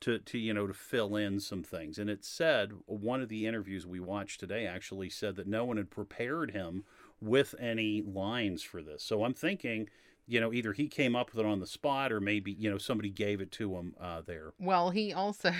to 0.00 0.18
to 0.18 0.38
you 0.38 0.54
know 0.54 0.66
to 0.66 0.74
fill 0.74 1.16
in 1.16 1.40
some 1.40 1.62
things, 1.62 1.98
and 1.98 2.10
it 2.10 2.24
said 2.24 2.72
one 2.86 3.20
of 3.20 3.28
the 3.28 3.46
interviews 3.46 3.86
we 3.86 4.00
watched 4.00 4.40
today 4.40 4.66
actually 4.66 5.10
said 5.10 5.36
that 5.36 5.46
no 5.46 5.64
one 5.64 5.76
had 5.76 5.90
prepared 5.90 6.50
him 6.50 6.84
with 7.20 7.54
any 7.58 8.02
lines 8.02 8.62
for 8.62 8.82
this. 8.82 9.02
So 9.02 9.24
I'm 9.24 9.34
thinking 9.34 9.88
you 10.26 10.40
know, 10.40 10.52
either 10.52 10.72
he 10.72 10.88
came 10.88 11.14
up 11.14 11.32
with 11.32 11.44
it 11.44 11.48
on 11.48 11.60
the 11.60 11.66
spot 11.66 12.12
or 12.12 12.20
maybe, 12.20 12.52
you 12.52 12.68
know, 12.68 12.78
somebody 12.78 13.10
gave 13.10 13.40
it 13.40 13.52
to 13.52 13.76
him 13.76 13.94
uh, 14.00 14.22
there. 14.26 14.52
Well, 14.58 14.90
he 14.90 15.12
also, 15.12 15.52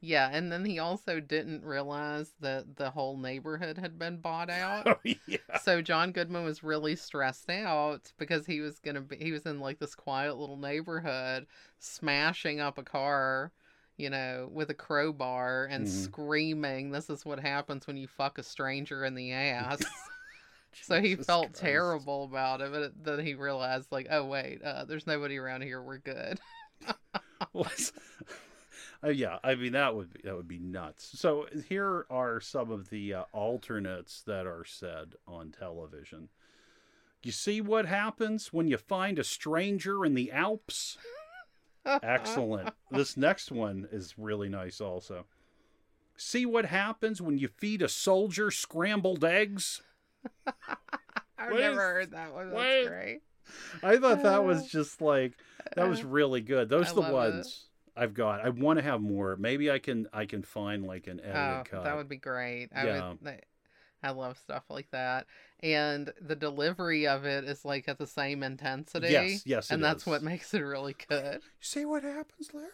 yeah, 0.00 0.28
and 0.32 0.50
then 0.52 0.64
he 0.64 0.78
also 0.78 1.20
didn't 1.20 1.64
realize 1.64 2.32
that 2.40 2.76
the 2.76 2.90
whole 2.90 3.16
neighborhood 3.16 3.78
had 3.78 3.98
been 3.98 4.18
bought 4.18 4.50
out. 4.50 4.86
Oh, 4.86 4.96
yeah. 5.04 5.38
So 5.62 5.82
John 5.82 6.12
Goodman 6.12 6.44
was 6.44 6.62
really 6.62 6.96
stressed 6.96 7.50
out 7.50 8.12
because 8.18 8.46
he 8.46 8.60
was 8.60 8.78
gonna 8.78 9.00
be 9.00 9.16
he 9.16 9.32
was 9.32 9.44
in 9.46 9.60
like 9.60 9.78
this 9.78 9.94
quiet 9.94 10.36
little 10.36 10.56
neighborhood 10.56 11.46
smashing 11.78 12.60
up 12.60 12.78
a 12.78 12.82
car, 12.82 13.52
you 13.96 14.10
know, 14.10 14.48
with 14.52 14.70
a 14.70 14.74
crowbar 14.74 15.66
and 15.70 15.84
Mhm. 15.86 15.90
screaming, 15.90 16.90
This 16.90 17.10
is 17.10 17.24
what 17.24 17.40
happens 17.40 17.86
when 17.86 17.96
you 17.96 18.06
fuck 18.06 18.38
a 18.38 18.42
stranger 18.42 19.04
in 19.04 19.14
the 19.14 19.32
ass. 19.32 19.80
so 20.82 21.00
he 21.00 21.10
Jesus 21.10 21.26
felt 21.26 21.48
Christ. 21.48 21.60
terrible 21.62 22.24
about 22.24 22.60
it, 22.60 22.70
but 22.72 22.92
then 23.04 23.24
he 23.24 23.34
realized 23.34 23.90
like, 23.90 24.06
oh 24.10 24.24
wait, 24.24 24.62
uh, 24.62 24.84
there's 24.84 25.06
nobody 25.06 25.36
around 25.38 25.62
here, 25.62 25.82
we're 25.82 25.98
good. 25.98 26.38
Uh, 29.04 29.08
yeah, 29.10 29.38
I 29.44 29.54
mean 29.54 29.72
that 29.72 29.94
would 29.94 30.12
be, 30.12 30.20
that 30.24 30.34
would 30.36 30.48
be 30.48 30.58
nuts. 30.58 31.10
So 31.18 31.46
here 31.68 32.04
are 32.10 32.40
some 32.40 32.70
of 32.72 32.90
the 32.90 33.14
uh, 33.14 33.22
alternates 33.32 34.22
that 34.22 34.46
are 34.46 34.64
said 34.64 35.14
on 35.26 35.52
television. 35.56 36.28
You 37.22 37.30
see 37.32 37.60
what 37.60 37.86
happens 37.86 38.52
when 38.52 38.68
you 38.68 38.76
find 38.76 39.18
a 39.18 39.24
stranger 39.24 40.04
in 40.04 40.14
the 40.14 40.32
Alps? 40.32 40.98
Excellent. 41.84 42.70
this 42.90 43.16
next 43.16 43.50
one 43.50 43.88
is 43.92 44.14
really 44.18 44.48
nice 44.48 44.80
also. 44.80 45.26
See 46.16 46.44
what 46.44 46.64
happens 46.66 47.22
when 47.22 47.38
you 47.38 47.48
feed 47.48 47.82
a 47.82 47.88
soldier 47.88 48.50
scrambled 48.50 49.24
eggs? 49.24 49.80
I've 50.46 51.52
What 51.52 51.60
never 51.60 51.72
is- 51.72 51.78
heard 51.78 52.10
that 52.12 52.34
one. 52.34 52.50
That's 52.50 52.84
what? 52.84 52.88
great. 52.92 53.20
I 53.82 53.96
thought 53.96 54.22
that 54.24 54.44
was 54.44 54.66
just 54.70 55.00
like 55.00 55.32
that 55.76 55.88
was 55.88 56.02
really 56.04 56.40
good. 56.40 56.68
Those 56.68 56.88
I 56.88 56.90
are 56.90 56.94
the 56.94 57.00
ones. 57.12 57.46
it. 57.46 57.67
Ones 57.98 58.02
I've 58.04 58.14
got. 58.14 58.40
I 58.44 58.48
want 58.50 58.78
to 58.78 58.82
have 58.82 59.00
more. 59.00 59.36
Maybe 59.36 59.70
I 59.70 59.78
can 59.78 60.06
I 60.12 60.26
can 60.26 60.42
find 60.42 60.86
like 60.86 61.06
an 61.06 61.20
edited 61.20 61.36
Oh, 61.36 61.62
cut. 61.64 61.84
that 61.84 61.96
would 61.96 62.08
be 62.08 62.16
great. 62.16 62.68
I 62.74 62.84
Yeah. 62.86 63.08
would. 63.10 63.28
I- 63.28 63.40
I 64.00 64.10
love 64.10 64.38
stuff 64.38 64.62
like 64.70 64.88
that, 64.92 65.26
and 65.60 66.12
the 66.20 66.36
delivery 66.36 67.08
of 67.08 67.24
it 67.24 67.42
is 67.42 67.64
like 67.64 67.88
at 67.88 67.98
the 67.98 68.06
same 68.06 68.44
intensity. 68.44 69.08
Yes, 69.08 69.42
yes, 69.44 69.70
and 69.72 69.80
it 69.80 69.82
that's 69.82 70.02
is. 70.02 70.06
what 70.06 70.22
makes 70.22 70.54
it 70.54 70.60
really 70.60 70.94
good. 71.08 71.40
See 71.60 71.84
what 71.84 72.04
happens, 72.04 72.54
Larry? 72.54 72.68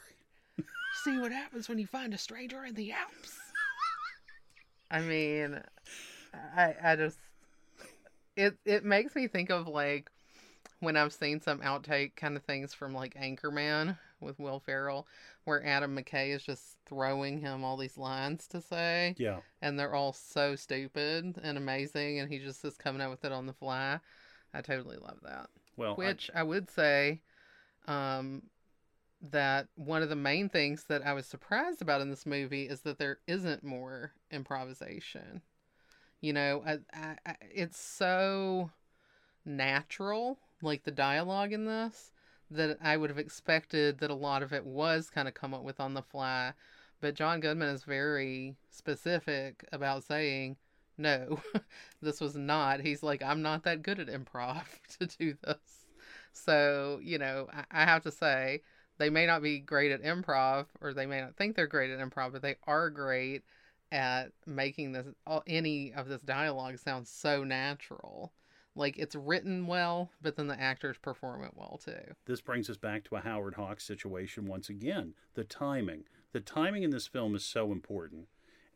See 1.03 1.19
what 1.19 1.33
happens 1.33 1.67
when 1.67 1.79
you 1.79 1.87
find 1.87 2.13
a 2.13 2.19
stranger 2.19 2.63
in 2.67 2.75
the 2.75 2.93
Alps. 2.93 3.39
I 4.91 5.01
mean, 5.01 5.63
I 6.55 6.75
I 6.83 6.97
just 6.97 7.19
it 8.37 8.59
it 8.67 8.85
makes 8.85 9.15
me 9.17 9.27
think 9.27 9.51
of 9.51 9.67
like 9.67 10.11
when 10.81 10.95
I've 10.95 11.15
seen 11.15 11.41
some 11.41 11.61
outtake 11.61 12.17
kind 12.17 12.37
of 12.37 12.43
things 12.45 12.75
from 12.75 12.93
like 12.93 13.15
Anchorman 13.15 13.97
with 14.21 14.39
Will 14.39 14.61
Ferrell, 14.61 15.07
where 15.45 15.65
Adam 15.65 15.97
McKay 15.97 16.35
is 16.35 16.43
just 16.43 16.77
throwing 16.87 17.41
him 17.41 17.65
all 17.65 17.77
these 17.77 17.99
lines 17.99 18.47
to 18.49 18.61
say, 18.61 19.15
Yeah. 19.19 19.41
and 19.61 19.79
they're 19.79 19.95
all 19.95 20.13
so 20.13 20.57
stupid 20.57 21.39
and 21.43 21.59
amazing, 21.59 22.21
and 22.21 22.33
he 22.33 22.39
just 22.39 22.65
is 22.65 22.77
coming 22.77 23.03
up 23.03 23.11
with 23.11 23.25
it 23.25 23.33
on 23.33 23.47
the 23.47 23.53
fly. 23.53 24.01
I 24.53 24.61
totally 24.63 24.97
love 24.97 25.19
that. 25.23 25.51
Well, 25.77 25.93
I- 25.93 25.97
Which 25.97 26.31
I, 26.35 26.43
would 26.43 26.71
say, 26.71 27.23
um, 27.87 28.45
that 29.31 29.69
one 29.75 30.03
of 30.03 30.09
the 30.09 30.17
main 30.17 30.49
things 30.49 30.85
that 30.85 31.05
I 31.05 31.13
was 31.15 31.27
surprised 31.27 31.81
about 31.81 32.01
in 32.01 32.11
this 32.11 32.27
movie 32.27 32.69
is 32.69 32.83
that 32.83 32.99
there 32.99 33.21
isn't 33.27 33.65
more 33.65 34.13
improvisation. 34.31 35.43
You 36.21 36.33
know, 36.33 36.63
I, 36.67 36.79
I, 36.93 37.17
I, 37.27 37.37
it's 37.55 37.81
so 37.81 38.71
natural, 39.45 40.39
like 40.63 40.85
the 40.85 40.91
dialogue 40.91 41.53
in 41.53 41.67
this, 41.67 42.13
that 42.51 42.79
I 42.83 42.97
would 42.97 43.11
have 43.11 43.19
expected 43.19 43.99
that 43.99 44.11
a 44.11 44.15
lot 44.15 44.43
of 44.43 44.53
it 44.53 44.65
was 44.65 45.11
kind 45.11 45.29
of 45.29 45.35
come 45.35 45.55
up 45.55 45.63
with 45.63 45.81
on 45.81 45.95
the 45.95 46.03
fly. 46.03 46.53
But 47.01 47.15
John 47.15 47.41
Goodman 47.41 47.69
is 47.69 47.85
very 47.85 48.57
specific 48.71 49.67
about 49.73 50.05
saying, 50.05 50.57
no, 50.97 51.41
this 52.03 52.21
was 52.21 52.37
not. 52.37 52.81
He's 52.81 53.03
like, 53.03 53.23
I'm 53.23 53.43
not 53.43 53.65
that 53.65 53.83
good 53.83 53.99
at 53.99 54.09
improv 54.09 54.65
to 54.99 55.07
do 55.07 55.35
this. 55.45 55.87
So, 56.33 57.01
you 57.03 57.19
know, 57.19 57.49
I, 57.53 57.83
I 57.83 57.85
have 57.85 58.03
to 58.05 58.11
say, 58.11 58.63
they 58.99 59.11
may 59.11 59.27
not 59.27 59.43
be 59.43 59.59
great 59.59 59.91
at 59.91 60.03
improv 60.03 60.67
or 60.81 60.95
they 60.95 61.07
may 61.07 61.21
not 61.21 61.37
think 61.37 61.57
they're 61.57 61.67
great 61.67 61.91
at 61.91 61.99
improv, 61.99 62.33
but 62.33 62.43
they 62.43 62.57
are 62.67 62.91
great 62.91 63.43
at 63.91 64.33
making 64.47 64.93
this 64.93 65.07
any 65.47 65.93
of 65.93 66.09
this 66.09 66.23
dialogue 66.23 66.79
sound 66.79 67.07
so 67.07 67.45
natural. 67.45 68.33
Like 68.77 68.99
it's 68.99 69.15
written 69.15 69.67
well, 69.67 70.11
but 70.21 70.37
then 70.37 70.49
the 70.49 70.61
actors 70.61 70.97
perform 71.01 71.45
it 71.45 71.53
well 71.55 71.81
too. 71.85 72.15
this 72.27 72.41
brings 72.41 72.69
us 72.69 72.77
back 72.77 73.05
to 73.05 73.17
a 73.17 73.21
Howard 73.21 73.55
Hawks 73.55 73.85
situation 73.85 74.47
once 74.47 74.69
again. 74.69 75.15
The 75.35 75.45
timing. 75.45 76.05
The 76.33 76.41
timing 76.41 76.83
in 76.83 76.91
this 76.91 77.07
film 77.07 77.35
is 77.35 77.45
so 77.45 77.71
important. 77.71 78.27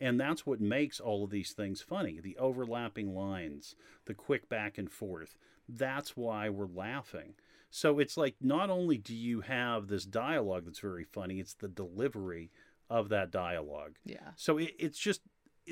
And 0.01 0.21
that's 0.21 0.47
what 0.47 0.61
makes 0.61 1.01
all 1.01 1.25
of 1.25 1.31
these 1.31 1.53
things 1.53 1.83
funny. 1.83 2.21
The 2.21 2.37
overlapping 2.39 3.15
lines, 3.15 3.75
the 4.05 4.15
quick 4.15 4.49
back 4.49 4.79
and 4.79 4.91
forth. 4.91 5.37
That's 5.69 6.17
why 6.17 6.49
we're 6.49 6.69
laughing. 6.73 7.35
So 7.71 7.99
it's 7.99 8.17
like 8.17 8.37
not 8.41 8.71
only 8.71 8.97
do 8.97 9.15
you 9.15 9.41
have 9.43 9.89
this 9.89 10.05
dialogue 10.05 10.65
that's 10.65 10.79
very 10.79 11.05
funny, 11.05 11.41
it's 11.41 11.55
the 11.55 11.69
delivery 11.69 12.51
of 12.89 13.09
that 13.11 13.31
dialogue. 13.31 13.97
Yeah. 14.05 14.31
So 14.37 14.59
it, 14.59 14.75
it's 14.79 14.99
just 14.99 15.21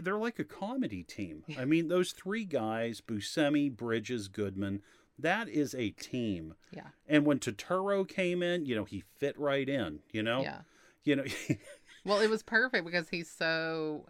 they're 0.03 0.19
like 0.19 0.39
a 0.39 0.45
comedy 0.45 1.03
team. 1.03 1.45
I 1.59 1.65
mean, 1.65 1.89
those 1.89 2.13
three 2.13 2.45
guys, 2.45 3.01
Buscemi, 3.01 3.75
Bridges, 3.75 4.29
Goodman, 4.29 4.83
that 5.19 5.49
is 5.49 5.75
a 5.75 5.91
team. 5.91 6.55
Yeah. 6.71 6.89
And 7.09 7.25
when 7.25 7.39
Turturro 7.39 8.07
came 8.07 8.43
in, 8.43 8.67
you 8.67 8.75
know, 8.77 8.85
he 8.85 9.05
fit 9.19 9.39
right 9.39 9.69
in, 9.69 10.01
you 10.13 10.23
know? 10.23 10.43
Yeah. 10.43 10.61
You 11.05 11.17
know, 11.17 11.25
Well, 12.07 12.21
it 12.21 12.31
was 12.31 12.45
perfect 12.45 12.85
because 12.87 13.09
he's 13.09 13.29
so 13.29 14.07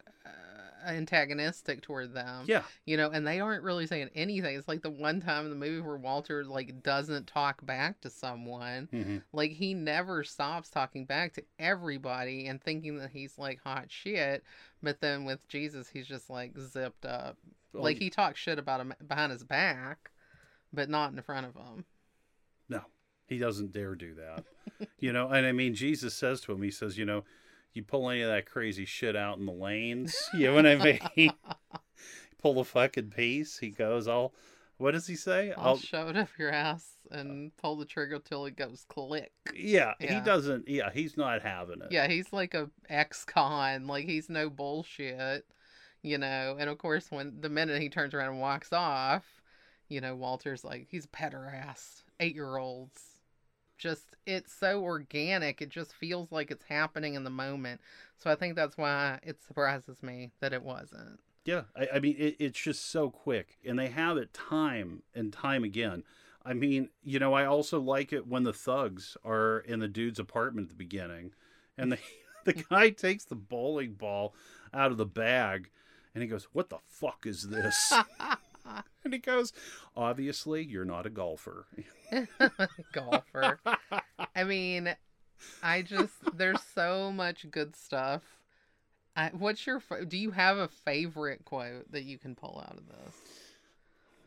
antagonistic 0.87 1.83
toward 1.83 2.15
them. 2.15 2.45
yeah. 2.47 2.63
You 2.85 2.97
know, 2.97 3.11
and 3.11 3.27
they 3.27 3.41
aren't 3.41 3.63
really 3.63 3.87
saying 3.87 4.11
anything. 4.15 4.57
It's 4.57 4.69
like 4.69 4.83
the 4.83 4.91
one 4.91 5.21
time 5.21 5.45
in 5.45 5.51
the 5.51 5.57
movie 5.57 5.81
where 5.81 5.97
Walter 5.97 6.45
like 6.45 6.83
doesn't 6.83 7.27
talk 7.27 7.65
back 7.67 8.01
to 8.03 8.11
someone. 8.11 8.89
hmm 8.91 9.19
Like 9.33 9.53
he 9.53 9.75
never 9.75 10.25
stops 10.25 10.71
talking 10.71 11.05
back 11.05 11.33
to 11.35 11.45
everybody 11.59 12.47
and 12.47 12.63
thinking 12.63 12.99
that 12.99 13.11
he's 13.11 13.39
like 13.39 13.61
hot 13.63 13.87
shit. 13.89 14.43
But 14.83 15.01
then 15.01 15.25
with 15.25 15.47
Jesus, 15.49 15.89
he's 15.89 16.07
just 16.07 16.31
like 16.31 16.57
zipped 16.59 17.05
up. 17.05 17.37
like 17.73 17.99
he 17.99 18.11
talks 18.11 18.41
shit 18.41 18.59
about 18.59 18.81
him 18.81 18.95
behind 19.07 19.33
his 19.33 19.45
back, 19.45 20.11
but 20.73 20.89
not 20.89 21.13
in 21.13 21.21
front 21.23 21.47
of 21.47 21.55
him. 21.55 21.85
No, 22.69 22.81
he 23.27 23.39
doesn't 23.39 23.73
dare 23.73 23.95
do 23.95 24.15
that. 24.15 24.45
you 24.99 25.13
know, 25.13 25.29
and 25.29 25.47
I 25.47 25.53
mean, 25.53 25.75
Jesus 25.75 26.15
says 26.15 26.41
to 26.43 26.53
him, 26.53 26.63
he 26.63 26.71
says, 26.71 26.97
you 26.99 27.05
know, 27.05 27.25
you 27.77 27.83
pull 27.83 28.11
any 28.11 28.23
of 28.23 28.31
that 28.31 28.47
crazy 28.47 28.85
shit 28.85 29.15
out 29.15 29.39
in 29.39 29.47
the 29.47 29.53
lanes. 29.53 30.17
You 30.35 30.49
know 30.49 30.55
what 30.55 30.67
I 30.67 31.01
mean? 31.17 31.33
pull 32.43 32.55
the 32.55 32.65
fucking 32.65 33.11
piece. 33.11 33.59
He 33.59 33.71
goes, 33.71 34.09
I'll. 34.09 34.33
What 34.79 34.91
does 34.91 35.07
he 35.07 35.15
say? 35.15 35.55
I'll, 35.57 35.79
shove 35.79 36.11
it 36.11 36.19
up 36.19 36.29
your 36.39 36.53
ass 36.53 36.85
and 37.11 37.57
pull 37.57 37.77
the 37.77 37.87
trigger 37.87 38.19
till 38.19 38.45
it 38.45 38.57
goes 38.57 38.85
click. 38.89 39.33
Yeah, 39.55 39.95
he 39.99 40.21
doesn't. 40.21 40.69
Yeah, 40.69 40.91
he's 40.93 41.17
not 41.17 41.41
having 41.41 41.81
it. 41.81 41.89
Yeah, 41.91 42.09
he's 42.09 42.31
like 42.31 42.53
a 42.53 42.69
ex-con. 42.91 43.87
Like 43.87 44.05
he's 44.05 44.29
no 44.29 44.51
bullshit, 44.51 45.47
you 46.03 46.19
know. 46.19 46.57
And 46.59 46.69
of 46.69 46.77
course, 46.77 47.11
when 47.11 47.41
the 47.41 47.49
minute 47.49 47.81
he 47.81 47.89
turns 47.89 48.13
around 48.13 48.33
and 48.33 48.41
walks 48.41 48.71
off, 48.71 49.25
you 49.89 50.03
know, 50.03 50.15
Walter's 50.15 50.63
like 50.63 50.89
he's 50.91 51.07
a 51.07 51.09
pederast, 51.09 52.03
eight-year-olds. 52.21 53.01
Just 53.79 54.17
it's 54.27 54.53
so 54.53 54.83
organic. 54.83 55.61
It 55.61 55.69
just 55.69 55.95
feels 55.95 56.33
like 56.33 56.51
it's 56.51 56.65
happening 56.65 57.15
in 57.15 57.25
the 57.25 57.31
moment. 57.31 57.81
So 58.17 58.31
I 58.31 58.35
think 58.35 58.57
that's 58.57 58.77
why 58.77 59.19
it 59.23 59.43
surprises 59.43 60.03
me 60.03 60.31
that 60.41 60.53
it 60.53 60.63
wasn't. 60.63 61.21
Yeah, 61.45 61.63
I, 61.77 61.89
I 61.95 62.01
mean, 62.01 62.17
it, 62.19 62.37
it's 62.41 62.59
just 62.59 62.91
so 62.91 63.09
quick, 63.09 63.57
and 63.65 63.79
they 63.79 63.89
have 63.89 64.17
it 64.17 64.35
time 64.35 65.03
and 65.15 65.33
time 65.33 65.63
again. 65.63 66.03
I 66.45 66.55
mean, 66.55 66.89
you 67.03 67.19
know, 67.19 67.35
I 67.35 67.45
also 67.45 67.81
like 67.81 68.13
it 68.13 68.27
when 68.27 68.43
the 68.43 68.53
thugs 68.53 69.17
are 69.25 69.61
in 69.61 69.81
the 69.81 69.89
dude's 69.89 70.19
apartment 70.19 70.67
at 70.67 70.69
the 70.71 70.77
beginning, 70.77 71.33
and 71.79 71.93
the 71.93 71.99
the 72.45 72.53
guy 72.53 72.91
takes 72.91 73.25
the 73.25 73.37
bowling 73.37 73.93
ball 73.93 74.35
out 74.75 74.91
of 74.91 74.97
the 74.97 75.07
bag, 75.07 75.71
and 76.15 76.23
he 76.23 76.29
goes, 76.29 76.49
"What 76.53 76.69
the 76.69 76.79
fuck 76.89 77.27
is 77.27 77.49
this?" 77.49 77.93
and 79.05 79.13
he 79.13 79.19
goes, 79.19 79.53
"Obviously, 79.97 80.65
you're 80.65 80.85
not 80.85 81.07
a 81.07 81.11
golfer." 81.11 81.67
Golfer. 82.93 83.61
I 84.35 84.45
mean, 84.45 84.95
I 85.63 85.83
just 85.83 86.15
there's 86.37 86.63
so 86.75 87.13
much 87.13 87.47
good 87.51 87.77
stuff. 87.77 88.23
I, 89.17 89.31
what's 89.33 89.67
your 89.67 89.83
do 90.07 90.17
you 90.19 90.31
have 90.33 90.59
a 90.59 90.69
favorite 90.69 91.45
quote 91.45 91.91
that 91.91 92.05
you 92.05 92.19
can 92.19 92.35
pull 92.35 92.63
out 92.67 92.77
of 92.77 92.87
this? 92.87 93.17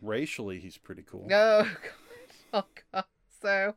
Racially, 0.02 0.60
he's 0.60 0.78
pretty 0.78 1.04
cool. 1.04 1.28
Oh, 1.32 1.64
gosh. 1.64 1.74
oh 2.54 2.64
god. 2.92 3.04
So 3.42 3.76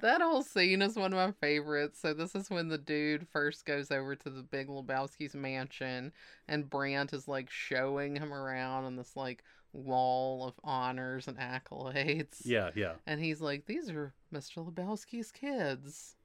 that 0.00 0.22
whole 0.22 0.42
scene 0.42 0.80
is 0.82 0.96
one 0.96 1.12
of 1.12 1.18
my 1.18 1.32
favorites. 1.46 2.00
So 2.00 2.14
this 2.14 2.34
is 2.34 2.50
when 2.50 2.68
the 2.68 2.78
dude 2.78 3.28
first 3.28 3.66
goes 3.66 3.90
over 3.90 4.16
to 4.16 4.30
the 4.30 4.42
Big 4.42 4.68
Lebowski's 4.68 5.34
mansion, 5.34 6.12
and 6.48 6.70
Brandt 6.70 7.12
is 7.12 7.28
like 7.28 7.50
showing 7.50 8.16
him 8.16 8.32
around 8.32 8.84
on 8.84 8.96
this 8.96 9.16
like 9.16 9.44
wall 9.72 10.46
of 10.46 10.54
honors 10.64 11.28
and 11.28 11.38
accolades. 11.38 12.44
Yeah, 12.44 12.70
yeah. 12.74 12.94
And 13.06 13.20
he's 13.20 13.40
like, 13.40 13.66
"These 13.66 13.90
are 13.90 14.14
Mr. 14.30 14.60
Lebowski's 14.60 15.32
kids," 15.32 16.16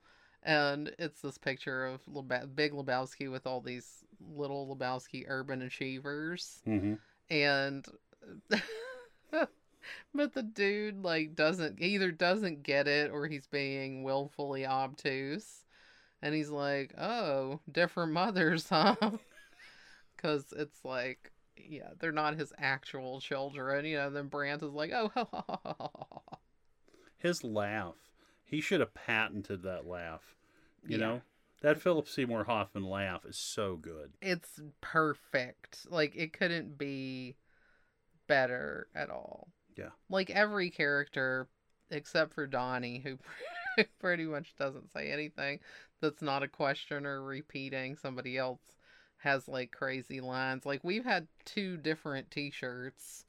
and 0.44 0.94
it's 1.00 1.22
this 1.22 1.38
picture 1.38 1.86
of 1.86 2.06
Leba- 2.06 2.54
Big 2.56 2.74
Lebowski 2.74 3.32
with 3.32 3.48
all 3.48 3.62
these 3.62 4.04
little 4.20 4.76
Lebowski 4.76 5.26
urban 5.28 5.62
achievers, 5.62 6.62
hmm 6.66 6.96
and 7.30 7.88
but 10.14 10.34
the 10.34 10.44
dude 10.44 11.04
like 11.04 11.36
doesn't 11.36 11.82
either 11.82 12.12
doesn't 12.12 12.64
get 12.64 12.88
it 12.88 13.10
or 13.12 13.28
he's 13.28 13.48
being 13.48 14.04
willfully 14.04 14.66
obtuse, 14.66 15.66
and 16.22 16.36
he's 16.36 16.50
like, 16.50 16.94
"Oh, 16.98 17.60
different 17.72 18.12
mothers, 18.14 18.70
huh?" 18.70 18.96
Because 20.16 20.54
it's 20.56 20.84
like. 20.84 21.32
Yeah, 21.58 21.90
they're 22.00 22.12
not 22.12 22.38
his 22.38 22.54
actual 22.58 23.20
children, 23.22 23.86
you 23.86 23.98
know. 23.98 24.10
Then 24.10 24.28
Brandt 24.28 24.62
is 24.64 24.72
like, 24.74 24.92
"Oh, 24.94 25.10
ha, 25.14 25.28
ha, 25.32 25.46
ha, 25.48 25.60
ha, 25.64 25.76
ha, 25.80 25.98
ha." 26.30 26.38
His 27.18 27.44
laugh, 27.44 27.96
he 28.44 28.62
should 28.62 28.80
have 28.82 28.94
patented 28.94 29.64
that 29.64 29.86
laugh. 29.88 30.36
You 30.86 30.98
Yeah. 30.98 31.06
know, 31.06 31.22
that 31.62 31.82
Philip 31.82 32.08
Seymour 32.08 32.44
Hoffman 32.44 32.84
laugh 32.84 33.26
is 33.26 33.38
so 33.38 33.76
good. 33.78 34.14
it's 34.22 34.60
perfect. 34.82 35.90
Like 35.90 36.16
it 36.16 36.34
couldn't 36.34 36.78
be 36.78 37.38
better 38.28 38.88
at 38.94 39.10
all. 39.10 39.48
Yeah. 39.76 39.90
Like 40.10 40.30
every 40.30 40.70
character 40.70 41.48
except 41.92 42.34
for 42.34 42.48
Donnie 42.48 43.00
who 43.00 43.18
pretty 44.00 44.26
much 44.26 44.56
doesn't 44.58 44.92
say 44.92 45.12
anything 45.12 45.60
that's 46.02 46.22
not 46.22 46.44
a 46.44 46.48
question 46.48 47.06
or 47.06 47.22
repeating 47.24 47.96
somebody 47.96 48.38
else 48.38 48.62
has 49.26 49.48
like 49.48 49.72
crazy 49.72 50.22
lines. 50.22 50.66
Like 50.66 50.84
we've 50.84 51.04
had 51.04 51.28
two 51.44 51.76
different 51.78 52.32
t-shirts 52.32 53.26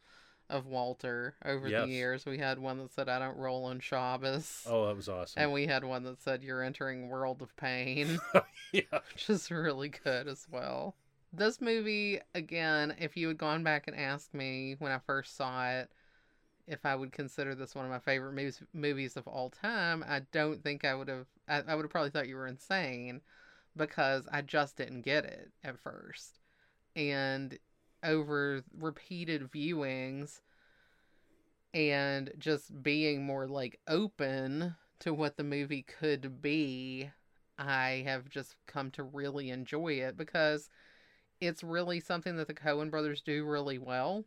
of 0.48 0.66
Walter 0.66 1.34
over 1.44 1.68
Yes. 1.68 1.86
the 1.86 1.92
years. 1.92 2.26
We 2.26 2.38
had 2.38 2.58
one 2.58 2.78
that 2.78 2.92
said 2.92 3.08
I 3.08 3.18
don't 3.18 3.36
roll 3.36 3.64
on 3.64 3.80
Shabbos. 3.80 4.62
Oh, 4.68 4.86
that 4.86 4.94
was 4.94 5.08
awesome. 5.08 5.42
And 5.42 5.52
we 5.52 5.66
had 5.66 5.82
one 5.82 6.04
that 6.04 6.22
said 6.22 6.44
you're 6.44 6.62
entering 6.62 7.08
world 7.08 7.42
of 7.42 7.56
pain. 7.56 8.18
yeah. 8.72 8.82
which 9.12 9.28
is 9.28 9.50
really 9.50 9.88
good 9.88 10.28
as 10.28 10.46
well. 10.50 10.94
This 11.32 11.60
movie, 11.60 12.20
again, 12.34 12.94
if 13.00 13.16
you 13.16 13.28
had 13.28 13.38
gone 13.38 13.64
back 13.64 13.88
and 13.88 13.96
asked 13.96 14.32
me 14.32 14.76
when 14.78 14.92
I 14.92 14.98
first 14.98 15.36
saw 15.36 15.68
it 15.68 15.90
if 16.68 16.84
I 16.84 16.94
would 16.94 17.12
consider 17.12 17.54
this 17.54 17.74
one 17.74 17.84
of 17.84 17.90
my 17.90 17.98
favorite 17.98 18.32
movies, 18.34 18.62
movies 18.72 19.16
of 19.16 19.26
all 19.26 19.50
time, 19.50 20.04
I 20.08 20.20
don't 20.32 20.62
think 20.62 20.84
I 20.84 20.94
would 20.94 21.08
have. 21.08 21.26
I, 21.48 21.62
I 21.66 21.74
would 21.74 21.82
have 21.84 21.90
probably 21.90 22.10
thought 22.10 22.28
you 22.28 22.36
were 22.36 22.46
insane 22.46 23.20
because 23.76 24.26
I 24.30 24.42
just 24.42 24.76
didn't 24.76 25.02
get 25.02 25.24
it 25.24 25.50
at 25.62 25.78
first. 25.78 26.40
And 26.94 27.58
over 28.02 28.62
repeated 28.78 29.50
viewings 29.50 30.40
and 31.74 32.30
just 32.38 32.82
being 32.82 33.24
more 33.24 33.46
like 33.46 33.80
open 33.86 34.74
to 35.00 35.12
what 35.12 35.36
the 35.36 35.44
movie 35.44 35.82
could 35.82 36.40
be, 36.40 37.10
I 37.58 38.02
have 38.06 38.30
just 38.30 38.56
come 38.66 38.90
to 38.92 39.02
really 39.02 39.50
enjoy 39.50 39.94
it 39.94 40.16
because 40.16 40.70
it's 41.40 41.62
really 41.62 42.00
something 42.00 42.36
that 42.36 42.46
the 42.46 42.54
Coen 42.54 42.90
brothers 42.90 43.20
do 43.20 43.44
really 43.44 43.78
well. 43.78 44.24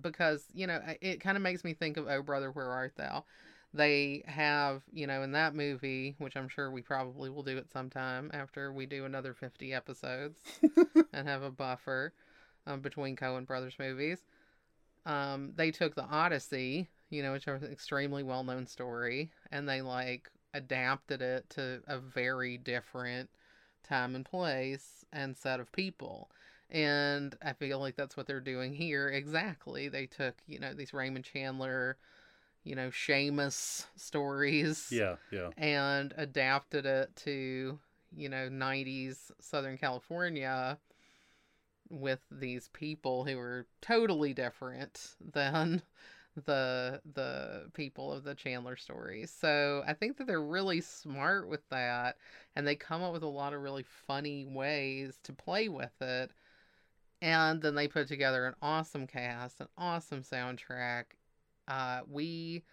Because, 0.00 0.46
you 0.54 0.66
know, 0.66 0.80
it 1.00 1.20
kind 1.20 1.36
of 1.36 1.42
makes 1.42 1.64
me 1.64 1.74
think 1.74 1.96
of 1.96 2.08
Oh 2.08 2.22
Brother, 2.22 2.50
Where 2.50 2.70
Art 2.70 2.94
Thou? 2.96 3.24
They 3.74 4.22
have, 4.26 4.82
you 4.92 5.06
know, 5.06 5.22
in 5.22 5.32
that 5.32 5.54
movie, 5.54 6.14
which 6.18 6.36
I'm 6.36 6.48
sure 6.48 6.70
we 6.70 6.82
probably 6.82 7.30
will 7.30 7.42
do 7.42 7.56
at 7.56 7.70
some 7.70 7.88
time 7.88 8.30
after 8.34 8.72
we 8.72 8.86
do 8.86 9.04
another 9.04 9.32
50 9.34 9.72
episodes 9.72 10.40
and 11.12 11.26
have 11.26 11.42
a 11.42 11.50
buffer 11.50 12.12
um, 12.66 12.80
between 12.80 13.16
Coen 13.16 13.46
brothers 13.46 13.76
movies. 13.78 14.24
Um, 15.06 15.52
they 15.56 15.70
took 15.70 15.94
the 15.94 16.04
Odyssey, 16.04 16.88
you 17.10 17.22
know, 17.22 17.32
which 17.32 17.48
is 17.48 17.62
an 17.62 17.72
extremely 17.72 18.22
well 18.22 18.44
known 18.44 18.66
story, 18.66 19.32
and 19.50 19.68
they 19.68 19.82
like 19.82 20.30
adapted 20.54 21.22
it 21.22 21.48
to 21.50 21.82
a 21.86 21.98
very 21.98 22.58
different 22.58 23.30
time 23.82 24.14
and 24.14 24.24
place 24.24 25.04
and 25.12 25.36
set 25.36 25.60
of 25.60 25.72
people. 25.72 26.30
And 26.70 27.36
I 27.42 27.52
feel 27.52 27.78
like 27.80 27.96
that's 27.96 28.16
what 28.16 28.26
they're 28.26 28.40
doing 28.40 28.72
here 28.74 29.08
exactly. 29.08 29.88
They 29.88 30.06
took, 30.06 30.36
you 30.46 30.58
know, 30.58 30.72
these 30.74 30.94
Raymond 30.94 31.24
Chandler, 31.24 31.96
you 32.64 32.74
know, 32.74 32.88
shamus 32.90 33.86
stories 33.96 34.88
Yeah, 34.90 35.16
yeah. 35.30 35.50
and 35.56 36.14
adapted 36.16 36.86
it 36.86 37.14
to 37.16 37.78
you 38.14 38.28
know 38.28 38.48
90s 38.50 39.32
southern 39.40 39.78
california 39.78 40.78
with 41.88 42.20
these 42.30 42.68
people 42.72 43.24
who 43.24 43.38
are 43.38 43.66
totally 43.80 44.32
different 44.34 45.14
than 45.32 45.82
the 46.46 47.00
the 47.14 47.70
people 47.74 48.10
of 48.12 48.24
the 48.24 48.34
chandler 48.34 48.76
stories 48.76 49.30
so 49.38 49.82
i 49.86 49.92
think 49.92 50.16
that 50.16 50.26
they're 50.26 50.40
really 50.42 50.80
smart 50.80 51.46
with 51.48 51.66
that 51.68 52.16
and 52.56 52.66
they 52.66 52.74
come 52.74 53.02
up 53.02 53.12
with 53.12 53.22
a 53.22 53.26
lot 53.26 53.52
of 53.52 53.60
really 53.60 53.84
funny 54.06 54.46
ways 54.46 55.18
to 55.22 55.32
play 55.32 55.68
with 55.68 56.00
it 56.00 56.30
and 57.20 57.60
then 57.62 57.74
they 57.74 57.86
put 57.86 58.08
together 58.08 58.46
an 58.46 58.54
awesome 58.62 59.06
cast 59.06 59.60
an 59.60 59.68
awesome 59.76 60.22
soundtrack 60.22 61.04
uh, 61.68 62.00
we 62.10 62.64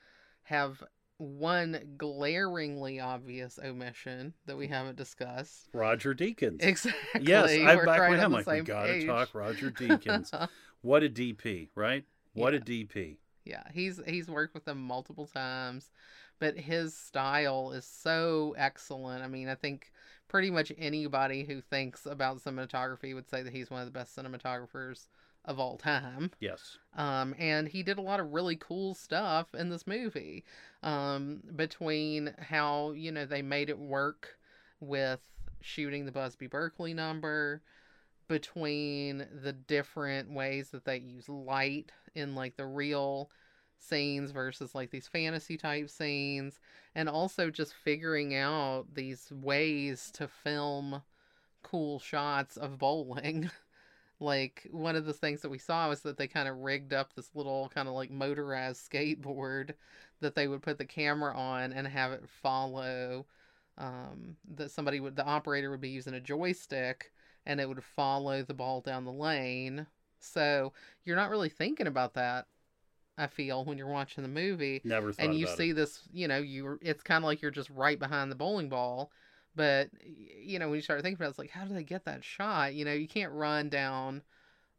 have 0.44 0.84
one 1.18 1.80
glaringly 1.98 2.99
obvious 2.99 3.60
omission 3.64 4.34
that 4.45 4.57
we 4.57 4.68
haven't 4.68 4.95
discussed. 4.98 5.68
Roger 5.74 6.16
Deakins. 6.16 6.64
Exactly. 6.64 7.22
Yes, 7.22 7.52
I'm 7.52 7.78
We're 7.78 7.86
back 7.86 7.99
right 7.99 8.11
with 8.11 8.20
him. 8.20 8.32
Like 8.32 8.48
we 8.48 8.61
gotta 8.61 8.94
page. 8.94 9.06
talk 9.06 9.36
Roger 9.36 9.70
Deakins. 9.70 10.49
what 10.82 11.03
a 11.03 11.10
DP, 11.10 11.70
right? 11.76 12.06
What 12.34 12.53
a 12.53 12.60
DP. 12.60 13.18
yeah, 13.44 13.64
he's 13.74 13.99
he's 14.07 14.30
worked 14.30 14.53
with 14.53 14.64
them 14.64 14.82
multiple 14.82 15.28
times, 15.28 15.91
but 16.40 16.57
his 16.57 16.95
style 16.95 17.72
is 17.72 17.84
so 17.86 18.56
excellent. 18.57 19.22
I 19.22 19.28
mean, 19.28 19.49
I 19.49 19.56
think 19.56 19.91
pretty 20.30 20.52
much 20.52 20.72
anybody 20.78 21.44
who 21.44 21.60
thinks 21.60 22.06
about 22.06 22.40
cinematography 22.41 23.14
would 23.14 23.30
say 23.30 23.41
that 23.44 23.52
he's 23.52 23.70
one 23.70 23.82
of 23.82 23.88
the 23.88 23.91
best 23.91 24.16
cinematographers 24.16 25.07
of 25.45 25.60
all 25.60 25.78
time. 25.78 26.32
Yes. 26.40 26.78
Um, 26.95 27.34
and 27.38 27.68
he 27.68 27.84
did 27.84 27.98
a 27.98 28.02
lot 28.02 28.20
of 28.20 28.34
really 28.34 28.56
cool 28.56 28.94
stuff 28.94 29.53
in 29.56 29.70
this 29.70 29.88
movie. 29.88 30.44
Um, 30.84 31.41
between 31.56 32.34
how, 32.40 32.91
you 32.91 33.11
know, 33.11 33.26
they 33.26 33.41
made 33.41 33.70
it 33.70 33.80
work 33.80 34.38
with 34.80 35.20
shooting 35.61 36.06
the 36.06 36.11
Busby 36.11 36.48
Berkeley 36.48 36.94
number, 36.94 37.61
between 38.30 39.26
the 39.44 39.52
different 39.52 40.32
ways 40.32 40.70
that 40.70 40.86
they 40.86 40.98
use 40.98 41.28
light 41.28 41.91
in 42.16 42.36
like 42.36 42.56
the 42.56 42.66
real 42.66 43.30
scenes 43.80 44.32
versus 44.32 44.76
like 44.76 44.91
these 44.91 45.07
fantasy 45.07 45.57
type 45.57 45.90
scenes, 45.90 46.60
and 46.95 47.10
also 47.10 47.49
just 47.49 47.74
figuring 47.74 48.36
out 48.36 48.86
these 48.94 49.32
ways 49.32 50.11
to 50.14 50.28
film 50.28 51.02
cool 51.64 51.99
shots 51.99 52.56
of 52.56 52.78
bowling. 52.78 53.49
like 54.20 54.68
one 54.72 54.96
of 54.96 55.06
the 55.06 55.14
things 55.14 55.41
that 55.41 55.50
we 55.50 55.58
saw 55.58 55.88
was 55.90 56.02
that 56.02 56.18
they 56.18 56.28
kind 56.28 56.48
of 56.48 56.58
rigged 56.58 56.94
up 56.94 57.14
this 57.14 57.30
little 57.36 57.72
kind 57.74 57.88
of 57.88 57.94
like 57.94 58.12
motorized 58.12 58.82
skateboard 58.91 59.74
that 60.22 60.36
they 60.36 60.48
would 60.48 60.62
put 60.62 60.78
the 60.78 60.86
camera 60.86 61.36
on 61.36 61.72
and 61.72 61.88
have 61.88 62.12
it 62.12 62.24
follow 62.41 63.26
um, 63.78 64.36
that 64.56 64.72
somebody 64.72 65.00
would 65.00 65.16
the 65.16 65.26
operator 65.26 65.72
would 65.72 65.82
be 65.82 65.90
using 65.90 66.14
a 66.14 66.20
joystick 66.20 67.12
and 67.46 67.62
it 67.62 67.68
would 67.68 67.84
follow 67.84 68.44
the 68.44 68.54
ball 68.54 68.82
down 68.82 69.06
the 69.06 69.12
lane 69.12 69.88
so 70.20 70.74
you're 71.06 71.16
not 71.16 71.30
really 71.30 71.48
thinking 71.48 71.88
about 71.88 72.14
that 72.14 72.46
i 73.18 73.26
feel 73.26 73.64
when 73.64 73.78
you're 73.78 73.88
watching 73.88 74.22
the 74.22 74.30
movie 74.30 74.82
Never 74.84 75.14
and 75.18 75.34
you 75.34 75.48
see 75.48 75.70
it. 75.70 75.76
this 75.76 76.02
you 76.12 76.28
know 76.28 76.40
you 76.40 76.78
it's 76.82 77.04
kind 77.04 77.24
of 77.24 77.28
like 77.28 77.41
you're 77.41 77.52
just 77.52 77.70
right 77.70 77.98
behind 77.98 78.30
the 78.30 78.36
bowling 78.36 78.68
ball 78.68 79.12
but 79.55 79.89
you 80.01 80.59
know 80.59 80.67
when 80.69 80.76
you 80.76 80.81
start 80.81 81.01
thinking 81.01 81.15
about 81.15 81.27
it 81.27 81.30
it's 81.31 81.39
like 81.39 81.49
how 81.51 81.65
do 81.65 81.73
they 81.73 81.84
get 81.84 82.05
that 82.05 82.23
shot 82.23 82.73
you 82.73 82.85
know 82.85 82.93
you 82.93 83.07
can't 83.07 83.31
run 83.34 83.69
down 83.69 84.21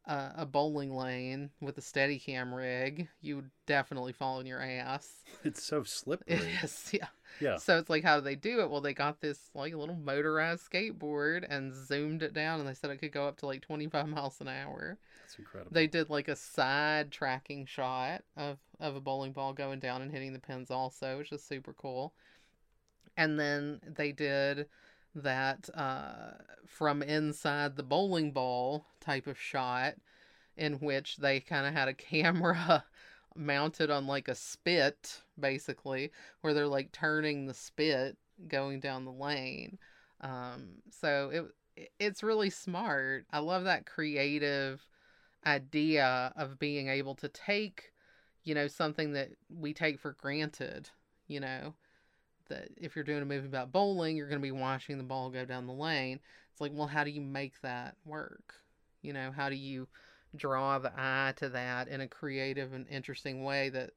uh, 0.07 0.31
a 0.37 0.47
bowling 0.47 0.91
lane 0.95 1.51
with 1.61 1.77
a 1.79 1.81
Steadicam 1.81 2.55
rig 2.57 3.09
you 3.21 3.37
would 3.37 3.51
definitely 3.67 4.13
fall 4.13 4.39
on 4.39 4.47
your 4.47 4.61
ass 4.63 5.09
It's 5.45 5.63
so 5.63 5.83
slippery. 5.85 6.39
is 6.63 6.91
yeah 6.93 7.07
Yeah. 7.41 7.59
so 7.59 7.79
it's 7.79 7.91
like 7.91 8.03
how 8.05 8.17
do 8.17 8.23
they 8.23 8.35
do 8.35 8.61
it 8.61 8.71
well 8.71 8.81
they 8.81 8.95
got 8.95 9.21
this 9.21 9.51
like 9.55 9.75
little 9.75 9.97
motorized 9.97 10.71
skateboard 10.71 11.45
and 11.49 11.73
zoomed 11.75 12.23
it 12.23 12.33
down 12.35 12.61
and 12.61 12.69
they 12.69 12.75
said 12.75 12.91
it 12.91 12.99
could 12.99 13.13
go 13.13 13.27
up 13.29 13.39
to 13.39 13.47
like 13.47 13.63
25 13.63 14.09
miles 14.09 14.41
an 14.41 14.49
hour 14.49 14.99
That's 15.23 15.39
incredible. 15.39 15.71
they 15.73 15.87
did 15.87 16.11
like 16.11 16.29
a 16.29 16.37
side 16.37 17.11
tracking 17.11 17.67
shot 17.67 18.23
of 18.37 18.59
of 18.81 18.97
a 18.97 19.01
bowling 19.01 19.33
ball 19.33 19.53
going 19.53 19.79
down 19.79 20.03
and 20.03 20.11
hitting 20.11 20.33
the 20.33 20.39
pins 20.39 20.71
also, 20.71 21.19
which 21.19 21.33
is 21.33 21.43
super 21.43 21.73
cool. 21.75 22.15
And 23.21 23.39
then 23.39 23.81
they 23.87 24.13
did 24.13 24.67
that 25.15 25.69
uh, 25.75 26.39
from 26.67 27.03
inside 27.03 27.77
the 27.77 27.83
bowling 27.83 28.33
ball 28.33 28.87
type 28.99 29.27
of 29.27 29.39
shot, 29.39 29.97
in 30.57 30.77
which 30.77 31.19
they 31.19 31.39
kind 31.39 31.67
of 31.67 31.75
had 31.75 31.87
a 31.87 31.93
camera 32.11 32.83
mounted 33.37 33.91
on 33.91 34.07
like 34.07 34.29
a 34.29 34.35
spit, 34.35 35.21
basically, 35.39 36.13
where 36.41 36.55
they're 36.55 36.67
like 36.67 36.93
turning 36.93 37.45
the 37.45 37.53
spit 37.53 38.17
going 38.49 38.81
down 38.81 39.05
the 39.05 39.13
lane. 39.13 39.79
Um, 40.23 40.77
so 40.91 41.29
it 41.77 41.91
it's 41.99 42.23
really 42.23 42.49
smart. 42.49 43.27
I 43.31 43.41
love 43.41 43.65
that 43.65 43.85
creative 43.85 44.87
idea 45.45 46.33
of 46.37 46.59
being 46.59 46.89
able 46.89 47.17
to 47.17 47.29
take, 47.29 47.93
you 48.45 48.55
know, 48.55 48.67
something 48.67 49.13
that 49.13 49.29
we 49.51 49.75
take 49.75 50.01
for 50.01 50.13
granted, 50.13 50.89
you 51.29 51.41
know, 51.41 51.75
that 52.51 52.69
if 52.77 52.95
you're 52.95 53.05
doing 53.05 53.23
a 53.23 53.27
movie 53.27 53.47
about 53.47 53.73
bowling, 53.73 54.17
you're 54.17 54.29
going 54.29 54.41
to 54.41 54.43
be 54.43 54.53
watching 54.53 54.99
the 54.99 55.05
ball 55.05 55.31
go 55.31 55.45
down 55.45 55.67
the 55.67 55.73
lane. 55.73 56.21
It's 56.53 56.61
like, 56.61 56.73
well, 56.75 56.87
how 56.87 57.05
do 57.05 57.11
you 57.11 57.21
make 57.21 57.61
that 57.63 57.97
work? 58.05 58.55
You 59.03 59.13
know, 59.13 59.33
how 59.35 59.49
do 59.49 59.57
you 59.57 59.89
draw 60.37 60.79
the 60.79 60.93
eye 60.95 61.33
to 61.37 61.49
that 61.49 61.89
in 61.89 62.01
a 62.01 62.09
creative 62.09 62.73
and 62.73 62.87
interesting 62.89 63.43
way 63.43 63.71
that, 63.71 63.91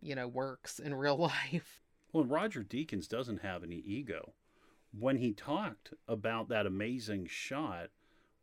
you 0.00 0.14
know, 0.14 0.28
works 0.28 0.78
in 0.78 0.94
real 0.98 1.16
life? 1.16 1.80
Well, 2.12 2.24
Roger 2.24 2.62
Deakins 2.62 3.08
doesn't 3.08 3.42
have 3.42 3.64
any 3.64 3.76
ego. 3.76 4.34
When 4.98 5.16
he 5.16 5.32
talked 5.32 5.92
about 6.06 6.48
that 6.48 6.66
amazing 6.66 7.26
shot 7.26 7.90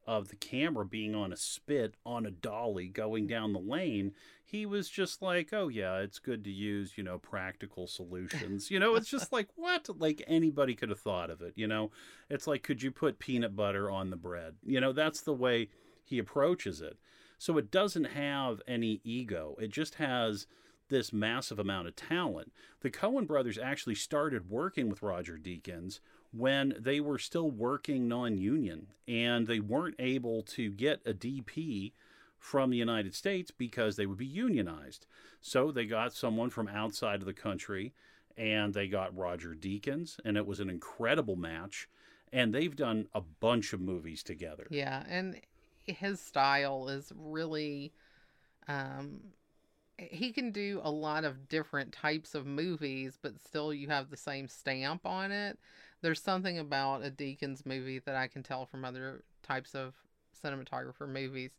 of 0.06 0.30
the 0.30 0.36
camera 0.36 0.86
being 0.86 1.16
on 1.16 1.32
a 1.32 1.38
spit 1.38 1.96
on 2.06 2.26
a 2.26 2.32
dolly 2.32 2.88
going 2.88 3.28
down 3.28 3.54
the 3.54 3.60
lane, 3.60 4.14
he 4.44 4.66
was 4.66 4.90
just 4.90 5.22
like, 5.22 5.54
"Oh 5.54 5.68
yeah, 5.68 6.00
it's 6.00 6.20
good 6.20 6.44
to 6.44 6.52
use, 6.52 6.98
you 6.98 7.04
know, 7.04 7.18
practical 7.18 7.88
solutions." 7.88 8.70
You 8.70 8.80
know, 8.80 8.96
it's 8.96 9.10
just 9.10 9.32
like 9.32 9.50
what? 9.56 9.90
Like 10.00 10.24
anybody 10.28 10.76
could 10.76 10.90
have 10.90 11.00
thought 11.00 11.30
of 11.30 11.42
it, 11.42 11.54
you 11.56 11.68
know? 11.68 11.92
It's 12.30 12.48
like 12.48 12.64
could 12.64 12.82
you 12.82 12.92
put 12.92 13.20
peanut 13.20 13.56
butter 13.56 13.90
on 13.90 14.10
the 14.10 14.16
bread? 14.16 14.56
You 14.66 14.80
know, 14.82 14.92
that's 14.94 15.22
the 15.22 15.34
way 15.34 15.70
he 16.04 16.20
approaches 16.20 16.82
it. 16.82 16.98
So 17.38 17.58
it 17.58 17.72
doesn't 17.72 18.06
have 18.06 18.62
any 18.68 19.02
ego. 19.04 19.56
It 19.60 19.72
just 19.72 19.96
has 19.96 20.48
this 20.90 21.12
massive 21.12 21.60
amount 21.60 21.88
of 21.88 21.96
talent. 21.96 22.52
The 22.82 22.92
Coen 22.92 23.26
brothers 23.26 23.58
actually 23.58 23.96
started 23.96 24.50
working 24.50 24.90
with 24.90 25.02
Roger 25.02 25.38
Deakins 25.38 26.00
when 26.34 26.74
they 26.80 27.00
were 27.00 27.20
still 27.20 27.50
working 27.50 28.08
non 28.08 28.38
union 28.38 28.88
and 29.08 29.48
they 29.48 29.60
weren't 29.60 29.96
able 30.00 30.42
to 30.44 30.70
get 30.72 31.02
a 31.06 31.14
DP 31.14 31.94
from 32.40 32.70
the 32.70 32.78
United 32.78 33.16
States 33.16 33.52
because 33.52 33.96
they 33.96 34.06
would 34.06 34.18
be 34.18 34.26
unionized. 34.26 35.06
So 35.40 35.72
they 35.72 35.86
got 35.86 36.14
someone 36.14 36.50
from 36.50 36.68
outside 36.68 37.22
of 37.22 37.26
the 37.26 37.34
country 37.34 37.94
and 38.36 38.74
they 38.74 38.88
got 38.88 39.16
Roger 39.16 39.54
Deakins, 39.54 40.18
and 40.26 40.38
it 40.38 40.48
was 40.48 40.60
an 40.60 40.70
incredible 40.70 41.36
match. 41.36 41.88
And 42.32 42.52
they've 42.52 42.76
done 42.76 43.08
a 43.14 43.22
bunch 43.22 43.74
of 43.74 43.80
movies 43.80 44.24
together. 44.24 44.66
Yeah, 44.72 45.04
and 45.08 45.40
his 45.86 46.20
style 46.20 46.90
is 46.90 47.12
really 47.16 47.94
um 48.68 49.20
he 49.98 50.32
can 50.32 50.52
do 50.52 50.82
a 50.84 50.90
lot 50.90 51.24
of 51.24 51.48
different 51.48 51.92
types 51.92 52.34
of 52.34 52.48
movies, 52.48 53.20
but 53.22 53.40
still 53.40 53.74
you 53.74 53.88
have 53.90 54.10
the 54.10 54.18
same 54.18 54.48
stamp 54.48 55.06
on 55.06 55.32
it. 55.32 55.60
There's 56.04 56.22
something 56.22 56.60
about 56.60 57.04
a 57.06 57.10
Deakins 57.10 57.66
movie 57.66 57.98
that 58.00 58.16
I 58.16 58.28
can 58.28 58.44
tell 58.44 58.66
from 58.66 58.84
other 58.84 59.24
types 59.42 59.74
of 59.74 59.94
cinematographer 60.44 61.08
movies. 61.08 61.52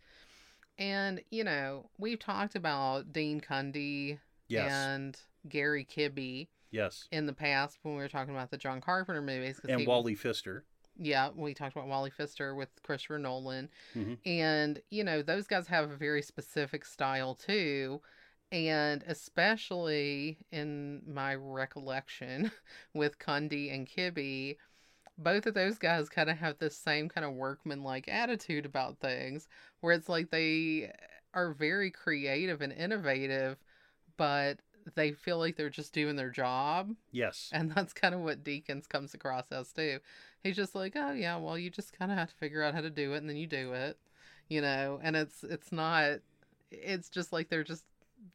And, 0.79 1.23
you 1.31 1.45
know, 1.45 1.89
we've 1.99 2.19
talked 2.19 2.55
about 2.55 3.13
Dean 3.13 3.41
Cundey 3.41 4.19
Yes. 4.49 4.71
and 4.71 5.19
Gary 5.49 5.87
Kibbe 5.87 6.49
yes. 6.71 7.09
in 7.11 7.25
the 7.25 7.33
past 7.33 7.79
when 7.83 7.95
we 7.97 8.03
were 8.03 8.09
talking 8.09 8.35
about 8.35 8.51
the 8.51 8.59
John 8.59 8.83
Carpenter 8.83 9.23
movies. 9.23 9.59
And 9.67 9.81
he- 9.81 9.87
Wally 9.87 10.15
Pfister. 10.15 10.65
yeah, 10.99 11.31
we 11.35 11.55
talked 11.55 11.75
about 11.75 11.89
Wally 11.89 12.11
Pfister 12.11 12.55
with 12.55 12.69
Christopher 12.83 13.19
Nolan. 13.19 13.71
Mhm. 13.95 14.19
And, 14.27 14.83
you 14.91 15.03
know, 15.05 15.23
those 15.23 15.47
guys 15.47 15.69
have 15.69 15.91
a 15.91 15.97
very 15.97 16.21
specific 16.21 16.85
style 16.85 17.35
too. 17.35 18.03
And 18.55 19.03
especially 19.09 20.39
in 20.53 21.03
my 21.13 21.35
recollection 21.35 22.53
with 22.95 23.19
Cundey 23.19 23.75
and 23.75 23.85
Kibbe, 23.85 24.59
both 25.19 25.47
of 25.47 25.55
those 25.55 25.77
guys 25.77 26.09
kind 26.09 26.31
of 26.31 26.37
have 26.37 26.59
this 26.59 26.77
same 26.77 27.09
kind 27.09 27.25
of 27.25 27.33
workman 27.33 27.83
like 27.83 28.07
attitude 28.07 28.65
about 28.65 29.01
things 29.01 29.49
where 29.81 29.93
it's 29.93 30.09
like 30.09 30.31
they 30.31 30.93
are 31.35 31.53
very 31.53 31.91
creative 31.91 32.61
and 32.61 32.73
innovative, 32.73 33.57
but 34.17 34.61
they 34.95 35.11
feel 35.11 35.39
like 35.39 35.57
they're 35.57 35.69
just 35.69 35.93
doing 35.93 36.15
their 36.15 36.31
job. 36.31 36.95
Yes. 37.11 37.51
And 37.53 37.73
that's 37.73 37.93
kind 37.93 38.15
of 38.15 38.21
what 38.21 38.45
Deakins 38.45 38.89
comes 38.89 39.15
across 39.15 39.51
as 39.51 39.73
too. 39.73 39.99
He's 40.45 40.55
just 40.55 40.77
like, 40.77 40.93
oh 40.95 41.11
yeah, 41.11 41.39
well 41.39 41.59
you 41.59 41.71
just 41.71 41.93
kind 41.93 42.13
of 42.13 42.19
have 42.19 42.31
to 42.31 42.37
figure 42.37 42.63
out 42.63 42.75
how 42.75 42.83
to 42.83 42.91
do 42.91 43.15
it, 43.15 43.17
and 43.17 43.29
then 43.29 43.37
you 43.37 43.49
do 43.49 43.73
it, 43.73 43.99
you 44.49 44.61
know. 44.61 45.01
And 45.03 45.17
it's 45.17 45.43
it's 45.43 45.73
not, 45.73 46.21
it's 46.71 47.09
just 47.09 47.33
like 47.33 47.49
they're 47.49 47.65
just 47.65 47.83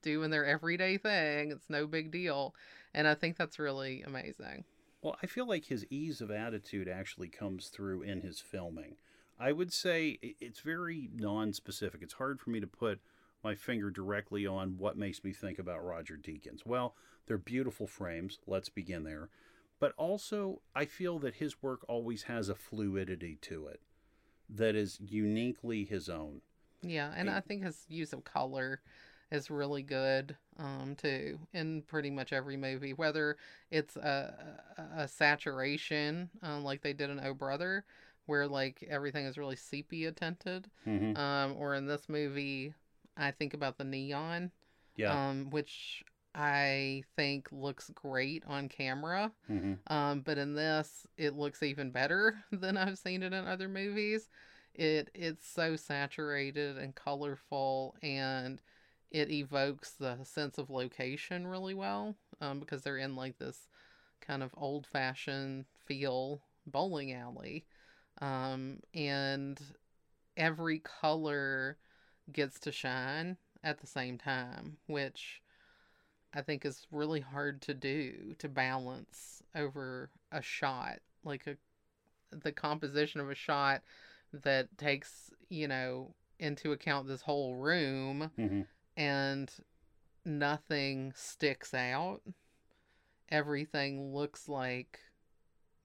doing 0.01 0.29
their 0.29 0.45
everyday 0.45 0.97
thing. 0.97 1.51
It's 1.51 1.69
no 1.69 1.87
big 1.87 2.11
deal, 2.11 2.55
and 2.93 3.07
I 3.07 3.15
think 3.15 3.37
that's 3.37 3.59
really 3.59 4.01
amazing. 4.03 4.65
Well, 5.01 5.17
I 5.23 5.27
feel 5.27 5.47
like 5.47 5.65
his 5.65 5.85
ease 5.89 6.19
of 6.21 6.29
attitude 6.29 6.89
actually 6.89 7.29
comes 7.29 7.67
through 7.67 8.01
in 8.01 8.21
his 8.21 8.39
filming. 8.39 8.95
I 9.39 9.53
would 9.53 9.71
say 9.71 10.19
it's 10.21 10.59
very 10.59 11.09
non-specific. 11.15 12.01
It's 12.01 12.13
hard 12.15 12.41
for 12.41 12.49
me 12.49 12.59
to 12.59 12.67
put 12.67 12.99
my 13.41 13.55
finger 13.55 13.89
directly 13.89 14.45
on 14.45 14.77
what 14.77 14.97
makes 14.97 15.23
me 15.23 15.31
think 15.31 15.59
about 15.59 15.85
Roger 15.85 16.17
Deakins. 16.17 16.65
Well, 16.65 16.95
they're 17.25 17.37
beautiful 17.37 17.87
frames. 17.87 18.39
Let's 18.45 18.67
begin 18.67 19.03
there. 19.03 19.29
But 19.79 19.93
also, 19.95 20.61
I 20.75 20.83
feel 20.83 21.19
that 21.19 21.35
his 21.35 21.63
work 21.63 21.85
always 21.87 22.23
has 22.23 22.49
a 22.49 22.55
fluidity 22.55 23.37
to 23.43 23.67
it 23.67 23.79
that 24.49 24.75
is 24.75 24.99
uniquely 24.99 25.85
his 25.85 26.09
own. 26.09 26.41
Yeah, 26.81 27.13
and 27.15 27.29
Yeah. 27.29 27.37
I 27.37 27.39
think 27.39 27.63
his 27.63 27.85
use 27.87 28.11
of 28.11 28.25
color 28.25 28.81
is 29.31 29.49
really 29.51 29.83
good 29.83 30.35
um, 30.57 30.95
too 30.97 31.39
in 31.53 31.81
pretty 31.83 32.09
much 32.09 32.33
every 32.33 32.57
movie, 32.57 32.93
whether 32.93 33.37
it's 33.71 33.95
a, 33.95 34.57
a, 34.77 35.01
a 35.03 35.07
saturation 35.07 36.29
um, 36.43 36.63
like 36.63 36.81
they 36.81 36.93
did 36.93 37.09
in 37.09 37.19
Oh 37.23 37.33
Brother, 37.33 37.85
where 38.25 38.47
like 38.47 38.85
everything 38.89 39.25
is 39.25 39.37
really 39.37 39.55
sepia 39.55 40.11
tinted, 40.11 40.69
hmm 40.85 41.13
um, 41.15 41.55
or 41.57 41.75
in 41.75 41.85
this 41.85 42.09
movie, 42.09 42.73
I 43.17 43.31
think 43.31 43.53
about 43.53 43.77
the 43.77 43.83
neon, 43.83 44.51
Yeah. 44.95 45.11
um, 45.11 45.49
which 45.49 46.03
I 46.35 47.03
think 47.15 47.47
looks 47.51 47.89
great 47.93 48.43
on 48.47 48.69
camera. 48.69 49.31
hmm 49.47 49.73
Um, 49.87 50.21
but 50.21 50.37
in 50.37 50.53
this, 50.53 51.07
it 51.17 51.35
looks 51.35 51.63
even 51.63 51.91
better 51.91 52.43
than 52.51 52.77
I've 52.77 52.97
seen 52.99 53.23
it 53.23 53.33
in 53.33 53.47
other 53.47 53.67
movies. 53.67 54.29
It 54.75 55.09
it's 55.13 55.47
so 55.47 55.75
saturated 55.75 56.77
and 56.77 56.95
colorful, 56.95 57.95
and 58.01 58.61
it 59.11 59.31
evokes 59.31 59.91
the 59.91 60.23
sense 60.23 60.57
of 60.57 60.69
location 60.69 61.47
really 61.47 61.73
well. 61.73 62.15
Um, 62.41 62.59
because 62.59 62.83
they're 62.83 62.97
in 62.97 63.15
like 63.15 63.37
this 63.37 63.67
kind 64.21 64.43
of 64.43 64.53
old 64.55 64.87
fashioned 64.87 65.65
feel 65.85 66.41
bowling 66.65 67.13
alley, 67.13 67.65
um, 68.21 68.79
and 68.93 69.59
every 70.37 70.79
color 70.79 71.77
gets 72.31 72.59
to 72.59 72.71
shine 72.71 73.37
at 73.63 73.79
the 73.79 73.87
same 73.87 74.17
time, 74.17 74.77
which 74.87 75.41
I 76.33 76.41
think 76.41 76.65
is 76.65 76.85
really 76.91 77.21
hard 77.21 77.61
to 77.63 77.73
do 77.73 78.35
to 78.39 78.47
balance 78.47 79.41
over 79.55 80.09
a 80.31 80.41
shot, 80.41 80.99
like 81.23 81.47
a 81.47 81.57
the 82.31 82.51
composition 82.51 83.19
of 83.19 83.29
a 83.29 83.35
shot 83.35 83.81
that 84.31 84.77
takes, 84.77 85.31
you 85.49 85.67
know, 85.67 86.13
into 86.37 86.71
account 86.71 87.07
this 87.07 87.23
whole 87.23 87.55
room 87.55 88.31
Mhm. 88.37 88.67
And 88.99 89.49
nothing 90.25 91.13
sticks 91.15 91.73
out. 91.73 92.21
Everything 93.29 94.13
looks 94.13 94.49
like 94.49 94.99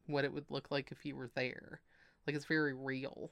what 0.06 0.24
it 0.24 0.32
would 0.32 0.50
look 0.50 0.70
like 0.70 0.90
if 0.90 1.06
you 1.06 1.14
were 1.14 1.30
there. 1.34 1.80
Like 2.26 2.34
it's 2.34 2.44
very 2.44 2.74
real. 2.74 3.30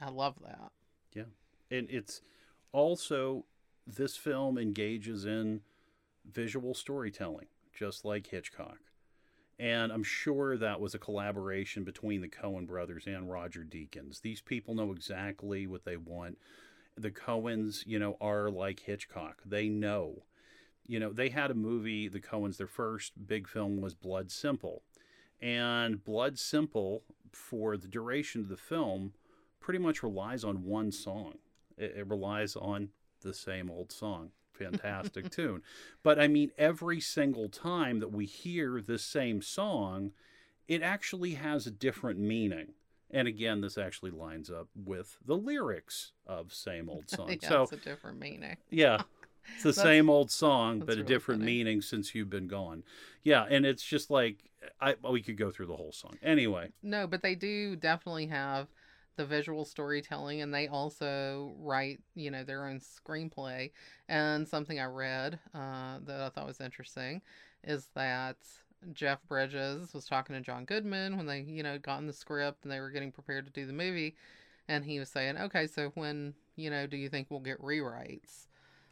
I 0.00 0.10
love 0.10 0.34
that. 0.42 0.70
Yeah. 1.14 1.24
And 1.70 1.88
it's 1.90 2.22
also 2.72 3.44
this 3.86 4.16
film 4.16 4.58
engages 4.58 5.24
in 5.24 5.60
visual 6.30 6.74
storytelling 6.74 7.46
just 7.72 8.04
like 8.04 8.26
hitchcock 8.28 8.78
and 9.58 9.92
i'm 9.92 10.02
sure 10.02 10.56
that 10.56 10.80
was 10.80 10.94
a 10.94 10.98
collaboration 10.98 11.84
between 11.84 12.20
the 12.20 12.28
coen 12.28 12.66
brothers 12.66 13.06
and 13.06 13.30
roger 13.30 13.60
deakins 13.60 14.22
these 14.22 14.40
people 14.40 14.74
know 14.74 14.90
exactly 14.90 15.66
what 15.66 15.84
they 15.84 15.96
want 15.96 16.38
the 16.96 17.10
coens 17.10 17.86
you 17.86 17.98
know 17.98 18.16
are 18.20 18.50
like 18.50 18.80
hitchcock 18.80 19.42
they 19.44 19.68
know 19.68 20.22
you 20.86 20.98
know 21.00 21.12
they 21.12 21.28
had 21.28 21.50
a 21.50 21.54
movie 21.54 22.08
the 22.08 22.20
coens 22.20 22.56
their 22.56 22.66
first 22.66 23.12
big 23.26 23.48
film 23.48 23.80
was 23.80 23.94
blood 23.94 24.30
simple 24.30 24.82
and 25.40 26.04
blood 26.04 26.38
simple 26.38 27.02
for 27.32 27.76
the 27.76 27.88
duration 27.88 28.40
of 28.40 28.48
the 28.48 28.56
film 28.56 29.12
pretty 29.60 29.78
much 29.78 30.02
relies 30.02 30.44
on 30.44 30.64
one 30.64 30.92
song 30.92 31.34
it, 31.76 31.94
it 31.96 32.06
relies 32.08 32.56
on 32.56 32.90
the 33.24 33.34
same 33.34 33.70
old 33.70 33.90
song. 33.90 34.30
Fantastic 34.52 35.30
tune. 35.32 35.62
But 36.02 36.20
I 36.20 36.28
mean, 36.28 36.52
every 36.56 37.00
single 37.00 37.48
time 37.48 37.98
that 38.00 38.12
we 38.12 38.26
hear 38.26 38.80
this 38.80 39.04
same 39.04 39.42
song, 39.42 40.12
it 40.68 40.82
actually 40.82 41.34
has 41.34 41.66
a 41.66 41.72
different 41.72 42.20
meaning. 42.20 42.74
And 43.10 43.28
again, 43.28 43.60
this 43.60 43.78
actually 43.78 44.10
lines 44.10 44.50
up 44.50 44.68
with 44.74 45.18
the 45.24 45.36
lyrics 45.36 46.12
of 46.26 46.52
Same 46.52 46.88
Old 46.88 47.04
Song. 47.08 47.28
yeah, 47.40 47.48
so, 47.48 47.62
it's 47.62 47.72
a 47.72 47.76
different 47.76 48.18
meaning. 48.18 48.56
yeah, 48.70 49.02
it's 49.54 49.62
the 49.62 49.72
same 49.72 50.10
old 50.10 50.30
song, 50.30 50.80
but 50.80 50.94
a 50.94 50.96
really 50.96 51.02
different 51.04 51.40
funny. 51.42 51.52
meaning 51.52 51.82
since 51.82 52.14
you've 52.14 52.30
been 52.30 52.48
gone. 52.48 52.82
Yeah, 53.22 53.46
and 53.48 53.64
it's 53.64 53.84
just 53.84 54.10
like, 54.10 54.50
I, 54.80 54.96
we 55.08 55.22
could 55.22 55.36
go 55.36 55.50
through 55.50 55.66
the 55.66 55.76
whole 55.76 55.92
song. 55.92 56.16
Anyway, 56.22 56.70
No, 56.82 57.06
but 57.06 57.22
they 57.22 57.34
do 57.34 57.76
definitely 57.76 58.26
have 58.28 58.68
the 59.16 59.24
visual 59.24 59.64
storytelling 59.64 60.40
and 60.40 60.52
they 60.52 60.66
also 60.66 61.54
write, 61.58 62.00
you 62.14 62.30
know, 62.30 62.42
their 62.42 62.66
own 62.66 62.80
screenplay. 62.80 63.70
And 64.08 64.48
something 64.48 64.80
I 64.80 64.86
read 64.86 65.38
uh, 65.54 65.98
that 66.04 66.20
I 66.20 66.28
thought 66.30 66.46
was 66.46 66.60
interesting 66.60 67.22
is 67.62 67.88
that 67.94 68.36
Jeff 68.92 69.18
Bridges 69.28 69.94
was 69.94 70.06
talking 70.06 70.34
to 70.34 70.42
John 70.42 70.64
Goodman 70.64 71.16
when 71.16 71.26
they, 71.26 71.40
you 71.40 71.62
know, 71.62 71.78
got 71.78 72.00
in 72.00 72.06
the 72.06 72.12
script 72.12 72.64
and 72.64 72.72
they 72.72 72.80
were 72.80 72.90
getting 72.90 73.12
prepared 73.12 73.46
to 73.46 73.52
do 73.52 73.66
the 73.66 73.72
movie. 73.72 74.16
And 74.68 74.84
he 74.84 74.98
was 74.98 75.08
saying, 75.08 75.36
okay, 75.38 75.66
so 75.66 75.90
when, 75.94 76.34
you 76.56 76.70
know, 76.70 76.86
do 76.86 76.96
you 76.96 77.08
think 77.08 77.28
we'll 77.30 77.40
get 77.40 77.60
rewrites? 77.60 78.48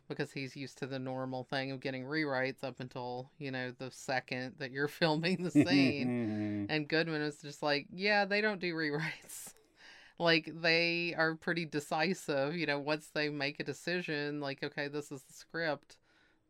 Because 0.09 0.33
he's 0.33 0.57
used 0.57 0.79
to 0.79 0.87
the 0.87 0.99
normal 0.99 1.45
thing 1.45 1.71
of 1.71 1.81
getting 1.81 2.05
rewrites 2.05 2.63
up 2.63 2.81
until, 2.81 3.31
you 3.39 3.51
know, 3.51 3.73
the 3.79 3.91
second 3.91 4.55
that 4.59 4.71
you're 4.71 4.89
filming 5.01 5.43
the 5.43 5.51
scene. 5.51 6.67
And 6.71 6.89
Goodman 6.89 7.23
was 7.23 7.39
just 7.39 7.63
like, 7.63 7.87
yeah, 7.93 8.25
they 8.25 8.41
don't 8.41 8.61
do 8.61 8.75
rewrites. 8.75 9.55
like 10.19 10.51
they 10.61 11.15
are 11.17 11.35
pretty 11.35 11.65
decisive, 11.65 12.57
you 12.57 12.67
know, 12.67 12.79
once 12.79 13.09
they 13.13 13.29
make 13.29 13.59
a 13.61 13.65
decision, 13.65 14.41
like, 14.41 14.63
okay, 14.63 14.89
this 14.89 15.11
is 15.11 15.23
the 15.23 15.33
script, 15.33 15.99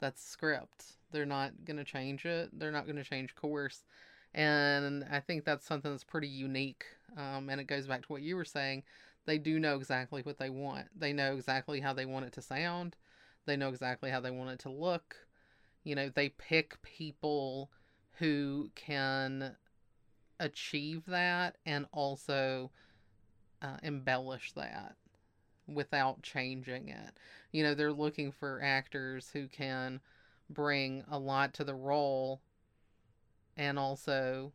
that's 0.01 0.23
the 0.23 0.31
script. 0.31 0.85
They're 1.13 1.27
not 1.27 1.65
gonna 1.65 1.85
change 1.85 2.25
it. 2.25 2.51
They're 2.59 2.73
not 2.73 2.87
gonna 2.87 3.05
change 3.05 3.35
course. 3.35 3.85
And 4.35 5.05
I 5.11 5.21
think 5.21 5.45
that's 5.45 5.67
something 5.67 5.91
that's 5.91 6.05
pretty 6.05 6.29
unique. 6.29 6.87
Um, 7.17 7.49
and 7.51 7.61
it 7.61 7.67
goes 7.67 7.87
back 7.87 8.03
to 8.03 8.13
what 8.13 8.23
you 8.23 8.37
were 8.37 8.45
saying. 8.45 8.83
They 9.27 9.39
do 9.39 9.61
know 9.61 9.77
exactly 9.77 10.23
what 10.23 10.39
they 10.39 10.51
want. 10.51 10.89
They 10.99 11.13
know 11.13 11.35
exactly 11.35 11.81
how 11.81 11.93
they 11.93 12.07
want 12.07 12.27
it 12.27 12.33
to 12.33 12.43
sound. 12.43 12.97
They 13.47 13.57
know 13.57 13.69
exactly 13.69 14.11
how 14.11 14.21
they 14.21 14.31
want 14.31 14.51
it 14.51 14.59
to 14.61 14.71
look. 14.71 15.17
You 15.85 15.95
know, 15.95 16.09
they 16.09 16.31
pick 16.31 16.81
people 16.83 17.71
who 18.19 18.71
can 18.75 19.57
achieve 20.41 21.05
that 21.07 21.57
and 21.67 21.87
also 21.93 22.71
uh, 23.61 23.77
embellish 23.83 24.53
that 24.53 24.97
without 25.67 26.23
changing 26.23 26.89
it. 26.89 27.19
You 27.53 27.63
know, 27.63 27.75
they're 27.75 27.93
looking 27.93 28.33
for 28.33 28.61
actors 28.63 29.31
who 29.33 29.47
can 29.47 30.01
bring 30.53 31.05
a 31.11 31.19
lot 31.19 31.55
to 31.55 31.65
the 31.65 31.75
role 31.75 32.41
and 33.57 33.79
also 33.79 34.53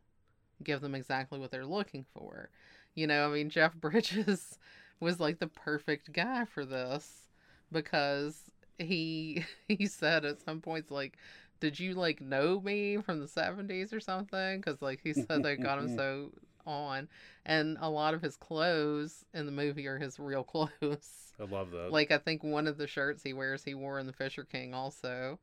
give 0.62 0.80
them 0.80 0.94
exactly 0.94 1.38
what 1.38 1.50
they're 1.50 1.66
looking 1.66 2.04
for. 2.14 2.50
You 2.94 3.06
know, 3.06 3.28
I 3.30 3.32
mean, 3.32 3.50
Jeff 3.50 3.74
Bridges 3.80 4.58
was 5.00 5.20
like 5.20 5.38
the 5.38 5.46
perfect 5.46 6.12
guy 6.12 6.44
for 6.44 6.64
this 6.64 7.28
because 7.70 8.50
he 8.78 9.44
he 9.68 9.86
said 9.86 10.24
at 10.24 10.40
some 10.40 10.60
points 10.60 10.90
like 10.90 11.16
did 11.60 11.78
you 11.78 11.94
like 11.94 12.20
know 12.20 12.60
me 12.60 12.96
from 12.98 13.20
the 13.20 13.26
70s 13.26 13.92
or 13.92 14.00
something 14.00 14.60
because 14.60 14.80
like 14.80 15.00
he 15.02 15.12
said 15.12 15.42
they 15.42 15.56
got 15.56 15.78
him 15.78 15.88
so 15.96 16.30
on 16.66 17.08
and 17.46 17.76
a 17.80 17.88
lot 17.90 18.14
of 18.14 18.22
his 18.22 18.36
clothes 18.36 19.24
in 19.34 19.46
the 19.46 19.52
movie 19.52 19.86
are 19.86 19.98
his 19.98 20.18
real 20.18 20.44
clothes 20.44 21.32
I 21.40 21.44
love 21.44 21.70
that. 21.70 21.90
like 21.90 22.10
i 22.10 22.18
think 22.18 22.44
one 22.44 22.66
of 22.66 22.78
the 22.78 22.86
shirts 22.86 23.22
he 23.22 23.32
wears 23.32 23.64
he 23.64 23.74
wore 23.74 23.98
in 23.98 24.06
the 24.06 24.12
fisher 24.12 24.44
king 24.44 24.74
also 24.74 25.38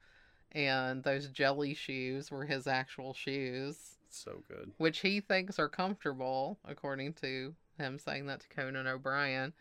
and 0.51 1.03
those 1.03 1.27
jelly 1.27 1.73
shoes 1.73 2.31
were 2.31 2.45
his 2.45 2.67
actual 2.67 3.13
shoes 3.13 3.97
so 4.09 4.41
good. 4.47 4.71
which 4.77 4.99
he 4.99 5.19
thinks 5.19 5.59
are 5.59 5.67
comfortable 5.67 6.57
according 6.65 7.13
to 7.13 7.53
him 7.77 7.99
saying 7.99 8.25
that 8.25 8.39
to 8.39 8.47
conan 8.49 8.87
o'brien 8.87 9.51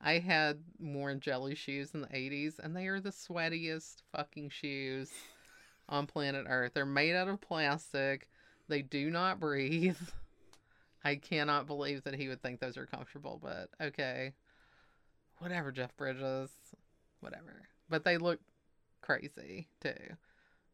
i 0.00 0.18
had 0.18 0.60
worn 0.78 1.20
jelly 1.20 1.54
shoes 1.54 1.92
in 1.94 2.02
the 2.02 2.08
80s 2.08 2.58
and 2.58 2.76
they 2.76 2.86
are 2.86 3.00
the 3.00 3.10
sweatiest 3.10 4.02
fucking 4.12 4.50
shoes 4.50 5.10
on 5.88 6.06
planet 6.06 6.46
Earth. 6.48 6.72
They're 6.74 6.86
made 6.86 7.14
out 7.14 7.28
of 7.28 7.40
plastic. 7.40 8.28
They 8.68 8.82
do 8.82 9.10
not 9.10 9.38
breathe. 9.38 9.98
I 11.04 11.16
cannot 11.16 11.66
believe 11.66 12.04
that 12.04 12.14
he 12.14 12.28
would 12.28 12.42
think 12.42 12.60
those 12.60 12.76
are 12.76 12.86
comfortable, 12.86 13.40
but 13.42 13.68
okay. 13.80 14.32
Whatever, 15.38 15.72
Jeff 15.72 15.96
Bridges. 15.96 16.50
Whatever. 17.20 17.62
But 17.88 18.04
they 18.04 18.18
look 18.18 18.40
crazy, 19.00 19.66
too. 19.80 20.16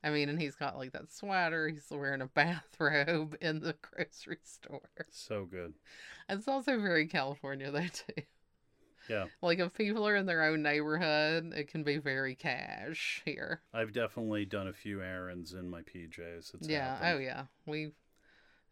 I 0.09 0.11
mean, 0.11 0.29
and 0.31 0.41
he's 0.41 0.55
got 0.55 0.79
like 0.79 0.93
that 0.93 1.13
sweater. 1.13 1.69
He's 1.69 1.87
wearing 1.91 2.23
a 2.23 2.27
bathrobe 2.27 3.37
in 3.43 3.61
the 3.61 3.75
grocery 3.83 4.39
store. 4.43 4.81
So 5.11 5.45
good. 5.45 5.75
It's 6.29 6.49
also 6.49 6.81
very 6.81 7.07
California, 7.07 7.71
though, 7.71 7.81
too. 7.83 8.23
Yeah. 9.09 9.27
Like, 9.43 9.59
if 9.59 9.73
people 9.75 10.07
are 10.07 10.17
in 10.17 10.27
their 10.27 10.45
own 10.45 10.63
neighborhood, 10.63 11.53
it 11.55 11.69
can 11.69 11.83
be 11.83 11.97
very 11.99 12.35
cash 12.35 13.23
here. 13.25 13.63
I've 13.73 13.93
definitely 13.93 14.45
done 14.45 14.69
a 14.69 14.73
few 14.73 15.01
errands 15.03 15.53
in 15.55 15.69
my 15.71 15.81
PJs. 15.83 16.55
It's 16.55 16.69
yeah. 16.69 16.97
Oh, 17.01 17.05
happened. 17.05 17.15
Oh, 17.15 17.19
yeah. 17.19 17.43
We, 17.67 17.93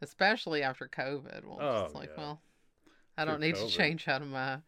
especially 0.02 0.62
after 0.62 0.88
COVID, 0.88 1.44
we'll 1.44 1.58
just 1.58 1.94
Oh, 1.94 1.98
like, 1.98 2.10
yeah. 2.10 2.22
well, 2.22 2.40
I 3.16 3.24
Through 3.24 3.32
don't 3.32 3.40
need 3.40 3.54
COVID. 3.54 3.66
to 3.70 3.76
change 3.76 4.08
out 4.08 4.22
of 4.22 4.28
my 4.28 4.58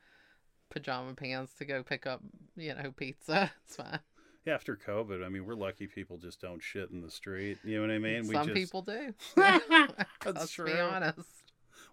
pajama 0.71 1.15
pants 1.15 1.53
to 1.59 1.65
go 1.67 1.83
pick 1.83 2.07
up, 2.07 2.23
you 2.57 2.75
know, 2.75 2.93
pizza. 2.97 3.51
It's 3.67 3.77
fine. 3.77 4.01
After 4.49 4.77
COVID, 4.77 5.25
I 5.25 5.29
mean, 5.29 5.45
we're 5.45 5.55
lucky 5.55 5.87
people 5.87 6.17
just 6.17 6.41
don't 6.41 6.63
shit 6.63 6.91
in 6.91 7.03
the 7.03 7.11
street. 7.11 7.59
You 7.65 7.77
know 7.77 7.83
what 7.83 7.95
I 7.95 7.99
mean? 7.99 8.25
Some 8.25 8.47
just... 8.47 8.55
people 8.55 8.83
do. 8.83 9.15
That's 9.37 9.93
Let's 10.25 10.53
true. 10.53 10.67
be 10.67 10.79
honest. 10.79 11.39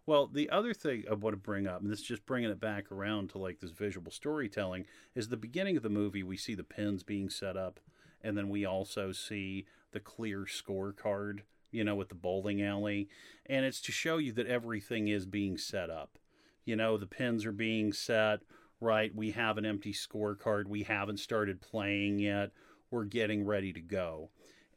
Well, 0.06 0.27
the 0.27 0.49
other 0.52 0.73
thing 0.73 1.03
I 1.10 1.15
want 1.15 1.34
to 1.34 1.41
bring 1.41 1.68
up, 1.68 1.82
and 1.82 1.91
this 1.91 1.99
is 1.99 2.06
just 2.06 2.26
bringing 2.26 2.52
it 2.52 2.60
back 2.60 2.91
around 2.91 3.32
to 3.32 3.40
like 3.40 3.60
this 3.60 3.72
visual 3.72 4.11
storytelling, 4.11 4.86
is 5.15 5.30
the 5.30 5.38
beginning 5.38 5.77
of 5.77 5.84
the 5.84 5.90
movie. 5.90 6.23
We 6.23 6.38
see 6.38 6.53
the 6.53 6.64
pins 6.64 7.02
being 7.03 7.30
set 7.30 7.57
up, 7.57 7.80
and 8.22 8.38
then 8.38 8.49
we 8.49 8.65
also 8.65 9.11
see 9.11 9.65
the 9.91 9.99
clear 9.99 10.41
scorecard, 10.41 11.40
you 11.72 11.84
know, 11.84 11.95
with 11.95 12.10
the 12.10 12.15
bowling 12.15 12.61
alley. 12.61 13.10
And 13.48 13.65
it's 13.65 13.82
to 13.82 13.91
show 13.91 14.18
you 14.18 14.32
that 14.34 14.48
everything 14.48 15.07
is 15.07 15.26
being 15.26 15.57
set 15.57 15.90
up. 15.90 16.19
You 16.65 16.76
know, 16.76 16.98
the 16.98 17.07
pins 17.07 17.45
are 17.45 17.52
being 17.52 17.91
set, 17.91 18.41
right? 18.80 19.14
We 19.14 19.31
have 19.31 19.57
an 19.57 19.65
empty 19.65 19.93
scorecard. 19.93 20.68
We 20.68 20.84
haven't 20.84 21.19
started 21.19 21.61
playing 21.61 22.19
yet. 22.19 22.52
We're 22.91 23.06
getting 23.06 23.45
ready 23.45 23.73
to 23.73 23.81
go. 23.81 24.30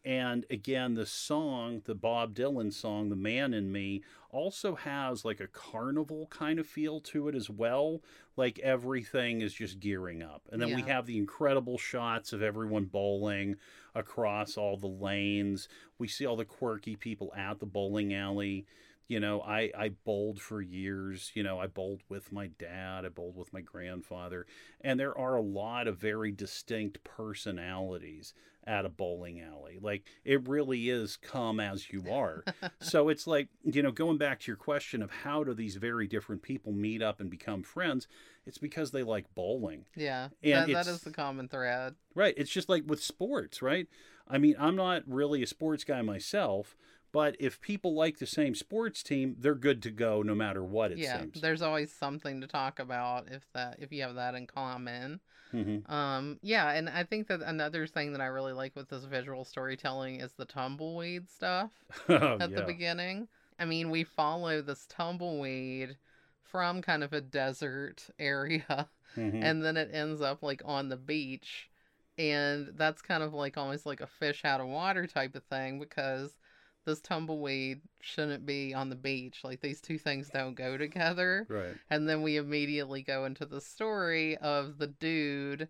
And 0.05 0.47
again, 0.49 0.95
the 0.95 1.05
song, 1.05 1.83
the 1.85 1.95
Bob 1.95 2.35
Dylan 2.35 2.73
song, 2.73 3.09
The 3.11 3.17
Man 3.17 3.53
in 3.53 3.71
Me, 3.71 4.03
also 4.31 4.75
has 4.75 5.25
like 5.25 5.41
a 5.41 5.47
carnival 5.47 6.29
kind 6.31 6.59
of 6.59 6.67
feel 6.67 7.01
to 7.01 7.29
it 7.29 7.35
as 7.35 7.51
well. 7.51 8.01
Like 8.37 8.59
everything 8.61 9.41
is 9.41 9.53
just 9.53 9.81
gearing 9.81 10.23
up. 10.23 10.43
And 10.51 10.63
then 10.63 10.75
we 10.75 10.83
have 10.83 11.07
the 11.07 11.19
incredible 11.19 11.77
shots 11.77 12.33
of 12.33 12.43
everyone 12.43 12.85
bowling 12.85 13.57
across 13.95 14.57
all 14.57 14.77
the 14.77 14.87
lanes. 14.87 15.69
We 15.99 16.09
see 16.09 16.25
all 16.25 16.37
the 16.37 16.45
quirky 16.45 16.97
people 16.97 17.33
at 17.37 17.59
the 17.59 17.67
bowling 17.67 18.15
alley. 18.15 18.67
You 19.09 19.21
know, 19.21 19.41
I, 19.41 19.71
I 19.77 19.91
bowled 20.05 20.41
for 20.41 20.61
years. 20.61 21.33
You 21.35 21.43
know, 21.43 21.59
I 21.59 21.67
bowled 21.67 22.03
with 22.09 22.31
my 22.31 22.49
dad, 22.59 23.07
I 23.07 23.09
bowled 23.09 23.37
with 23.37 23.53
my 23.53 23.63
grandfather. 23.63 24.47
And 24.83 25.01
there 25.01 25.17
are 25.17 25.37
a 25.37 25.43
lot 25.43 25.89
of 25.89 25.97
very 25.99 26.31
distinct 26.31 27.03
personalities 27.05 28.35
at 28.67 28.85
a 28.85 28.91
bowling 28.91 29.41
alley. 29.41 29.79
Like, 29.81 30.05
it 30.27 30.47
really 30.47 30.91
is 30.91 31.17
come 31.17 31.59
as 31.59 31.91
you 31.91 32.05
are. 32.13 32.45
so 32.81 33.09
it's 33.09 33.27
like, 33.27 33.49
you 33.65 33.83
know, 33.83 33.91
going 33.91 34.19
back 34.19 34.41
to 34.41 34.47
your 34.49 34.59
question 34.59 35.03
of 35.03 35.11
how 35.11 35.43
do 35.43 35.55
these 35.55 35.77
very 35.77 36.07
different 36.07 36.43
people 36.43 36.73
meet 36.73 37.01
up 37.01 37.19
and 37.19 37.31
become 37.31 37.63
friends, 37.63 38.09
it's 38.45 38.59
because 38.59 38.91
they 38.91 39.03
like 39.03 39.35
bowling. 39.35 39.87
Yeah, 39.97 40.29
And 40.43 40.75
that, 40.75 40.85
that 40.85 40.91
is 40.91 41.01
the 41.01 41.13
common 41.13 41.49
thread. 41.49 41.95
Right. 42.15 42.35
It's 42.37 42.51
just 42.51 42.69
like 42.69 42.83
with 42.87 43.03
sports, 43.03 43.63
right? 43.63 43.87
I 44.29 44.37
mean, 44.37 44.57
I'm 44.59 44.77
not 44.77 45.03
really 45.07 45.43
a 45.43 45.47
sports 45.47 45.85
guy 45.85 46.03
myself, 46.03 46.77
but 47.13 47.37
if 47.41 47.61
people 47.61 47.95
like 47.95 48.19
the 48.19 48.27
same 48.27 48.55
sports 48.55 49.03
team, 49.03 49.37
they're 49.39 49.55
good 49.55 49.83
to 49.85 49.91
go 49.91 50.23
no 50.23 50.35
matter 50.35 50.63
what 50.65 50.93
it 50.93 50.99
yeah, 51.01 51.05
seems. 51.05 51.35
there's 51.35 51.63
always 51.63 51.93
something 51.93 52.41
to 52.41 52.47
talk 52.47 52.79
about 52.79 53.29
if 53.31 53.45
that 53.55 53.77
if 53.79 53.93
you 53.93 54.03
have 54.03 54.15
that 54.17 54.35
in 54.35 54.47
common. 54.47 55.21
hmm 55.53 55.79
Um, 55.87 56.39
yeah, 56.43 56.73
and 56.73 56.89
I 56.89 57.05
think 57.05 57.29
that 57.29 57.43
another 57.43 57.87
thing 57.87 58.13
that 58.13 58.21
I 58.21 58.27
really 58.27 58.53
like 58.55 58.77
with 58.77 58.89
this 58.91 59.05
visual 59.05 59.45
storytelling 59.45 60.21
is 60.21 60.33
the 60.35 60.45
tumbleweed 60.47 61.31
stuff 61.31 61.73
Oh, 62.09 62.41
at 62.41 62.51
yeah. 62.51 62.57
the 62.57 62.63
beginning. 62.63 63.29
I 63.59 63.65
mean, 63.67 63.91
we 63.91 64.05
follow 64.05 64.63
this 64.63 64.87
tumbleweed 64.89 65.99
from 66.43 66.83
kind 66.83 67.05
of 67.05 67.13
a 67.13 67.21
desert 67.21 68.09
area 68.19 68.89
Mhm. 69.17 69.43
and 69.43 69.65
then 69.65 69.77
it 69.77 69.91
ends 69.93 70.21
up 70.21 70.43
like 70.43 70.63
on 70.65 70.89
the 70.89 70.97
beach 70.97 71.71
and 72.19 72.73
that's 72.77 73.03
kind 73.03 73.23
of 73.23 73.33
like 73.33 73.57
almost 73.57 73.87
like 73.87 74.01
a 74.01 74.07
fish 74.07 74.45
out 74.45 74.61
of 74.61 74.67
water 74.67 75.07
type 75.07 75.35
of 75.37 75.45
thing 75.45 75.79
because 75.79 76.37
this 76.85 77.01
tumbleweed 77.01 77.81
shouldn't 78.01 78.47
be 78.47 78.73
on 78.75 78.89
the 78.89 78.97
beach. 78.97 79.41
Like 79.45 79.61
these 79.61 79.81
two 79.81 79.99
things 79.99 80.31
don't 80.33 80.55
go 80.55 80.77
together. 80.77 81.47
Right. 81.49 81.77
and 81.91 82.09
then 82.09 82.23
we 82.23 82.37
immediately 82.37 83.03
go 83.03 83.25
into 83.25 83.47
the 83.47 83.61
story 83.61 84.37
of 84.39 84.79
the 84.79 84.87
dude 84.87 85.69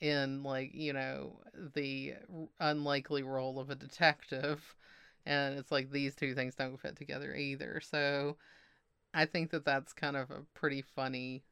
in 0.00 0.42
like 0.42 0.72
you 0.74 0.92
know 0.92 1.40
the 1.74 2.14
unlikely 2.60 3.22
role 3.22 3.58
of 3.58 3.70
a 3.70 3.74
detective. 3.74 4.74
And 5.24 5.56
it's 5.58 5.70
like 5.70 5.90
these 5.90 6.16
two 6.16 6.34
things 6.34 6.56
don't 6.56 6.80
fit 6.80 6.96
together 6.96 7.34
either. 7.34 7.80
So 7.80 8.36
i 9.14 9.24
think 9.26 9.50
that 9.50 9.64
that's 9.64 9.92
kind 9.92 10.16
of 10.16 10.30
a 10.30 10.42
pretty 10.54 10.82
funny 10.82 11.42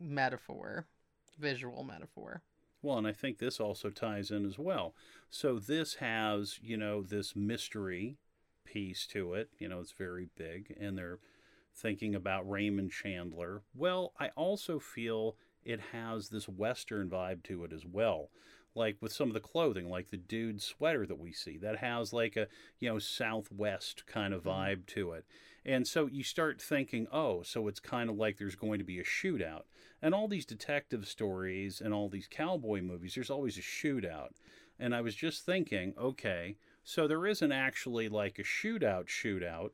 metaphor 0.00 0.86
visual 1.38 1.84
metaphor 1.84 2.42
Well, 2.86 2.98
and 2.98 3.06
I 3.06 3.12
think 3.12 3.38
this 3.38 3.58
also 3.58 3.90
ties 3.90 4.30
in 4.30 4.46
as 4.46 4.60
well. 4.60 4.94
So 5.28 5.58
this 5.58 5.94
has, 5.94 6.60
you 6.62 6.76
know, 6.76 7.02
this 7.02 7.34
mystery 7.34 8.16
piece 8.64 9.08
to 9.08 9.34
it. 9.34 9.50
You 9.58 9.68
know, 9.68 9.80
it's 9.80 9.90
very 9.90 10.28
big, 10.36 10.72
and 10.78 10.96
they're 10.96 11.18
thinking 11.74 12.14
about 12.14 12.48
Raymond 12.48 12.92
Chandler. 12.92 13.62
Well, 13.74 14.12
I 14.20 14.28
also 14.36 14.78
feel 14.78 15.36
it 15.64 15.80
has 15.92 16.28
this 16.28 16.48
Western 16.48 17.10
vibe 17.10 17.42
to 17.44 17.64
it 17.64 17.72
as 17.72 17.84
well. 17.84 18.30
Like 18.76 18.98
with 19.00 19.12
some 19.12 19.26
of 19.26 19.34
the 19.34 19.40
clothing, 19.40 19.88
like 19.88 20.10
the 20.10 20.16
dude 20.16 20.62
sweater 20.62 21.06
that 21.06 21.18
we 21.18 21.32
see, 21.32 21.56
that 21.58 21.78
has 21.78 22.12
like 22.12 22.36
a, 22.36 22.46
you 22.78 22.88
know, 22.88 23.00
Southwest 23.00 24.06
kind 24.06 24.32
of 24.32 24.44
Mhm. 24.44 24.46
vibe 24.46 24.86
to 24.86 25.10
it. 25.10 25.24
And 25.66 25.84
so 25.84 26.06
you 26.06 26.22
start 26.22 26.62
thinking, 26.62 27.08
oh, 27.12 27.42
so 27.42 27.66
it's 27.66 27.80
kind 27.80 28.08
of 28.08 28.16
like 28.16 28.38
there's 28.38 28.54
going 28.54 28.78
to 28.78 28.84
be 28.84 29.00
a 29.00 29.04
shootout. 29.04 29.62
And 30.00 30.14
all 30.14 30.28
these 30.28 30.46
detective 30.46 31.08
stories 31.08 31.80
and 31.80 31.92
all 31.92 32.08
these 32.08 32.28
cowboy 32.30 32.82
movies, 32.82 33.16
there's 33.16 33.30
always 33.30 33.58
a 33.58 33.62
shootout. 33.62 34.30
And 34.78 34.94
I 34.94 35.00
was 35.00 35.16
just 35.16 35.44
thinking, 35.44 35.92
okay, 35.98 36.56
so 36.84 37.08
there 37.08 37.26
isn't 37.26 37.50
actually 37.50 38.08
like 38.08 38.38
a 38.38 38.44
shootout 38.44 39.06
shootout, 39.06 39.70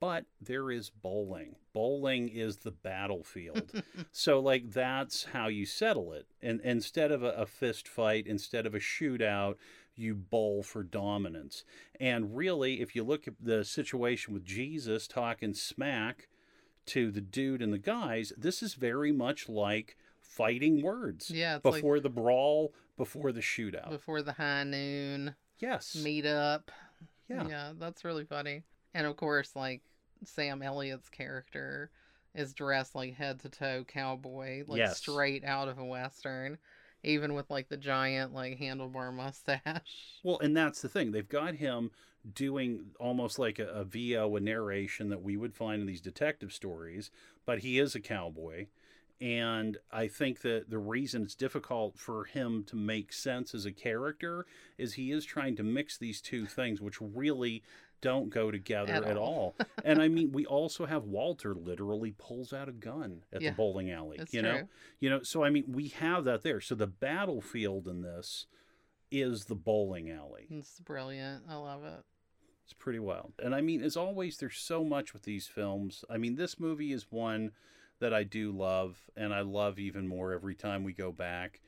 but 0.00 0.24
there 0.40 0.68
is 0.72 0.90
bowling. 0.90 1.54
Bowling 1.72 2.28
is 2.28 2.56
the 2.58 2.72
battlefield. 2.72 3.70
so 4.10 4.40
like 4.40 4.72
that's 4.72 5.26
how 5.32 5.46
you 5.46 5.64
settle 5.64 6.12
it. 6.12 6.26
And 6.42 6.60
instead 6.62 7.12
of 7.12 7.22
a, 7.22 7.30
a 7.30 7.46
fist 7.46 7.86
fight, 7.86 8.26
instead 8.26 8.66
of 8.66 8.74
a 8.74 8.80
shootout, 8.80 9.54
you 9.98 10.14
bowl 10.14 10.62
for 10.62 10.82
dominance. 10.82 11.64
And 12.00 12.36
really, 12.36 12.80
if 12.80 12.94
you 12.94 13.04
look 13.04 13.26
at 13.26 13.34
the 13.40 13.64
situation 13.64 14.34
with 14.34 14.44
Jesus 14.44 15.06
talking 15.06 15.54
smack 15.54 16.28
to 16.86 17.10
the 17.10 17.20
dude 17.20 17.62
and 17.62 17.72
the 17.72 17.78
guys, 17.78 18.32
this 18.36 18.62
is 18.62 18.74
very 18.74 19.12
much 19.12 19.48
like 19.48 19.96
fighting 20.20 20.82
words 20.82 21.30
yeah 21.30 21.56
it's 21.56 21.64
like 21.64 21.74
before 21.74 22.00
the 22.00 22.10
brawl, 22.10 22.72
before 22.96 23.32
the 23.32 23.40
shootout. 23.40 23.90
before 23.90 24.22
the 24.22 24.32
high 24.32 24.62
noon 24.64 25.34
yes. 25.58 25.96
meetup 25.98 26.68
Yeah. 27.28 27.46
Yeah, 27.48 27.72
that's 27.78 28.04
really 28.04 28.24
funny. 28.24 28.62
And 28.94 29.06
of 29.06 29.16
course, 29.16 29.54
like 29.54 29.82
Sam 30.24 30.62
Elliott's 30.62 31.08
character 31.08 31.90
is 32.34 32.54
dressed 32.54 32.94
like 32.94 33.14
head 33.14 33.40
to 33.40 33.48
toe 33.48 33.84
cowboy, 33.86 34.64
like 34.66 34.78
Yes. 34.78 34.98
straight 34.98 35.44
out 35.44 35.68
of 35.68 35.78
a 35.78 35.84
western, 35.84 36.58
even 37.02 37.34
with 37.34 37.50
like 37.50 37.68
the 37.68 37.76
giant 37.76 38.34
like 38.34 38.58
handlebar 38.58 39.12
mustache. 39.12 39.60
Well, 40.22 40.38
and 40.40 40.56
that's 40.56 40.82
the 40.82 40.88
thing. 40.88 41.12
They've 41.12 41.28
got 41.28 41.54
him 41.54 41.90
doing 42.34 42.86
almost 42.98 43.38
like 43.38 43.58
a, 43.58 43.68
a 43.68 43.84
VO, 43.84 44.36
a 44.36 44.40
narration 44.40 45.08
that 45.10 45.22
we 45.22 45.36
would 45.36 45.54
find 45.54 45.80
in 45.80 45.86
these 45.86 46.00
detective 46.00 46.52
stories, 46.52 47.10
but 47.46 47.60
he 47.60 47.78
is 47.78 47.94
a 47.94 48.00
cowboy. 48.00 48.66
And 49.20 49.78
I 49.90 50.06
think 50.06 50.42
that 50.42 50.70
the 50.70 50.78
reason 50.78 51.22
it's 51.22 51.34
difficult 51.34 51.98
for 51.98 52.24
him 52.24 52.62
to 52.64 52.76
make 52.76 53.12
sense 53.12 53.52
as 53.52 53.66
a 53.66 53.72
character 53.72 54.46
is 54.76 54.94
he 54.94 55.10
is 55.10 55.24
trying 55.24 55.56
to 55.56 55.64
mix 55.64 55.98
these 55.98 56.20
two 56.20 56.46
things, 56.46 56.80
which 56.80 57.00
really 57.00 57.64
don't 58.00 58.30
go 58.30 58.50
together 58.50 58.92
At 58.92 59.04
at, 59.04 59.16
all. 59.16 59.54
all. 59.58 59.66
and 59.84 60.00
I 60.00 60.08
mean, 60.08 60.32
we 60.32 60.46
also 60.46 60.86
have 60.86 61.04
Walter 61.04 61.54
literally 61.54 62.14
pulls 62.16 62.52
out 62.52 62.68
a 62.68 62.72
gun 62.72 63.22
at 63.32 63.42
Yeah, 63.42 63.50
the 63.50 63.56
bowling 63.56 63.90
alley. 63.90 64.18
You 64.30 64.42
true. 64.42 64.52
know, 64.52 64.68
you 65.00 65.10
know. 65.10 65.22
So 65.22 65.44
I 65.44 65.50
mean, 65.50 65.64
we 65.68 65.88
have 65.88 66.24
that 66.24 66.42
there. 66.42 66.60
So 66.60 66.74
the 66.74 66.86
battlefield 66.86 67.88
in 67.88 68.02
this 68.02 68.46
is 69.10 69.46
the 69.46 69.54
bowling 69.54 70.10
alley. 70.10 70.46
It's 70.50 70.80
brilliant. 70.80 71.44
I 71.48 71.56
love 71.56 71.84
it. 71.84 72.04
It's 72.64 72.74
pretty 72.74 72.98
wild. 72.98 73.32
And 73.42 73.54
I 73.54 73.62
mean, 73.62 73.82
as 73.82 73.96
always, 73.96 74.36
there's 74.36 74.58
so 74.58 74.84
much 74.84 75.12
with 75.14 75.22
these 75.22 75.46
films. 75.46 76.04
I 76.10 76.18
mean, 76.18 76.36
this 76.36 76.60
movie 76.60 76.92
is 76.92 77.06
one 77.10 77.52
that 78.00 78.12
I 78.12 78.22
do 78.24 78.52
love, 78.52 78.98
and 79.16 79.32
I 79.32 79.40
love 79.40 79.78
even 79.78 80.06
more 80.06 80.32
every 80.32 80.54
time 80.54 80.84
we 80.84 80.92
go 80.92 81.10
back. 81.10 81.60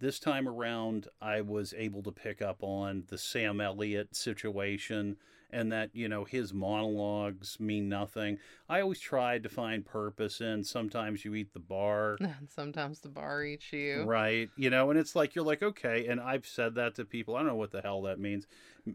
This 0.00 0.18
time 0.18 0.48
around, 0.48 1.08
I 1.20 1.40
was 1.40 1.74
able 1.76 2.02
to 2.02 2.12
pick 2.12 2.42
up 2.42 2.58
on 2.62 3.04
the 3.08 3.18
Sam 3.18 3.60
Elliott 3.60 4.14
situation 4.16 5.16
and 5.50 5.72
that, 5.72 5.90
you 5.94 6.08
know, 6.08 6.24
his 6.24 6.52
monologues 6.52 7.58
mean 7.58 7.88
nothing. 7.88 8.38
I 8.68 8.80
always 8.80 9.00
tried 9.00 9.42
to 9.44 9.48
find 9.48 9.84
purpose 9.84 10.40
in 10.40 10.62
sometimes 10.64 11.24
you 11.24 11.34
eat 11.34 11.52
the 11.54 11.60
bar. 11.60 12.16
And 12.20 12.48
sometimes 12.54 13.00
the 13.00 13.08
bar 13.08 13.44
eats 13.44 13.72
you. 13.72 14.02
Right. 14.04 14.50
You 14.56 14.70
know, 14.70 14.90
and 14.90 14.98
it's 14.98 15.16
like, 15.16 15.34
you're 15.34 15.44
like, 15.44 15.62
okay. 15.62 16.06
And 16.06 16.20
I've 16.20 16.46
said 16.46 16.74
that 16.74 16.94
to 16.96 17.04
people. 17.04 17.34
I 17.34 17.38
don't 17.38 17.48
know 17.48 17.54
what 17.54 17.70
the 17.72 17.80
hell 17.80 18.02
that 18.02 18.18
means. 18.20 18.46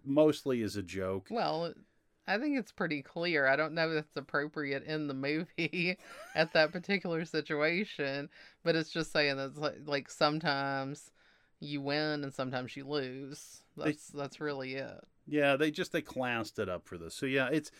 Mostly 0.06 0.62
as 0.62 0.76
a 0.76 0.84
joke. 0.84 1.28
Well, 1.30 1.74
I 2.28 2.38
think 2.38 2.58
it's 2.58 2.72
pretty 2.72 3.02
clear. 3.02 3.48
I 3.48 3.56
don't 3.56 3.74
know 3.74 3.90
if 3.92 4.06
it's 4.06 4.18
appropriate 4.18 4.84
in 4.84 5.08
the 5.08 5.14
movie 5.14 5.98
at 6.36 6.54
that 6.54 6.72
particular 6.72 7.26
situation, 7.26 8.30
but 8.64 8.76
it's 8.76 8.90
just 8.92 9.12
saying 9.12 9.38
that 9.38 9.58
like, 9.58 9.78
like 9.86 10.10
sometimes 10.10 11.12
you 11.60 11.82
win 11.82 12.24
and 12.24 12.34
sometimes 12.34 12.76
you 12.78 12.88
lose. 12.88 13.64
They- 13.76 13.86
That's 13.86 14.08
that's 14.08 14.40
really 14.40 14.76
it. 14.76 15.04
Yeah, 15.28 15.56
they 15.56 15.72
just 15.72 15.92
they 15.92 16.02
classed 16.02 16.60
it 16.60 16.70
up 16.70 16.86
for 16.88 16.98
this. 16.98 17.16
So 17.16 17.26
yeah, 17.26 17.50
it's 17.52 17.72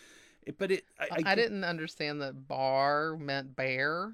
it, 0.42 0.58
but 0.58 0.70
it 0.70 0.84
I, 0.98 1.22
I, 1.26 1.34
didn't 1.34 1.64
understand 1.64 2.20
that 2.22 2.48
bar 2.48 3.16
meant 3.16 3.56
bear, 3.56 4.12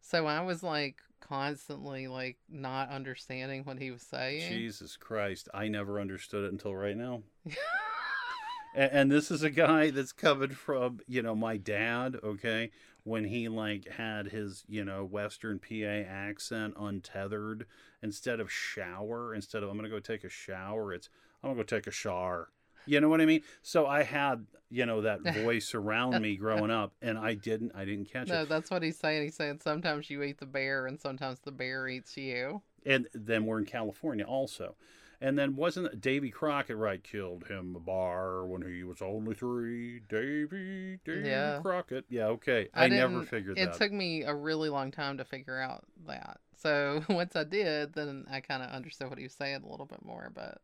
so 0.00 0.26
I 0.26 0.40
was 0.40 0.62
like 0.62 0.96
constantly 1.20 2.08
like 2.08 2.36
not 2.48 2.90
understanding 2.90 3.64
what 3.64 3.78
he 3.78 3.90
was 3.90 4.02
saying. 4.02 4.52
Jesus 4.52 4.96
Christ, 4.96 5.48
I 5.54 5.68
never 5.68 6.00
understood 6.00 6.44
it 6.44 6.52
until 6.52 6.74
right 6.74 6.96
now. 6.96 7.22
and, 8.74 8.92
and 8.92 9.10
this 9.10 9.30
is 9.30 9.42
a 9.42 9.50
guy 9.50 9.90
that's 9.90 10.12
coming 10.12 10.50
from 10.50 11.00
you 11.06 11.22
know 11.22 11.34
my 11.34 11.56
dad. 11.56 12.16
Okay, 12.22 12.70
when 13.04 13.24
he 13.24 13.48
like 13.48 13.88
had 13.88 14.26
his 14.26 14.64
you 14.68 14.84
know 14.84 15.04
Western 15.04 15.58
PA 15.58 16.08
accent 16.08 16.74
untethered 16.78 17.66
instead 18.02 18.40
of 18.40 18.50
shower 18.50 19.34
instead 19.34 19.62
of 19.62 19.70
I'm 19.70 19.76
gonna 19.76 19.88
go 19.88 20.00
take 20.00 20.24
a 20.24 20.28
shower. 20.28 20.92
It's 20.92 21.08
I'm 21.42 21.50
gonna 21.50 21.56
go 21.56 21.62
take 21.64 21.86
a 21.86 21.90
shower. 21.92 22.48
You 22.86 23.00
know 23.00 23.08
what 23.08 23.20
I 23.20 23.26
mean? 23.26 23.42
So 23.62 23.86
I 23.86 24.02
had 24.02 24.46
you 24.70 24.86
know 24.86 25.02
that 25.02 25.20
voice 25.42 25.74
around 25.74 26.20
me 26.22 26.36
growing 26.36 26.70
up, 26.70 26.92
and 27.02 27.18
I 27.18 27.34
didn't 27.34 27.72
I 27.74 27.84
didn't 27.84 28.06
catch 28.12 28.28
it. 28.28 28.32
No, 28.32 28.44
that's 28.44 28.70
what 28.70 28.82
he's 28.82 28.98
saying. 28.98 29.22
He's 29.24 29.36
saying 29.36 29.60
sometimes 29.62 30.10
you 30.10 30.22
eat 30.22 30.38
the 30.38 30.46
bear 30.46 30.86
and 30.86 31.00
sometimes 31.00 31.38
the 31.40 31.52
bear 31.52 31.88
eats 31.88 32.16
you. 32.16 32.62
and 32.84 33.06
then 33.14 33.46
we're 33.46 33.58
in 33.58 33.64
California 33.66 34.24
also. 34.24 34.74
And 35.20 35.38
then 35.38 35.54
wasn't 35.54 36.00
Davy 36.00 36.30
Crockett 36.30 36.76
right 36.76 37.00
killed 37.00 37.46
him 37.46 37.76
a 37.76 37.78
bar 37.78 38.44
when 38.44 38.62
he 38.68 38.82
was 38.82 39.00
only 39.00 39.36
three? 39.36 40.00
Davy, 40.08 40.98
Davy 41.04 41.28
Yeah. 41.28 41.60
Crockett. 41.62 42.06
Yeah, 42.08 42.26
okay. 42.26 42.68
I 42.74 42.86
I, 42.86 42.88
never 42.88 43.22
figured 43.22 43.56
It 43.56 43.66
that. 43.66 43.78
took 43.78 43.92
me 43.92 44.22
a 44.24 44.34
really 44.34 44.68
long 44.68 44.90
time 44.90 45.18
to 45.18 45.24
figure 45.24 45.60
out 45.60 45.84
that. 46.08 46.40
So 46.56 47.04
once 47.08 47.36
I 47.36 47.44
did, 47.44 47.92
then 47.92 48.24
I 48.28 48.40
kind 48.40 48.64
of 48.64 48.70
understood 48.70 49.10
what 49.10 49.18
he 49.18 49.22
was 49.22 49.32
saying 49.34 49.62
a 49.64 49.70
little 49.70 49.86
bit 49.86 50.04
more. 50.04 50.32
But 50.34 50.58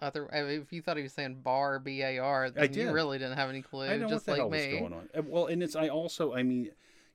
other. 0.00 0.32
I 0.34 0.42
mean, 0.42 0.60
if 0.60 0.72
you 0.72 0.82
thought 0.82 0.96
he 0.96 1.02
was 1.02 1.12
saying 1.12 1.40
bar, 1.42 1.78
B 1.78 2.02
A 2.02 2.18
R, 2.18 2.50
then 2.50 2.72
did. 2.72 2.76
you 2.76 2.92
really 2.92 3.18
didn't 3.18 3.36
have 3.36 3.50
any 3.50 3.62
clue. 3.62 3.86
I 3.86 3.96
know 3.96 4.08
just 4.08 4.26
what 4.26 4.36
the 4.36 4.44
like 4.44 4.60
hell 4.60 4.68
me. 4.68 4.80
was 4.80 4.90
going 4.90 5.08
on. 5.14 5.26
Well, 5.28 5.46
and 5.46 5.62
it's 5.62 5.76
I 5.76 5.88
also 5.88 6.34
I 6.34 6.42
mean, 6.42 6.70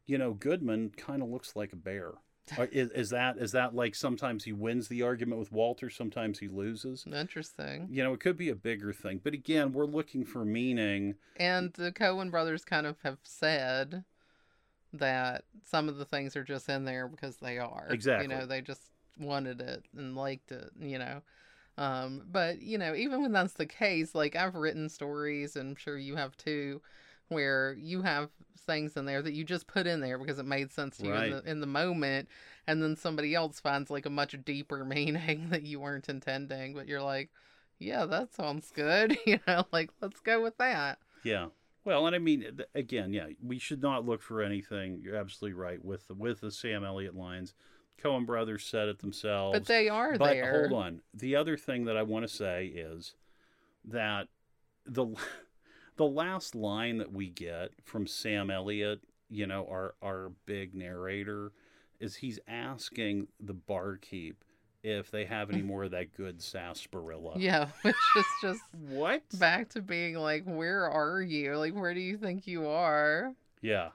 you 0.06 0.18
know, 0.18 0.34
Goodman 0.34 0.92
kind 0.98 1.22
of 1.22 1.30
looks 1.30 1.56
like 1.56 1.74
a 1.74 1.78
bear. 1.78 2.14
Is, 2.72 2.90
is 2.90 3.10
that 3.12 3.38
is 3.38 3.52
that 3.52 3.76
like 3.76 3.94
sometimes 3.94 4.44
he 4.44 4.54
wins 4.54 4.88
the 4.88 5.04
argument 5.04 5.40
with 5.40 5.52
Walter, 5.52 5.88
sometimes 5.88 6.40
he 6.40 6.48
loses? 6.48 7.06
Interesting. 7.06 7.88
You 7.92 8.04
know, 8.04 8.14
it 8.14 8.20
could 8.20 8.38
be 8.38 8.50
a 8.50 8.56
bigger 8.56 8.92
thing, 8.92 9.22
but 9.24 9.36
again, 9.36 9.72
we're 9.72 9.86
looking 9.86 10.26
for 10.26 10.44
meaning. 10.44 11.14
And 11.38 11.72
the 11.74 11.92
Coen 11.92 12.32
brothers 12.32 12.66
kind 12.66 12.88
of 12.88 12.98
have 13.04 13.20
said 13.22 14.04
that 14.94 15.44
some 15.64 15.88
of 15.88 15.98
the 15.98 16.06
things 16.06 16.36
are 16.36 16.44
just 16.44 16.68
in 16.70 16.86
there 16.86 17.08
because 17.08 17.38
they 17.38 17.60
are. 17.60 17.86
Exactly. 17.92 18.24
You 18.24 18.40
know, 18.40 18.48
they 18.48 18.62
just 18.62 18.82
wanted 19.20 19.62
it 19.62 19.84
and 19.96 20.16
liked 20.16 20.52
it, 20.52 20.72
you 20.80 20.98
know. 20.98 21.22
Um, 21.80 22.24
but, 22.30 22.62
you 22.62 22.78
know, 22.78 22.94
even 22.94 23.22
when 23.22 23.32
that's 23.32 23.54
the 23.54 23.66
case, 23.66 24.14
like 24.14 24.36
I've 24.36 24.56
written 24.56 24.90
stories, 24.90 25.56
and 25.56 25.70
I'm 25.70 25.76
sure 25.78 25.98
you 25.98 26.18
have 26.18 26.36
too, 26.36 26.82
where 27.30 27.74
you 27.80 28.02
have 28.02 28.30
things 28.68 28.98
in 28.98 29.06
there 29.06 29.22
that 29.22 29.32
you 29.32 29.46
just 29.46 29.66
put 29.66 29.88
in 29.88 30.02
there 30.02 30.18
because 30.18 30.40
it 30.40 30.46
made 30.46 30.74
sense 30.74 30.98
to 30.98 31.06
you 31.06 31.14
in 31.14 31.32
the, 31.32 31.44
in 31.50 31.62
the 31.62 31.68
moment. 31.68 32.28
And 32.68 32.84
then 32.84 32.98
somebody 32.98 33.34
else 33.34 33.62
finds 33.62 33.90
like 33.90 34.06
a 34.06 34.10
much 34.10 34.36
deeper 34.44 34.84
meaning 34.86 35.50
that 35.52 35.64
you 35.64 35.80
weren't 35.80 36.10
intending, 36.10 36.74
but 36.74 36.86
you're 36.86 37.02
like, 37.02 37.30
yeah, 37.80 38.06
that 38.06 38.36
sounds 38.36 38.72
good. 38.72 39.18
You 39.26 39.40
know, 39.48 39.64
like, 39.72 39.92
let's 40.02 40.20
go 40.20 40.44
with 40.44 40.58
that. 40.58 41.00
Yeah. 41.24 41.48
Well, 41.86 42.08
and 42.08 42.16
I 42.16 42.20
mean, 42.20 42.60
again, 42.76 43.14
yeah, 43.14 43.28
we 43.42 43.58
should 43.58 43.82
not 43.82 44.06
look 44.06 44.22
for 44.22 44.42
anything. 44.42 45.00
You're 45.02 45.16
absolutely 45.16 45.58
right 45.58 45.84
with 45.84 46.10
the, 46.10 46.14
with 46.14 46.42
the 46.42 46.52
Sam 46.52 46.84
Elliott 46.84 47.16
lines. 47.16 47.54
Coen 48.02 48.26
brothers 48.26 48.66
said 48.66 48.88
it 48.88 49.00
themselves. 49.00 49.58
But 49.58 49.66
they 49.68 49.90
are 49.90 50.18
But 50.18 50.34
there. 50.34 50.68
hold 50.68 50.82
on. 50.84 51.02
The 51.14 51.36
other 51.36 51.58
thing 51.58 51.86
that 51.86 51.98
I 51.98 52.04
want 52.04 52.28
to 52.28 52.34
say 52.34 52.68
is 52.68 53.16
that 53.86 54.28
the 54.86 55.08
the 55.98 56.06
last 56.06 56.56
line 56.56 56.98
that 56.98 57.12
we 57.12 57.30
get 57.30 57.72
from 57.84 58.08
Sam 58.08 58.50
Elliott, 58.50 59.02
you 59.30 59.46
know, 59.48 59.68
our 59.70 59.96
our 60.02 60.32
big 60.46 60.74
narrator, 60.74 61.52
is 62.00 62.16
he's 62.18 62.40
asking 62.48 63.28
the 63.40 63.54
barkeep 63.54 64.44
if 64.82 65.12
they 65.12 65.26
have 65.26 65.50
any 65.50 65.62
more 65.62 65.84
of 65.84 65.92
that 65.92 66.16
good 66.16 66.42
sarsaparilla. 66.42 67.34
Yeah, 67.38 67.68
which 67.82 67.96
is 68.16 68.26
just 68.42 68.62
What? 68.88 69.24
back 69.38 69.68
to 69.72 69.82
being 69.82 70.16
like, 70.16 70.44
where 70.46 70.90
are 70.90 71.22
you? 71.22 71.58
Like, 71.58 71.74
where 71.74 71.94
do 71.94 72.00
you 72.00 72.18
think 72.18 72.48
you 72.48 72.66
are? 72.70 73.34
Yeah. 73.62 73.90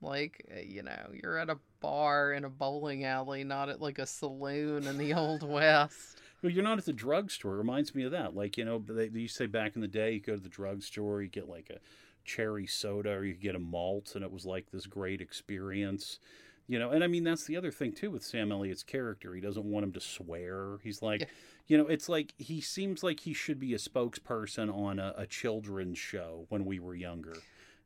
Like, 0.00 0.44
uh, 0.56 0.60
you 0.60 0.82
know, 0.82 1.10
you're 1.12 1.38
at 1.38 1.50
a 1.50 1.58
bar 1.80 2.32
in 2.32 2.44
a 2.44 2.48
bowling 2.50 3.04
alley, 3.04 3.44
not 3.44 3.68
at 3.68 3.80
like 3.80 3.98
a 3.98 4.06
saloon 4.06 4.86
in 4.86 4.96
the 4.98 5.14
Old 5.14 5.42
West. 5.48 6.20
Well, 6.42 6.52
you're 6.52 6.62
not 6.62 6.78
at 6.78 6.84
the 6.84 6.92
drugstore. 6.92 7.54
It 7.54 7.58
reminds 7.58 7.94
me 7.94 8.04
of 8.04 8.12
that. 8.12 8.36
Like, 8.36 8.56
you 8.56 8.64
know, 8.64 8.78
they, 8.78 9.08
they 9.08 9.20
used 9.20 9.36
to 9.38 9.44
say 9.44 9.46
back 9.46 9.74
in 9.74 9.80
the 9.80 9.88
day, 9.88 10.12
you 10.12 10.20
go 10.20 10.36
to 10.36 10.40
the 10.42 10.48
drugstore, 10.48 11.20
you 11.22 11.28
get 11.28 11.48
like 11.48 11.68
a 11.70 11.78
cherry 12.24 12.66
soda 12.66 13.10
or 13.12 13.24
you 13.24 13.34
get 13.34 13.56
a 13.56 13.58
malt, 13.58 14.12
and 14.14 14.22
it 14.24 14.30
was 14.32 14.46
like 14.46 14.70
this 14.70 14.86
great 14.86 15.20
experience. 15.20 16.20
You 16.68 16.78
know, 16.78 16.90
and 16.90 17.02
I 17.02 17.06
mean, 17.06 17.24
that's 17.24 17.46
the 17.46 17.56
other 17.56 17.70
thing, 17.72 17.92
too, 17.92 18.10
with 18.10 18.22
Sam 18.22 18.52
Elliott's 18.52 18.82
character. 18.82 19.34
He 19.34 19.40
doesn't 19.40 19.64
want 19.64 19.84
him 19.84 19.92
to 19.92 20.00
swear. 20.00 20.76
He's 20.84 21.00
like, 21.00 21.22
Yeah. 21.22 21.26
you 21.66 21.78
know, 21.78 21.86
it's 21.86 22.10
like 22.10 22.34
he 22.36 22.60
seems 22.60 23.02
like 23.02 23.20
he 23.20 23.32
should 23.32 23.58
be 23.58 23.72
a 23.72 23.78
spokesperson 23.78 24.72
on 24.72 24.98
a, 24.98 25.14
a 25.16 25.26
children's 25.26 25.98
show 25.98 26.44
when 26.50 26.66
we 26.66 26.78
were 26.78 26.94
younger. 26.94 27.34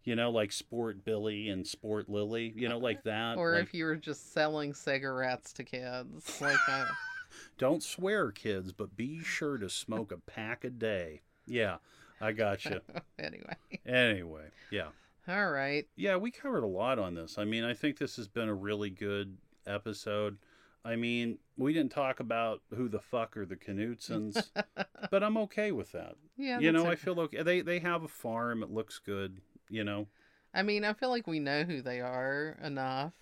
You 0.05 0.17
know, 0.17 0.31
like 0.31 0.53
Sport 0.53 1.05
Billy 1.05 1.49
and 1.49 1.67
Sport 1.67 2.09
Lily, 2.09 2.53
you 2.57 2.69
know, 2.69 2.79
like 2.79 3.05
that. 3.05 3.39
Or 3.39 3.55
like, 3.55 3.63
if 3.63 3.75
you 3.75 3.85
were 3.85 3.97
just 3.97 4.33
selling 4.33 4.75
cigarettes 4.75 5.53
to 5.55 5.65
kids. 5.65 6.41
Like, 6.41 6.57
Don't 7.59 7.83
swear, 7.83 8.31
kids, 8.31 8.73
but 8.73 8.97
be 8.97 9.23
sure 9.23 9.59
to 9.59 9.71
smoke 9.71 10.13
a 10.13 10.19
pack 10.19 10.65
a 10.65 10.71
day. 10.71 11.23
Yeah, 11.47 11.77
I 12.21 12.33
got 12.33 12.65
you. 12.65 12.81
anyway. 13.19 13.57
Anyway, 13.87 14.47
yeah. 14.71 14.89
All 15.29 15.51
right. 15.51 15.87
Yeah, 15.97 16.17
we 16.17 16.31
covered 16.31 16.65
a 16.65 16.69
lot 16.69 16.99
on 16.99 17.15
this. 17.15 17.39
I 17.39 17.45
mean, 17.45 17.65
I 17.65 17.75
think 17.75 17.99
this 17.99 18.17
has 18.17 18.29
been 18.29 18.49
a 18.49 18.55
really 18.55 18.91
good 18.91 19.37
episode. 19.67 20.39
I 20.85 20.97
mean, 20.97 21.39
we 21.57 21.73
didn't 21.73 21.93
talk 21.93 22.19
about 22.19 22.63
who 22.75 22.89
the 22.89 22.99
fuck 22.99 23.37
are 23.37 23.47
the 23.47 23.57
Knutsens, 23.57 24.51
but 25.11 25.23
I'm 25.23 25.37
okay 25.39 25.71
with 25.71 25.93
that. 25.93 26.17
Yeah. 26.37 26.59
you 26.59 26.73
that's 26.73 26.85
know, 26.85 26.91
I 26.91 26.97
feel 26.97 27.21
okay. 27.21 27.43
They 27.43 27.61
they 27.61 27.79
have 27.79 28.03
a 28.03 28.09
farm. 28.09 28.63
It 28.63 28.71
looks 28.71 28.99
good. 28.99 29.41
You 29.73 29.85
know. 29.85 30.07
I 30.55 30.63
mean, 30.63 30.85
I 30.85 30.93
feel 30.93 31.09
like 31.09 31.27
we 31.27 31.39
know 31.41 31.63
who 31.65 31.81
they 31.81 32.01
are 32.01 32.59
enough. 32.63 33.15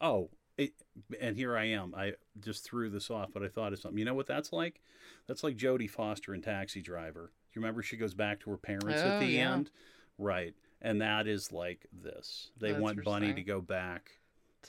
Oh, 0.00 0.30
it, 0.56 0.72
and 1.20 1.36
here 1.36 1.54
I 1.56 1.66
am. 1.66 1.94
I 1.94 2.14
just 2.40 2.64
threw 2.64 2.88
this 2.88 3.10
off, 3.10 3.28
but 3.34 3.42
I 3.42 3.48
thought 3.48 3.74
of 3.74 3.78
something. 3.78 3.98
You 3.98 4.06
know 4.06 4.14
what 4.14 4.26
that's 4.26 4.52
like? 4.52 4.80
That's 5.26 5.44
like 5.44 5.56
Jodie 5.58 5.90
Foster 5.90 6.34
in 6.34 6.40
Taxi 6.40 6.80
Driver. 6.80 7.30
You 7.52 7.60
remember 7.60 7.82
she 7.82 7.98
goes 7.98 8.14
back 8.14 8.40
to 8.40 8.50
her 8.50 8.56
parents 8.56 9.02
Oh, 9.04 9.08
at 9.08 9.20
the 9.20 9.26
yeah. 9.26 9.52
end? 9.52 9.70
Right. 10.16 10.54
And 10.80 11.02
that 11.02 11.26
is 11.26 11.52
like 11.52 11.86
this. 11.92 12.52
They 12.58 12.70
That's 12.70 12.80
want 12.82 13.04
Bunny 13.04 13.34
to 13.34 13.42
go 13.42 13.60
back 13.60 14.12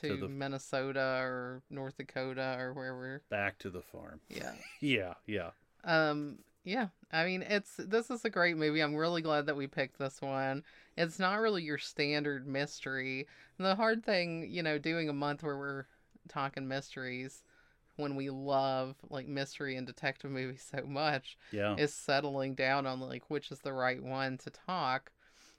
To, 0.02 0.18
the- 0.18 0.28
Minnesota 0.28 1.20
or 1.22 1.62
North 1.70 1.98
Dakota 1.98 2.58
or 2.60 2.74
wherever. 2.74 3.22
back 3.30 3.60
to 3.60 3.70
the 3.70 3.82
farm. 3.82 4.20
Yeah. 4.28 4.52
Yeah, 4.82 5.14
yeah. 5.26 5.52
Um 5.86 6.40
yeah, 6.64 6.88
I 7.12 7.26
mean 7.26 7.42
it's 7.42 7.76
this 7.78 8.10
is 8.12 8.26
a 8.26 8.30
great 8.30 8.58
movie. 8.58 8.82
I'm 8.82 8.96
really 8.96 9.22
glad 9.22 9.46
that 9.48 9.56
we 9.56 9.68
picked 9.68 9.98
this 9.98 10.22
one. 10.22 10.64
It's 10.98 11.20
not 11.20 11.40
really 11.40 11.64
your 11.64 11.78
standard 11.78 12.48
mystery. 12.48 13.28
The 13.58 13.76
hard 13.76 14.04
thing, 14.06 14.48
you 14.50 14.62
know, 14.64 14.78
doing 14.78 15.10
a 15.10 15.14
month 15.14 15.44
where 15.44 15.58
we're 15.58 15.86
talking 16.28 16.68
mysteries 16.68 17.44
when 17.96 18.16
we 18.16 18.30
love 18.30 18.96
like 19.10 19.28
mystery 19.28 19.76
and 19.76 19.88
detective 19.88 20.32
movies 20.32 20.68
so 20.76 20.86
much 20.86 21.38
Yeah. 21.52 21.76
is 21.78 21.94
settling 21.94 22.56
down 22.56 22.86
on 22.86 23.00
like 23.00 23.30
which 23.30 23.52
is 23.52 23.60
the 23.60 23.74
right 23.74 24.02
one 24.04 24.38
to 24.40 24.50
talk. 24.50 25.12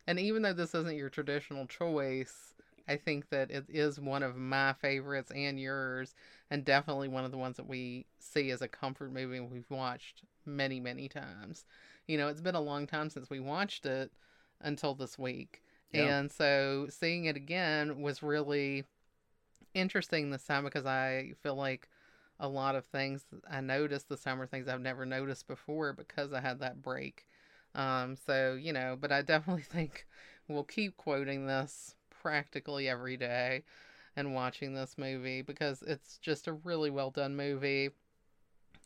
And 0.07 0.19
even 0.19 0.43
though 0.43 0.53
this 0.53 0.75
isn't 0.75 0.97
your 0.97 1.11
traditional 1.11 1.67
choice, 1.67 2.55
I 2.89 2.97
think 2.97 3.29
that 3.31 3.51
it 3.51 3.67
is 3.69 4.01
one 4.01 4.23
of 4.23 4.37
my 4.37 4.73
favorites 4.73 5.31
and 5.31 5.61
yours, 5.61 6.15
and 6.51 6.65
definitely 6.65 7.09
one 7.09 7.25
of 7.25 7.31
the 7.31 7.39
ones 7.39 7.57
that 7.57 7.69
we 7.69 8.07
see 8.19 8.51
as 8.51 8.63
a 8.63 8.69
comfort 8.69 9.13
movie 9.13 9.37
and 9.37 9.51
we've 9.51 9.71
watched 9.71 10.23
many, 10.47 10.81
many 10.81 11.09
times. 11.09 11.65
You 12.07 12.19
know, 12.19 12.29
it's 12.29 12.41
been 12.41 12.55
a 12.55 12.61
long 12.61 12.87
time 12.87 13.11
since 13.11 13.31
we 13.31 13.41
watched 13.41 13.87
it 13.87 14.13
until 14.61 14.95
this 14.95 15.19
week. 15.19 15.63
Yeah. 15.93 16.19
And 16.19 16.31
so 16.31 16.87
seeing 16.89 17.25
it 17.27 17.37
again 17.37 18.01
was 18.01 18.23
really 18.23 18.85
interesting 19.75 20.31
this 20.31 20.45
time 20.45 20.65
because 20.65 20.87
I 20.87 21.33
feel 21.43 21.55
like 21.55 21.89
a 22.39 22.49
lot 22.49 22.75
of 22.75 22.85
things 22.87 23.25
I 23.49 23.61
noticed 23.61 24.09
this 24.09 24.23
time 24.23 24.41
are 24.41 24.47
things 24.47 24.67
I've 24.67 24.81
never 24.81 25.05
noticed 25.05 25.47
before 25.47 25.93
because 25.93 26.33
I 26.33 26.41
had 26.41 26.61
that 26.61 26.83
break. 26.83 27.27
Um, 27.75 28.17
so, 28.17 28.59
you 28.61 28.73
know, 28.73 28.97
but 28.99 29.13
I 29.13 29.23
definitely 29.23 29.63
think 29.71 30.07
we'll 30.49 30.65
keep 30.65 30.97
quoting 30.97 31.47
this 31.47 31.95
practically 32.23 32.89
every 32.89 33.17
day 33.17 33.63
and 34.17 34.35
watching 34.35 34.75
this 34.75 34.97
movie 34.99 35.43
because 35.43 35.83
it's 35.83 36.19
just 36.19 36.49
a 36.49 36.53
really 36.53 36.91
well 36.91 37.11
done 37.11 37.37
movie. 37.37 37.91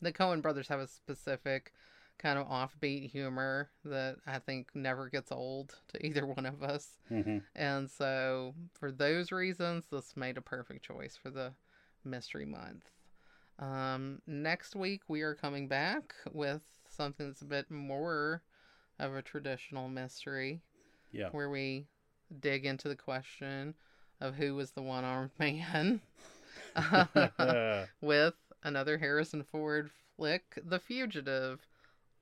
The 0.03 0.13
Coen 0.13 0.43
brothers 0.43 0.69
have 0.69 0.81
a 0.81 0.87
specific 0.87 1.73
kind 2.19 2.39
of 2.39 2.47
offbeat 2.49 3.11
humor 3.11 3.71
that 3.85 4.17
I 4.27 4.39
think 4.39 4.69
never 4.75 5.09
gets 5.09 5.33
old 5.33 5.77
to 5.89 6.05
either 6.07 6.27
one 6.27 6.47
of 6.47 6.63
us. 6.63 6.99
hmm 7.09 7.39
And 7.57 7.91
so, 7.91 8.55
for 8.73 8.91
those 8.93 9.33
reasons, 9.33 9.87
this 9.91 10.17
made 10.17 10.37
a 10.37 10.43
perfect 10.43 10.85
choice 10.85 11.17
for 11.17 11.31
the 11.31 11.53
mystery 12.05 12.45
month. 12.47 12.91
Um, 13.59 14.21
next 14.27 14.75
week, 14.75 15.03
we 15.09 15.23
are 15.23 15.35
coming 15.35 15.69
back 15.69 16.15
with 16.33 16.63
something 16.89 17.27
that's 17.29 17.43
a 17.43 17.47
bit 17.47 17.71
more 17.71 18.43
of 18.99 19.15
a 19.15 19.23
traditional 19.23 19.89
mystery, 19.89 20.61
Yeah. 21.13 21.29
where 21.31 21.49
we 21.49 21.87
dig 22.41 22.67
into 22.67 22.89
the 22.89 22.97
question 22.97 23.75
of 24.21 24.35
who 24.35 24.55
was 24.55 24.73
the 24.73 24.83
one 24.83 25.05
armed 25.05 25.31
man 25.39 26.01
with 28.01 28.35
another 28.65 28.99
Harrison 28.99 29.43
Ford 29.45 29.91
flick, 30.17 30.59
The 30.65 30.79
Fugitive, 30.79 31.61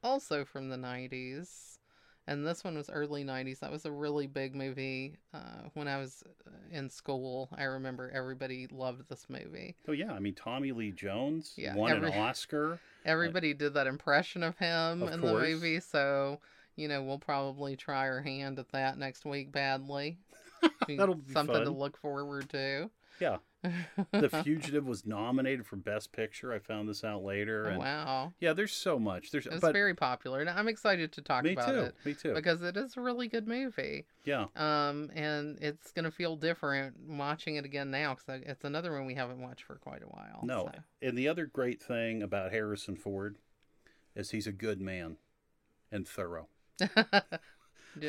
also 0.02 0.44
from 0.44 0.69
the 0.69 0.77
90s. 0.77 1.78
And 2.28 2.47
this 2.47 2.62
one 2.62 2.77
was 2.77 2.89
early 2.89 3.24
90s. 3.24 3.59
That 3.60 3.73
was 3.73 3.85
a 3.85 3.90
really 3.90 4.28
big 4.28 4.55
movie 4.55 5.16
uh, 5.35 5.69
when 5.74 5.89
I 5.89 5.98
was 5.98 6.23
uh, 6.47 6.51
in 6.70 6.89
school. 6.89 7.48
I 7.56 7.64
remember 7.64 8.12
everybody 8.14 8.69
loved 8.70 9.09
this 9.09 9.27
movie. 9.28 9.74
oh 9.89 9.93
yeah, 9.93 10.12
I 10.12 10.20
mean 10.20 10.35
Tommy 10.35 10.70
Lee 10.70 10.93
Jones 10.93 11.52
Yeah, 11.56 11.74
won 11.74 11.90
every- 11.90 12.12
an 12.12 12.19
Oscar. 12.19 12.78
Everybody 13.05 13.55
did 13.55 13.74
that 13.74 13.89
impression 13.89 14.44
of 14.44 14.56
him 14.59 15.02
Of 15.02 15.12
in 15.14 15.20
course. 15.20 15.32
the 15.43 15.48
movie. 15.51 15.81
So, 15.81 16.39
you 16.77 16.86
know, 16.86 17.02
we'll 17.02 17.19
probably 17.19 17.74
try 17.74 18.09
our 18.09 18.20
hand 18.23 18.60
at 18.60 18.70
that 18.70 18.97
next 18.98 19.24
week 19.24 19.51
badly. 19.51 20.19
That'll 20.89 21.16
be 21.16 21.32
something 21.32 21.64
to 21.64 21.70
look 21.73 21.97
forward 21.97 22.48
to. 22.51 22.89
Yeah. 23.19 23.39
The 24.12 24.28
Fugitive 24.43 24.86
was 24.86 25.06
nominated 25.06 25.66
for 25.66 25.76
Best 25.76 26.12
Picture. 26.12 26.52
I 26.52 26.59
found 26.59 26.89
this 26.89 27.05
out 27.05 27.22
later. 27.22 27.64
Oh, 27.66 27.70
And 27.70 27.78
wow. 27.78 28.32
yeah, 28.40 28.52
there's 28.52 28.72
so 28.72 28.98
much. 28.98 29.30
There's 29.30 29.47
It's 29.47 29.60
but 29.60 29.72
very 29.72 29.94
popular. 29.94 30.40
And 30.40 30.51
I'm 30.51 30.66
excited 30.68 31.12
to 31.12 31.22
talk 31.22 31.44
me 31.44 31.52
about 31.52 31.68
too. 31.68 31.80
it 31.80 31.94
Me 32.05 32.14
too. 32.14 32.34
because 32.34 32.62
it 32.62 32.76
is 32.76 32.97
a 32.97 33.01
really 33.01 33.28
good 33.28 33.47
movie. 33.47 34.05
yeah. 34.24 34.47
Um, 34.56 35.10
and 35.14 35.59
it's 35.60 35.93
gonna 35.93 36.10
feel 36.10 36.36
different 36.36 36.97
watching 37.09 37.56
it 37.56 37.64
again 37.64 37.90
now 37.90 38.14
because 38.16 38.43
it's 38.47 38.64
another 38.64 38.93
one 38.93 39.06
we 39.06 39.14
haven't 39.14 39.40
watched 39.40 39.64
for 39.64 39.76
quite 39.76 40.02
a 40.02 40.06
while. 40.06 40.40
No. 40.43 40.70
so. 40.74 40.80
And 41.01 41.16
the 41.16 41.28
other 41.28 41.47
great 41.47 41.80
thing 41.82 42.22
about 42.22 42.51
Harrison 42.52 42.97
Ford 42.97 43.36
is 44.16 44.30
he's 44.32 44.47
a 44.47 44.52
good 44.52 44.80
man. 44.80 45.16
and 45.90 46.06
thorough. 46.09 46.48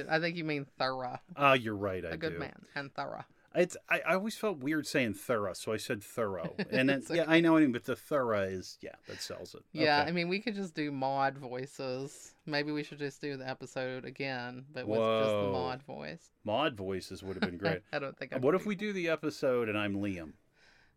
I 0.09 0.19
think 0.19 0.38
you 0.38 0.43
mean 0.45 0.65
thorough. 0.80 1.19
Ah, 1.35 1.53
you're 1.53 1.75
right. 1.75 2.05
I 2.05 2.09
A 2.11 2.17
good 2.17 2.34
do. 2.34 2.39
man 2.39 2.65
and 2.75 2.93
thorough. 2.93 3.25
It's 3.55 3.77
I, 3.89 4.01
I 4.07 4.13
always 4.15 4.35
felt 4.35 4.57
weird 4.59 4.88
saying 4.88 5.13
thorough, 5.13 5.53
so 5.53 5.71
I 5.71 5.77
said 5.77 6.03
thorough. 6.03 6.55
And 6.71 6.89
then 6.89 6.99
It's 6.99 7.09
yeah, 7.09 7.25
I 7.27 7.39
know, 7.39 7.65
but 7.67 7.85
the 7.85 7.95
thorough 7.95 8.43
is 8.43 8.77
yeah, 8.81 8.95
that 9.07 9.21
sells 9.21 9.53
it. 9.53 9.63
Yeah, 9.71 10.01
Okay. 10.01 10.09
I 10.09 10.11
mean, 10.11 10.27
we 10.27 10.39
could 10.39 10.55
just 10.55 10.73
do 10.73 10.91
mod 10.91 11.38
voices. 11.38 12.34
Maybe 12.45 12.71
we 12.71 12.84
should 12.84 12.99
just 12.99 13.21
do 13.21 13.38
the 13.38 13.47
episode 13.47 14.05
again, 14.05 14.65
but 14.73 14.88
with 14.88 14.99
just 14.99 15.31
the 15.31 15.49
mod 15.51 15.84
voice. 15.84 16.31
mod 16.43 16.75
voices 16.75 17.21
would 17.21 17.35
have 17.35 17.49
been 17.49 17.57
great. 17.57 17.81
I 17.93 17.99
don't 17.99 18.17
think. 18.17 18.34
I 18.34 18.38
what 18.38 18.55
if 18.55 18.65
we 18.65 18.75
do 18.75 18.91
the 18.91 19.09
episode 19.09 19.69
and 19.69 19.77
I'm 19.77 19.95
Liam? 19.95 20.34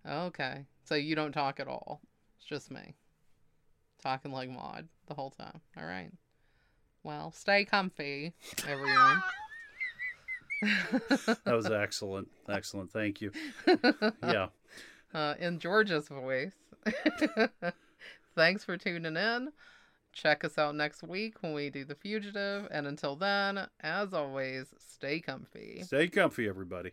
Okay, 0.09 0.65
so 0.85 0.95
you 0.95 1.15
don't 1.15 1.33
talk 1.33 1.61
at 1.61 1.69
all. 1.69 2.01
It's 2.39 2.47
just 2.47 2.71
me 2.71 2.95
talking 4.03 4.33
like 4.33 4.49
mod 4.49 4.89
the 5.07 5.15
whole 5.15 5.31
time. 5.31 5.61
All 5.77 5.85
right. 5.85 6.11
Well, 7.03 7.33
stay 7.33 7.65
comfy, 7.65 8.35
everyone. 8.67 9.23
That 10.61 11.41
was 11.47 11.71
excellent. 11.71 12.29
Excellent. 12.49 12.91
Thank 12.91 13.21
you. 13.21 13.33
Yeah. 14.23 14.49
uh, 15.15 15.35
in 15.39 15.59
Georgia's 15.59 16.09
voice. 16.09 16.55
Thanks 18.35 18.65
for 18.65 18.77
tuning 18.77 19.17
in. 19.17 19.49
Check 20.13 20.45
us 20.45 20.57
out 20.57 20.75
next 20.75 21.03
week 21.03 21.43
when 21.43 21.53
we 21.53 21.69
do 21.69 21.85
The 21.85 21.95
Fugitive. 21.95 22.69
And 22.71 22.87
until 22.87 23.17
then, 23.17 23.67
as 23.81 24.15
always, 24.15 24.67
stay 24.79 25.21
comfy. 25.21 25.83
Stay 25.83 26.09
comfy, 26.09 26.49
everybody. 26.49 26.93